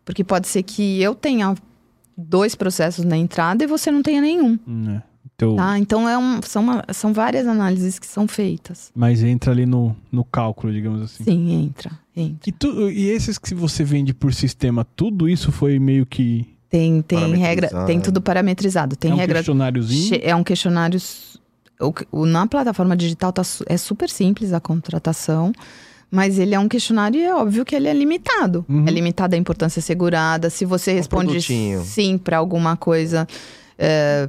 Porque 0.05 0.25
pode 0.25 0.49
ser 0.49 0.65
que 0.65 1.01
eu 1.01 1.15
tenha 1.15 1.55
dois 2.17 2.57
processos 2.57 3.05
na 3.05 3.17
entrada 3.17 3.63
e 3.63 3.69
você 3.69 3.93
não 3.93 4.03
tenha 4.03 4.21
nenhum. 4.21 4.59
É. 4.97 5.03
Teu- 5.41 5.57
Tá? 5.57 5.79
Então 5.79 6.07
é 6.09 6.19
um, 6.19 6.41
são, 6.43 6.63
uma- 6.63 6.85
são 6.93 7.13
várias 7.15 7.47
análises 7.47 7.99
que 7.99 8.07
são 8.07 8.29
feitas. 8.29 8.91
Mas 8.95 9.23
entra 9.23 9.51
ali 9.53 9.65
no, 9.65 9.97
no 10.13 10.23
cálculo, 10.23 10.71
digamos 10.73 11.01
assim. 11.03 11.25
Sim, 11.25 11.65
entra, 11.65 11.91
entra. 12.15 12.39
E, 12.49 12.53
tu- 12.53 12.91
e 12.91 13.09
esses 13.09 13.39
que 13.39 13.55
você 13.55 13.83
vende 13.83 14.13
por 14.13 14.35
sistema, 14.35 14.85
tudo 14.95 15.29
isso 15.29 15.51
foi 15.51 15.79
meio 15.79 16.05
que. 16.05 16.47
Tem, 16.69 17.01
tem 17.03 17.35
regra, 17.37 17.85
tem 17.87 17.99
tudo 18.01 18.21
parametrizado. 18.21 18.95
Tem 18.97 19.11
é 19.11 19.15
um 19.15 19.17
regra. 19.17 19.39
questionáriozinho. 19.39 20.21
É 20.23 20.37
um 20.37 20.45
questionário. 20.45 21.01
o 21.81 21.93
o- 22.13 22.27
na 22.27 22.47
plataforma 22.47 22.95
digital 22.97 23.33
tá 23.33 23.43
é 23.67 23.77
super 23.79 24.11
simples 24.11 24.53
a 24.53 24.61
contratação. 24.61 25.53
Mas 26.13 26.39
ele 26.41 26.55
é 26.57 26.59
um 26.59 26.69
questionário 26.69 27.19
e 27.21 27.23
é 27.23 27.33
óbvio 27.35 27.65
que 27.65 27.75
ele 27.75 27.87
é 27.87 27.95
limitado. 27.95 28.65
Uhum. 28.69 28.85
É 28.87 28.91
limitado 28.91 29.37
a 29.37 29.39
importância 29.39 29.81
segurada. 29.81 30.51
Se 30.51 30.65
você 30.65 30.93
responde 30.93 31.27
produtinho. 31.29 31.83
sim 31.85 32.19
para 32.19 32.37
alguma 32.37 32.77
coisa, 32.77 33.29
é, 33.79 34.29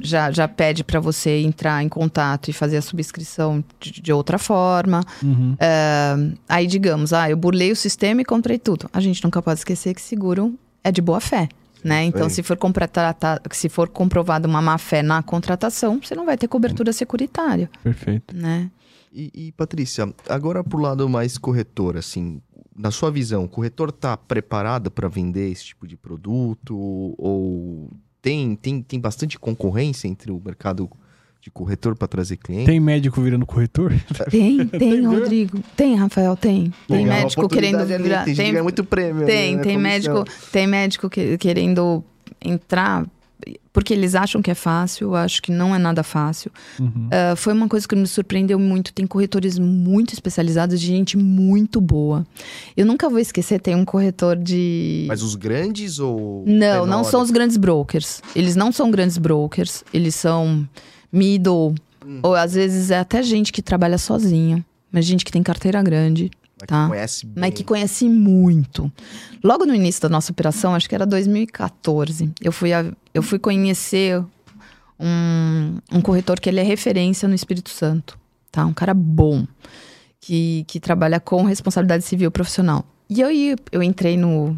já, 0.00 0.30
já 0.30 0.46
pede 0.46 0.84
para 0.84 1.00
você 1.00 1.40
entrar 1.40 1.82
em 1.82 1.88
contato 1.88 2.48
e 2.48 2.52
fazer 2.52 2.76
a 2.76 2.82
subscrição 2.82 3.64
de, 3.78 4.00
de 4.00 4.12
outra 4.12 4.38
forma. 4.38 5.02
Uhum. 5.22 5.56
É, 5.58 6.14
aí, 6.48 6.66
digamos, 6.66 7.12
ah, 7.12 7.28
eu 7.28 7.36
burlei 7.36 7.72
o 7.72 7.76
sistema 7.76 8.20
e 8.20 8.24
comprei 8.24 8.58
tudo. 8.58 8.88
A 8.92 9.00
gente 9.00 9.22
nunca 9.24 9.42
pode 9.42 9.60
esquecer 9.60 9.94
que 9.94 10.02
seguro 10.02 10.54
é 10.84 10.92
de 10.92 11.00
boa 11.00 11.20
fé. 11.20 11.48
Né? 11.82 12.04
Então, 12.04 12.28
Sim. 12.28 12.36
se 12.36 12.42
for, 12.42 12.58
se 13.52 13.68
for 13.70 13.88
comprovada 13.88 14.46
uma 14.46 14.60
má 14.60 14.76
fé 14.76 15.02
na 15.02 15.22
contratação, 15.22 15.98
você 16.02 16.14
não 16.14 16.26
vai 16.26 16.36
ter 16.36 16.46
cobertura 16.46 16.92
securitária, 16.92 17.70
Perfeito. 17.82 18.36
né? 18.36 18.70
E, 19.10 19.30
e, 19.34 19.52
Patrícia, 19.52 20.12
agora 20.28 20.62
pro 20.62 20.78
lado 20.78 21.08
mais 21.08 21.38
corretor, 21.38 21.96
assim, 21.96 22.40
na 22.76 22.90
sua 22.90 23.10
visão, 23.10 23.44
o 23.44 23.48
corretor 23.48 23.90
tá 23.90 24.16
preparado 24.16 24.90
para 24.90 25.08
vender 25.08 25.50
esse 25.50 25.64
tipo 25.64 25.86
de 25.86 25.96
produto 25.96 26.76
ou 26.76 27.90
tem, 28.22 28.54
tem, 28.56 28.82
tem 28.82 29.00
bastante 29.00 29.38
concorrência 29.38 30.06
entre 30.08 30.30
o 30.30 30.40
mercado 30.44 30.90
de 31.40 31.50
corretor 31.50 31.96
para 31.96 32.06
trazer 32.06 32.36
cliente? 32.36 32.66
Tem 32.66 32.78
médico 32.78 33.20
virando 33.22 33.46
corretor? 33.46 33.92
Tem, 34.30 34.66
tem, 34.66 35.00
Rodrigo. 35.08 35.58
Tem, 35.74 35.94
Rafael, 35.94 36.36
tem. 36.36 36.72
Tem 36.86 37.04
Legal, 37.04 37.18
médico 37.22 37.48
querendo 37.48 37.78
ali, 37.80 37.96
virar. 38.02 38.24
Tem, 38.26 38.34
Tem, 38.34 38.62
muito 38.62 38.84
prêmio. 38.84 39.24
tem, 39.24 39.56
né, 39.56 39.62
tem 39.62 39.78
médico, 39.78 40.24
tem 40.52 40.66
médico 40.66 41.08
que- 41.08 41.38
querendo 41.38 42.04
entrar 42.44 43.06
porque 43.72 43.94
eles 43.94 44.14
acham 44.14 44.42
que 44.42 44.50
é 44.50 44.54
fácil, 44.54 45.08
eu 45.08 45.14
acho 45.14 45.40
que 45.42 45.52
não 45.52 45.74
é 45.74 45.78
nada 45.78 46.02
fácil. 46.02 46.50
Uhum. 46.78 47.08
Ah, 47.10 47.34
foi 47.36 47.52
uma 47.52 47.68
coisa 47.68 47.86
que 47.86 47.94
me 47.94 48.06
surpreendeu 48.06 48.58
muito. 48.58 48.92
Tem 48.92 49.06
corretores 49.06 49.58
muito 49.58 50.12
especializados, 50.12 50.80
de 50.80 50.86
gente 50.86 51.16
muito 51.16 51.80
boa. 51.80 52.26
Eu 52.76 52.84
nunca 52.86 53.08
vou 53.08 53.18
esquecer, 53.18 53.60
tem 53.60 53.74
um 53.74 53.84
corretor 53.84 54.36
de. 54.36 55.04
Mas 55.08 55.22
os 55.22 55.34
grandes 55.34 55.98
ou. 55.98 56.44
Não, 56.46 56.84
não 56.86 57.04
são 57.04 57.22
os 57.22 57.30
grandes 57.30 57.56
brokers. 57.56 58.20
Eles 58.34 58.56
não 58.56 58.72
são 58.72 58.90
grandes 58.90 59.18
brokers, 59.18 59.84
eles 59.92 60.14
são 60.14 60.68
middle, 61.12 61.74
Hum. 62.04 62.20
ou 62.22 62.34
às 62.34 62.54
vezes 62.54 62.90
é 62.90 62.98
até 62.98 63.22
gente 63.22 63.52
que 63.52 63.60
trabalha 63.60 63.98
sozinha, 63.98 64.64
mas 64.90 65.04
gente 65.04 65.22
que 65.24 65.30
tem 65.30 65.42
carteira 65.42 65.82
grande, 65.82 66.30
Mas 66.60 66.66
que 66.66 66.66
tá. 66.66 66.88
conhece 66.88 67.26
bem. 67.26 67.34
mas 67.40 67.54
que 67.54 67.64
conhece 67.64 68.08
muito. 68.08 68.90
Logo 69.42 69.64
no 69.64 69.74
início 69.74 70.02
da 70.02 70.08
nossa 70.08 70.30
operação, 70.32 70.74
acho 70.74 70.88
que 70.88 70.94
era 70.94 71.06
2014, 71.06 72.30
eu 72.40 72.52
fui, 72.52 72.72
a- 72.72 72.92
eu 73.14 73.22
fui 73.22 73.38
conhecer 73.38 74.22
um, 74.98 75.78
um 75.92 76.00
corretor 76.00 76.38
que 76.40 76.48
ele 76.48 76.60
é 76.60 76.62
referência 76.62 77.26
no 77.28 77.34
Espírito 77.34 77.70
Santo, 77.70 78.18
tá? 78.52 78.64
Um 78.66 78.72
cara 78.74 78.92
bom, 78.94 79.46
que, 80.20 80.64
que 80.68 80.78
trabalha 80.78 81.18
com 81.18 81.42
responsabilidade 81.44 82.04
civil 82.04 82.30
profissional. 82.30 82.84
E 83.08 83.22
aí 83.22 83.56
eu 83.72 83.82
entrei 83.82 84.16
no, 84.16 84.56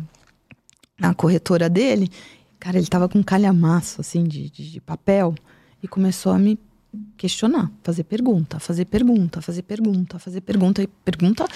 na 0.99 1.15
corretora 1.15 1.69
dele, 1.71 2.11
cara, 2.59 2.77
ele 2.79 2.87
tava 2.89 3.09
com 3.09 3.19
um 3.21 3.23
calhamaço, 3.23 4.01
assim, 4.01 4.25
de, 4.25 4.51
de, 4.51 4.71
de 4.73 4.81
papel, 4.81 5.35
e 5.83 5.89
começou 5.89 6.33
a 6.33 6.39
me 6.39 6.59
questionar, 7.17 7.71
fazer 7.83 8.05
pergunta, 8.05 8.59
fazer 8.61 8.85
pergunta, 8.85 9.41
fazer 9.41 9.63
pergunta, 9.63 10.19
fazer 10.19 10.41
pergunta, 10.43 10.83
e 10.83 10.87
pergunta 10.87 11.47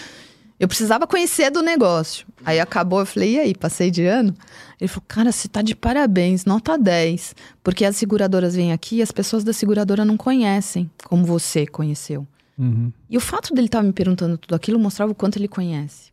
eu 0.58 0.66
precisava 0.66 1.06
conhecer 1.06 1.50
do 1.50 1.62
negócio. 1.62 2.26
Aí 2.44 2.58
acabou, 2.58 3.00
eu 3.00 3.06
falei, 3.06 3.34
e 3.34 3.38
aí, 3.38 3.54
passei 3.54 3.90
de 3.90 4.04
ano? 4.06 4.34
Ele 4.80 4.88
falou, 4.88 5.04
cara, 5.06 5.32
você 5.32 5.48
tá 5.48 5.60
de 5.60 5.74
parabéns, 5.74 6.44
nota 6.44 6.78
10. 6.78 7.34
Porque 7.62 7.84
as 7.84 7.96
seguradoras 7.96 8.54
vêm 8.54 8.72
aqui 8.72 8.96
e 8.96 9.02
as 9.02 9.12
pessoas 9.12 9.44
da 9.44 9.52
seguradora 9.52 10.04
não 10.04 10.16
conhecem 10.16 10.90
como 11.04 11.24
você 11.24 11.66
conheceu. 11.66 12.26
Uhum. 12.58 12.90
E 13.08 13.16
o 13.16 13.20
fato 13.20 13.54
dele 13.54 13.66
estar 13.66 13.82
me 13.82 13.92
perguntando 13.92 14.38
tudo 14.38 14.54
aquilo 14.54 14.78
mostrava 14.78 15.12
o 15.12 15.14
quanto 15.14 15.36
ele 15.36 15.48
conhece, 15.48 16.10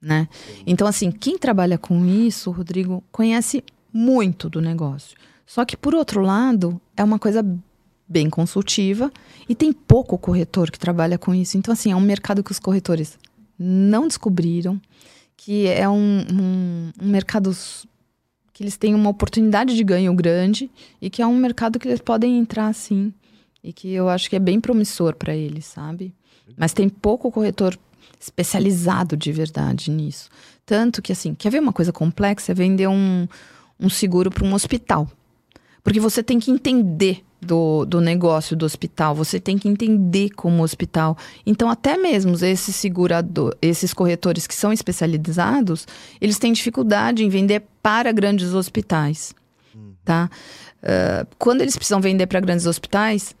né? 0.00 0.28
Então, 0.64 0.86
assim, 0.86 1.10
quem 1.10 1.36
trabalha 1.36 1.76
com 1.76 2.06
isso, 2.06 2.50
Rodrigo, 2.52 3.02
conhece 3.10 3.64
muito 3.92 4.48
do 4.48 4.60
negócio. 4.60 5.16
Só 5.44 5.64
que, 5.64 5.76
por 5.76 5.96
outro 5.96 6.20
lado, 6.20 6.80
é 6.96 7.02
uma 7.02 7.18
coisa 7.18 7.44
bem 8.08 8.30
consultiva 8.30 9.10
e 9.48 9.54
tem 9.54 9.72
pouco 9.72 10.16
corretor 10.16 10.70
que 10.70 10.78
trabalha 10.78 11.18
com 11.18 11.34
isso. 11.34 11.56
Então, 11.58 11.72
assim, 11.72 11.90
é 11.90 11.96
um 11.96 12.00
mercado 12.00 12.42
que 12.42 12.52
os 12.52 12.58
corretores 12.60 13.18
não 13.62 14.08
descobriram, 14.08 14.80
que 15.36 15.66
é 15.66 15.86
um, 15.86 16.24
um, 16.32 16.92
um 17.02 17.08
mercado 17.08 17.54
que 18.54 18.62
eles 18.62 18.78
têm 18.78 18.94
uma 18.94 19.10
oportunidade 19.10 19.76
de 19.76 19.84
ganho 19.84 20.14
grande 20.14 20.70
e 21.00 21.10
que 21.10 21.20
é 21.20 21.26
um 21.26 21.36
mercado 21.36 21.78
que 21.78 21.86
eles 21.86 22.00
podem 22.00 22.38
entrar, 22.38 22.72
sim. 22.74 23.12
E 23.62 23.72
que 23.72 23.92
eu 23.92 24.08
acho 24.08 24.30
que 24.30 24.36
é 24.36 24.38
bem 24.38 24.58
promissor 24.58 25.14
para 25.14 25.36
eles, 25.36 25.66
sabe? 25.66 26.14
Mas 26.56 26.72
tem 26.72 26.88
pouco 26.88 27.30
corretor 27.30 27.78
especializado 28.18 29.16
de 29.16 29.32
verdade 29.32 29.90
nisso. 29.90 30.30
Tanto 30.64 31.02
que, 31.02 31.12
assim, 31.12 31.34
quer 31.34 31.50
ver 31.50 31.60
uma 31.60 31.72
coisa 31.72 31.92
complexa? 31.92 32.52
É 32.52 32.54
vender 32.54 32.86
um, 32.86 33.26
um 33.78 33.88
seguro 33.88 34.30
para 34.30 34.44
um 34.44 34.54
hospital. 34.54 35.10
Porque 35.82 36.00
você 36.00 36.22
tem 36.22 36.38
que 36.38 36.50
entender 36.50 37.22
do, 37.40 37.84
do 37.84 38.00
negócio 38.00 38.56
do 38.56 38.66
hospital, 38.66 39.14
você 39.14 39.40
tem 39.40 39.56
que 39.56 39.68
entender 39.68 40.30
como 40.30 40.62
hospital. 40.62 41.16
Então, 41.46 41.70
até 41.70 41.96
mesmo 41.96 42.34
esses 42.44 42.76
segurador, 42.76 43.56
esses 43.62 43.94
corretores 43.94 44.46
que 44.46 44.54
são 44.54 44.72
especializados, 44.72 45.86
eles 46.20 46.38
têm 46.38 46.52
dificuldade 46.52 47.24
em 47.24 47.28
vender 47.28 47.62
para 47.82 48.12
grandes 48.12 48.52
hospitais. 48.52 49.34
Tá? 50.04 50.28
Ah, 50.82 51.26
quando 51.38 51.60
eles 51.60 51.76
precisam 51.76 52.00
vender 52.00 52.26
para 52.26 52.40
grandes 52.40 52.66
hospitais, 52.66 53.34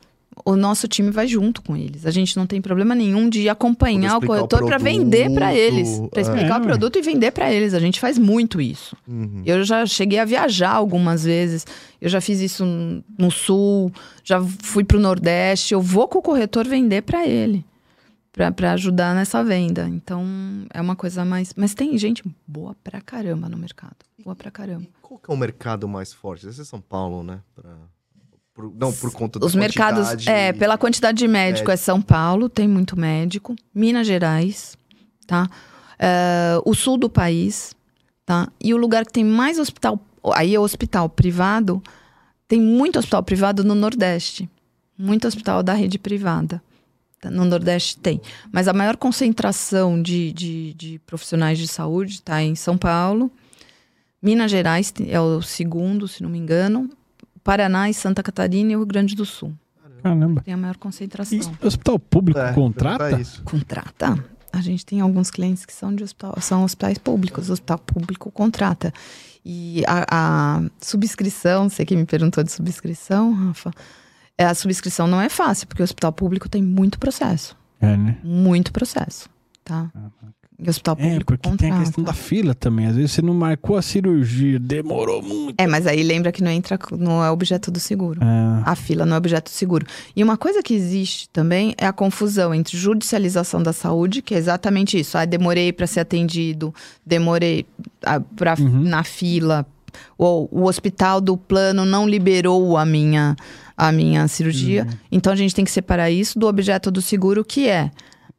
o 0.44 0.56
nosso 0.56 0.86
time 0.88 1.10
vai 1.10 1.26
junto 1.26 1.62
com 1.62 1.76
eles. 1.76 2.06
A 2.06 2.10
gente 2.10 2.36
não 2.36 2.46
tem 2.46 2.60
problema 2.60 2.94
nenhum 2.94 3.28
de 3.28 3.48
acompanhar 3.48 4.16
o 4.16 4.18
o 4.18 4.26
corretor 4.26 4.64
para 4.64 4.78
vender 4.78 5.32
para 5.32 5.54
eles, 5.54 6.00
para 6.10 6.20
é. 6.20 6.22
explicar 6.22 6.56
É, 6.56 6.58
o 6.58 6.62
produto 6.62 6.98
e 6.98 7.02
vender 7.02 7.30
para 7.30 7.52
eles. 7.52 7.74
A 7.74 7.80
gente 7.80 7.98
faz 8.00 8.18
muito 8.18 8.60
isso. 8.60 8.96
Uhum. 9.06 9.42
Eu 9.44 9.64
já 9.64 9.84
cheguei 9.86 10.18
a 10.18 10.24
viajar 10.24 10.70
algumas 10.72 11.24
vezes. 11.24 11.66
Eu 12.00 12.08
já 12.08 12.20
fiz 12.20 12.40
isso 12.40 12.64
no 13.18 13.30
sul, 13.30 13.92
já 14.24 14.42
fui 14.42 14.84
pro 14.84 14.98
Nordeste. 15.00 15.74
Eu 15.74 15.80
vou 15.82 16.08
com 16.08 16.18
o 16.18 16.22
corretor 16.22 16.66
vender 16.66 17.02
para 17.02 17.26
ele, 17.26 17.64
para 18.32 18.72
ajudar 18.72 19.14
nessa 19.14 19.42
venda. 19.44 19.88
Então 19.88 20.24
é 20.72 20.80
uma 20.80 20.96
coisa 20.96 21.24
mais. 21.24 21.52
Mas 21.56 21.74
tem 21.74 21.96
gente 21.98 22.22
boa 22.46 22.74
pra 22.82 23.00
caramba 23.00 23.48
no 23.48 23.56
mercado. 23.56 23.96
Boa 24.24 24.34
pra 24.36 24.50
caramba. 24.50 24.82
E 24.84 24.90
qual 25.02 25.18
que 25.18 25.30
é 25.30 25.34
o 25.34 25.36
mercado 25.36 25.88
mais 25.88 26.12
forte? 26.12 26.44
Deve 26.44 26.56
ser 26.56 26.64
São 26.64 26.80
Paulo, 26.80 27.22
né? 27.22 27.40
Pra- 27.54 27.76
por- 28.60 28.72
não, 28.76 28.92
por 28.92 29.12
conta 29.12 29.44
Os 29.44 29.54
mercados. 29.54 30.26
É, 30.26 30.52
pela 30.52 30.76
quantidade 30.76 31.18
de 31.18 31.26
médico, 31.28 31.68
Médico. 31.68 31.70
é 31.70 31.76
São 31.76 32.00
Paulo, 32.02 32.48
tem 32.48 32.68
muito 32.68 32.98
médico. 32.98 33.54
Minas 33.74 34.06
Gerais, 34.06 34.76
tá? 35.26 35.48
É, 35.98 36.60
o 36.64 36.74
sul 36.74 36.96
do 36.96 37.08
país, 37.10 37.74
tá? 38.24 38.48
E 38.62 38.72
o 38.72 38.76
lugar 38.76 39.04
que 39.06 39.12
tem 39.12 39.24
mais 39.24 39.58
hospital. 39.58 39.98
Aí 40.34 40.54
é 40.54 40.60
hospital 40.60 41.08
privado. 41.08 41.82
Tem 42.46 42.60
muito 42.60 42.98
hospital 42.98 43.22
privado 43.22 43.62
no 43.64 43.74
Nordeste. 43.74 44.48
Muito 44.98 45.26
hospital 45.26 45.62
da 45.62 45.72
rede 45.72 45.98
privada. 45.98 46.62
Tá? 47.20 47.30
No 47.30 47.44
Nordeste 47.44 47.98
tem. 47.98 48.20
Mas 48.52 48.66
a 48.68 48.72
maior 48.72 48.96
concentração 48.96 50.00
de, 50.02 50.32
de, 50.32 50.74
de 50.74 50.98
profissionais 51.06 51.58
de 51.58 51.68
saúde 51.68 52.14
está 52.14 52.42
em 52.42 52.54
São 52.54 52.76
Paulo. 52.76 53.30
Minas 54.22 54.50
Gerais 54.50 54.92
é 55.08 55.18
o 55.20 55.40
segundo, 55.40 56.06
se 56.08 56.22
não 56.22 56.28
me 56.28 56.38
engano. 56.38 56.90
Paraná 57.42 57.88
e 57.90 57.94
Santa 57.94 58.22
Catarina 58.22 58.72
e 58.72 58.76
o 58.76 58.80
Rio 58.80 58.86
Grande 58.86 59.14
do 59.14 59.24
Sul. 59.24 59.52
Caramba. 60.02 60.40
Tem 60.42 60.54
a 60.54 60.56
maior 60.56 60.74
E 60.74 60.78
concentração. 60.78 61.38
hospital 61.62 61.98
público 61.98 62.40
É, 62.40 62.52
contrata? 62.52 62.98
perguntar 63.04 63.20
isso. 63.20 63.42
Contrata? 63.42 64.24
A 64.52 64.60
gente 64.60 64.84
tem 64.84 65.00
alguns 65.00 65.30
clientes 65.30 65.64
que 65.64 65.72
são 65.72 65.94
de 65.94 66.02
hospital, 66.02 66.34
são 66.40 66.64
hospitais 66.64 66.98
públicos. 66.98 67.50
O 67.50 67.52
hospital 67.52 67.78
público 67.78 68.30
contrata. 68.30 68.92
E 69.44 69.82
a, 69.86 70.06
a 70.58 70.62
subscrição, 70.80 71.68
você 71.68 71.84
que 71.84 71.94
me 71.94 72.04
perguntou 72.04 72.42
de 72.42 72.50
subscrição, 72.50 73.32
Rafa, 73.32 73.70
é, 74.36 74.44
a 74.46 74.54
subscrição 74.54 75.06
não 75.06 75.20
é 75.20 75.28
fácil, 75.28 75.66
porque 75.68 75.82
o 75.82 75.84
hospital 75.84 76.12
público 76.12 76.48
tem 76.48 76.62
muito 76.62 76.98
processo. 76.98 77.56
É, 77.80 77.96
né? 77.96 78.18
Muito 78.24 78.72
processo, 78.72 79.28
tá? 79.64 79.90
E 79.94 80.39
o 80.66 80.70
hospital 80.70 80.96
É, 80.98 81.02
público 81.08 81.32
porque 81.38 81.56
tem 81.56 81.68
a 81.70 81.72
contrata. 81.72 81.80
questão 81.84 82.04
da 82.04 82.12
fila 82.12 82.54
também. 82.54 82.86
Às 82.86 82.96
vezes 82.96 83.12
você 83.12 83.22
não 83.22 83.34
marcou 83.34 83.76
a 83.76 83.82
cirurgia, 83.82 84.58
demorou 84.58 85.22
muito. 85.22 85.54
É, 85.58 85.66
mas 85.66 85.86
aí 85.86 86.02
lembra 86.02 86.30
que 86.32 86.42
não 86.42 86.50
entra, 86.50 86.78
não 86.98 87.24
é 87.24 87.30
objeto 87.30 87.70
do 87.70 87.80
seguro. 87.80 88.20
É. 88.22 88.62
A 88.64 88.74
fila 88.74 89.04
não 89.06 89.14
é 89.14 89.18
objeto 89.18 89.50
de 89.50 89.56
seguro. 89.56 89.86
E 90.14 90.22
uma 90.22 90.36
coisa 90.36 90.62
que 90.62 90.74
existe 90.74 91.28
também 91.30 91.74
é 91.78 91.86
a 91.86 91.92
confusão 91.92 92.54
entre 92.54 92.76
judicialização 92.76 93.62
da 93.62 93.72
saúde, 93.72 94.22
que 94.22 94.34
é 94.34 94.38
exatamente 94.38 94.98
isso. 94.98 95.16
Ah, 95.16 95.24
demorei 95.24 95.72
para 95.72 95.86
ser 95.86 96.00
atendido, 96.00 96.74
demorei 97.04 97.66
ah, 98.04 98.20
pra, 98.36 98.54
Uhum. 98.58 98.82
na 98.82 99.02
fila, 99.04 99.66
ou 100.16 100.48
o 100.52 100.64
hospital 100.66 101.20
do 101.20 101.36
plano 101.36 101.84
não 101.84 102.08
liberou 102.08 102.76
a 102.76 102.84
minha, 102.86 103.34
a 103.76 103.90
minha 103.90 104.28
cirurgia. 104.28 104.84
Uhum. 104.84 104.90
Então 105.12 105.32
a 105.32 105.36
gente 105.36 105.54
tem 105.54 105.64
que 105.64 105.70
separar 105.70 106.10
isso 106.10 106.38
do 106.38 106.46
objeto 106.46 106.90
do 106.90 107.00
seguro, 107.02 107.44
que 107.44 107.68
é 107.68 107.90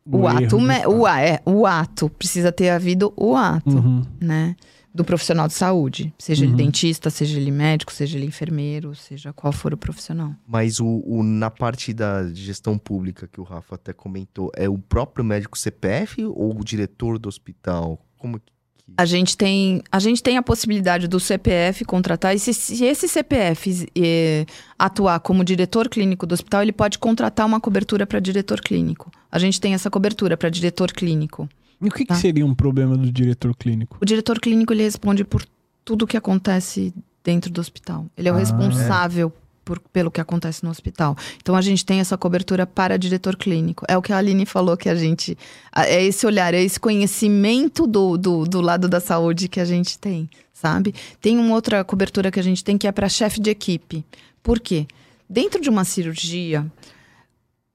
o, 0.06 0.28
ato. 0.28 0.58
O, 0.90 1.06
a- 1.06 1.22
é, 1.22 1.40
o 1.46 1.66
ato. 1.66 2.10
Precisa 2.10 2.52
ter 2.52 2.70
havido 2.70 3.14
o 3.16 3.36
ato 3.36 3.70
Uhum. 3.78 4.04
né? 4.20 4.56
do 4.94 5.06
profissional 5.06 5.48
de 5.48 5.54
saúde. 5.54 6.14
Seja 6.20 6.44
ele 6.44 6.52
Uhum. 6.52 6.58
dentista, 6.58 7.10
seja 7.10 7.40
ele 7.40 7.50
médico, 7.50 7.94
seja 7.94 8.18
ele 8.18 8.26
enfermeiro, 8.28 8.94
seja 8.94 9.32
qual 9.32 9.54
for 9.54 9.74
o 9.74 9.78
profissional. 9.78 10.34
Mas 10.46 10.82
o, 10.82 11.02
o- 11.06 11.24
na 11.24 11.50
parte 11.50 11.94
da 11.94 12.28
gestão 12.34 12.78
pública 12.78 13.26
que 13.26 13.40
o 13.40 13.44
Rafa 13.46 13.76
até 13.76 13.94
comentou, 13.94 14.52
é 14.54 14.68
o 14.68 14.78
próprio 14.78 15.24
médico 15.24 15.58
CPF 15.58 16.26
ou 16.26 16.60
o 16.60 16.64
diretor 16.66 17.18
do 17.18 17.30
hospital? 17.30 18.06
Como 18.18 18.38
que. 18.38 18.52
A 18.98 19.06
gente 19.06 19.38
tem 19.38 19.82
a, 19.92 20.00
gente 20.00 20.22
tem 20.22 20.38
a 20.38 20.44
possibilidade 20.44 21.08
do 21.08 21.20
CPF 21.20 21.86
contratar, 21.86 22.36
e 22.36 22.40
se, 22.40 22.54
se 22.54 22.84
esse 22.84 23.08
CPF 23.08 23.88
eh, 23.96 24.46
atuar 24.78 25.20
como 25.22 25.44
diretor 25.46 25.88
clínico 25.90 26.26
do 26.28 26.34
hospital, 26.34 26.62
ele 26.62 26.74
pode 26.74 27.00
contratar 27.00 27.46
uma 27.46 27.60
cobertura 27.60 28.06
para 28.06 28.20
diretor 28.20 28.60
clínico. 28.62 29.10
A 29.32 29.40
gente 29.40 29.62
tem 29.62 29.74
essa 29.74 29.90
cobertura 29.90 30.36
para 30.36 30.50
diretor 30.50 30.92
clínico. 30.92 31.48
E 31.82 31.88
o 31.88 31.92
que, 31.92 32.00
que 32.00 32.06
Tá. 32.10 32.16
seria 32.16 32.46
um 32.46 32.54
problema 32.54 32.96
do 32.98 33.12
diretor 33.12 33.56
clínico? 33.56 33.98
O 34.02 34.06
diretor 34.06 34.40
clínico 34.40 34.74
ele 34.74 34.84
responde 34.84 35.24
por 35.24 35.44
tudo 35.84 36.06
que 36.06 36.18
acontece 36.18 36.94
dentro 37.24 37.50
do 37.52 37.62
hospital. 37.62 38.06
Ele 38.18 38.28
é 38.30 38.32
o 38.32 38.36
Ah, 38.36 38.40
responsável 38.40 39.32
por- 39.64 39.80
pelo 39.80 40.12
que 40.12 40.22
acontece 40.22 40.64
no 40.64 40.70
hospital. 40.70 41.16
Então 41.38 41.56
a 41.56 41.62
gente 41.62 41.86
tem 41.86 42.00
essa 42.00 42.18
cobertura 42.18 42.66
para 42.66 42.98
diretor 42.98 43.36
clínico. 43.36 43.86
É 43.88 43.98
o 43.98 44.02
que 44.02 44.14
a 44.14 44.18
Aline 44.18 44.46
falou 44.46 44.76
que 44.78 44.90
a 44.90 44.96
gente. 44.96 45.38
É 45.76 46.04
esse 46.04 46.26
olhar, 46.26 46.54
é 46.54 46.62
esse 46.62 46.80
conhecimento 46.80 47.86
do, 47.88 48.18
do, 48.18 48.46
do 48.46 48.62
lado 48.62 48.88
da 48.88 49.00
saúde 49.00 49.48
que 49.48 49.60
a 49.60 49.66
gente 49.66 49.98
tem, 49.98 50.30
sabe? 50.54 50.94
Tem 51.20 51.38
uma 51.38 51.54
outra 51.54 51.84
cobertura 51.84 52.32
que 52.32 52.40
a 52.40 52.44
gente 52.44 52.64
tem 52.64 52.78
que 52.78 52.88
é 52.88 52.92
para 52.92 53.08
chefe 53.10 53.40
de 53.40 53.50
equipe. 53.50 54.06
Por 54.44 54.60
quê? 54.60 54.88
Dentro 55.30 55.62
de 55.62 55.70
uma 55.70 55.86
cirurgia, 55.86 56.66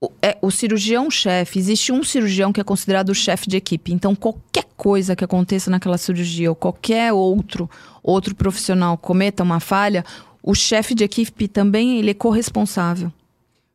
o, 0.01 0.11
é, 0.21 0.37
o 0.43 0.51
cirurgião-chefe, 0.51 1.59
existe 1.59 1.91
um 1.91 2.03
cirurgião 2.05 2.53
que 2.53 2.61
é 2.61 2.65
considerado 2.65 3.09
o 3.09 3.15
chefe 3.15 3.49
de 3.49 3.57
equipe. 3.57 3.93
Então, 3.95 4.15
qualquer 4.15 4.67
coisa 4.77 5.17
que 5.17 5.25
aconteça 5.25 5.71
naquela 5.71 5.97
cirurgia, 5.97 6.51
ou 6.51 6.55
qualquer 6.55 7.13
outro, 7.15 7.71
outro 8.03 8.35
profissional 8.35 8.99
cometa 8.99 9.43
uma 9.43 9.59
falha, 9.59 10.05
o 10.47 10.55
chefe 10.55 10.95
de 10.95 11.05
equipe 11.05 11.49
também 11.49 11.99
ele 11.99 12.11
é 12.11 12.15
corresponsável. 12.15 13.13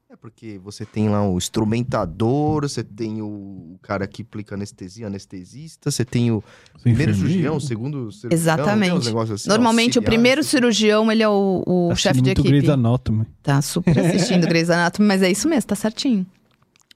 É 0.10 0.16
porque 0.16 0.60
você 0.62 0.86
tem 0.86 1.08
lá 1.10 1.26
o 1.26 1.38
instrumentador, 1.38 2.64
você 2.64 2.84
tem 2.84 3.22
o, 3.22 3.26
o 3.26 3.80
cara 3.82 4.06
que 4.08 4.22
aplica 4.24 4.56
anestesia, 4.56 5.08
anestesista, 5.08 5.90
você 5.90 6.04
tem 6.04 6.32
o 6.32 6.44
primeiro 6.82 7.12
Enfermeiro? 7.12 7.16
cirurgião, 7.16 7.56
o 7.56 7.62
segundo 7.62 8.12
cirurgião. 8.12 8.38
Exatamente. 8.38 8.92
assim, 9.08 9.50
Normalmente, 9.50 9.98
o 9.98 10.00
auxiliar, 10.00 10.04
primeiro 10.06 10.42
assim. 10.42 10.50
cirurgião, 10.50 11.12
ele 11.12 11.24
é 11.24 11.30
o, 11.30 11.64
o 11.66 11.90
Tá 11.90 11.96
chefe 11.96 12.22
de 12.22 12.30
equipe. 12.32 12.48
Grey's 12.48 12.70
Anatomy. 12.70 13.26
Tá 13.42 13.62
super 13.62 13.98
assistindo 14.00 14.46
Grey's 14.48 14.70
Anatomy, 14.70 15.08
mas 15.08 15.22
é 15.24 15.32
isso 15.32 15.48
mesmo, 15.48 15.68
tá 15.68 15.76
certinho. 15.76 16.26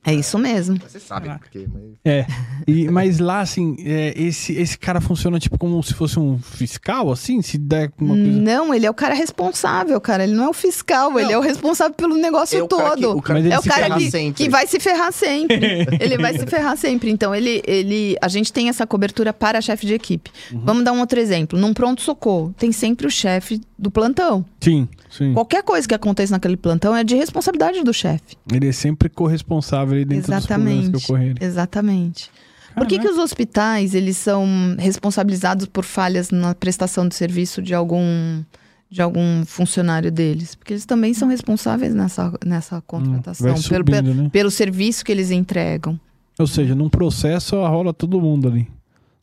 É 0.05 0.13
isso 0.13 0.37
mesmo. 0.37 0.77
Você 0.87 0.99
sabe 0.99 1.27
Caraca. 1.27 1.45
por 1.45 1.51
quê, 1.51 1.67
mas... 1.73 1.83
É. 2.05 2.25
E, 2.67 2.87
mas 2.89 3.19
lá, 3.19 3.39
assim, 3.41 3.75
é, 3.79 4.13
esse, 4.15 4.53
esse 4.53 4.77
cara 4.77 5.01
funciona 5.01 5.39
tipo 5.39 5.57
como 5.57 5.81
se 5.81 5.93
fosse 5.93 6.19
um 6.19 6.37
fiscal, 6.37 7.11
assim? 7.11 7.41
Se 7.41 7.57
der 7.57 7.91
uma 7.99 8.15
coisa. 8.15 8.31
Não, 8.39 8.73
ele 8.73 8.85
é 8.85 8.89
o 8.89 8.93
cara 8.93 9.13
responsável, 9.15 9.99
cara. 9.99 10.23
Ele 10.23 10.33
não 10.33 10.45
é 10.45 10.49
o 10.49 10.53
fiscal, 10.53 11.19
ele 11.19 11.31
é 11.33 11.37
o 11.37 11.41
responsável 11.41 11.93
pelo 11.95 12.15
negócio 12.15 12.59
É 12.59 12.63
o 12.63 12.67
cara 12.67 12.95
que- 12.95 13.01
todo. 13.01 13.17
o 13.17 13.21
cara 13.21 13.39
é 13.39 13.59
o 13.59 13.63
cara 13.63 13.97
que, 13.97 14.31
que 14.33 14.49
vai 14.49 14.67
se 14.67 14.79
ferrar 14.79 15.11
sempre. 15.11 15.87
ele 15.99 16.17
vai 16.17 16.37
se 16.37 16.45
ferrar 16.45 16.77
sempre. 16.77 17.09
Então, 17.09 17.33
ele, 17.33 17.63
ele, 17.65 18.15
a 18.21 18.27
gente 18.27 18.53
tem 18.53 18.69
essa 18.69 18.85
cobertura 18.85 19.33
para 19.33 19.59
chefe 19.61 19.85
de 19.87 19.93
equipe. 19.95 20.29
Uhum. 20.51 20.61
Vamos 20.63 20.83
dar 20.83 20.91
um 20.91 20.99
outro 20.99 21.19
exemplo. 21.19 21.57
Num 21.57 21.73
pronto-socorro, 21.73 22.53
tem 22.57 22.71
sempre 22.71 23.07
o 23.07 23.09
chefe 23.11 23.59
do 23.77 23.89
plantão. 23.91 24.45
Sim, 24.61 24.87
sim. 25.09 25.33
Qualquer 25.33 25.61
coisa 25.63 25.87
que 25.87 25.93
aconteça 25.93 26.31
naquele 26.33 26.55
plantão 26.57 26.95
é 26.95 27.03
de 27.03 27.15
responsabilidade 27.15 27.83
do 27.83 27.93
chefe. 27.93 28.35
Ele 28.51 28.67
é 28.67 28.71
sempre 28.71 29.09
corresponsável 29.09 29.94
dentro 30.03 30.31
dos 30.33 30.45
problemas 30.45 30.73
que 30.73 30.79
Exatamente. 30.81 31.05
ocorrerem. 31.05 31.35
Exatamente. 31.39 32.31
Por 32.75 32.87
que, 32.87 32.99
que 32.99 33.07
os 33.07 33.17
hospitais 33.17 33.95
eles 33.95 34.17
são 34.17 34.45
responsabilizados 34.77 35.65
por 35.67 35.85
falhas 35.85 36.29
na 36.29 36.53
prestação 36.53 37.07
de 37.07 37.15
serviço 37.15 37.61
de 37.61 37.73
algum 37.73 38.43
de 38.89 39.01
algum 39.01 39.45
funcionário 39.45 40.11
deles? 40.11 40.55
Porque 40.55 40.73
eles 40.73 40.85
também 40.85 41.13
são 41.13 41.27
responsáveis 41.29 41.93
nessa, 41.95 42.33
nessa 42.45 42.81
contratação, 42.81 43.47
Hum, 43.47 43.53
vai 43.53 43.61
pelo, 43.61 43.63
subindo, 43.63 44.03
pelo, 44.03 44.23
né? 44.23 44.29
pelo 44.29 44.51
serviço 44.51 45.05
que 45.05 45.11
eles 45.11 45.31
entregam. 45.31 45.97
Ou 46.37 46.47
seja, 46.47 46.75
num 46.75 46.89
processo 46.89 47.55
rola 47.55 47.93
todo 47.93 48.19
mundo 48.19 48.47
ali. 48.49 48.67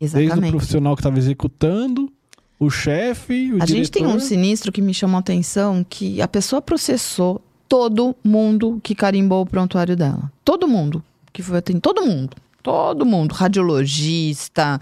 Desde 0.00 0.16
o 0.16 0.20
Exatamente. 0.20 0.50
profissional 0.50 0.96
que 0.96 1.00
estava 1.00 1.18
executando, 1.18 2.10
o 2.58 2.70
chefe, 2.70 3.52
o 3.52 3.62
A 3.62 3.66
gente 3.66 3.90
tem 3.90 4.02
diretor. 4.02 4.16
um 4.16 4.20
sinistro 4.20 4.72
que 4.72 4.80
me 4.80 4.94
chamou 4.94 5.16
a 5.16 5.20
atenção 5.20 5.84
que 5.88 6.20
a 6.22 6.26
pessoa 6.28 6.60
processou 6.62 7.40
todo 7.72 8.14
mundo 8.22 8.78
que 8.82 8.94
carimbou 8.94 9.40
o 9.40 9.46
prontuário 9.46 9.96
dela. 9.96 10.30
Todo 10.44 10.68
mundo 10.68 11.02
que 11.32 11.42
foi 11.42 11.62
tem 11.62 11.80
todo 11.80 12.04
mundo, 12.04 12.36
todo 12.62 13.06
mundo, 13.06 13.32
radiologista, 13.32 14.78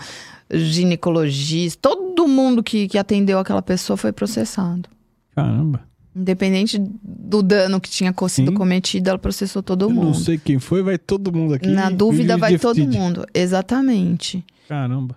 ginecologista, 0.53 1.89
todo 1.89 2.27
mundo 2.27 2.65
que, 2.65 2.89
que 2.89 2.99
atendeu 2.99 3.39
aquela 3.39 3.63
pessoa 3.63 3.97
foi 3.97 4.11
processado. 4.11 4.89
Caramba. 5.37 5.83
Independente 6.17 6.83
do 7.01 7.45
dano 7.45 7.81
que 7.81 7.89
tinha 7.89 8.13
sido 8.29 8.51
Sim. 8.51 8.57
cometido, 8.57 9.09
ela 9.09 9.19
processou 9.21 9.63
todo 9.63 9.85
Eu 9.85 9.91
não 9.91 10.03
mundo. 10.07 10.17
sei 10.17 10.37
quem 10.37 10.59
foi, 10.59 10.83
vai 10.83 10.99
todo 10.99 11.33
mundo 11.33 11.55
aqui. 11.55 11.69
Na 11.69 11.91
dúvida, 11.91 12.37
vai 12.37 12.59
todo 12.59 12.85
mundo. 12.89 13.25
Exatamente. 13.33 14.45
Caramba. 14.69 15.15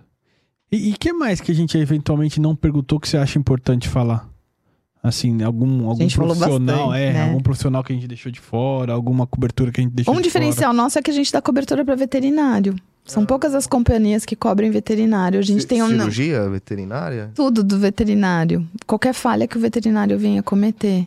E 0.70 0.92
o 0.92 0.96
que 0.96 1.12
mais 1.12 1.40
que 1.40 1.50
a 1.50 1.54
gente 1.54 1.76
eventualmente 1.76 2.40
não 2.40 2.54
perguntou 2.54 3.00
que 3.00 3.08
você 3.08 3.16
acha 3.16 3.36
importante 3.36 3.88
falar? 3.88 4.32
Assim, 5.04 5.42
algum, 5.42 5.86
algum 5.86 6.08
falou 6.08 6.34
profissional, 6.34 6.88
bastante, 6.88 7.02
é, 7.04 7.12
né? 7.12 7.22
algum 7.24 7.40
profissional 7.42 7.84
que 7.84 7.92
a 7.92 7.94
gente 7.94 8.08
deixou 8.08 8.32
de 8.32 8.40
fora, 8.40 8.90
alguma 8.94 9.26
cobertura 9.26 9.70
que 9.70 9.78
a 9.78 9.84
gente 9.84 9.92
deixou 9.92 10.14
Um 10.14 10.16
de 10.16 10.22
diferencial 10.22 10.72
nosso 10.72 10.98
é 10.98 11.02
que 11.02 11.10
a 11.10 11.14
gente 11.14 11.30
dá 11.30 11.42
cobertura 11.42 11.84
para 11.84 11.94
veterinário. 11.94 12.74
São 13.04 13.26
poucas 13.26 13.54
as 13.54 13.66
companhias 13.66 14.24
que 14.24 14.34
cobrem 14.34 14.70
veterinário. 14.70 15.38
A 15.38 15.42
gente 15.42 15.60
Ci- 15.60 15.66
tem 15.66 15.82
um, 15.82 15.88
Cirurgia 15.88 16.48
veterinária? 16.48 17.30
tudo 17.34 17.62
do 17.62 17.78
veterinário. 17.78 18.66
Qualquer 18.86 19.12
falha 19.12 19.46
que 19.46 19.58
o 19.58 19.60
veterinário 19.60 20.18
venha 20.18 20.42
cometer. 20.42 21.04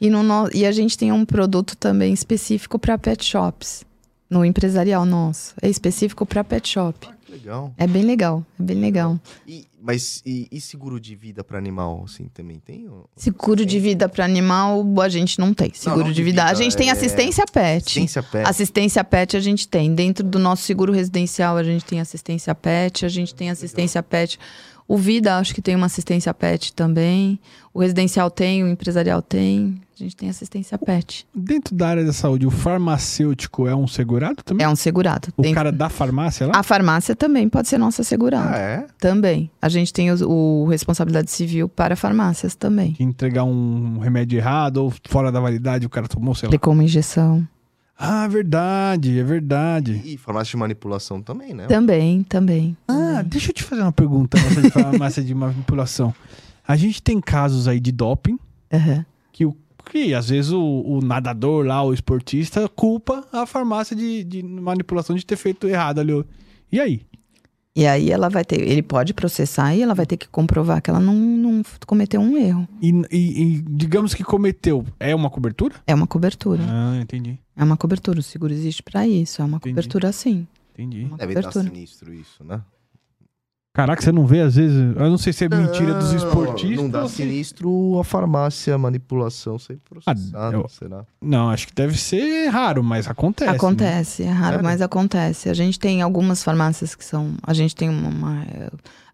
E, 0.00 0.10
no 0.10 0.24
no- 0.24 0.50
e 0.52 0.66
a 0.66 0.72
gente 0.72 0.98
tem 0.98 1.12
um 1.12 1.24
produto 1.24 1.76
também 1.76 2.12
específico 2.12 2.76
para 2.76 2.98
pet 2.98 3.24
shops. 3.24 3.84
No 4.28 4.44
empresarial 4.44 5.04
nosso. 5.06 5.54
É 5.62 5.68
específico 5.70 6.26
para 6.26 6.42
pet 6.42 6.68
shop. 6.68 7.08
Legal. 7.28 7.74
É 7.76 7.86
bem 7.86 8.02
legal. 8.04 8.44
É 8.58 8.62
bem 8.62 8.78
legal. 8.78 9.18
E, 9.46 9.66
mas 9.80 10.22
e, 10.24 10.48
e 10.50 10.60
seguro 10.60 10.98
de 10.98 11.14
vida 11.14 11.44
para 11.44 11.58
animal, 11.58 12.02
assim, 12.04 12.24
também 12.32 12.58
tem? 12.58 12.88
ou- 12.88 13.08
Seguro 13.16 13.66
de 13.66 13.78
vida 13.78 14.08
para 14.08 14.24
animal, 14.24 14.82
a 15.00 15.08
gente 15.08 15.38
não 15.38 15.52
tem. 15.52 15.70
Seguro 15.74 16.04
não 16.04 16.08
de 16.08 16.14
de 16.14 16.22
vida. 16.22 16.42
A 16.44 16.46
vida, 16.48 16.62
gente 16.62 16.76
tem 16.76 16.88
é- 16.88 16.92
assistência 16.92 17.44
pet. 17.52 17.82
Assistência 17.84 18.22
pet. 18.22 18.48
Assistência 18.48 19.04
pet 19.04 19.36
a 19.36 19.40
gente 19.40 19.68
tem. 19.68 19.94
Dentro 19.94 20.24
do 20.24 20.38
nosso 20.38 20.62
seguro 20.62 20.92
residencial, 20.92 21.56
a 21.56 21.62
gente 21.62 21.84
tem 21.84 22.00
assistência 22.00 22.54
pet, 22.54 23.04
a 23.04 23.08
gente 23.08 23.34
tem 23.34 23.50
assistência 23.50 24.02
pet. 24.02 24.38
O 24.88 24.96
Vida, 24.96 25.36
acho 25.36 25.54
que 25.54 25.60
tem 25.60 25.76
uma 25.76 25.84
assistência 25.86 26.32
pet 26.32 26.72
também. 26.72 27.38
O 27.74 27.80
residencial 27.80 28.30
tem, 28.30 28.64
o 28.64 28.68
empresarial 28.68 29.20
tem. 29.20 29.78
A 29.94 30.02
gente 30.02 30.16
tem 30.16 30.30
assistência 30.30 30.78
pet. 30.78 31.26
Dentro 31.34 31.74
da 31.74 31.88
área 31.88 32.04
da 32.06 32.12
saúde, 32.12 32.46
o 32.46 32.50
farmacêutico 32.50 33.68
é 33.68 33.74
um 33.76 33.86
segurado 33.86 34.42
também? 34.42 34.64
É 34.64 34.68
um 34.68 34.74
segurado. 34.76 35.28
o 35.36 35.42
Dentro- 35.42 35.54
cara 35.56 35.70
da 35.70 35.88
farmácia 35.90 36.46
lá? 36.46 36.52
A 36.56 36.62
farmácia 36.62 37.14
também 37.14 37.48
pode 37.50 37.68
ser 37.68 37.76
nossa 37.76 38.02
segurada. 38.02 38.54
Ah, 38.54 38.58
é? 38.58 38.86
Também. 38.98 39.50
A 39.60 39.68
gente 39.68 39.92
tem 39.92 40.10
os- 40.10 40.22
o, 40.22 40.66
responsabilidade 40.70 41.30
civil 41.30 41.68
para 41.68 41.94
farmácias 41.94 42.54
também. 42.54 42.92
Que 42.92 43.02
entregar 43.04 43.44
um 43.44 43.98
remédio 43.98 44.38
errado 44.38 44.78
ou 44.78 44.92
fora 45.08 45.30
da 45.30 45.38
validade, 45.40 45.84
o 45.84 45.90
cara 45.90 46.08
tomou, 46.08 46.34
sei 46.34 46.46
lá. 46.46 46.50
Aplicou 46.50 46.72
uma 46.72 46.84
injeção. 46.84 47.46
Ah, 47.98 48.28
verdade, 48.28 49.18
é 49.18 49.24
verdade. 49.24 50.00
E 50.04 50.16
farmácia 50.16 50.52
de 50.52 50.56
manipulação 50.56 51.20
também, 51.20 51.52
né? 51.52 51.66
Também, 51.66 52.22
também. 52.22 52.76
Ah, 52.86 53.22
deixa 53.26 53.50
eu 53.50 53.54
te 53.54 53.64
fazer 53.64 53.82
uma 53.82 53.90
pergunta 53.90 54.40
nessa 54.40 54.62
de 54.62 54.70
farmácia 54.70 55.22
de 55.22 55.34
manipulação. 55.34 56.14
A 56.66 56.76
gente 56.76 57.02
tem 57.02 57.20
casos 57.20 57.66
aí 57.66 57.80
de 57.80 57.90
doping 57.90 58.38
Aham. 58.72 59.04
que, 59.32 59.44
o, 59.44 59.56
que 59.90 60.14
às 60.14 60.28
vezes 60.28 60.52
o, 60.52 60.62
o 60.62 61.00
nadador 61.00 61.66
lá, 61.66 61.82
o 61.82 61.92
esportista, 61.92 62.68
culpa 62.68 63.26
a 63.32 63.44
farmácia 63.46 63.96
de, 63.96 64.22
de 64.22 64.44
manipulação 64.44 65.16
de 65.16 65.26
ter 65.26 65.36
feito 65.36 65.66
errado 65.66 65.98
ali. 65.98 66.24
E 66.70 66.78
aí? 66.78 67.02
E 67.76 67.86
aí 67.86 68.10
ela 68.10 68.28
vai 68.28 68.44
ter. 68.44 68.60
Ele 68.60 68.82
pode 68.82 69.14
processar 69.14 69.74
e 69.74 69.82
ela 69.82 69.94
vai 69.94 70.04
ter 70.04 70.16
que 70.16 70.26
comprovar 70.28 70.82
que 70.82 70.90
ela 70.90 70.98
não, 70.98 71.14
não 71.14 71.62
cometeu 71.86 72.20
um 72.20 72.36
erro. 72.36 72.68
E, 72.82 72.90
e- 73.10 73.42
e 73.42 73.60
digamos 73.62 74.14
que 74.14 74.24
cometeu, 74.24 74.84
é 74.98 75.14
uma 75.14 75.30
cobertura? 75.30 75.76
É 75.86 75.94
uma 75.94 76.06
cobertura. 76.06 76.62
Ah, 76.66 76.98
entendi, 77.00 77.38
É 77.56 77.62
uma 77.62 77.76
cobertura. 77.76 78.18
O 78.18 78.22
seguro 78.22 78.52
existe 78.52 78.82
para 78.82 79.06
isso. 79.06 79.40
É 79.40 79.44
uma 79.44 79.58
Entendi. 79.58 79.74
cobertura 79.74 80.10
sim. 80.12 80.46
entendi. 80.72 81.02
É 81.02 81.06
uma 81.06 81.16
Deve 81.18 81.34
dar 81.34 81.42
cobertura. 81.42 81.72
sinistro 81.74 82.12
isso, 82.12 82.42
né? 82.42 82.60
Caraca, 83.78 84.02
você 84.02 84.10
não 84.10 84.26
vê 84.26 84.40
às 84.40 84.56
vezes. 84.56 84.76
Eu 84.76 85.08
não 85.08 85.16
sei 85.16 85.32
se 85.32 85.44
é 85.44 85.48
mentira 85.48 85.94
dos 85.94 86.08
Não, 86.12 86.16
esportistas. 86.16 86.76
Não 86.76 86.90
dá 86.90 87.02
ou 87.02 87.08
se- 87.08 87.14
sinistro 87.18 88.00
a 88.00 88.02
farmácia, 88.02 88.76
manipulação 88.76 89.56
ser 89.56 89.78
processada, 89.88 90.56
eu- 90.56 90.68
será? 90.68 91.04
Não, 91.22 91.48
acho 91.48 91.68
que 91.68 91.74
deve 91.74 91.96
ser 91.96 92.48
raro, 92.48 92.82
mas 92.82 93.06
acontece. 93.06 93.48
né? 93.48 93.56
Acontece, 93.56 94.22
é 94.24 94.30
raro, 94.30 94.50
Sério? 94.54 94.64
mas 94.64 94.82
acontece. 94.82 95.48
A 95.48 95.54
gente 95.54 95.78
tem 95.78 96.02
algumas 96.02 96.42
farmácias 96.42 96.96
que 96.96 97.04
são. 97.04 97.34
A 97.40 97.54
gente 97.54 97.76
tem 97.76 97.88
uma. 97.88 98.08
uma- 98.08 98.44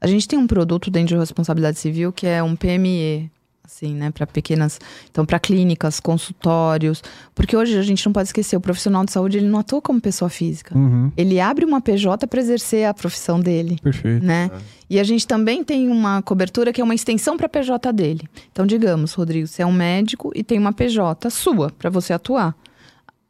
a 0.01 0.07
gente 0.07 0.27
tem 0.27 0.39
um 0.39 0.47
produto 0.47 0.91
dentro 0.91 1.09
de 1.15 1.21
responsabilidade 1.21 1.79
civil 1.79 2.11
que 2.11 2.27
é 2.27 2.43
um 2.43 2.57
PME. 2.57 3.31
Assim, 3.65 3.95
né, 3.95 4.11
para 4.11 4.27
pequenas, 4.27 4.79
então 5.11 5.25
para 5.25 5.39
clínicas, 5.39 5.99
consultórios, 5.99 7.03
porque 7.35 7.57
hoje 7.57 7.79
a 7.79 7.83
gente 7.83 8.05
não 8.05 8.13
pode 8.13 8.29
esquecer, 8.29 8.57
o 8.57 8.61
profissional 8.61 9.05
de 9.05 9.11
saúde 9.11 9.39
ele 9.39 9.49
não 9.49 9.59
atua 9.59 9.81
como 9.81 10.01
pessoa 10.01 10.29
física. 10.29 10.77
Uhum. 10.77 11.11
Ele 11.17 11.41
abre 11.41 11.65
uma 11.65 11.81
PJ 11.81 12.27
para 12.27 12.41
exercer 12.41 12.87
a 12.87 12.93
profissão 12.93 13.41
dele, 13.41 13.79
Perfeito. 13.83 14.25
né? 14.25 14.51
E 14.89 15.01
a 15.01 15.05
gente 15.05 15.27
também 15.27 15.65
tem 15.65 15.89
uma 15.89 16.21
cobertura 16.21 16.73
que 16.73 16.81
é 16.81 16.85
uma 16.85 16.95
extensão 16.95 17.37
para 17.37 17.47
a 17.47 17.49
PJ 17.49 17.93
dele. 17.93 18.29
Então, 18.53 18.67
digamos, 18.67 19.15
Rodrigo, 19.15 19.47
você 19.47 19.63
é 19.63 19.67
um 19.67 19.73
médico 19.73 20.31
e 20.35 20.45
tem 20.45 20.59
uma 20.59 20.73
PJ 20.73 21.31
sua 21.31 21.71
para 21.71 21.89
você 21.89 22.13
atuar. 22.13 22.55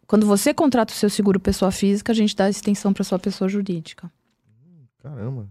Quando 0.06 0.27
você 0.27 0.52
contrata 0.52 0.93
o 0.93 0.97
seu 0.97 1.09
seguro 1.09 1.39
pessoa 1.39 1.70
física, 1.70 2.12
a 2.12 2.15
gente 2.15 2.35
dá 2.35 2.44
a 2.44 2.51
extensão 2.51 2.93
para 2.93 3.05
sua 3.05 3.19
pessoa 3.19 3.48
jurídica. 3.48 4.11
Caramba. 5.02 5.48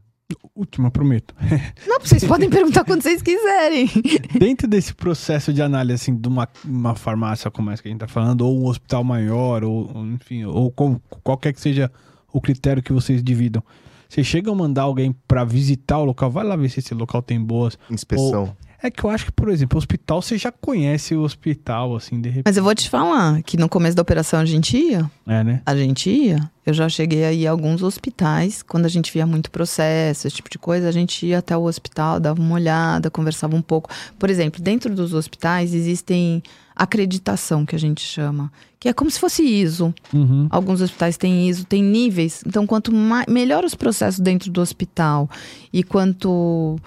Última, 0.55 0.89
prometo. 0.91 1.33
Não, 1.87 1.99
vocês 1.99 2.23
podem 2.23 2.49
perguntar 2.49 2.83
quando 2.83 3.01
vocês 3.01 3.21
quiserem. 3.21 3.89
Dentro 4.39 4.67
desse 4.67 4.93
processo 4.93 5.51
de 5.53 5.61
análise, 5.61 5.93
assim, 5.95 6.15
de 6.15 6.27
uma, 6.27 6.47
uma 6.65 6.95
farmácia 6.95 7.49
como 7.51 7.69
essa 7.71 7.81
que 7.81 7.87
a 7.87 7.91
gente 7.91 7.99
tá 7.99 8.07
falando, 8.07 8.41
ou 8.41 8.59
um 8.59 8.65
hospital 8.67 9.03
maior, 9.03 9.63
ou 9.63 9.91
ou, 9.95 10.05
enfim, 10.07 10.43
ou 10.45 10.71
qual- 10.71 11.01
qualquer 11.23 11.53
que 11.53 11.59
seja 11.61 11.91
o 12.31 12.39
critério 12.41 12.81
que 12.81 12.93
vocês 12.93 13.23
dividam, 13.23 13.63
vocês 14.09 14.25
chegam 14.27 14.53
a 14.53 14.55
mandar 14.55 14.83
alguém 14.83 15.15
pra 15.27 15.43
visitar 15.43 15.97
o 15.97 16.05
local, 16.05 16.29
vai 16.29 16.43
lá 16.43 16.55
ver 16.55 16.69
se 16.69 16.79
esse 16.79 16.93
local 16.93 17.21
tem 17.21 17.39
boas. 17.41 17.77
Inspeção. 17.89 18.55
É 18.83 18.91
que 18.91 19.01
eu 19.05 19.09
acho 19.09 19.25
que, 19.27 19.31
por 19.31 19.47
exemplo, 19.47 19.77
o 19.77 19.79
hospital, 19.79 20.21
você 20.21 20.37
já 20.37 20.51
conhece 20.51 21.15
o 21.15 21.21
hospital, 21.21 21.95
assim, 21.95 22.19
de 22.19 22.27
repente. 22.27 22.43
Mas 22.45 22.57
eu 22.57 22.63
vou 22.63 22.75
te 22.75 22.89
falar 22.89 23.41
que 23.41 23.55
no 23.55 23.69
começo 23.69 23.95
da 23.95 24.01
operação 24.01 24.41
a 24.41 24.45
gente 24.45 24.75
ia, 24.77 25.09
É, 25.25 25.41
né? 25.41 25.61
a 25.65 25.73
gente 25.73 26.09
ia. 26.09 26.51
Eu 26.65 26.73
já 26.73 26.89
cheguei 26.89 27.23
aí 27.23 27.47
a 27.47 27.51
alguns 27.51 27.81
hospitais, 27.81 28.61
quando 28.61 28.85
a 28.85 28.89
gente 28.89 29.11
via 29.11 29.25
muito 29.25 29.49
processo, 29.49 30.27
esse 30.27 30.35
tipo 30.35 30.49
de 30.49 30.59
coisa, 30.59 30.89
a 30.89 30.91
gente 30.91 31.25
ia 31.25 31.37
até 31.37 31.55
o 31.55 31.63
hospital, 31.63 32.19
dava 32.19 32.41
uma 32.41 32.55
olhada, 32.55 33.09
conversava 33.09 33.55
um 33.55 33.61
pouco. 33.61 33.89
Por 34.19 34.29
exemplo, 34.29 34.61
dentro 34.61 34.93
dos 34.93 35.13
hospitais 35.13 35.73
existem 35.73 36.43
acreditação, 36.75 37.65
que 37.65 37.75
a 37.75 37.79
gente 37.79 38.01
chama, 38.01 38.51
que 38.79 38.89
é 38.89 38.93
como 38.93 39.09
se 39.09 39.19
fosse 39.19 39.43
ISO. 39.43 39.93
Uhum. 40.13 40.47
Alguns 40.49 40.81
hospitais 40.81 41.15
têm 41.15 41.47
ISO, 41.47 41.65
tem 41.65 41.81
níveis. 41.81 42.43
Então, 42.45 42.67
quanto 42.67 42.93
mais, 42.93 43.25
melhor 43.27 43.63
os 43.63 43.75
processos 43.75 44.19
dentro 44.19 44.51
do 44.51 44.59
hospital 44.59 45.29
e 45.71 45.83
quanto 45.83 46.77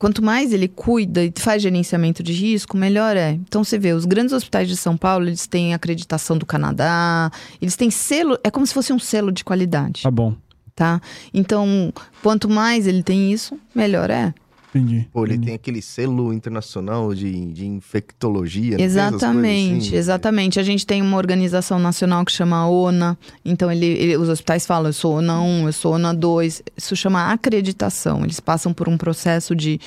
quanto 0.00 0.22
mais 0.24 0.50
ele 0.52 0.66
cuida 0.66 1.22
e 1.22 1.32
faz 1.36 1.62
gerenciamento 1.62 2.22
de 2.22 2.32
risco, 2.32 2.74
melhor 2.74 3.16
é. 3.18 3.32
Então 3.32 3.62
você 3.62 3.78
vê, 3.78 3.92
os 3.92 4.06
grandes 4.06 4.32
hospitais 4.32 4.66
de 4.66 4.74
São 4.76 4.96
Paulo, 4.96 5.26
eles 5.28 5.46
têm 5.46 5.74
acreditação 5.74 6.38
do 6.38 6.46
Canadá, 6.46 7.30
eles 7.60 7.76
têm 7.76 7.90
selo, 7.90 8.38
é 8.42 8.50
como 8.50 8.66
se 8.66 8.72
fosse 8.72 8.92
um 8.94 8.98
selo 8.98 9.30
de 9.30 9.44
qualidade, 9.44 10.02
Tá 10.02 10.10
bom. 10.10 10.34
tá? 10.74 11.02
Então, 11.34 11.92
quanto 12.22 12.48
mais 12.48 12.86
ele 12.86 13.02
tem 13.02 13.30
isso, 13.30 13.56
melhor 13.74 14.08
é. 14.10 14.32
Entendi. 14.74 15.08
Pô, 15.12 15.24
ele 15.24 15.32
entendi. 15.34 15.46
tem 15.46 15.54
aquele 15.56 15.82
selo 15.82 16.32
internacional 16.32 17.12
de, 17.14 17.46
de 17.52 17.66
infectologia. 17.66 18.80
Exatamente, 18.80 19.88
assim? 19.88 19.96
exatamente. 19.96 20.60
A 20.60 20.62
gente 20.62 20.86
tem 20.86 21.02
uma 21.02 21.16
organização 21.16 21.78
nacional 21.78 22.24
que 22.24 22.32
chama 22.32 22.68
ONA. 22.68 23.18
Então, 23.44 23.70
ele, 23.70 23.86
ele- 23.86 24.16
os 24.16 24.28
hospitais 24.28 24.64
falam, 24.66 24.88
eu 24.88 24.92
sou 24.92 25.14
ONA 25.16 25.40
1, 25.40 25.66
eu 25.66 25.72
sou 25.72 25.94
ONA 25.94 26.14
2. 26.14 26.62
Isso 26.76 26.94
chama 26.94 27.32
acreditação. 27.32 28.22
Eles 28.24 28.38
passam 28.40 28.72
por 28.72 28.88
um 28.88 28.96
processo 28.96 29.54
de, 29.56 29.80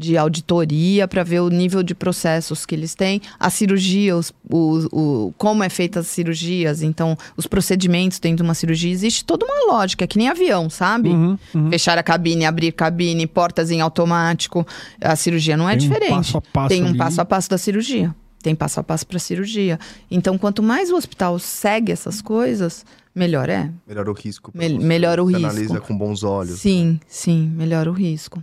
de 0.00 0.16
auditoria 0.16 1.06
para 1.06 1.22
ver 1.22 1.40
o 1.40 1.48
nível 1.50 1.82
de 1.82 1.94
processos 1.94 2.64
que 2.64 2.74
eles 2.74 2.94
têm. 2.94 3.20
A 3.38 3.50
cirurgia, 3.50 4.16
os, 4.16 4.32
o, 4.50 4.88
o- 5.28 5.34
como 5.36 5.62
é 5.62 5.68
feita 5.68 6.00
as 6.00 6.06
cirurgias. 6.08 6.82
Então, 6.82 7.16
os 7.36 7.46
procedimentos 7.46 8.18
dentro 8.18 8.38
de 8.38 8.42
uma 8.42 8.54
cirurgia. 8.54 8.90
Existe 8.90 9.24
toda 9.24 9.44
uma 9.44 9.72
lógica, 9.74 10.02
é 10.04 10.06
que 10.06 10.18
nem 10.18 10.28
avião, 10.28 10.70
sabe? 10.70 11.10
Uhum, 11.10 11.38
uhum. 11.54 11.70
Fechar 11.70 11.98
a 11.98 12.02
cabine, 12.02 12.46
abrir 12.46 12.72
cabine, 12.72 13.26
portas 13.26 13.70
em 13.70 13.80
automático. 13.80 14.66
A 15.00 15.14
cirurgia 15.14 15.56
não 15.56 15.68
é 15.68 15.76
Tem 15.76 15.86
um 15.86 15.90
diferente. 15.92 16.10
passo 16.10 16.38
a 16.38 16.40
passo 16.40 16.68
Tem 16.68 16.82
um 16.82 16.88
ali. 16.88 16.98
passo 16.98 17.20
a 17.20 17.24
passo 17.24 17.50
da 17.50 17.58
cirurgia. 17.58 18.14
Tem 18.42 18.54
passo 18.54 18.80
a 18.80 18.82
passo 18.82 19.06
para 19.06 19.18
cirurgia. 19.18 19.78
Então, 20.10 20.38
quanto 20.38 20.62
mais 20.62 20.90
o 20.90 20.96
hospital 20.96 21.38
segue 21.38 21.92
essas 21.92 22.22
coisas, 22.22 22.86
melhor 23.14 23.50
é. 23.50 23.70
Melhora 23.86 24.10
o 24.10 24.14
risco. 24.14 24.50
você. 24.54 24.68
melhora 24.78 25.22
o 25.22 25.26
risco. 25.26 25.44
analisa 25.44 25.78
com 25.80 25.94
bons 25.98 26.22
olhos. 26.22 26.58
Sim, 26.58 26.98
sim, 27.06 27.52
melhora 27.54 27.90
o 27.90 27.92
risco. 27.92 28.42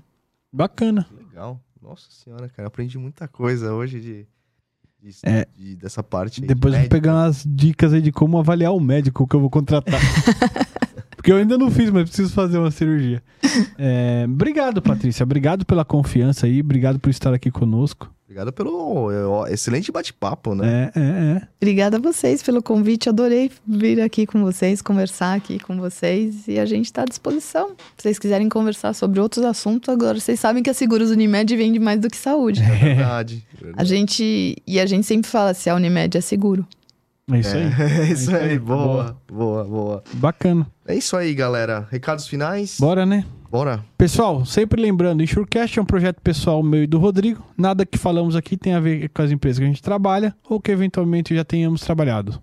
Bacana. 0.54 1.08
Legal. 1.38 1.62
Nossa 1.80 2.08
senhora, 2.10 2.50
cara. 2.50 2.64
eu 2.64 2.68
Aprendi 2.68 2.98
muita 2.98 3.28
coisa 3.28 3.72
hoje 3.72 4.00
de, 4.02 4.28
de- 5.00 5.18
É. 5.24 5.46
de- 5.56 5.76
dessa 5.76 6.02
parte. 6.02 6.42
aí, 6.42 6.48
Depois 6.48 6.74
eu 6.74 6.80
vou 6.80 6.90
pegar 6.90 7.14
umas 7.14 7.44
dicas 7.48 7.94
aí 7.94 8.02
de 8.02 8.12
como 8.12 8.40
avaliar 8.40 8.74
o 8.74 8.80
médico 8.80 9.28
que 9.28 9.36
eu 9.36 9.40
vou 9.40 9.50
contratar. 9.50 10.02
Porque 11.28 11.34
eu 11.34 11.40
ainda 11.40 11.58
não 11.58 11.70
fiz, 11.70 11.90
mas 11.90 12.08
preciso 12.08 12.32
fazer 12.32 12.58
uma 12.58 12.72
cirurgia. 12.72 13.22
É, 13.80 14.26
obrigado, 14.26 14.82
Patrícia. 14.82 15.24
Obrigado 15.24 15.66
pela 15.66 15.84
confiança 15.84 16.46
aí. 16.46 16.62
Obrigado 16.62 17.00
por 17.00 17.10
estar 17.10 17.34
aqui 17.34 17.50
conosco. 17.50 18.12
Obrigado 18.26 18.52
pelo 18.52 19.12
é, 19.12 19.26
ó, 19.26 19.48
excelente 19.48 19.92
bate-papo, 19.92 20.54
né? 20.54 20.92
É, 20.96 21.00
é, 21.00 21.04
é. 21.04 21.48
Obrigada 21.62 21.98
a 21.98 22.00
vocês 22.00 22.44
pelo 22.44 22.62
convite. 22.62 23.10
Adorei 23.10 23.52
vir 23.66 24.02
aqui 24.02 24.26
com 24.26 24.44
vocês, 24.44 24.82
conversar 24.82 25.36
aqui 25.36 25.60
com 25.60 25.78
vocês. 25.78 26.48
E 26.48 26.60
a 26.60 26.66
gente 26.66 26.86
está 26.86 27.04
à 27.04 27.06
disposição. 27.06 27.70
Se 27.98 28.04
vocês 28.04 28.20
quiserem 28.20 28.48
conversar 28.50 28.94
sobre 28.94 29.20
outros 29.20 29.44
assuntos, 29.44 29.90
agora 29.90 30.20
vocês 30.20 30.40
sabem 30.40 30.62
que 30.62 30.70
a 30.70 30.74
Seguros 30.74 31.10
Unimed 31.10 31.56
vende 31.56 31.80
mais 31.80 32.00
do 32.00 32.10
que 32.10 32.18
saúde. 32.18 32.62
É 32.62 32.76
verdade. 32.76 33.46
A 33.76 33.84
gente, 33.84 34.56
e 34.68 34.80
a 34.80 34.86
gente 34.86 35.06
sempre 35.06 35.30
fala 35.30 35.54
se 35.54 35.70
a 35.70 35.76
Unimed 35.76 36.18
é 36.18 36.22
seguro. 36.22 36.66
É 37.30 37.40
isso 37.40 37.58
aí. 37.58 37.64
É 37.64 38.04
isso 38.08 38.14
isso 38.14 38.36
aí. 38.36 38.50
aí. 38.52 38.60
Boa, 38.60 39.18
boa, 39.28 39.64
boa. 39.66 40.04
Bacana. 40.14 40.66
É 40.88 40.96
isso 40.96 41.16
aí, 41.18 41.34
galera. 41.34 41.86
Recados 41.92 42.26
finais? 42.26 42.78
Bora, 42.80 43.06
né? 43.06 43.26
Bora. 43.52 43.84
Pessoal, 43.98 44.46
sempre 44.46 44.82
lembrando, 44.82 45.24
Insurecast 45.24 45.78
é 45.78 45.82
um 45.82 45.86
projeto 45.86 46.22
pessoal 46.22 46.64
meu 46.64 46.84
e 46.84 46.88
do 46.88 46.98
Rodrigo. 47.00 47.44
Nada 47.58 47.86
que 47.86 47.98
falamos 47.98 48.36
aqui 48.36 48.56
tem 48.56 48.74
a 48.74 48.80
ver 48.80 49.10
com 49.10 49.22
as 49.22 49.32
empresas 49.32 49.60
que 49.60 49.66
a 49.66 49.68
gente 49.68 49.82
trabalha 49.82 50.36
ou 50.50 50.60
que 50.60 50.72
eventualmente 50.72 51.36
já 51.36 51.44
tenhamos 51.44 51.82
trabalhado. 51.82 52.42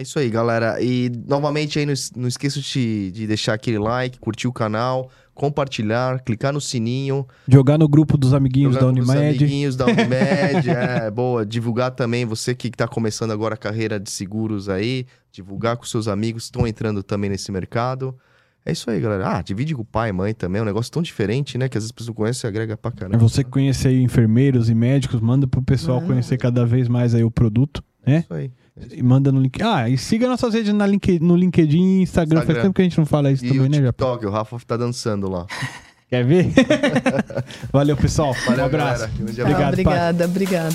É 0.00 0.02
isso 0.02 0.18
aí, 0.18 0.30
galera. 0.30 0.80
E 0.82 1.10
novamente 1.28 1.78
aí, 1.78 1.84
não, 1.84 1.92
es- 1.92 2.10
não 2.16 2.26
esqueça 2.26 2.58
de, 2.58 3.10
de 3.12 3.26
deixar 3.26 3.52
aquele 3.52 3.78
like, 3.78 4.18
curtir 4.18 4.48
o 4.48 4.52
canal, 4.52 5.10
compartilhar, 5.34 6.20
clicar 6.22 6.54
no 6.54 6.60
sininho. 6.60 7.26
Jogar 7.46 7.76
no 7.76 7.86
grupo 7.86 8.16
dos 8.16 8.32
amiguinhos 8.32 8.76
da 8.76 8.86
Unimed. 8.86 9.12
amiguinhos 9.18 9.76
da 9.76 9.84
Unimed. 9.92 10.70
é, 10.70 11.10
boa. 11.10 11.44
Divulgar 11.44 11.90
também, 11.90 12.24
você 12.24 12.54
que 12.54 12.68
está 12.68 12.88
começando 12.88 13.30
agora 13.30 13.54
a 13.54 13.58
carreira 13.58 14.00
de 14.00 14.10
seguros 14.10 14.70
aí. 14.70 15.04
Divulgar 15.30 15.76
com 15.76 15.84
seus 15.84 16.08
amigos 16.08 16.44
que 16.44 16.46
estão 16.48 16.66
entrando 16.66 17.02
também 17.02 17.28
nesse 17.28 17.52
mercado. 17.52 18.16
É 18.64 18.72
isso 18.72 18.90
aí, 18.90 19.00
galera. 19.00 19.36
Ah, 19.36 19.42
divide 19.42 19.74
com 19.74 19.82
o 19.82 19.84
pai 19.84 20.08
e 20.08 20.12
mãe 20.12 20.32
também. 20.32 20.60
É 20.60 20.62
um 20.62 20.66
negócio 20.66 20.90
tão 20.90 21.02
diferente, 21.02 21.58
né? 21.58 21.68
Que 21.68 21.76
às 21.76 21.82
vezes 21.84 21.88
as 21.88 21.92
pessoas 21.92 22.08
não 22.08 22.14
conhecem 22.14 22.46
e 22.46 22.50
agrega 22.50 22.76
pra 22.76 22.90
É 22.90 22.94
caramba. 23.00 23.18
você 23.18 23.44
que 23.44 23.50
conhece 23.50 23.86
aí 23.86 24.02
enfermeiros 24.02 24.70
e 24.70 24.74
médicos, 24.74 25.20
manda 25.20 25.46
pro 25.46 25.60
pessoal 25.62 25.96
Manda. 26.00 26.08
conhecer 26.14 26.38
cada 26.38 26.64
vez 26.64 26.88
mais 26.88 27.14
aí 27.14 27.22
o 27.24 27.30
produto, 27.30 27.82
É 28.04 28.10
né? 28.12 28.18
isso 28.20 28.34
aí. 28.34 28.50
É. 28.90 28.96
E 28.96 29.02
manda 29.02 29.30
no 29.32 29.40
link. 29.40 29.60
Ah, 29.62 29.88
e 29.88 29.96
siga 29.98 30.28
nossas 30.28 30.54
redes 30.54 30.72
na 30.72 30.86
link... 30.86 31.18
no 31.20 31.36
LinkedIn 31.36 31.98
e 31.98 32.02
Instagram. 32.02 32.38
Faz 32.38 32.48
Instagram. 32.48 32.62
tempo 32.62 32.74
que 32.74 32.82
a 32.82 32.84
gente 32.84 32.98
não 32.98 33.06
fala 33.06 33.30
isso 33.30 33.44
E 33.44 33.48
também, 33.48 33.66
o 33.66 33.68
né? 33.70 33.78
TikTok, 33.78 34.26
o 34.26 34.30
Rafa 34.30 34.56
tá 34.66 34.76
dançando 34.76 35.28
lá. 35.30 35.46
Quer 36.10 36.24
ver? 36.24 36.46
Valeu, 37.72 37.96
pessoal. 37.96 38.34
Valeu, 38.46 38.64
um 38.64 38.66
abraço. 38.66 39.00
galera. 39.00 39.12
Abraço. 39.14 39.40
Obrigado, 39.42 39.68
obrigada, 39.72 40.24
obrigada. 40.24 40.74